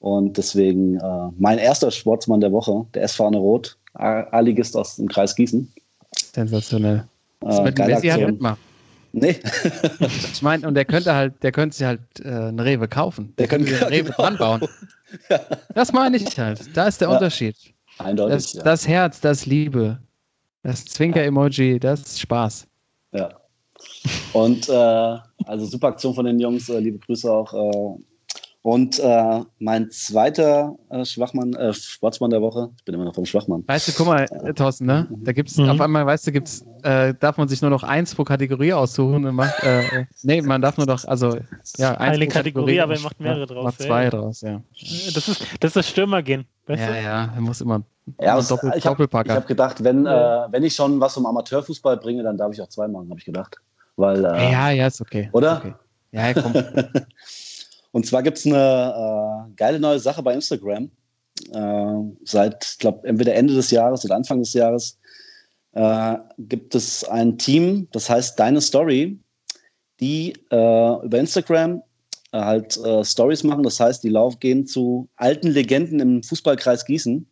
Und 0.00 0.36
deswegen 0.36 0.96
äh, 0.98 1.28
mein 1.38 1.58
erster 1.58 1.90
Sportsmann 1.90 2.40
der 2.40 2.52
Woche, 2.52 2.86
der 2.94 3.02
SV 3.02 3.26
Anne 3.26 3.38
Roth, 3.38 3.76
A- 3.94 4.22
A-Ligist 4.30 4.76
aus 4.76 4.96
dem 4.96 5.08
Kreis 5.08 5.34
Gießen. 5.34 5.70
Sensationell. 6.32 7.04
Das 7.40 7.58
Äh, 7.58 7.62
mit 7.62 7.78
Messi 7.78 7.92
halt 7.92 8.04
Aktion. 8.04 8.30
mitmachen. 8.32 8.58
Nee, 9.12 9.36
Ich 10.32 10.42
meine, 10.42 10.68
und 10.68 10.74
der 10.74 10.84
könnte 10.84 11.14
halt, 11.14 11.42
der 11.42 11.50
könnte 11.50 11.74
sich 11.76 11.86
halt 11.86 12.00
äh, 12.22 12.28
eine 12.28 12.64
Rewe 12.64 12.86
kaufen. 12.86 13.34
Der, 13.38 13.46
Der 13.46 13.48
könnte 13.48 13.72
sich 13.72 13.80
eine 13.82 13.90
Rewe 13.90 14.10
dran 14.16 14.36
bauen. 14.36 14.60
Das 15.74 15.92
meine 15.92 16.16
ich 16.18 16.38
halt. 16.38 16.60
Da 16.76 16.86
ist 16.88 17.00
der 17.00 17.08
Ja. 17.08 17.14
Unterschied. 17.14 17.56
eindeutig. 17.98 18.34
Das, 18.34 18.52
ja. 18.52 18.62
das 18.62 18.86
Herz, 18.86 19.20
das 19.20 19.46
Liebe, 19.46 19.98
das 20.62 20.84
Zwinker-Emoji, 20.84 21.80
das 21.80 22.00
ist 22.02 22.20
Spaß. 22.20 22.66
Ja. 23.12 23.30
Und 24.34 24.68
äh, 24.68 24.72
also 25.46 25.64
super 25.66 25.88
Aktion 25.88 26.14
von 26.14 26.26
den 26.26 26.38
Jungs, 26.38 26.68
äh, 26.68 26.78
liebe 26.78 26.98
Grüße 26.98 27.32
auch. 27.32 27.52
Und 28.68 28.98
äh, 28.98 29.40
mein 29.60 29.90
zweiter 29.90 30.76
äh, 30.90 31.02
Schwachmann, 31.02 31.54
äh, 31.54 31.72
Sportsmann 31.72 32.28
der 32.28 32.42
Woche, 32.42 32.68
ich 32.76 32.84
bin 32.84 32.94
immer 32.94 33.06
noch 33.06 33.14
vom 33.14 33.24
Schwachmann. 33.24 33.64
Weißt 33.66 33.88
du, 33.88 33.92
guck 33.96 34.08
mal, 34.08 34.26
äh, 34.44 34.52
Thorsten, 34.52 34.84
ne? 34.84 35.08
Da 35.24 35.32
gibt's 35.32 35.56
Mhm. 35.56 35.70
auf 35.70 35.80
einmal, 35.80 36.04
weißt 36.04 36.26
du, 36.26 36.32
gibt's, 36.32 36.66
äh, 36.82 37.14
darf 37.18 37.38
man 37.38 37.48
sich 37.48 37.62
nur 37.62 37.70
noch 37.70 37.82
eins 37.82 38.14
pro 38.14 38.24
Kategorie 38.24 38.74
aussuchen 38.74 39.24
und 39.24 39.34
macht, 39.34 39.58
äh, 39.62 40.04
nee, 40.22 40.42
man 40.42 40.60
darf 40.60 40.76
nur 40.76 40.86
noch, 40.86 41.02
also, 41.06 41.38
ja, 41.78 41.94
eins 41.94 42.16
Eine 42.16 42.26
pro 42.26 42.32
Kategorie, 42.34 42.78
aber 42.78 42.92
er 42.92 42.98
und 42.98 43.04
macht 43.04 43.20
mehrere 43.20 43.46
draus, 43.46 43.64
Macht 43.64 43.80
zwei 43.80 44.04
ja. 44.04 44.10
draus, 44.10 44.42
ja. 44.42 44.60
Das 44.78 44.92
ist 44.92 45.16
das, 45.16 45.28
ist 45.64 45.76
das 45.76 45.88
Stürmergehen. 45.88 46.44
Weißt 46.66 46.82
Ja, 46.82 46.88
du? 46.92 47.02
ja, 47.02 47.32
er 47.36 47.40
muss 47.40 47.62
immer, 47.62 47.80
Ja, 48.20 48.34
aber 48.34 48.42
Doppel, 48.42 48.74
ich 48.76 48.84
habe 48.86 49.08
hab 49.10 49.46
gedacht, 49.46 49.82
wenn, 49.82 50.04
äh, 50.04 50.10
wenn 50.10 50.62
ich 50.62 50.74
schon 50.74 51.00
was 51.00 51.14
vom 51.14 51.24
Amateurfußball 51.24 51.96
bringe, 51.96 52.22
dann 52.22 52.36
darf 52.36 52.52
ich 52.52 52.60
auch 52.60 52.68
zwei 52.68 52.86
machen, 52.86 53.08
habe 53.08 53.18
ich 53.18 53.24
gedacht. 53.24 53.56
Weil, 53.96 54.22
äh, 54.26 54.52
ja, 54.52 54.70
ja, 54.72 54.86
ist 54.88 55.00
okay. 55.00 55.30
Oder? 55.32 55.56
Okay. 55.56 55.74
Ja, 56.12 56.28
ja, 56.28 56.34
komm. 56.34 56.52
Und 57.92 58.06
zwar 58.06 58.22
gibt 58.22 58.38
es 58.38 58.46
eine 58.46 59.48
äh, 59.48 59.54
geile 59.56 59.80
neue 59.80 59.98
Sache 59.98 60.22
bei 60.22 60.34
Instagram. 60.34 60.90
Äh, 61.52 61.94
seit, 62.24 62.64
ich 62.72 62.78
glaube, 62.78 63.06
entweder 63.06 63.34
Ende 63.34 63.54
des 63.54 63.70
Jahres 63.70 64.04
oder 64.04 64.16
Anfang 64.16 64.40
des 64.40 64.52
Jahres 64.52 64.98
äh, 65.72 66.16
gibt 66.38 66.74
es 66.74 67.04
ein 67.04 67.38
Team, 67.38 67.88
das 67.92 68.10
heißt 68.10 68.38
Deine 68.38 68.60
Story, 68.60 69.18
die 70.00 70.32
äh, 70.50 71.04
über 71.04 71.18
Instagram 71.18 71.82
äh, 72.32 72.40
halt 72.40 72.76
äh, 72.78 73.04
Stories 73.04 73.44
machen. 73.44 73.62
Das 73.62 73.80
heißt, 73.80 74.02
die 74.02 74.08
Lauf 74.10 74.38
gehen 74.40 74.66
zu 74.66 75.08
alten 75.16 75.48
Legenden 75.48 76.00
im 76.00 76.22
Fußballkreis 76.22 76.84
Gießen, 76.84 77.26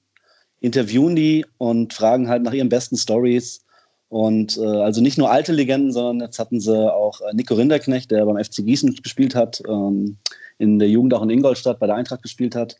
interviewen 0.60 1.16
die 1.16 1.44
und 1.58 1.92
fragen 1.92 2.28
halt 2.28 2.42
nach 2.42 2.52
ihren 2.52 2.68
besten 2.68 2.96
Stories. 2.96 3.62
Und 4.08 4.56
äh, 4.56 4.64
also 4.64 5.00
nicht 5.00 5.18
nur 5.18 5.30
alte 5.30 5.52
Legenden, 5.52 5.92
sondern 5.92 6.26
jetzt 6.26 6.38
hatten 6.38 6.60
sie 6.60 6.92
auch 6.92 7.20
äh, 7.20 7.34
Nico 7.34 7.54
Rinderknecht, 7.54 8.10
der 8.10 8.24
beim 8.24 8.42
FC 8.42 8.64
Gießen 8.64 8.94
gespielt 8.94 9.34
hat, 9.34 9.60
ähm, 9.68 10.16
in 10.58 10.78
der 10.78 10.88
Jugend 10.88 11.14
auch 11.14 11.22
in 11.22 11.30
Ingolstadt 11.30 11.78
bei 11.78 11.86
der 11.86 11.96
Eintracht 11.96 12.22
gespielt 12.22 12.54
hat. 12.54 12.76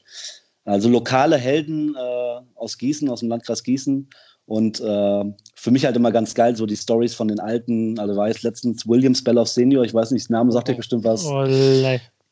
Also 0.65 0.89
lokale 0.89 1.37
Helden 1.37 1.95
äh, 1.95 2.41
aus 2.57 2.77
Gießen, 2.79 3.09
aus 3.09 3.21
dem 3.21 3.29
Landkreis 3.29 3.63
Gießen. 3.63 4.09
Und 4.47 4.81
äh, 4.81 5.25
für 5.55 5.71
mich 5.71 5.85
halt 5.85 5.97
immer 5.97 6.13
ganz 6.13 6.35
geil, 6.35 6.55
so 6.57 6.67
die 6.67 6.77
Stories 6.77 7.15
von 7.15 7.29
den 7.29 7.41
alten, 7.41 7.99
also 7.99 8.17
war 8.17 8.29
jetzt 8.29 8.43
letztens 8.43 8.87
William 8.87 9.15
Spelloff 9.15 9.49
Senior, 9.49 9.85
ich 9.85 9.93
weiß 9.95 10.13
nicht, 10.13 10.29
der 10.29 10.37
Name 10.39 10.53
sagt 10.53 10.71
euch 10.71 10.77
bestimmt 10.77 11.05
was. 11.05 11.25
Oh. 11.27 11.45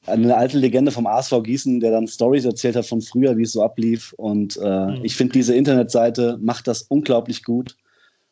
Eine 0.07 0.37
alte 0.37 0.59
Legende 0.59 0.93
vom 0.93 1.07
ASV 1.07 1.43
Gießen, 1.43 1.81
der 1.81 1.91
dann 1.91 2.07
Stories 2.07 2.45
erzählt 2.45 2.77
hat 2.77 2.87
von 2.87 3.01
früher, 3.01 3.37
wie 3.37 3.43
es 3.43 3.53
so 3.53 3.63
ablief. 3.63 4.13
Und 4.17 4.57
äh, 4.63 4.87
Mhm. 4.87 5.01
ich 5.03 5.17
finde, 5.17 5.33
diese 5.33 5.55
Internetseite 5.55 6.39
macht 6.41 6.69
das 6.69 6.83
unglaublich 6.83 7.43
gut. 7.43 7.77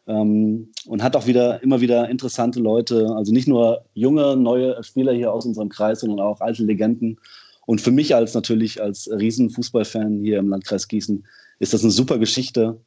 Ähm, 0.06 0.72
und 0.86 1.02
hat 1.02 1.14
auch 1.14 1.26
wieder 1.26 1.62
immer 1.62 1.80
wieder 1.80 2.08
interessante 2.08 2.58
Leute, 2.58 3.08
also 3.14 3.32
nicht 3.32 3.46
nur 3.46 3.84
junge, 3.94 4.36
neue 4.36 4.82
Spieler 4.82 5.12
hier 5.12 5.32
aus 5.32 5.46
unserem 5.46 5.68
Kreis, 5.68 6.00
sondern 6.00 6.20
auch 6.20 6.40
alte 6.40 6.64
Legenden. 6.64 7.18
Und 7.66 7.80
für 7.80 7.92
mich 7.92 8.14
als 8.14 8.34
natürlich 8.34 8.82
als 8.82 9.08
Riesenfußballfan 9.10 10.20
hier 10.24 10.38
im 10.38 10.48
Landkreis 10.48 10.88
Gießen 10.88 11.24
ist 11.60 11.72
das 11.72 11.82
eine 11.82 11.92
super 11.92 12.18
Geschichte. 12.18 12.80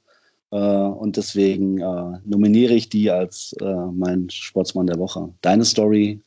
Äh, 0.51 0.57
und 0.57 1.17
deswegen 1.17 1.79
äh, 1.79 2.19
nominiere 2.25 2.73
ich 2.73 2.89
die 2.89 3.09
als 3.09 3.55
äh, 3.61 3.65
mein 3.93 4.29
Sportsmann 4.29 4.87
der 4.87 4.99
Woche. 4.99 5.33
Deine 5.41 5.65
Story, 5.65 6.21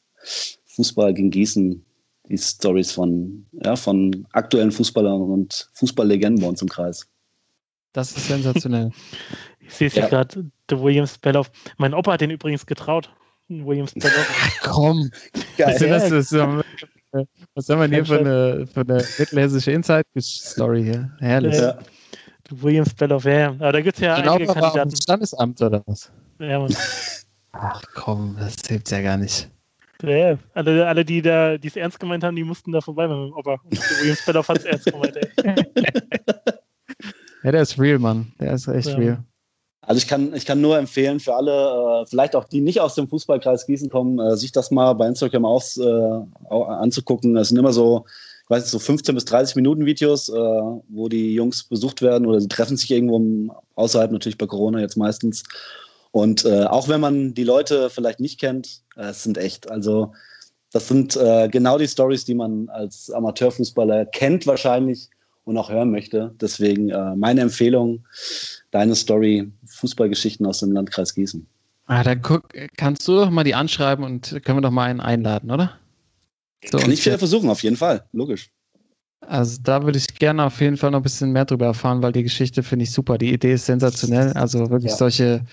Fußball 0.66 1.14
gegen 1.14 1.30
Gießen, 1.30 1.84
die 2.28 2.39
Stories 2.39 2.93
von, 2.93 3.47
ja, 3.53 3.76
von 3.76 4.26
aktuellen 4.32 4.70
Fußballern 4.70 5.20
und 5.20 5.70
Fußballlegenden 5.74 6.43
bei 6.43 6.49
uns 6.49 6.62
im 6.62 6.68
Kreis. 6.68 7.07
Das 7.93 8.16
ist 8.16 8.28
sensationell. 8.28 8.91
Ich 9.61 9.74
sehe 9.74 9.89
es 9.89 9.95
ja, 9.95 10.09
gerade, 10.09 10.51
der 10.70 10.80
Williams 10.82 11.18
Belloff. 11.18 11.50
Mein 11.76 11.94
Opa 11.94 12.12
hat 12.12 12.20
den 12.20 12.30
übrigens 12.30 12.64
getraut. 12.66 13.10
Williams 13.48 13.94
Belloff. 13.94 14.58
Komm, 14.62 15.10
was, 15.58 15.80
ist 15.80 15.90
das, 15.90 16.10
ist- 16.12 16.32
was 17.54 17.68
haben 17.70 17.80
wir 17.80 17.88
hier 17.88 18.04
für 18.04 18.18
eine, 18.18 18.66
für 18.66 18.80
eine 18.80 19.02
mittelhessische 19.18 19.72
Inside-Story 19.72 20.84
hier? 20.84 21.10
Herrlich. 21.20 21.54
Ja. 21.56 21.78
Williams 22.50 22.92
Belloff, 22.94 23.24
ja. 23.24 23.32
ja. 23.38 23.48
Aber 23.50 23.72
da 23.72 23.80
gibt 23.80 23.96
es 23.96 24.02
ja 24.02 24.20
Genau, 24.20 24.34
einige 24.34 24.52
Kandidaten. 24.52 24.94
Standesamt 24.94 25.60
oder 25.62 25.82
was? 25.86 26.12
Ja, 26.38 26.58
Mann. 26.58 26.74
Ach 27.52 27.82
komm, 27.94 28.36
das 28.38 28.56
hilft 28.66 28.90
ja 28.90 29.00
gar 29.00 29.16
nicht. 29.16 29.50
Ja. 30.02 30.38
Alle, 30.54 30.86
alle, 30.86 31.04
die 31.04 31.20
da, 31.22 31.58
die 31.58 31.68
es 31.68 31.76
ernst 31.76 31.98
gemeint 31.98 32.22
haben, 32.22 32.36
die 32.36 32.44
mussten 32.44 32.70
da 32.72 32.80
vorbei 32.80 33.08
mit 33.08 33.16
dem 33.16 33.32
Opa. 33.32 33.58
Und 33.64 33.72
der 33.72 33.80
Williams 34.00 34.24
Belloff 34.24 34.48
hat 34.48 34.58
es 34.58 34.64
ernst 34.64 34.84
gemeint, 34.86 35.16
ey. 35.16 35.28
Ja, 37.44 37.52
der 37.52 37.62
ist 37.62 37.78
real, 37.78 37.98
Mann. 37.98 38.32
Der 38.40 38.52
ist 38.52 38.66
echt 38.68 38.88
Ja. 38.88 38.96
real. 38.96 39.24
Also 39.89 40.01
ich 40.01 40.07
kann, 40.07 40.34
ich 40.34 40.45
kann 40.45 40.61
nur 40.61 40.76
empfehlen 40.76 41.18
für 41.18 41.34
alle, 41.34 42.03
äh, 42.03 42.07
vielleicht 42.07 42.36
auch 42.36 42.45
die 42.45 42.61
nicht 42.61 42.78
aus 42.78 42.95
dem 42.95 43.09
Fußballkreis 43.09 43.64
Gießen 43.64 43.89
kommen, 43.89 44.18
äh, 44.18 44.36
sich 44.36 44.53
das 44.53 44.70
mal 44.70 44.93
bei 44.93 45.07
Instagram 45.07 45.47
aus, 45.47 45.78
äh, 45.78 46.20
anzugucken. 46.51 47.32
Das 47.32 47.49
sind 47.49 47.57
immer 47.57 47.72
so, 47.72 48.05
ich 48.45 48.51
weiß 48.51 48.64
nicht, 48.64 48.70
so 48.70 48.80
15 48.80 49.14
bis 49.14 49.24
30 49.24 49.57
Minuten 49.57 49.86
Videos, 49.86 50.28
äh, 50.28 50.34
wo 50.91 51.09
die 51.09 51.32
Jungs 51.32 51.64
besucht 51.64 52.03
werden 52.03 52.26
oder 52.26 52.39
sie 52.39 52.49
treffen 52.49 52.76
sich 52.76 52.91
irgendwo 52.91 53.57
außerhalb, 53.76 54.12
natürlich 54.12 54.36
bei 54.36 54.45
Corona 54.45 54.78
jetzt 54.80 54.99
meistens. 54.99 55.43
Und 56.11 56.47
auch 56.47 56.89
wenn 56.89 57.01
man 57.01 57.34
die 57.34 57.45
Leute 57.45 57.91
vielleicht 57.91 58.18
nicht 58.18 58.41
kennt, 58.41 58.80
es 58.97 59.22
sind 59.22 59.39
echt, 59.39 59.70
also 59.70 60.12
das 60.72 60.89
sind 60.89 61.18
genau 61.53 61.76
die 61.76 61.86
Stories, 61.86 62.24
die 62.24 62.34
man 62.34 62.70
als 62.70 63.11
Amateurfußballer 63.11 64.07
kennt 64.07 64.47
wahrscheinlich 64.47 65.11
und 65.45 65.59
auch 65.59 65.70
hören 65.70 65.91
möchte. 65.91 66.34
Deswegen 66.41 66.86
meine 67.16 67.43
Empfehlung, 67.43 68.07
deine 68.70 68.97
Story, 68.97 69.53
Fußballgeschichten 69.78 70.44
aus 70.46 70.60
dem 70.60 70.72
Landkreis 70.72 71.14
Gießen. 71.14 71.46
Ah, 71.86 72.02
dann 72.02 72.20
guck, 72.20 72.48
kannst 72.76 73.06
du 73.08 73.12
doch 73.16 73.30
mal 73.30 73.44
die 73.44 73.54
anschreiben 73.54 74.04
und 74.04 74.40
können 74.44 74.58
wir 74.58 74.62
doch 74.62 74.70
mal 74.70 74.90
einen 74.90 75.00
einladen, 75.00 75.50
oder? 75.50 75.78
So, 76.70 76.78
Kann 76.78 76.90
ich 76.90 77.04
wieder 77.06 77.18
versuchen, 77.18 77.48
auf 77.48 77.62
jeden 77.62 77.76
Fall, 77.76 78.04
logisch. 78.12 78.50
Also 79.20 79.58
da 79.62 79.82
würde 79.82 79.98
ich 79.98 80.06
gerne 80.18 80.44
auf 80.44 80.60
jeden 80.60 80.76
Fall 80.76 80.90
noch 80.90 81.00
ein 81.00 81.02
bisschen 81.02 81.32
mehr 81.32 81.44
drüber 81.44 81.66
erfahren, 81.66 82.02
weil 82.02 82.12
die 82.12 82.22
Geschichte 82.22 82.62
finde 82.62 82.84
ich 82.84 82.92
super. 82.92 83.18
Die 83.18 83.32
Idee 83.32 83.54
ist 83.54 83.66
sensationell. 83.66 84.32
Also 84.34 84.70
wirklich 84.70 84.92
Ja. 84.92 84.96
solche, 84.96 85.44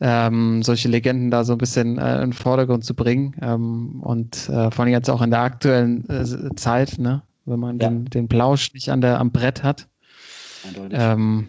ähm, 0.00 0.62
solche 0.62 0.88
Legenden 0.88 1.30
da 1.30 1.44
so 1.44 1.52
ein 1.52 1.58
bisschen 1.58 1.98
äh, 1.98 2.14
in 2.16 2.30
den 2.30 2.32
Vordergrund 2.32 2.84
zu 2.84 2.94
bringen. 2.94 3.36
Ähm, 3.42 4.00
und 4.02 4.48
äh, 4.48 4.70
vor 4.70 4.84
allem 4.84 4.92
jetzt 4.92 5.10
auch 5.10 5.22
in 5.22 5.30
der 5.30 5.40
aktuellen 5.40 6.08
äh, 6.08 6.54
Zeit, 6.56 6.98
ne? 6.98 7.22
wenn 7.44 7.60
man 7.60 7.78
Ja. 7.78 7.88
den, 7.88 8.06
den 8.06 8.28
Plausch 8.28 8.72
nicht 8.72 8.90
an 8.90 9.00
der, 9.00 9.20
am 9.20 9.32
Brett 9.32 9.62
hat. 9.62 9.86
Eindeutig. 10.66 10.98
Ähm, 11.00 11.48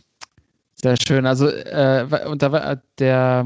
sehr 0.82 0.95
schön. 1.05 1.25
Also, 1.25 1.47
äh, 1.47 2.05
und 2.30 2.41
da 2.41 2.51
war 2.51 2.82
der 2.99 3.45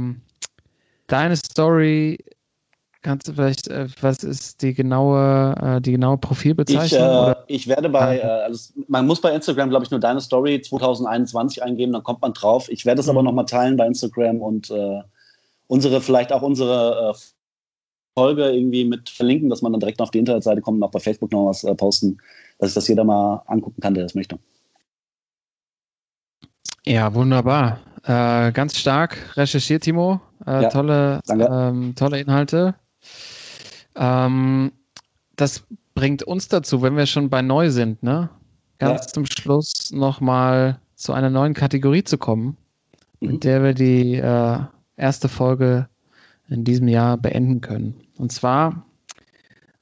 deine 1.08 1.36
Story, 1.36 2.18
kannst 3.02 3.28
du 3.28 3.34
vielleicht, 3.34 3.68
äh, 3.68 3.88
was 4.02 4.24
ist 4.24 4.62
die 4.62 4.74
genaue, 4.74 5.56
äh, 5.62 5.82
die 5.82 5.92
genaue 5.92 6.16
ich, 6.16 6.22
Profilbezeichnung? 6.22 7.00
äh, 7.02 7.18
oder? 7.20 7.44
ich 7.48 7.68
werde 7.68 7.90
bei, 7.90 8.20
äh, 8.20 8.22
Ah. 8.24 8.38
also 8.46 8.74
man 8.88 9.06
muss 9.06 9.22
bei 9.22 9.34
Instagram, 9.34 9.70
glaube 9.70 9.86
ich, 9.86 9.92
nur 9.92 10.00
deine 10.00 10.22
Story 10.22 10.62
2021 10.62 11.62
eingeben, 11.64 11.94
dann 11.94 12.04
kommt 12.04 12.22
man 12.22 12.34
drauf. 12.34 12.70
Ich 12.70 12.86
werde 12.86 13.02
es 13.02 13.10
aber 13.10 13.22
Mhm. 13.22 13.26
nochmal 13.28 13.46
teilen 13.46 13.78
bei 13.78 13.86
Instagram 13.88 14.42
und 14.42 14.70
äh, 14.72 15.02
unsere, 15.68 16.02
vielleicht 16.02 16.32
auch 16.32 16.42
unsere 16.42 17.12
äh, 17.14 17.20
Folge 18.16 18.50
irgendwie 18.52 18.86
mit 18.86 19.10
verlinken, 19.10 19.50
dass 19.50 19.62
man 19.62 19.72
dann 19.74 19.80
direkt 19.80 20.00
auf 20.02 20.12
die 20.12 20.20
Internetseite 20.20 20.62
kommt 20.62 20.78
und 20.78 20.84
auch 20.84 20.92
bei 20.92 21.00
Facebook 21.00 21.32
noch 21.32 21.48
was 21.48 21.64
äh, 21.64 21.74
posten, 21.76 22.18
dass 22.60 22.70
sich 22.70 22.76
das 22.76 22.88
jeder 22.88 23.04
mal 23.04 23.42
angucken 23.48 23.82
kann, 23.82 23.96
der 23.96 24.04
das 24.04 24.14
möchte. 24.16 24.38
Ja, 26.86 27.14
wunderbar. 27.14 27.80
Äh, 28.04 28.52
ganz 28.52 28.78
stark 28.78 29.18
recherchiert, 29.38 29.84
Timo. 29.84 30.20
Äh, 30.46 30.64
Ja, 30.64 30.70
tolle, 30.70 31.22
ähm, 31.30 31.96
tolle 31.96 32.20
Inhalte. 32.20 32.76
Ähm, 33.96 34.72
das 35.36 35.64
bringt 35.96 36.24
uns 36.24 36.48
dazu, 36.50 36.82
wenn 36.82 36.98
wir 36.98 37.06
schon 37.06 37.30
bei 37.30 37.42
neu 37.42 37.70
sind, 37.70 38.04
ne? 38.04 38.30
Ganz 38.80 39.02
Ja. 39.02 39.08
zum 39.14 39.26
Schluss 39.26 39.92
nochmal 39.92 40.80
zu 40.96 41.14
einer 41.14 41.30
neuen 41.30 41.54
Kategorie 41.54 42.04
zu 42.04 42.18
kommen, 42.18 42.58
Mhm. 43.22 43.28
mit 43.32 43.44
der 43.46 43.64
wir 43.64 43.74
die 43.74 44.16
äh, 44.16 44.60
erste 44.98 45.30
Folge 45.30 45.88
in 46.50 46.64
diesem 46.66 46.88
Jahr 46.90 47.18
beenden 47.18 47.62
können. 47.62 47.96
Und 48.18 48.32
zwar 48.32 48.86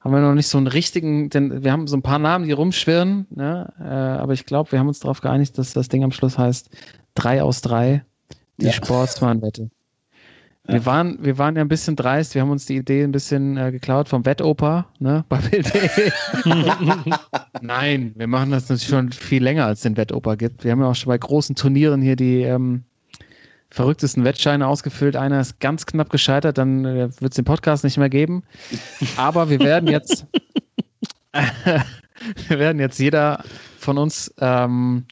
haben 0.02 0.12
wir 0.12 0.20
noch 0.20 0.34
nicht 0.34 0.48
so 0.48 0.58
einen 0.58 0.66
richtigen, 0.66 1.30
denn 1.30 1.62
wir 1.62 1.72
haben 1.72 1.86
so 1.86 1.96
ein 1.96 2.02
paar 2.02 2.18
Namen, 2.18 2.44
die 2.44 2.52
rumschwirren, 2.52 3.26
ne? 3.30 3.72
äh, 3.80 3.84
aber 3.84 4.32
ich 4.32 4.46
glaube, 4.46 4.72
wir 4.72 4.78
haben 4.78 4.88
uns 4.88 5.00
darauf 5.00 5.20
geeinigt, 5.20 5.56
dass 5.58 5.72
das 5.72 5.88
Ding 5.88 6.02
am 6.04 6.10
Schluss 6.12 6.38
heißt 6.38 6.70
3 7.14 7.42
aus 7.42 7.60
3, 7.62 8.04
die 8.58 8.66
Ja. 8.66 8.72
Sportsmann-Wette. 8.72 9.70
Wir, 10.64 10.76
Ja. 10.76 10.86
waren, 10.86 11.18
wir 11.20 11.38
waren 11.38 11.56
ja 11.56 11.62
ein 11.62 11.68
bisschen 11.68 11.96
dreist, 11.96 12.34
wir 12.34 12.42
haben 12.42 12.50
uns 12.50 12.66
die 12.66 12.76
Idee 12.76 13.02
ein 13.04 13.12
bisschen 13.12 13.56
äh, 13.56 13.70
geklaut 13.72 14.08
vom 14.08 14.24
Wettoper, 14.24 14.86
ne, 15.00 15.24
bei 15.28 15.38
Bild.de. 15.38 16.10
Nein, 17.60 18.12
wir 18.16 18.26
machen 18.26 18.50
das 18.50 18.68
natürlich 18.68 18.88
schon 18.88 19.12
viel 19.12 19.42
länger, 19.42 19.66
als 19.66 19.80
es 19.80 19.82
den 19.82 19.96
Wettoper 19.96 20.36
gibt. 20.36 20.64
Wir 20.64 20.72
haben 20.72 20.80
ja 20.80 20.86
auch 20.88 20.94
schon 20.94 21.10
bei 21.10 21.18
großen 21.18 21.54
Turnieren 21.56 22.00
hier 22.02 22.16
die 22.16 22.42
ähm, 22.42 22.84
verrücktesten 23.72 24.24
Wettscheine 24.24 24.66
ausgefüllt. 24.66 25.16
Einer 25.16 25.40
ist 25.40 25.58
ganz 25.60 25.86
knapp 25.86 26.10
gescheitert, 26.10 26.58
dann 26.58 26.84
äh, 26.84 27.08
wird 27.20 27.32
es 27.32 27.36
den 27.36 27.44
Podcast 27.44 27.84
nicht 27.84 27.96
mehr 27.98 28.10
geben. 28.10 28.42
Aber 29.16 29.48
wir 29.48 29.60
werden 29.60 29.88
jetzt, 29.88 30.26
wir 31.32 32.58
werden 32.58 32.78
jetzt 32.78 32.98
jeder 32.98 33.42
von 33.78 33.98
uns 33.98 34.32
ähm, 34.38 35.04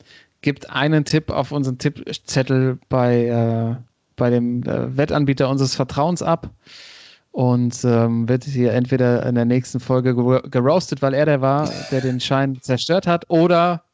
gibt 0.43 0.71
einen 0.71 1.05
Tipp 1.05 1.31
auf 1.31 1.53
unseren 1.53 1.79
Tippzettel 1.79 2.79
bei, 2.89 3.27
äh, 3.27 3.77
bei 4.17 4.31
dem 4.31 4.63
äh, 4.63 4.97
Wettanbieter 4.97 5.49
unseres 5.49 5.75
Vertrauens 5.75 6.23
ab 6.23 6.51
und 7.33 7.83
ähm, 7.85 8.29
wird 8.29 8.45
hier 8.45 8.73
entweder 8.73 9.25
in 9.27 9.35
der 9.35 9.45
nächsten 9.45 9.81
Folge 9.81 10.13
gero- 10.15 10.49
geroastet, 10.49 11.03
weil 11.03 11.15
er 11.15 11.27
der 11.27 11.41
war, 11.41 11.71
der 11.91 12.01
den 12.01 12.21
Schein 12.21 12.61
zerstört 12.61 13.07
hat, 13.07 13.29
oder 13.29 13.85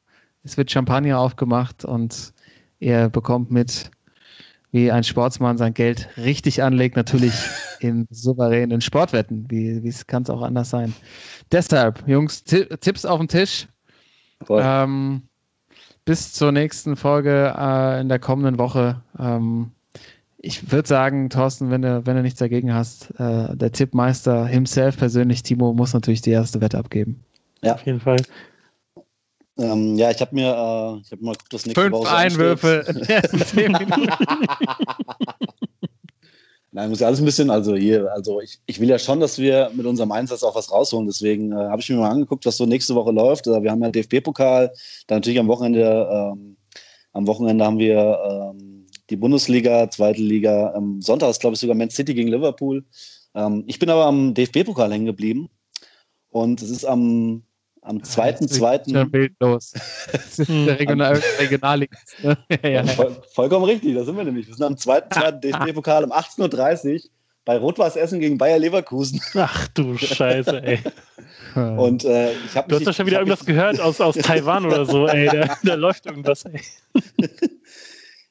es 0.44 0.56
wird 0.56 0.70
Champagner 0.70 1.18
aufgemacht 1.18 1.84
und 1.84 2.32
er 2.80 3.08
bekommt 3.08 3.50
mit, 3.50 3.90
wie 4.72 4.90
ein 4.92 5.04
Sportsmann 5.04 5.58
sein 5.58 5.74
Geld 5.74 6.08
richtig 6.16 6.62
anlegt, 6.62 6.96
natürlich 6.96 7.34
in 7.80 8.06
souveränen 8.10 8.80
Sportwetten. 8.80 9.46
Wie 9.50 9.82
wie 9.82 9.88
es 9.88 10.06
kann 10.06 10.22
es 10.22 10.30
auch 10.30 10.42
anders 10.42 10.70
sein. 10.70 10.94
Deshalb, 11.52 12.06
Jungs, 12.06 12.44
Ti- 12.44 12.66
Tipps 12.80 13.04
auf 13.04 13.18
den 13.18 13.28
Tisch. 13.28 13.68
Ähm, 14.50 15.22
bis 16.04 16.32
zur 16.32 16.52
nächsten 16.52 16.96
Folge 16.96 17.54
äh, 17.56 18.00
in 18.00 18.08
der 18.08 18.18
kommenden 18.18 18.58
Woche. 18.58 19.02
Ähm, 19.18 19.72
ich 20.38 20.70
würde 20.70 20.88
sagen, 20.88 21.30
Thorsten, 21.30 21.70
wenn 21.70 21.82
du, 21.82 22.06
wenn 22.06 22.16
du 22.16 22.22
nichts 22.22 22.38
dagegen 22.38 22.72
hast, 22.74 23.10
äh, 23.18 23.56
der 23.56 23.72
Tippmeister 23.72 24.46
himself 24.46 24.98
persönlich, 24.98 25.42
Timo, 25.42 25.72
muss 25.72 25.94
natürlich 25.94 26.22
die 26.22 26.30
erste 26.30 26.60
Wette 26.60 26.78
abgeben. 26.78 27.24
Auf 27.62 27.82
jeden 27.86 28.00
Fall. 28.00 28.26
Ähm, 29.58 29.96
ja, 29.96 30.10
ich 30.10 30.20
habe 30.20 30.34
mir, 30.34 30.48
äh, 30.48 31.00
ich 31.00 31.12
habe 31.12 31.24
mal 31.24 31.32
geguckt, 31.32 31.54
was 31.54 31.66
nächste 31.66 31.80
Fünf 31.80 31.94
Woche 31.94 32.14
Einwürfe. 32.14 32.84
Nein, 36.76 36.90
muss 36.90 37.00
ja 37.00 37.06
alles 37.06 37.20
ein 37.20 37.24
bisschen, 37.24 37.48
also 37.48 37.74
hier, 37.74 38.12
also 38.12 38.38
ich, 38.42 38.60
ich 38.66 38.78
will 38.78 38.90
ja 38.90 38.98
schon, 38.98 39.18
dass 39.18 39.38
wir 39.38 39.70
mit 39.74 39.86
unserem 39.86 40.12
Einsatz 40.12 40.42
auch 40.42 40.54
was 40.54 40.70
rausholen. 40.70 41.06
Deswegen 41.06 41.52
äh, 41.52 41.54
habe 41.54 41.80
ich 41.80 41.88
mir 41.88 41.96
mal 41.96 42.10
angeguckt, 42.10 42.44
was 42.44 42.58
so 42.58 42.66
nächste 42.66 42.94
Woche 42.94 43.12
läuft. 43.12 43.46
Äh, 43.46 43.62
wir 43.62 43.70
haben 43.70 43.82
ja 43.82 43.90
DFB-Pokal, 43.90 44.70
dann 45.06 45.16
natürlich 45.16 45.38
am 45.38 45.48
Wochenende, 45.48 46.06
ähm, 46.12 46.58
am 47.14 47.26
Wochenende 47.26 47.64
haben 47.64 47.78
wir 47.78 48.52
ähm, 48.52 48.86
die 49.08 49.16
Bundesliga, 49.16 49.88
zweite 49.88 50.20
Liga. 50.20 50.74
Am 50.74 51.00
Sonntag 51.00 51.30
ist, 51.30 51.40
glaube 51.40 51.54
ich, 51.54 51.60
sogar 51.60 51.76
Man 51.76 51.88
City 51.88 52.12
gegen 52.12 52.28
Liverpool. 52.28 52.84
Ähm, 53.34 53.64
ich 53.66 53.78
bin 53.78 53.88
aber 53.88 54.04
am 54.04 54.34
DFB-Pokal 54.34 54.92
hängen 54.92 55.06
geblieben. 55.06 55.48
Und 56.28 56.60
es 56.60 56.68
ist 56.68 56.84
am, 56.84 57.42
am 57.86 58.02
zweiten, 58.02 58.48
zweiten. 58.48 58.92
Schon 58.92 59.10
bildlos. 59.10 59.72
Das 60.12 60.38
ist 60.38 60.48
der 60.48 60.78
Regional 60.78 61.20
Regionalliga. 61.38 61.96
Ne? 62.22 62.36
ja, 62.62 62.68
ja. 62.68 62.84
Voll, 62.84 63.16
vollkommen 63.32 63.64
richtig, 63.64 63.94
da 63.94 64.04
sind 64.04 64.16
wir 64.16 64.24
nämlich. 64.24 64.46
Wir 64.46 64.54
sind 64.54 64.66
am 64.66 64.76
zweiten, 64.76 65.10
zweiten 65.12 65.40
DFB-Pokal 65.42 66.04
um 66.04 66.12
18.30 66.12 66.94
Uhr 66.94 67.10
bei 67.44 67.58
Rot-Weiß 67.58 67.96
Essen 67.96 68.18
gegen 68.18 68.38
Bayer 68.38 68.58
Leverkusen. 68.58 69.20
Ach 69.34 69.68
du 69.68 69.96
Scheiße, 69.96 70.62
ey. 70.62 70.80
Und 71.54 72.04
äh, 72.04 72.32
ich 72.32 72.56
habe 72.56 72.68
Du 72.68 72.76
hast 72.76 72.86
doch 72.86 72.92
schon 72.92 73.06
wieder 73.06 73.20
irgendwas 73.20 73.46
gehört 73.46 73.80
aus, 73.80 74.00
aus 74.00 74.16
Taiwan 74.16 74.66
oder 74.66 74.84
so, 74.84 75.06
ey. 75.06 75.26
Da, 75.26 75.56
da 75.62 75.74
läuft 75.74 76.06
irgendwas, 76.06 76.44
ey. 76.44 76.60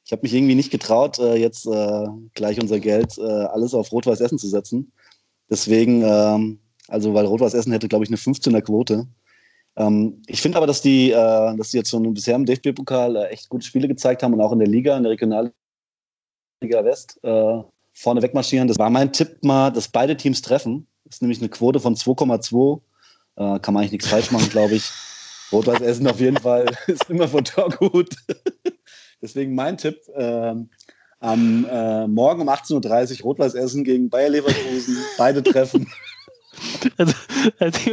ich 0.04 0.12
habe 0.12 0.22
mich 0.22 0.34
irgendwie 0.34 0.54
nicht 0.54 0.70
getraut, 0.70 1.18
äh, 1.18 1.34
jetzt 1.36 1.66
äh, 1.66 2.06
gleich 2.34 2.60
unser 2.60 2.78
Geld 2.78 3.16
äh, 3.16 3.22
alles 3.22 3.74
auf 3.74 3.90
Rot-Weiß 3.90 4.20
Essen 4.20 4.38
zu 4.38 4.48
setzen. 4.48 4.92
Deswegen, 5.50 6.02
ähm, 6.02 6.60
also 6.88 7.14
weil 7.14 7.24
Rot-Weiß 7.24 7.54
Essen 7.54 7.72
hätte, 7.72 7.88
glaube 7.88 8.04
ich, 8.04 8.10
eine 8.10 8.18
15er 8.18 8.60
Quote. 8.60 9.06
Ähm, 9.76 10.22
ich 10.26 10.40
finde 10.40 10.58
aber, 10.58 10.66
dass 10.66 10.80
die, 10.80 11.10
äh, 11.10 11.56
dass 11.56 11.70
die 11.70 11.78
jetzt 11.78 11.90
schon 11.90 12.12
bisher 12.14 12.34
im 12.34 12.46
DFB-Pokal 12.46 13.16
äh, 13.16 13.28
echt 13.28 13.48
gute 13.48 13.66
Spiele 13.66 13.88
gezeigt 13.88 14.22
haben 14.22 14.34
und 14.34 14.40
auch 14.40 14.52
in 14.52 14.58
der 14.58 14.68
Liga, 14.68 14.96
in 14.96 15.02
der 15.02 15.12
Regionalliga 15.12 15.52
West 16.62 17.18
äh, 17.22 17.62
vorne 17.92 18.22
wegmarschieren. 18.22 18.68
Das 18.68 18.78
war 18.78 18.90
mein 18.90 19.12
Tipp 19.12 19.42
mal, 19.42 19.70
dass 19.70 19.88
beide 19.88 20.16
Teams 20.16 20.42
treffen. 20.42 20.86
Das 21.04 21.16
ist 21.16 21.22
nämlich 21.22 21.40
eine 21.40 21.48
Quote 21.48 21.80
von 21.80 21.94
2,2. 21.94 22.80
Äh, 23.36 23.60
kann 23.60 23.74
man 23.74 23.82
eigentlich 23.82 23.92
nichts 23.92 24.08
falsch 24.08 24.30
machen, 24.30 24.48
glaube 24.48 24.74
ich. 24.74 24.90
Rot-Weiß 25.52 25.80
Essen 25.80 26.08
auf 26.08 26.18
jeden 26.18 26.38
Fall 26.38 26.66
ist 26.88 27.08
immer 27.08 27.28
von 27.28 27.44
Tor 27.44 27.70
gut. 27.70 28.16
Deswegen 29.22 29.54
mein 29.54 29.76
Tipp. 29.76 30.00
ähm, 30.14 30.68
am 31.20 31.66
äh, 31.70 32.06
Morgen 32.06 32.42
um 32.42 32.48
18.30 32.48 33.18
Uhr 33.18 33.24
Rot-Weiß 33.24 33.54
Essen 33.54 33.84
gegen 33.84 34.10
Bayer 34.10 34.28
Leverkusen. 34.28 34.98
Beide 35.16 35.42
treffen. 35.42 35.90
Also, 36.98 37.14
also, 37.58 37.90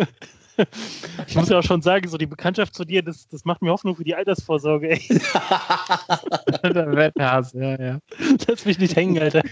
ich 1.28 1.36
muss 1.36 1.50
ja 1.50 1.60
auch 1.60 1.64
schon 1.64 1.82
sagen, 1.82 2.08
so 2.08 2.18
die 2.18 2.26
Bekanntschaft 2.26 2.76
zu 2.76 2.86
dir, 2.86 3.02
das, 3.02 3.28
das 3.28 3.46
macht 3.46 3.62
mir 3.62 3.72
Hoffnung 3.72 3.96
für 3.96 4.04
die 4.04 4.16
Altersvorsorge. 4.16 4.90
Ey. 4.92 5.02
Der 6.64 6.96
Wetthase, 6.96 7.60
ja, 7.60 7.82
ja. 7.82 8.00
Lass 8.48 8.66
mich 8.66 8.80
nicht 8.80 8.96
hängen, 8.96 9.20
Alter. 9.20 9.44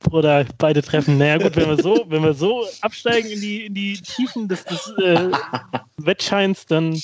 Bruder, 0.00 0.44
beide 0.58 0.82
treffen. 0.82 1.18
Naja, 1.18 1.38
gut, 1.38 1.56
wenn 1.56 1.68
wir 1.68 1.82
so, 1.82 2.04
wenn 2.08 2.22
wir 2.22 2.34
so 2.34 2.66
absteigen 2.80 3.30
in 3.30 3.40
die, 3.40 3.66
in 3.66 3.74
die 3.74 3.94
Tiefen 3.94 4.48
des, 4.48 4.64
des 4.64 4.92
äh, 4.98 5.30
Wettscheins, 5.96 6.66
dann. 6.66 7.00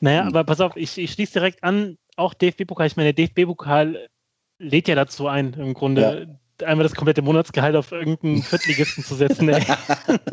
Naja, 0.00 0.24
aber 0.24 0.44
pass 0.44 0.60
auf, 0.60 0.76
ich, 0.76 0.98
ich 0.98 1.12
schließe 1.12 1.34
direkt 1.34 1.62
an, 1.62 1.96
auch 2.16 2.34
DFB-Pokal. 2.34 2.86
Ich 2.86 2.96
meine, 2.96 3.12
der 3.12 3.26
DFB-Pokal 3.26 4.08
lädt 4.58 4.88
ja 4.88 4.94
dazu 4.94 5.28
ein, 5.28 5.52
im 5.54 5.74
Grunde 5.74 6.38
einmal 6.62 6.84
das 6.84 6.94
komplette 6.94 7.22
Monatsgehalt 7.22 7.74
auf 7.76 7.90
irgendeinen 7.92 8.42
Viertligisten 8.42 9.02
zu 9.04 9.14
setzen. 9.14 9.48
Ey. 9.48 9.62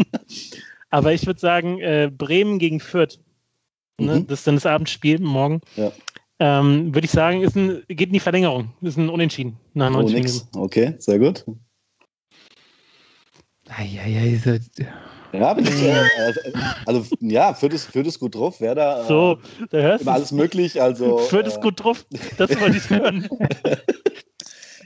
aber 0.89 1.13
ich 1.13 1.25
würde 1.25 1.39
sagen, 1.39 1.79
äh, 1.79 2.11
Bremen 2.15 2.59
gegen 2.59 2.79
Fürth. 2.79 3.19
Ne? 3.99 4.19
Mhm. 4.19 4.27
Das 4.27 4.39
ist 4.39 4.47
dann 4.47 4.55
das 4.55 4.65
Abendspiel 4.65 5.19
morgen. 5.19 5.61
Ja. 5.75 5.91
Ähm, 6.39 6.93
würde 6.95 7.05
ich 7.05 7.11
sagen, 7.11 7.41
ist 7.41 7.55
ein, 7.55 7.83
geht 7.87 8.07
in 8.07 8.13
die 8.13 8.19
Verlängerung. 8.19 8.73
Ist 8.81 8.97
ein 8.97 9.09
Unentschieden 9.09 9.57
nach 9.73 9.89
Oh, 9.89 9.93
90 10.01 10.15
nix. 10.15 10.33
Minuten. 10.33 10.59
Okay, 10.59 10.95
sehr 10.97 11.19
gut. 11.19 11.45
Eieiei, 13.69 14.37
so- 14.43 14.57
Ja, 15.37 15.53
bin 15.53 15.65
ich, 15.65 15.81
äh, 15.81 16.01
äh, 16.01 16.33
also 16.85 17.05
ja, 17.21 17.53
Fürth 17.53 17.73
ist, 17.73 17.85
Fürth 17.85 18.07
ist 18.07 18.19
gut 18.19 18.35
drauf. 18.35 18.59
Werder, 18.59 19.03
äh, 19.03 19.07
So, 19.07 19.37
da 19.69 19.77
hörst 19.77 20.01
immer 20.01 20.11
du. 20.11 20.15
alles 20.15 20.31
möglich. 20.31 20.81
Also, 20.81 21.19
Fürth 21.19 21.47
ist 21.47 21.57
äh, 21.57 21.61
gut 21.61 21.81
drauf. 21.83 22.05
Das 22.37 22.49
wollte 22.59 22.77
ich 22.77 22.89
hören. 22.89 23.29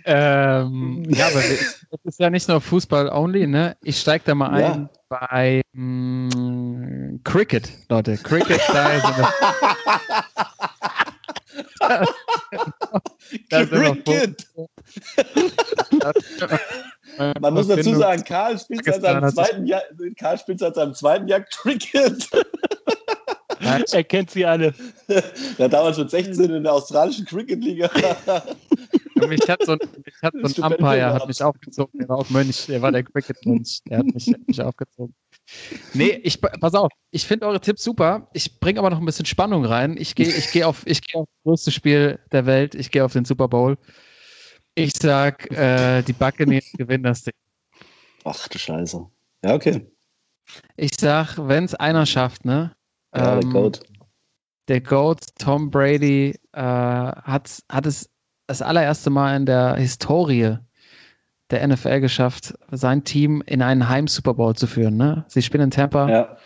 Ähm, 0.05 1.03
ja, 1.09 1.27
aber 1.27 1.41
das 1.41 1.81
ist 2.03 2.19
ja 2.19 2.29
nicht 2.29 2.47
nur 2.47 2.61
Fußball 2.61 3.09
only, 3.09 3.47
ne? 3.47 3.75
Ich 3.83 3.99
steige 3.99 4.23
da 4.25 4.35
mal 4.35 4.59
Ja. 4.59 4.73
ein 4.73 4.89
bei 5.09 5.61
mm, 5.73 7.17
Cricket, 7.23 7.71
Leute. 7.89 8.17
Cricket, 8.17 8.61
da 8.71 8.93
ist 8.93 9.05
da 13.49 13.65
sind 13.65 13.83
noch 13.83 13.95
Cricket. 14.03 14.47
Man 17.39 17.53
muss 17.53 17.67
dazu 17.67 17.95
sagen, 17.95 18.23
Karl 18.23 18.59
spielt 18.59 18.85
seit 18.85 19.01
seinem 19.01 19.31
zweiten 19.31 19.65
Jahr, 19.65 19.81
Karl 20.17 20.37
spielt 20.37 20.59
seit 20.59 20.75
seinem 20.75 20.93
zweiten 20.93 21.27
Jahr 21.27 21.41
Cricket. 21.41 22.29
Er 23.91 24.03
kennt 24.03 24.31
sie 24.31 24.45
alle. 24.45 24.73
Er 25.07 25.65
hat 25.65 25.73
damals 25.73 25.97
mit 25.97 26.09
16 26.09 26.53
in 26.53 26.63
der 26.63 26.73
australischen 26.73 27.25
Cricket-Liga. 27.25 27.89
mich 29.15 29.49
hat 29.49 29.65
so 29.65 29.73
ein, 29.73 29.79
mich 30.05 30.15
hat 30.21 30.33
so 30.43 30.61
ein 30.63 30.73
Umpire 30.73 31.13
hat 31.13 31.27
mich 31.27 31.41
aufgezogen, 31.41 31.99
der 31.99 32.09
war 32.09 32.17
auch 32.17 32.29
Mönch, 32.29 32.65
der 32.67 32.81
war 32.81 32.91
der 32.91 33.03
Cricket-Mönch, 33.03 33.81
der 33.89 33.99
hat 33.99 34.05
mich, 34.05 34.27
hat 34.27 34.47
mich 34.47 34.61
aufgezogen. 34.61 35.13
Nee, 35.93 36.19
ich, 36.23 36.41
pass 36.41 36.73
auf, 36.73 36.91
ich 37.11 37.25
finde 37.25 37.47
eure 37.47 37.61
Tipps 37.61 37.83
super. 37.83 38.29
Ich 38.33 38.59
bringe 38.59 38.79
aber 38.79 38.89
noch 38.89 38.99
ein 38.99 39.05
bisschen 39.05 39.25
Spannung 39.25 39.65
rein. 39.65 39.95
Ich 39.97 40.15
gehe 40.15 40.27
ich 40.27 40.51
geh 40.51 40.63
auf, 40.63 40.85
ich 40.87 41.01
geh 41.01 41.19
auf 41.19 41.27
das 41.27 41.43
größte 41.43 41.71
Spiel 41.71 42.19
der 42.31 42.45
Welt. 42.45 42.75
Ich 42.75 42.91
gehe 42.91 43.05
auf 43.05 43.13
den 43.13 43.25
Super 43.25 43.47
Bowl. 43.47 43.77
Ich 44.73 44.93
sag, 44.93 45.49
äh, 45.51 46.01
die 46.01 46.13
Buccaneers 46.13 46.71
gewinnen 46.77 47.03
das 47.03 47.23
Ding. 47.23 47.33
Ach 48.23 48.47
du 48.47 48.57
Scheiße. 48.57 49.05
Ja, 49.43 49.53
okay. 49.53 49.85
Ich 50.75 50.91
sag, 50.99 51.37
wenn 51.37 51.63
es 51.63 51.75
einer 51.75 52.05
schafft, 52.05 52.45
ne? 52.45 52.75
Ja, 53.15 53.35
der 53.35 53.43
ähm, 53.43 53.51
Goat. 53.51 53.83
Der 54.67 54.81
Goat, 54.81 55.21
Tom 55.37 55.69
Brady, 55.69 56.39
äh, 56.53 56.61
hat, 56.61 57.63
hat 57.69 57.85
es 57.85 58.09
das 58.47 58.61
allererste 58.61 59.09
Mal 59.09 59.35
in 59.35 59.45
der 59.45 59.75
Historie 59.75 60.57
der 61.51 61.67
NFL 61.67 61.99
geschafft, 61.99 62.55
sein 62.71 63.03
Team 63.03 63.43
in 63.45 63.61
einen 63.61 63.87
Heim-Super 63.87 64.33
Bowl 64.33 64.55
zu 64.55 64.67
führen. 64.67 64.97
Ne? 64.97 65.25
Sie 65.27 65.41
spielen 65.41 65.65
in 65.65 65.71
Tampa. 65.71 66.09
Ja. 66.09 66.37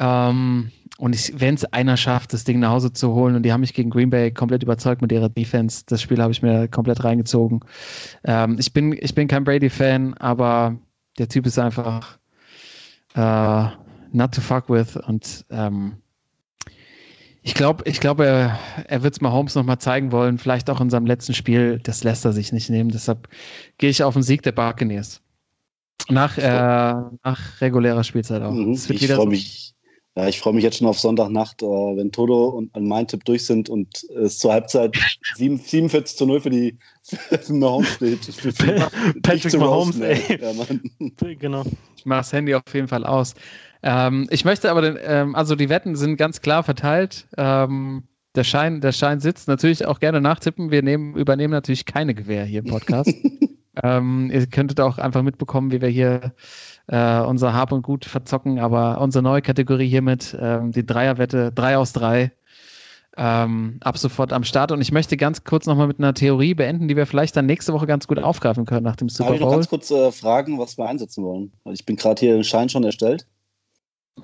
Ähm, 0.00 0.72
und 0.98 1.40
wenn 1.40 1.54
es 1.54 1.64
einer 1.72 1.96
schafft, 1.96 2.32
das 2.32 2.44
Ding 2.44 2.58
nach 2.58 2.70
Hause 2.70 2.92
zu 2.92 3.14
holen, 3.14 3.36
und 3.36 3.44
die 3.44 3.52
haben 3.52 3.60
mich 3.60 3.72
gegen 3.72 3.90
Green 3.90 4.10
Bay 4.10 4.32
komplett 4.32 4.62
überzeugt 4.62 5.00
mit 5.00 5.12
ihrer 5.12 5.28
Defense, 5.28 5.84
das 5.86 6.02
Spiel 6.02 6.20
habe 6.20 6.32
ich 6.32 6.42
mir 6.42 6.68
komplett 6.68 7.04
reingezogen. 7.04 7.60
Ähm, 8.24 8.56
ich, 8.58 8.72
bin, 8.72 8.96
ich 9.00 9.14
bin 9.14 9.28
kein 9.28 9.44
Brady-Fan, 9.44 10.14
aber 10.14 10.76
der 11.18 11.28
Typ 11.28 11.46
ist 11.46 11.58
einfach 11.58 12.18
äh, 13.14 13.66
not 14.12 14.34
to 14.34 14.40
fuck 14.40 14.68
with. 14.68 14.96
Und 14.96 15.46
ähm, 15.50 15.99
ich 17.42 17.54
glaube, 17.54 17.84
ich 17.86 18.00
glaub, 18.00 18.20
er, 18.20 18.58
er 18.86 19.02
wird 19.02 19.14
es 19.14 19.20
mal 19.20 19.32
Holmes 19.32 19.54
nochmal 19.54 19.78
zeigen 19.78 20.12
wollen, 20.12 20.38
vielleicht 20.38 20.68
auch 20.68 20.80
in 20.80 20.90
seinem 20.90 21.06
letzten 21.06 21.34
Spiel. 21.34 21.80
Das 21.82 22.04
lässt 22.04 22.24
er 22.24 22.32
sich 22.32 22.52
nicht 22.52 22.68
nehmen. 22.68 22.90
Deshalb 22.90 23.28
gehe 23.78 23.90
ich 23.90 24.02
auf 24.02 24.14
den 24.14 24.22
Sieg 24.22 24.42
der 24.42 24.52
Buccaneers. 24.52 25.22
Nach, 26.08 26.36
äh, 26.36 26.94
nach 27.24 27.60
regulärer 27.60 28.04
Spielzeit 28.04 28.42
auch. 28.42 28.52
Mhm. 28.52 28.72
Ich 28.72 29.06
freue 29.06 29.26
mich, 29.26 29.74
ja, 30.16 30.28
ich 30.28 30.40
freue 30.40 30.54
mich 30.54 30.64
jetzt 30.64 30.78
schon 30.78 30.86
auf 30.86 30.98
Sonntagnacht, 30.98 31.62
äh, 31.62 31.66
wenn 31.66 32.10
Toto 32.10 32.48
und 32.48 32.76
mein 32.78 33.06
Tipp 33.06 33.24
durch 33.24 33.46
sind 33.46 33.68
und 33.68 34.04
es 34.10 34.38
zur 34.38 34.52
Halbzeit 34.52 34.96
sieben- 35.36 35.58
47 35.58 36.16
zu 36.16 36.26
0 36.26 36.40
für 36.40 36.50
die 36.50 36.76
für 37.02 37.52
Mahomes 37.54 37.94
steht. 37.94 38.24
Für, 38.24 38.52
für, 38.52 38.90
Patrick 39.22 39.50
zu 39.50 39.58
Mahomes, 39.58 39.98
ey. 40.00 40.38
Ja. 40.40 40.52
Genau. 41.38 41.64
Ich 41.96 42.04
mache 42.04 42.20
das 42.20 42.32
Handy 42.32 42.54
auf 42.54 42.62
jeden 42.74 42.88
Fall 42.88 43.04
aus. 43.04 43.34
Ähm, 43.82 44.26
ich 44.30 44.44
möchte 44.44 44.70
aber, 44.70 44.82
den, 44.82 44.98
ähm, 45.02 45.34
also 45.34 45.54
die 45.54 45.68
Wetten 45.68 45.96
sind 45.96 46.16
ganz 46.16 46.40
klar 46.40 46.62
verteilt. 46.62 47.26
Ähm, 47.36 48.04
der 48.34 48.44
Schein, 48.44 48.80
der 48.80 48.92
Schein 48.92 49.20
sitzt 49.20 49.48
natürlich 49.48 49.86
auch 49.86 50.00
gerne 50.00 50.20
nachtippen. 50.20 50.70
Wir 50.70 50.82
nehmen, 50.82 51.16
übernehmen 51.16 51.52
natürlich 51.52 51.84
keine 51.84 52.14
Gewehr 52.14 52.44
hier 52.44 52.60
im 52.60 52.70
Podcast. 52.70 53.12
ähm, 53.82 54.30
ihr 54.32 54.46
könntet 54.46 54.80
auch 54.80 54.98
einfach 54.98 55.22
mitbekommen, 55.22 55.72
wie 55.72 55.80
wir 55.80 55.88
hier 55.88 56.32
äh, 56.86 57.20
unser 57.20 57.54
Hab 57.54 57.72
und 57.72 57.82
Gut 57.82 58.04
verzocken, 58.04 58.58
aber 58.58 59.00
unsere 59.00 59.22
neue 59.22 59.42
Kategorie 59.42 59.88
hiermit, 59.88 60.36
ähm, 60.38 60.72
die 60.72 60.86
Dreierwette, 60.86 61.50
drei 61.52 61.76
aus 61.76 61.92
drei, 61.92 62.32
ähm, 63.16 63.78
ab 63.80 63.98
sofort 63.98 64.32
am 64.32 64.44
Start. 64.44 64.70
Und 64.70 64.80
ich 64.80 64.92
möchte 64.92 65.16
ganz 65.16 65.42
kurz 65.42 65.66
nochmal 65.66 65.88
mit 65.88 65.98
einer 65.98 66.14
Theorie 66.14 66.54
beenden, 66.54 66.86
die 66.86 66.96
wir 66.96 67.06
vielleicht 67.06 67.36
dann 67.36 67.46
nächste 67.46 67.72
Woche 67.72 67.86
ganz 67.86 68.06
gut 68.06 68.18
aufgreifen 68.18 68.64
können 68.64 68.84
nach 68.84 68.96
dem 68.96 69.08
Darf 69.08 69.16
Super 69.16 69.34
ich 69.34 69.40
noch 69.40 69.48
Bowl. 69.48 69.56
ganz 69.56 69.68
kurz 69.68 69.90
äh, 69.90 70.12
fragen, 70.12 70.58
was 70.58 70.78
wir 70.78 70.88
einsetzen 70.88 71.24
wollen? 71.24 71.52
Ich 71.64 71.84
bin 71.84 71.96
gerade 71.96 72.20
hier 72.20 72.34
den 72.34 72.44
Schein 72.44 72.68
schon 72.68 72.84
erstellt. 72.84 73.26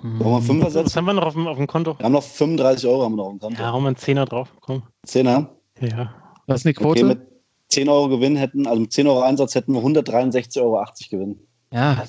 Wollen 0.02 0.18
wir 0.34 0.42
Fünfer 0.42 0.66
Was 0.66 0.72
setzen? 0.74 0.96
haben 0.96 1.04
wir 1.06 1.12
noch 1.14 1.24
auf 1.26 1.34
dem, 1.34 1.46
auf 1.46 1.56
dem 1.56 1.66
Konto? 1.66 1.98
Wir 1.98 2.04
haben 2.04 2.12
noch 2.12 2.22
35 2.22 2.88
Euro 2.88 3.04
haben 3.04 3.12
wir 3.16 3.24
noch 3.24 3.30
im 3.30 3.38
Konto. 3.38 3.60
Ja, 3.62 3.72
hauen 3.72 3.82
wir 3.82 3.88
einen 3.88 3.96
Zehner 3.96 4.24
drauf. 4.24 4.52
Komm. 4.60 4.82
Zehner. 5.04 5.50
Ja. 5.80 6.14
Was 6.46 6.64
ist 6.64 6.66
Okay, 6.66 6.82
Quote? 6.84 7.04
mit 7.04 7.20
10 7.68 7.88
Euro 7.88 8.08
Gewinn 8.08 8.36
hätten, 8.36 8.66
also 8.66 8.80
mit 8.80 8.92
10 8.92 9.06
Euro 9.08 9.22
Einsatz 9.22 9.54
hätten 9.54 9.72
wir 9.72 9.80
163,80 9.80 10.60
Euro 10.62 10.84
Gewinn. 11.10 11.40
Ja, 11.72 12.04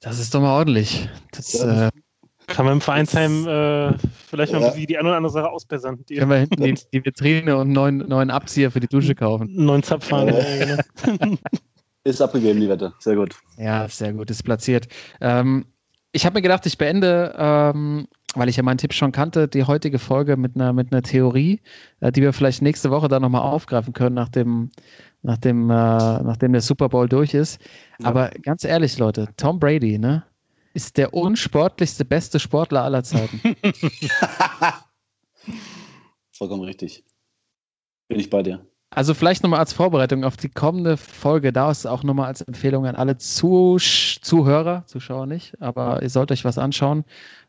das 0.00 0.18
ist 0.18 0.34
doch 0.34 0.40
mal 0.40 0.56
ordentlich. 0.58 1.08
Das 1.32 1.52
Ja. 1.54 1.88
äh, 1.88 1.90
Kann 2.48 2.66
man 2.66 2.74
im 2.74 2.80
Vereinsheim 2.80 3.46
äh, 3.46 3.92
vielleicht 4.28 4.52
mal 4.52 4.60
Ja. 4.60 4.70
die, 4.72 4.84
die 4.86 4.98
eine 4.98 5.08
oder 5.08 5.16
andere 5.16 5.32
Sache 5.32 5.48
ausbessern. 5.48 6.04
Die 6.08 6.16
können 6.16 6.30
wir 6.30 6.38
hinten 6.38 6.62
die, 6.62 6.74
die 6.92 7.04
Vitrine 7.04 7.54
und 7.56 7.62
einen 7.62 7.72
neuen, 7.72 7.96
neuen 8.08 8.30
Abzieher 8.30 8.70
für 8.70 8.80
die 8.80 8.88
Dusche 8.88 9.14
kaufen. 9.14 9.48
neuen 9.54 9.82
Zapfhahn. 9.82 10.28
Ja. 10.28 10.76
Ist 12.04 12.20
abgegeben, 12.20 12.60
die 12.60 12.68
Wette. 12.68 12.92
Sehr 12.98 13.14
gut. 13.14 13.36
Ja, 13.56 13.88
sehr 13.88 14.12
gut, 14.12 14.28
ist 14.28 14.42
platziert. 14.42 14.88
Ähm, 15.20 15.66
ich 16.12 16.26
habe 16.26 16.34
mir 16.34 16.42
gedacht, 16.42 16.66
ich 16.66 16.78
beende, 16.78 17.34
ähm, 17.36 18.06
weil 18.34 18.48
ich 18.48 18.56
ja 18.56 18.62
meinen 18.62 18.78
Tipp 18.78 18.92
schon 18.92 19.12
kannte, 19.12 19.48
die 19.48 19.64
heutige 19.64 19.98
Folge 19.98 20.36
mit 20.36 20.54
einer, 20.54 20.72
mit 20.72 20.92
einer 20.92 21.02
Theorie, 21.02 21.60
äh, 22.00 22.12
die 22.12 22.22
wir 22.22 22.32
vielleicht 22.32 22.62
nächste 22.62 22.90
Woche 22.90 23.08
dann 23.08 23.22
nochmal 23.22 23.42
aufgreifen 23.42 23.92
können, 23.92 24.14
nachdem, 24.14 24.70
nachdem, 25.22 25.70
äh, 25.70 25.74
nachdem 25.74 26.52
der 26.52 26.60
Super 26.60 26.88
Bowl 26.88 27.08
durch 27.08 27.34
ist. 27.34 27.60
Ja. 27.98 28.06
Aber 28.06 28.30
ganz 28.42 28.64
ehrlich, 28.64 28.98
Leute, 28.98 29.28
Tom 29.36 29.58
Brady, 29.58 29.98
ne? 29.98 30.24
Ist 30.74 30.96
der 30.96 31.12
unsportlichste, 31.12 32.04
beste 32.04 32.38
Sportler 32.38 32.82
aller 32.84 33.02
Zeiten. 33.02 33.40
Vollkommen 36.32 36.62
richtig. 36.62 37.04
Bin 38.08 38.18
ich 38.20 38.30
bei 38.30 38.42
dir. 38.42 38.66
Also 38.94 39.14
vielleicht 39.14 39.42
nochmal 39.42 39.60
als 39.60 39.72
Vorbereitung 39.72 40.22
auf 40.22 40.36
die 40.36 40.50
kommende 40.50 40.98
Folge, 40.98 41.52
da 41.52 41.70
ist 41.70 41.86
auch 41.86 42.02
nochmal 42.02 42.26
als 42.26 42.42
Empfehlung 42.42 42.86
an 42.86 42.94
alle 42.94 43.16
Zuhörer, 43.16 44.84
Zuschauer 44.86 45.26
nicht, 45.26 45.60
aber 45.62 46.02
ihr 46.02 46.10
sollt 46.10 46.30
euch 46.30 46.44
was 46.44 46.58
anschauen. 46.58 47.04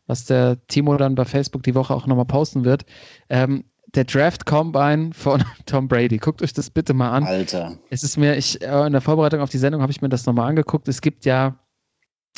was 0.08 0.26
der 0.26 0.58
Timo 0.68 0.98
dann 0.98 1.16
bei 1.16 1.26
Facebook 1.26 1.64
die 1.64 1.76
Woche 1.76 1.94
auch 1.94 2.08
nochmal 2.08 2.26
posten 2.26 2.66
wird. 2.66 2.86
Ähm, 3.30 3.66
der 3.96 4.06
Draft 4.06 4.46
Combine 4.46 5.12
von 5.14 5.44
Tom 5.66 5.88
Brady. 5.88 6.18
Guckt 6.18 6.42
euch 6.42 6.54
das 6.54 6.70
bitte 6.70 6.94
mal 6.94 7.12
an. 7.12 7.24
Alter. 7.26 7.78
Es 7.90 8.04
ist 8.04 8.18
mir, 8.18 8.36
ich, 8.36 8.62
äh, 8.62 8.86
in 8.86 8.92
der 8.92 9.02
Vorbereitung 9.02 9.40
auf 9.42 9.50
die 9.50 9.58
Sendung 9.58 9.82
habe 9.82 9.92
ich 9.92 10.02
mir 10.02 10.10
das 10.10 10.26
nochmal 10.26 10.50
angeguckt. 10.50 10.88
Es 10.88 11.02
gibt 11.02 11.26
ja 11.26 11.60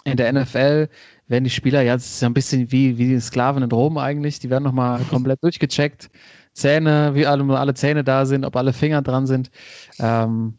in 0.04 0.18
der 0.18 0.32
NFL, 0.32 0.90
werden 1.28 1.44
die 1.46 1.50
Spieler, 1.50 1.82
ja, 1.82 1.96
es 1.96 2.06
ist 2.06 2.22
ja 2.22 2.30
ein 2.30 2.34
bisschen 2.34 2.72
wie, 2.72 2.98
wie 2.98 3.08
die 3.08 3.20
Sklaven 3.20 3.64
in 3.64 3.72
Rom 3.72 3.98
eigentlich, 3.98 4.40
die 4.40 4.50
werden 4.52 4.64
nochmal 4.64 5.02
komplett 5.10 5.40
durchgecheckt. 5.44 6.10
Zähne, 6.56 7.12
wie 7.14 7.28
alle, 7.28 7.44
alle 7.58 7.74
Zähne 7.74 8.04
da 8.04 8.26
sind, 8.26 8.46
ob 8.46 8.56
alle 8.56 8.74
Finger 8.74 9.02
dran 9.02 9.28
sind. 9.28 9.52
Ähm, 10.00 10.58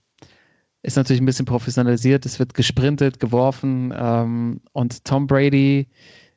ist 0.82 0.96
natürlich 0.96 1.20
ein 1.20 1.26
bisschen 1.26 1.46
professionalisiert. 1.46 2.24
Es 2.26 2.38
wird 2.38 2.54
gesprintet, 2.54 3.18
geworfen 3.18 3.92
ähm, 3.96 4.60
und 4.72 5.04
Tom 5.04 5.26
Brady, 5.26 5.88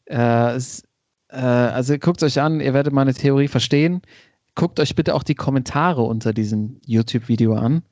äh, 0.09 0.57
ist, 0.57 0.87
äh, 1.27 1.37
also 1.37 1.97
guckt 1.99 2.23
euch 2.23 2.41
an, 2.41 2.59
ihr 2.59 2.73
werdet 2.73 2.93
meine 2.93 3.13
Theorie 3.13 3.47
verstehen. 3.47 4.01
Guckt 4.55 4.79
euch 4.79 4.95
bitte 4.95 5.13
auch 5.13 5.23
die 5.23 5.35
Kommentare 5.35 6.01
unter 6.01 6.33
diesem 6.33 6.81
YouTube-Video 6.85 7.53
an. 7.53 7.83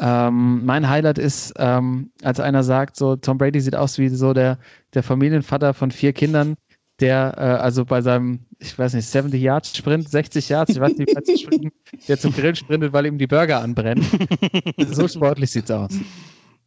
Ähm, 0.00 0.64
mein 0.64 0.88
Highlight 0.88 1.18
ist, 1.18 1.54
ähm, 1.56 2.10
als 2.22 2.40
einer 2.40 2.62
sagt, 2.62 2.96
so 2.96 3.16
Tom 3.16 3.38
Brady 3.38 3.60
sieht 3.60 3.76
aus 3.76 3.98
wie 3.98 4.08
so 4.08 4.32
der, 4.32 4.58
der 4.92 5.02
Familienvater 5.02 5.72
von 5.72 5.90
vier 5.90 6.12
Kindern, 6.12 6.56
der 7.00 7.34
äh, 7.36 7.40
also 7.40 7.84
bei 7.84 8.00
seinem, 8.00 8.40
ich 8.58 8.78
weiß 8.78 8.94
nicht, 8.94 9.06
70 9.06 9.40
Yards 9.40 9.76
Sprint, 9.76 10.08
60 10.08 10.48
Yards, 10.48 10.72
ich 10.72 10.80
weiß 10.80 10.96
nicht, 10.96 11.14
was 11.14 11.40
sprinten, 11.40 11.70
der 12.08 12.18
zum 12.18 12.32
Grill 12.32 12.54
sprintet, 12.54 12.92
weil 12.92 13.06
ihm 13.06 13.18
die 13.18 13.26
Burger 13.26 13.60
anbrennen. 13.60 14.04
so 14.78 15.08
sportlich 15.08 15.50
sieht's 15.50 15.70
aus. 15.70 15.92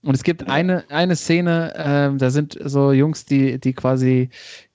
Und 0.03 0.13
es 0.13 0.23
gibt 0.23 0.47
eine, 0.47 0.83
eine 0.89 1.15
Szene, 1.15 1.73
ähm, 1.75 2.17
da 2.17 2.29
sind 2.29 2.57
so 2.63 2.91
Jungs, 2.91 3.25
die, 3.25 3.59
die 3.59 3.73
quasi 3.73 4.29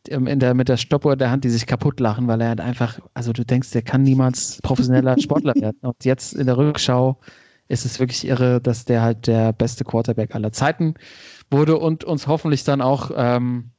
ähm, 0.09 0.27
in 0.27 0.41
der, 0.41 0.55
mit 0.55 0.69
der 0.69 0.77
Stoppuhr 0.77 1.17
der 1.17 1.31
Hand, 1.31 1.45
die 1.45 1.51
sich 1.51 1.67
kaputt 1.67 2.01
lachen, 2.01 2.27
weil 2.27 2.41
er 2.41 2.49
halt 2.49 2.61
einfach, 2.61 2.99
also 3.15 3.33
du 3.33 3.45
denkst, 3.45 3.71
der 3.71 3.83
kann 3.83 4.03
niemals 4.03 4.59
professioneller 4.63 5.19
Sportler 5.19 5.55
werden. 5.55 5.79
Und 5.83 6.05
jetzt 6.05 6.35
in 6.35 6.47
der 6.47 6.57
Rückschau 6.57 7.21
ist 7.69 7.85
es 7.87 8.01
wirklich 8.01 8.27
irre, 8.27 8.61
dass 8.61 8.85
der 8.85 9.03
halt 9.03 9.27
der 9.27 9.53
beste 9.53 9.85
Quarterback 9.85 10.35
aller 10.35 10.53
Zeiten 10.53 10.95
wurde 11.51 11.79
und 11.79 12.05
uns 12.05 12.27
hoffentlich 12.27 12.65
dann 12.65 12.81
auch 12.81 13.11
ähm, 13.17 13.71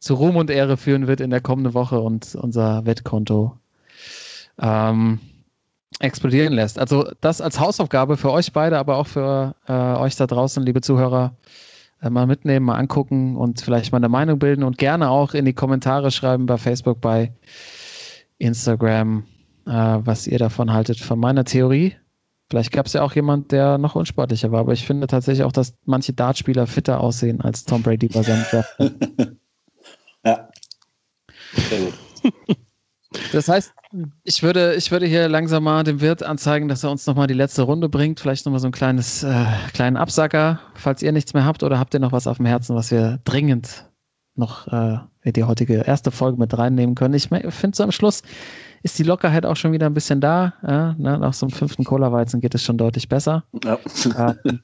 zu 0.00 0.14
Ruhm 0.14 0.36
und 0.36 0.50
Ehre 0.50 0.76
führen 0.76 1.06
wird 1.06 1.20
in 1.20 1.30
der 1.30 1.40
kommenden 1.40 1.74
Woche 1.74 2.00
und 2.00 2.34
unser 2.34 2.86
Wettkonto 2.86 3.56
ähm, 4.60 5.20
explodieren 6.00 6.54
lässt. 6.54 6.78
Also 6.78 7.10
das 7.20 7.40
als 7.40 7.60
Hausaufgabe 7.60 8.16
für 8.16 8.32
euch 8.32 8.52
beide, 8.52 8.78
aber 8.78 8.96
auch 8.96 9.06
für 9.06 9.54
äh, 9.68 9.72
euch 9.72 10.16
da 10.16 10.26
draußen, 10.26 10.64
liebe 10.64 10.80
Zuhörer, 10.80 11.36
äh, 12.00 12.08
mal 12.08 12.26
mitnehmen, 12.26 12.66
mal 12.66 12.76
angucken 12.76 13.36
und 13.36 13.60
vielleicht 13.60 13.92
mal 13.92 13.98
eine 13.98 14.08
Meinung 14.08 14.38
bilden 14.38 14.64
und 14.64 14.78
gerne 14.78 15.10
auch 15.10 15.34
in 15.34 15.44
die 15.44 15.52
Kommentare 15.52 16.10
schreiben 16.10 16.46
bei 16.46 16.56
Facebook, 16.56 17.00
bei 17.00 17.32
Instagram, 18.38 19.24
äh, 19.66 19.70
was 19.70 20.26
ihr 20.26 20.38
davon 20.38 20.72
haltet 20.72 20.98
von 20.98 21.18
meiner 21.18 21.44
Theorie. 21.44 21.94
Vielleicht 22.48 22.72
gab 22.72 22.86
es 22.86 22.94
ja 22.94 23.02
auch 23.02 23.14
jemand, 23.14 23.52
der 23.52 23.78
noch 23.78 23.94
unsportlicher 23.94 24.50
war, 24.50 24.60
aber 24.60 24.72
ich 24.72 24.86
finde 24.86 25.06
tatsächlich 25.06 25.44
auch, 25.44 25.52
dass 25.52 25.74
manche 25.84 26.14
Dartspieler 26.14 26.66
fitter 26.66 27.00
aussehen 27.00 27.40
als 27.40 27.64
Tom 27.64 27.82
Brady 27.82 28.08
bei 28.08 28.22
seinem 28.22 28.44
Draft. 28.50 28.76
Ja. 31.54 31.62
Sehr 31.62 31.80
gut. 31.80 31.94
Das 33.32 33.48
heißt, 33.48 33.72
ich 34.22 34.42
würde, 34.42 34.74
ich 34.76 34.92
würde 34.92 35.06
hier 35.06 35.28
langsam 35.28 35.64
mal 35.64 35.82
dem 35.82 36.00
Wirt 36.00 36.22
anzeigen, 36.22 36.68
dass 36.68 36.84
er 36.84 36.92
uns 36.92 37.06
nochmal 37.06 37.26
die 37.26 37.34
letzte 37.34 37.62
Runde 37.62 37.88
bringt. 37.88 38.20
Vielleicht 38.20 38.46
nochmal 38.46 38.60
so 38.60 38.68
ein 38.68 38.72
kleines, 38.72 39.24
äh, 39.24 39.46
kleinen 39.72 39.96
Absacker, 39.96 40.60
falls 40.74 41.02
ihr 41.02 41.10
nichts 41.10 41.34
mehr 41.34 41.44
habt 41.44 41.64
oder 41.64 41.78
habt 41.78 41.92
ihr 41.92 42.00
noch 42.00 42.12
was 42.12 42.28
auf 42.28 42.36
dem 42.36 42.46
Herzen, 42.46 42.76
was 42.76 42.92
wir 42.92 43.18
dringend 43.24 43.90
noch 44.36 44.68
äh, 44.68 44.98
in 45.22 45.32
die 45.32 45.44
heutige 45.44 45.78
erste 45.78 46.12
Folge 46.12 46.38
mit 46.38 46.56
reinnehmen 46.56 46.94
können. 46.94 47.14
Ich 47.14 47.28
finde 47.28 47.76
so 47.76 47.82
am 47.82 47.92
Schluss 47.92 48.22
ist 48.82 48.98
die 48.98 49.02
Lockerheit 49.02 49.44
auch 49.44 49.56
schon 49.56 49.72
wieder 49.72 49.86
ein 49.86 49.94
bisschen 49.94 50.20
da. 50.20 50.54
Ja, 50.66 50.94
ne? 50.96 51.18
Nach 51.18 51.34
so 51.34 51.46
einem 51.46 51.52
fünften 51.52 51.84
Cola-Weizen 51.84 52.40
geht 52.40 52.54
es 52.54 52.62
schon 52.62 52.78
deutlich 52.78 53.08
besser. 53.08 53.44
Ja. 53.64 53.78
Ähm, 54.44 54.60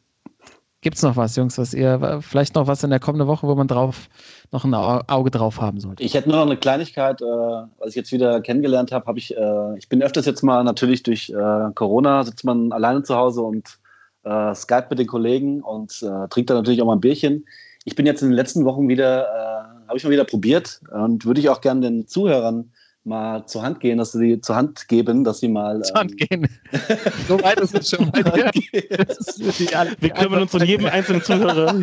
Gibt 0.86 0.98
es 0.98 1.02
noch 1.02 1.16
was, 1.16 1.34
Jungs, 1.34 1.58
was 1.58 1.74
ihr, 1.74 2.20
vielleicht 2.22 2.54
noch 2.54 2.68
was 2.68 2.84
in 2.84 2.90
der 2.90 3.00
kommenden 3.00 3.26
Woche, 3.26 3.48
wo 3.48 3.56
man 3.56 3.66
drauf 3.66 4.08
noch 4.52 4.64
ein 4.64 4.72
Au- 4.72 5.02
Auge 5.08 5.32
drauf 5.32 5.60
haben 5.60 5.80
sollte? 5.80 6.00
Ich 6.00 6.14
hätte 6.14 6.28
nur 6.28 6.38
noch 6.38 6.46
eine 6.46 6.56
Kleinigkeit, 6.56 7.20
äh, 7.20 7.24
was 7.24 7.88
ich 7.88 7.96
jetzt 7.96 8.12
wieder 8.12 8.40
kennengelernt 8.40 8.92
habe, 8.92 9.04
habe 9.06 9.18
ich, 9.18 9.36
äh, 9.36 9.78
ich 9.78 9.88
bin 9.88 10.00
öfters 10.00 10.26
jetzt 10.26 10.44
mal 10.44 10.62
natürlich 10.62 11.02
durch 11.02 11.28
äh, 11.30 11.72
Corona, 11.74 12.22
sitzt 12.22 12.44
man 12.44 12.70
alleine 12.70 13.02
zu 13.02 13.16
Hause 13.16 13.42
und 13.42 13.80
äh, 14.22 14.54
Skype 14.54 14.86
mit 14.90 15.00
den 15.00 15.08
Kollegen 15.08 15.60
und 15.60 16.04
äh, 16.04 16.28
trinkt 16.28 16.50
dann 16.50 16.58
natürlich 16.58 16.80
auch 16.80 16.86
mal 16.86 16.94
ein 16.94 17.00
Bierchen. 17.00 17.46
Ich 17.84 17.96
bin 17.96 18.06
jetzt 18.06 18.22
in 18.22 18.28
den 18.28 18.36
letzten 18.36 18.64
Wochen 18.64 18.88
wieder, 18.88 19.24
äh, 19.24 19.88
habe 19.88 19.96
ich 19.96 20.04
mal 20.04 20.10
wieder 20.10 20.24
probiert 20.24 20.82
und 20.92 21.26
würde 21.26 21.40
ich 21.40 21.48
auch 21.48 21.62
gerne 21.62 21.80
den 21.80 22.06
Zuhörern 22.06 22.70
mal 23.06 23.46
zur 23.46 23.62
Hand 23.62 23.80
gehen, 23.80 23.98
dass 23.98 24.12
sie 24.12 24.40
zur 24.40 24.56
Hand 24.56 24.88
geben, 24.88 25.24
dass 25.24 25.40
sie 25.40 25.48
mal 25.48 25.80
Zur 25.82 25.96
Hand 25.96 26.16
gehen. 26.16 26.48
so 27.28 27.40
weit 27.42 27.60
ist 27.60 27.74
es 27.74 27.90
schon 27.90 28.10
die- 28.12 28.22
die 28.22 29.68
Wir 30.00 30.10
kümmern 30.10 30.42
uns 30.42 30.54
um 30.54 30.62
jeden 30.62 30.86
einzelnen 30.86 31.22
Zuhörer. 31.22 31.80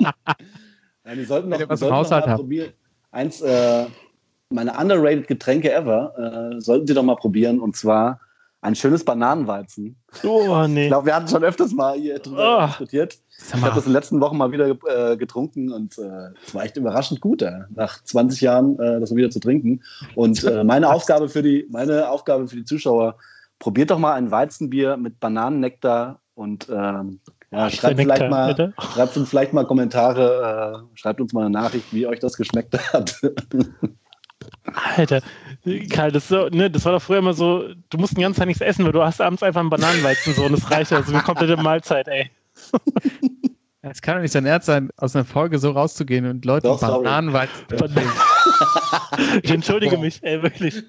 Ja, 0.00 1.14
die 1.14 1.24
sollten 1.24 1.48
noch, 1.48 1.60
im 1.60 1.76
sollten 1.76 1.94
noch 1.94 2.10
mal 2.10 2.36
probieren. 2.36 2.72
Eins, 3.10 3.40
äh, 3.40 3.86
meine 4.50 4.72
underrated 4.76 5.28
Getränke 5.28 5.72
ever, 5.72 6.52
äh, 6.56 6.60
sollten 6.60 6.86
Sie 6.86 6.94
doch 6.94 7.02
mal 7.02 7.16
probieren. 7.16 7.60
Und 7.60 7.76
zwar 7.76 8.20
ein 8.60 8.74
schönes 8.74 9.04
Bananenweizen. 9.04 9.96
Oh, 10.24 10.66
nee. 10.68 10.84
Ich 10.84 10.88
glaube, 10.88 11.06
wir 11.06 11.14
hatten 11.14 11.28
schon 11.28 11.44
öfters 11.44 11.72
mal 11.72 11.96
hier 11.96 12.18
drüber 12.18 12.64
Oh. 12.64 12.66
diskutiert. 12.66 13.18
Ich 13.40 13.54
habe 13.54 13.74
das 13.74 13.86
in 13.86 13.90
den 13.90 13.92
letzten 13.92 14.20
Wochen 14.20 14.36
mal 14.36 14.50
wieder 14.52 14.76
äh, 14.86 15.16
getrunken 15.16 15.72
und 15.72 15.96
äh, 15.98 16.30
es 16.44 16.54
war 16.54 16.64
echt 16.64 16.76
überraschend 16.76 17.20
gut, 17.20 17.42
äh, 17.42 17.60
nach 17.74 18.02
20 18.02 18.40
Jahren 18.40 18.78
äh, 18.78 19.00
das 19.00 19.10
mal 19.10 19.16
wieder 19.16 19.30
zu 19.30 19.40
trinken. 19.40 19.82
Und 20.14 20.42
äh, 20.44 20.64
meine 20.64 20.90
Aufgabe 20.90 21.28
für 21.28 21.42
die, 21.42 21.66
meine 21.70 22.08
Aufgabe 22.08 22.48
für 22.48 22.56
die 22.56 22.64
Zuschauer: 22.64 23.16
Probiert 23.58 23.90
doch 23.90 23.98
mal 23.98 24.14
ein 24.14 24.30
Weizenbier 24.30 24.96
mit 24.96 25.20
Bananennektar 25.20 26.20
und 26.34 26.68
ähm, 26.68 27.20
ja, 27.50 27.70
schreibt 27.70 27.98
vielleicht 27.98 28.22
Nektar, 28.22 28.28
mal, 28.28 28.74
schreibt 28.92 29.16
uns 29.16 29.28
vielleicht 29.30 29.52
mal 29.52 29.64
Kommentare, 29.66 30.84
äh, 30.94 30.98
schreibt 30.98 31.20
uns 31.20 31.32
mal 31.32 31.42
eine 31.42 31.50
Nachricht, 31.50 31.92
wie 31.92 32.06
euch 32.06 32.20
das 32.20 32.36
geschmeckt 32.36 32.76
hat. 32.92 33.20
Alter, 34.96 35.20
Karl, 35.90 36.12
das, 36.12 36.28
so, 36.28 36.48
ne, 36.48 36.70
das 36.70 36.84
war 36.84 36.92
doch 36.92 37.02
früher 37.02 37.18
immer 37.18 37.32
so, 37.32 37.64
du 37.88 37.98
musst 37.98 38.16
den 38.16 38.22
ganzen 38.22 38.40
Tag 38.40 38.48
nichts 38.48 38.60
essen, 38.60 38.84
weil 38.84 38.92
du 38.92 39.02
hast 39.02 39.20
abends 39.20 39.42
einfach 39.42 39.60
einen 39.60 39.70
Bananenweizen 39.70 40.34
so 40.34 40.44
und 40.44 40.52
das 40.52 40.70
reicht 40.70 40.90
ja, 40.90 41.02
so 41.02 41.12
eine 41.12 41.22
komplette 41.22 41.56
Mahlzeit, 41.56 42.06
ey. 42.08 42.30
es 43.82 44.02
kann 44.02 44.16
doch 44.16 44.22
nicht 44.22 44.32
sein 44.32 44.46
Ernst 44.46 44.66
sein, 44.66 44.90
aus 44.96 45.14
einer 45.14 45.24
Folge 45.24 45.58
so 45.58 45.70
rauszugehen 45.70 46.26
und 46.26 46.44
Leuten 46.44 46.66
Doch. 46.66 46.80
Bananenweizen. 46.80 47.66
Ich 49.42 49.50
entschuldige 49.50 49.98
mich, 49.98 50.22
ey, 50.22 50.42
wirklich. 50.42 50.82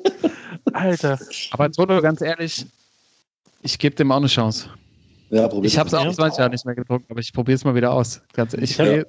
Alter. 0.72 1.18
Aber 1.52 1.70
Toto, 1.70 2.00
ganz 2.00 2.20
ehrlich, 2.20 2.66
ich 3.62 3.78
gebe 3.78 3.94
dem 3.94 4.10
auch 4.12 4.16
eine 4.16 4.26
Chance. 4.26 4.68
Ja, 5.32 5.48
Ich 5.62 5.78
habe 5.78 5.88
es 5.88 5.94
auch 5.94 6.04
Ja. 6.04 6.12
20 6.12 6.38
Jahre 6.38 6.50
nicht 6.50 6.66
mehr 6.66 6.74
getrunken, 6.74 7.06
aber 7.08 7.20
ich 7.20 7.32
probiere 7.32 7.56
es 7.56 7.64
mal 7.64 7.74
wieder 7.74 7.90
aus. 7.90 8.20
Ganz, 8.34 8.52
ich, 8.52 8.76
Ja. 8.76 9.02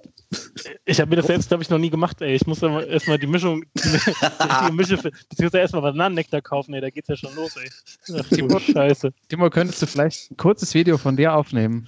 Ich 0.85 0.99
habe 0.99 1.09
mir 1.09 1.17
das 1.17 1.27
selbst, 1.27 1.49
glaube 1.49 1.61
ich, 1.63 1.69
noch 1.69 1.77
nie 1.77 1.89
gemacht, 1.89 2.21
ey. 2.21 2.33
Ich 2.33 2.47
muss 2.47 2.63
erstmal 2.63 3.19
die 3.19 3.27
Mischung, 3.27 3.63
die, 3.75 4.71
Mische, 4.71 4.97
beziehungsweise 4.97 5.59
erstmal 5.59 5.81
Bananennektar 5.81 6.41
kaufen, 6.41 6.73
ey. 6.73 6.81
Da 6.81 6.89
geht's 6.89 7.09
ja 7.09 7.17
schon 7.17 7.35
los, 7.35 7.57
ey. 7.57 7.69
Ach 8.17 8.25
du 8.29 8.59
Scheiße. 8.59 9.11
Timo, 9.27 9.49
könntest 9.49 9.81
du 9.81 9.85
vielleicht 9.85 10.31
ein 10.31 10.37
kurzes 10.37 10.73
Video 10.73 10.97
von 10.97 11.17
dir 11.17 11.35
aufnehmen, 11.35 11.85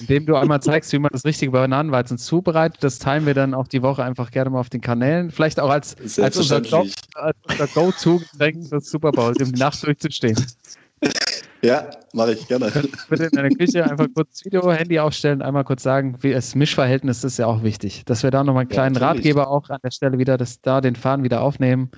in 0.00 0.06
dem 0.06 0.24
du 0.24 0.34
einmal 0.34 0.62
zeigst, 0.62 0.90
wie 0.94 0.98
man 0.98 1.10
das 1.12 1.26
richtige 1.26 1.52
Bananenweizen 1.52 2.16
zubereitet. 2.16 2.82
Das 2.82 2.98
teilen 2.98 3.26
wir 3.26 3.34
dann 3.34 3.52
auch 3.52 3.68
die 3.68 3.82
Woche 3.82 4.02
einfach 4.02 4.30
gerne 4.30 4.48
mal 4.48 4.60
auf 4.60 4.70
den 4.70 4.80
Kanälen. 4.80 5.30
Vielleicht 5.30 5.60
auch 5.60 5.68
als, 5.70 5.94
als 6.18 6.38
unser, 6.38 6.62
Go-To-Getränk 6.62 8.66
fürs 8.66 8.90
Super 8.90 9.12
Bowl, 9.12 9.34
um 9.38 9.52
die 9.52 9.60
Nacht 9.60 9.86
durchzustehen. 9.86 10.42
Ja, 11.64 11.88
mache 12.12 12.34
ich 12.34 12.46
gerne. 12.46 12.70
Bitte 13.08 13.24
in 13.24 13.30
deiner 13.30 13.48
Küche 13.48 13.88
einfach 13.88 14.06
kurz 14.14 14.32
das 14.32 14.44
Video, 14.44 14.70
Handy 14.70 14.98
aufstellen, 14.98 15.40
einmal 15.40 15.64
kurz 15.64 15.82
sagen, 15.82 16.18
wie 16.20 16.32
das 16.32 16.54
Mischverhältnis 16.54 17.24
ist 17.24 17.38
ja 17.38 17.46
auch 17.46 17.62
wichtig. 17.62 18.04
Dass 18.04 18.22
wir 18.22 18.30
da 18.30 18.44
nochmal 18.44 18.62
einen 18.62 18.70
Ja, 18.70 18.74
kleinen 18.74 18.92
natürlich. 18.92 19.16
Ratgeber 19.16 19.48
auch 19.48 19.70
an 19.70 19.78
der 19.82 19.90
Stelle 19.90 20.18
wieder, 20.18 20.36
dass 20.36 20.60
da 20.60 20.82
den 20.82 20.94
Faden 20.94 21.24
wieder 21.24 21.40
aufnehmen 21.40 21.90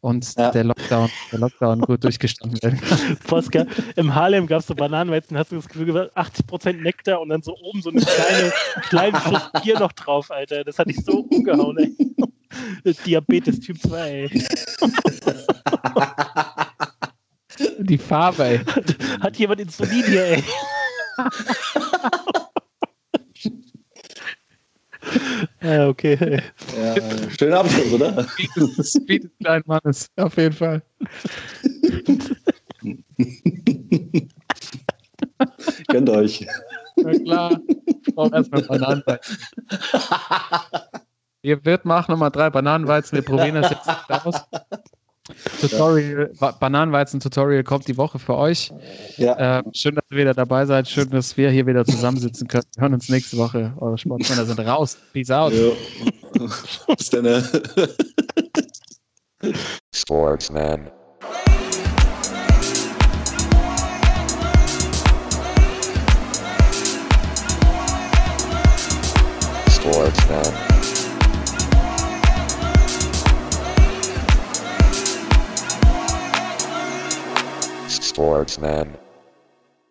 und 0.00 0.36
Ja. 0.36 0.50
der 0.50 0.64
Lockdown, 0.64 1.10
der 1.30 1.38
Lockdown 1.38 1.80
gut 1.82 2.02
durchgestanden 2.02 2.60
werden 2.60 2.80
kann. 2.80 3.16
Postka, 3.24 3.66
im 3.94 4.16
Harlem 4.16 4.48
gab 4.48 4.62
es 4.62 4.66
so 4.66 4.74
Bananenweizen, 4.74 5.38
hast 5.38 5.52
du 5.52 5.56
das 5.56 5.68
Gefühl, 5.68 5.86
gehabt, 5.86 6.16
80% 6.16 6.82
Nektar 6.82 7.20
und 7.20 7.28
dann 7.28 7.42
so 7.42 7.54
oben 7.62 7.82
so 7.82 7.90
eine 7.90 8.00
kleine, 8.00 8.52
kleine 8.88 9.20
Schuss 9.20 9.42
Bier 9.62 9.78
noch 9.78 9.92
drauf, 9.92 10.32
Alter. 10.32 10.64
Das 10.64 10.76
hat 10.76 10.88
dich 10.88 10.98
so 11.04 11.20
umgehauen, 11.20 11.78
ey. 11.78 12.94
Diabetes 13.06 13.60
Typ 13.60 13.80
2, 13.80 14.28
ey. 14.30 14.44
Die 17.78 17.98
Farbe, 17.98 18.44
ey. 18.44 18.60
Hat 19.20 19.36
jemand 19.36 19.60
Insulin 19.60 20.04
hier, 20.04 20.24
ey? 20.24 20.42
ja, 25.62 25.88
okay. 25.88 26.42
Ja, 26.76 26.94
schöner 27.38 27.60
Abschluss, 27.60 27.92
oder? 27.92 28.26
Das 28.76 28.92
Speed 28.92 29.24
des 29.24 29.30
kleinen 29.38 29.64
Mannes, 29.66 30.10
auf 30.16 30.36
jeden 30.36 30.54
Fall. 30.54 30.82
Kennt 35.88 36.10
euch. 36.10 36.46
Na 36.96 37.12
klar. 37.12 37.60
Ich 37.86 38.14
brauche 38.14 38.34
erstmal 38.34 38.62
Bananenweizen. 38.62 39.38
Wir 41.42 41.64
wird 41.64 41.84
machen 41.84 42.12
nochmal 42.12 42.30
drei 42.30 42.50
Bananenweizen. 42.50 43.16
Wir 43.16 43.24
probieren 43.24 43.60
das 43.60 43.70
jetzt 43.70 43.88
aus. 44.08 44.40
Tutorial, 45.60 46.30
Ba- 46.38 46.52
Bananenweizen-Tutorial 46.52 47.64
kommt 47.64 47.88
die 47.88 47.96
Woche 47.96 48.18
für 48.18 48.36
euch. 48.36 48.70
Ja. 49.16 49.58
Äh, 49.60 49.62
schön, 49.72 49.94
dass 49.94 50.04
ihr 50.10 50.18
wieder 50.18 50.34
dabei 50.34 50.66
seid. 50.66 50.86
Schön, 50.86 51.08
dass 51.10 51.34
wir 51.36 51.50
hier 51.50 51.66
wieder 51.66 51.84
zusammensitzen 51.86 52.46
können. 52.46 52.64
Wir 52.74 52.82
hören 52.82 52.94
uns 52.94 53.08
nächste 53.08 53.38
Woche. 53.38 53.72
Eure 53.78 53.96
Sportsmänner 53.96 54.44
sind 54.44 54.60
raus. 54.60 54.98
Peace 55.12 55.30
out. 55.30 55.52
Bis 56.98 57.08
dann. 57.10 57.22
ne? 57.22 57.42
Sportsman. 59.94 60.90
Sportsman. 69.70 70.73
Sportsman. 78.14 79.03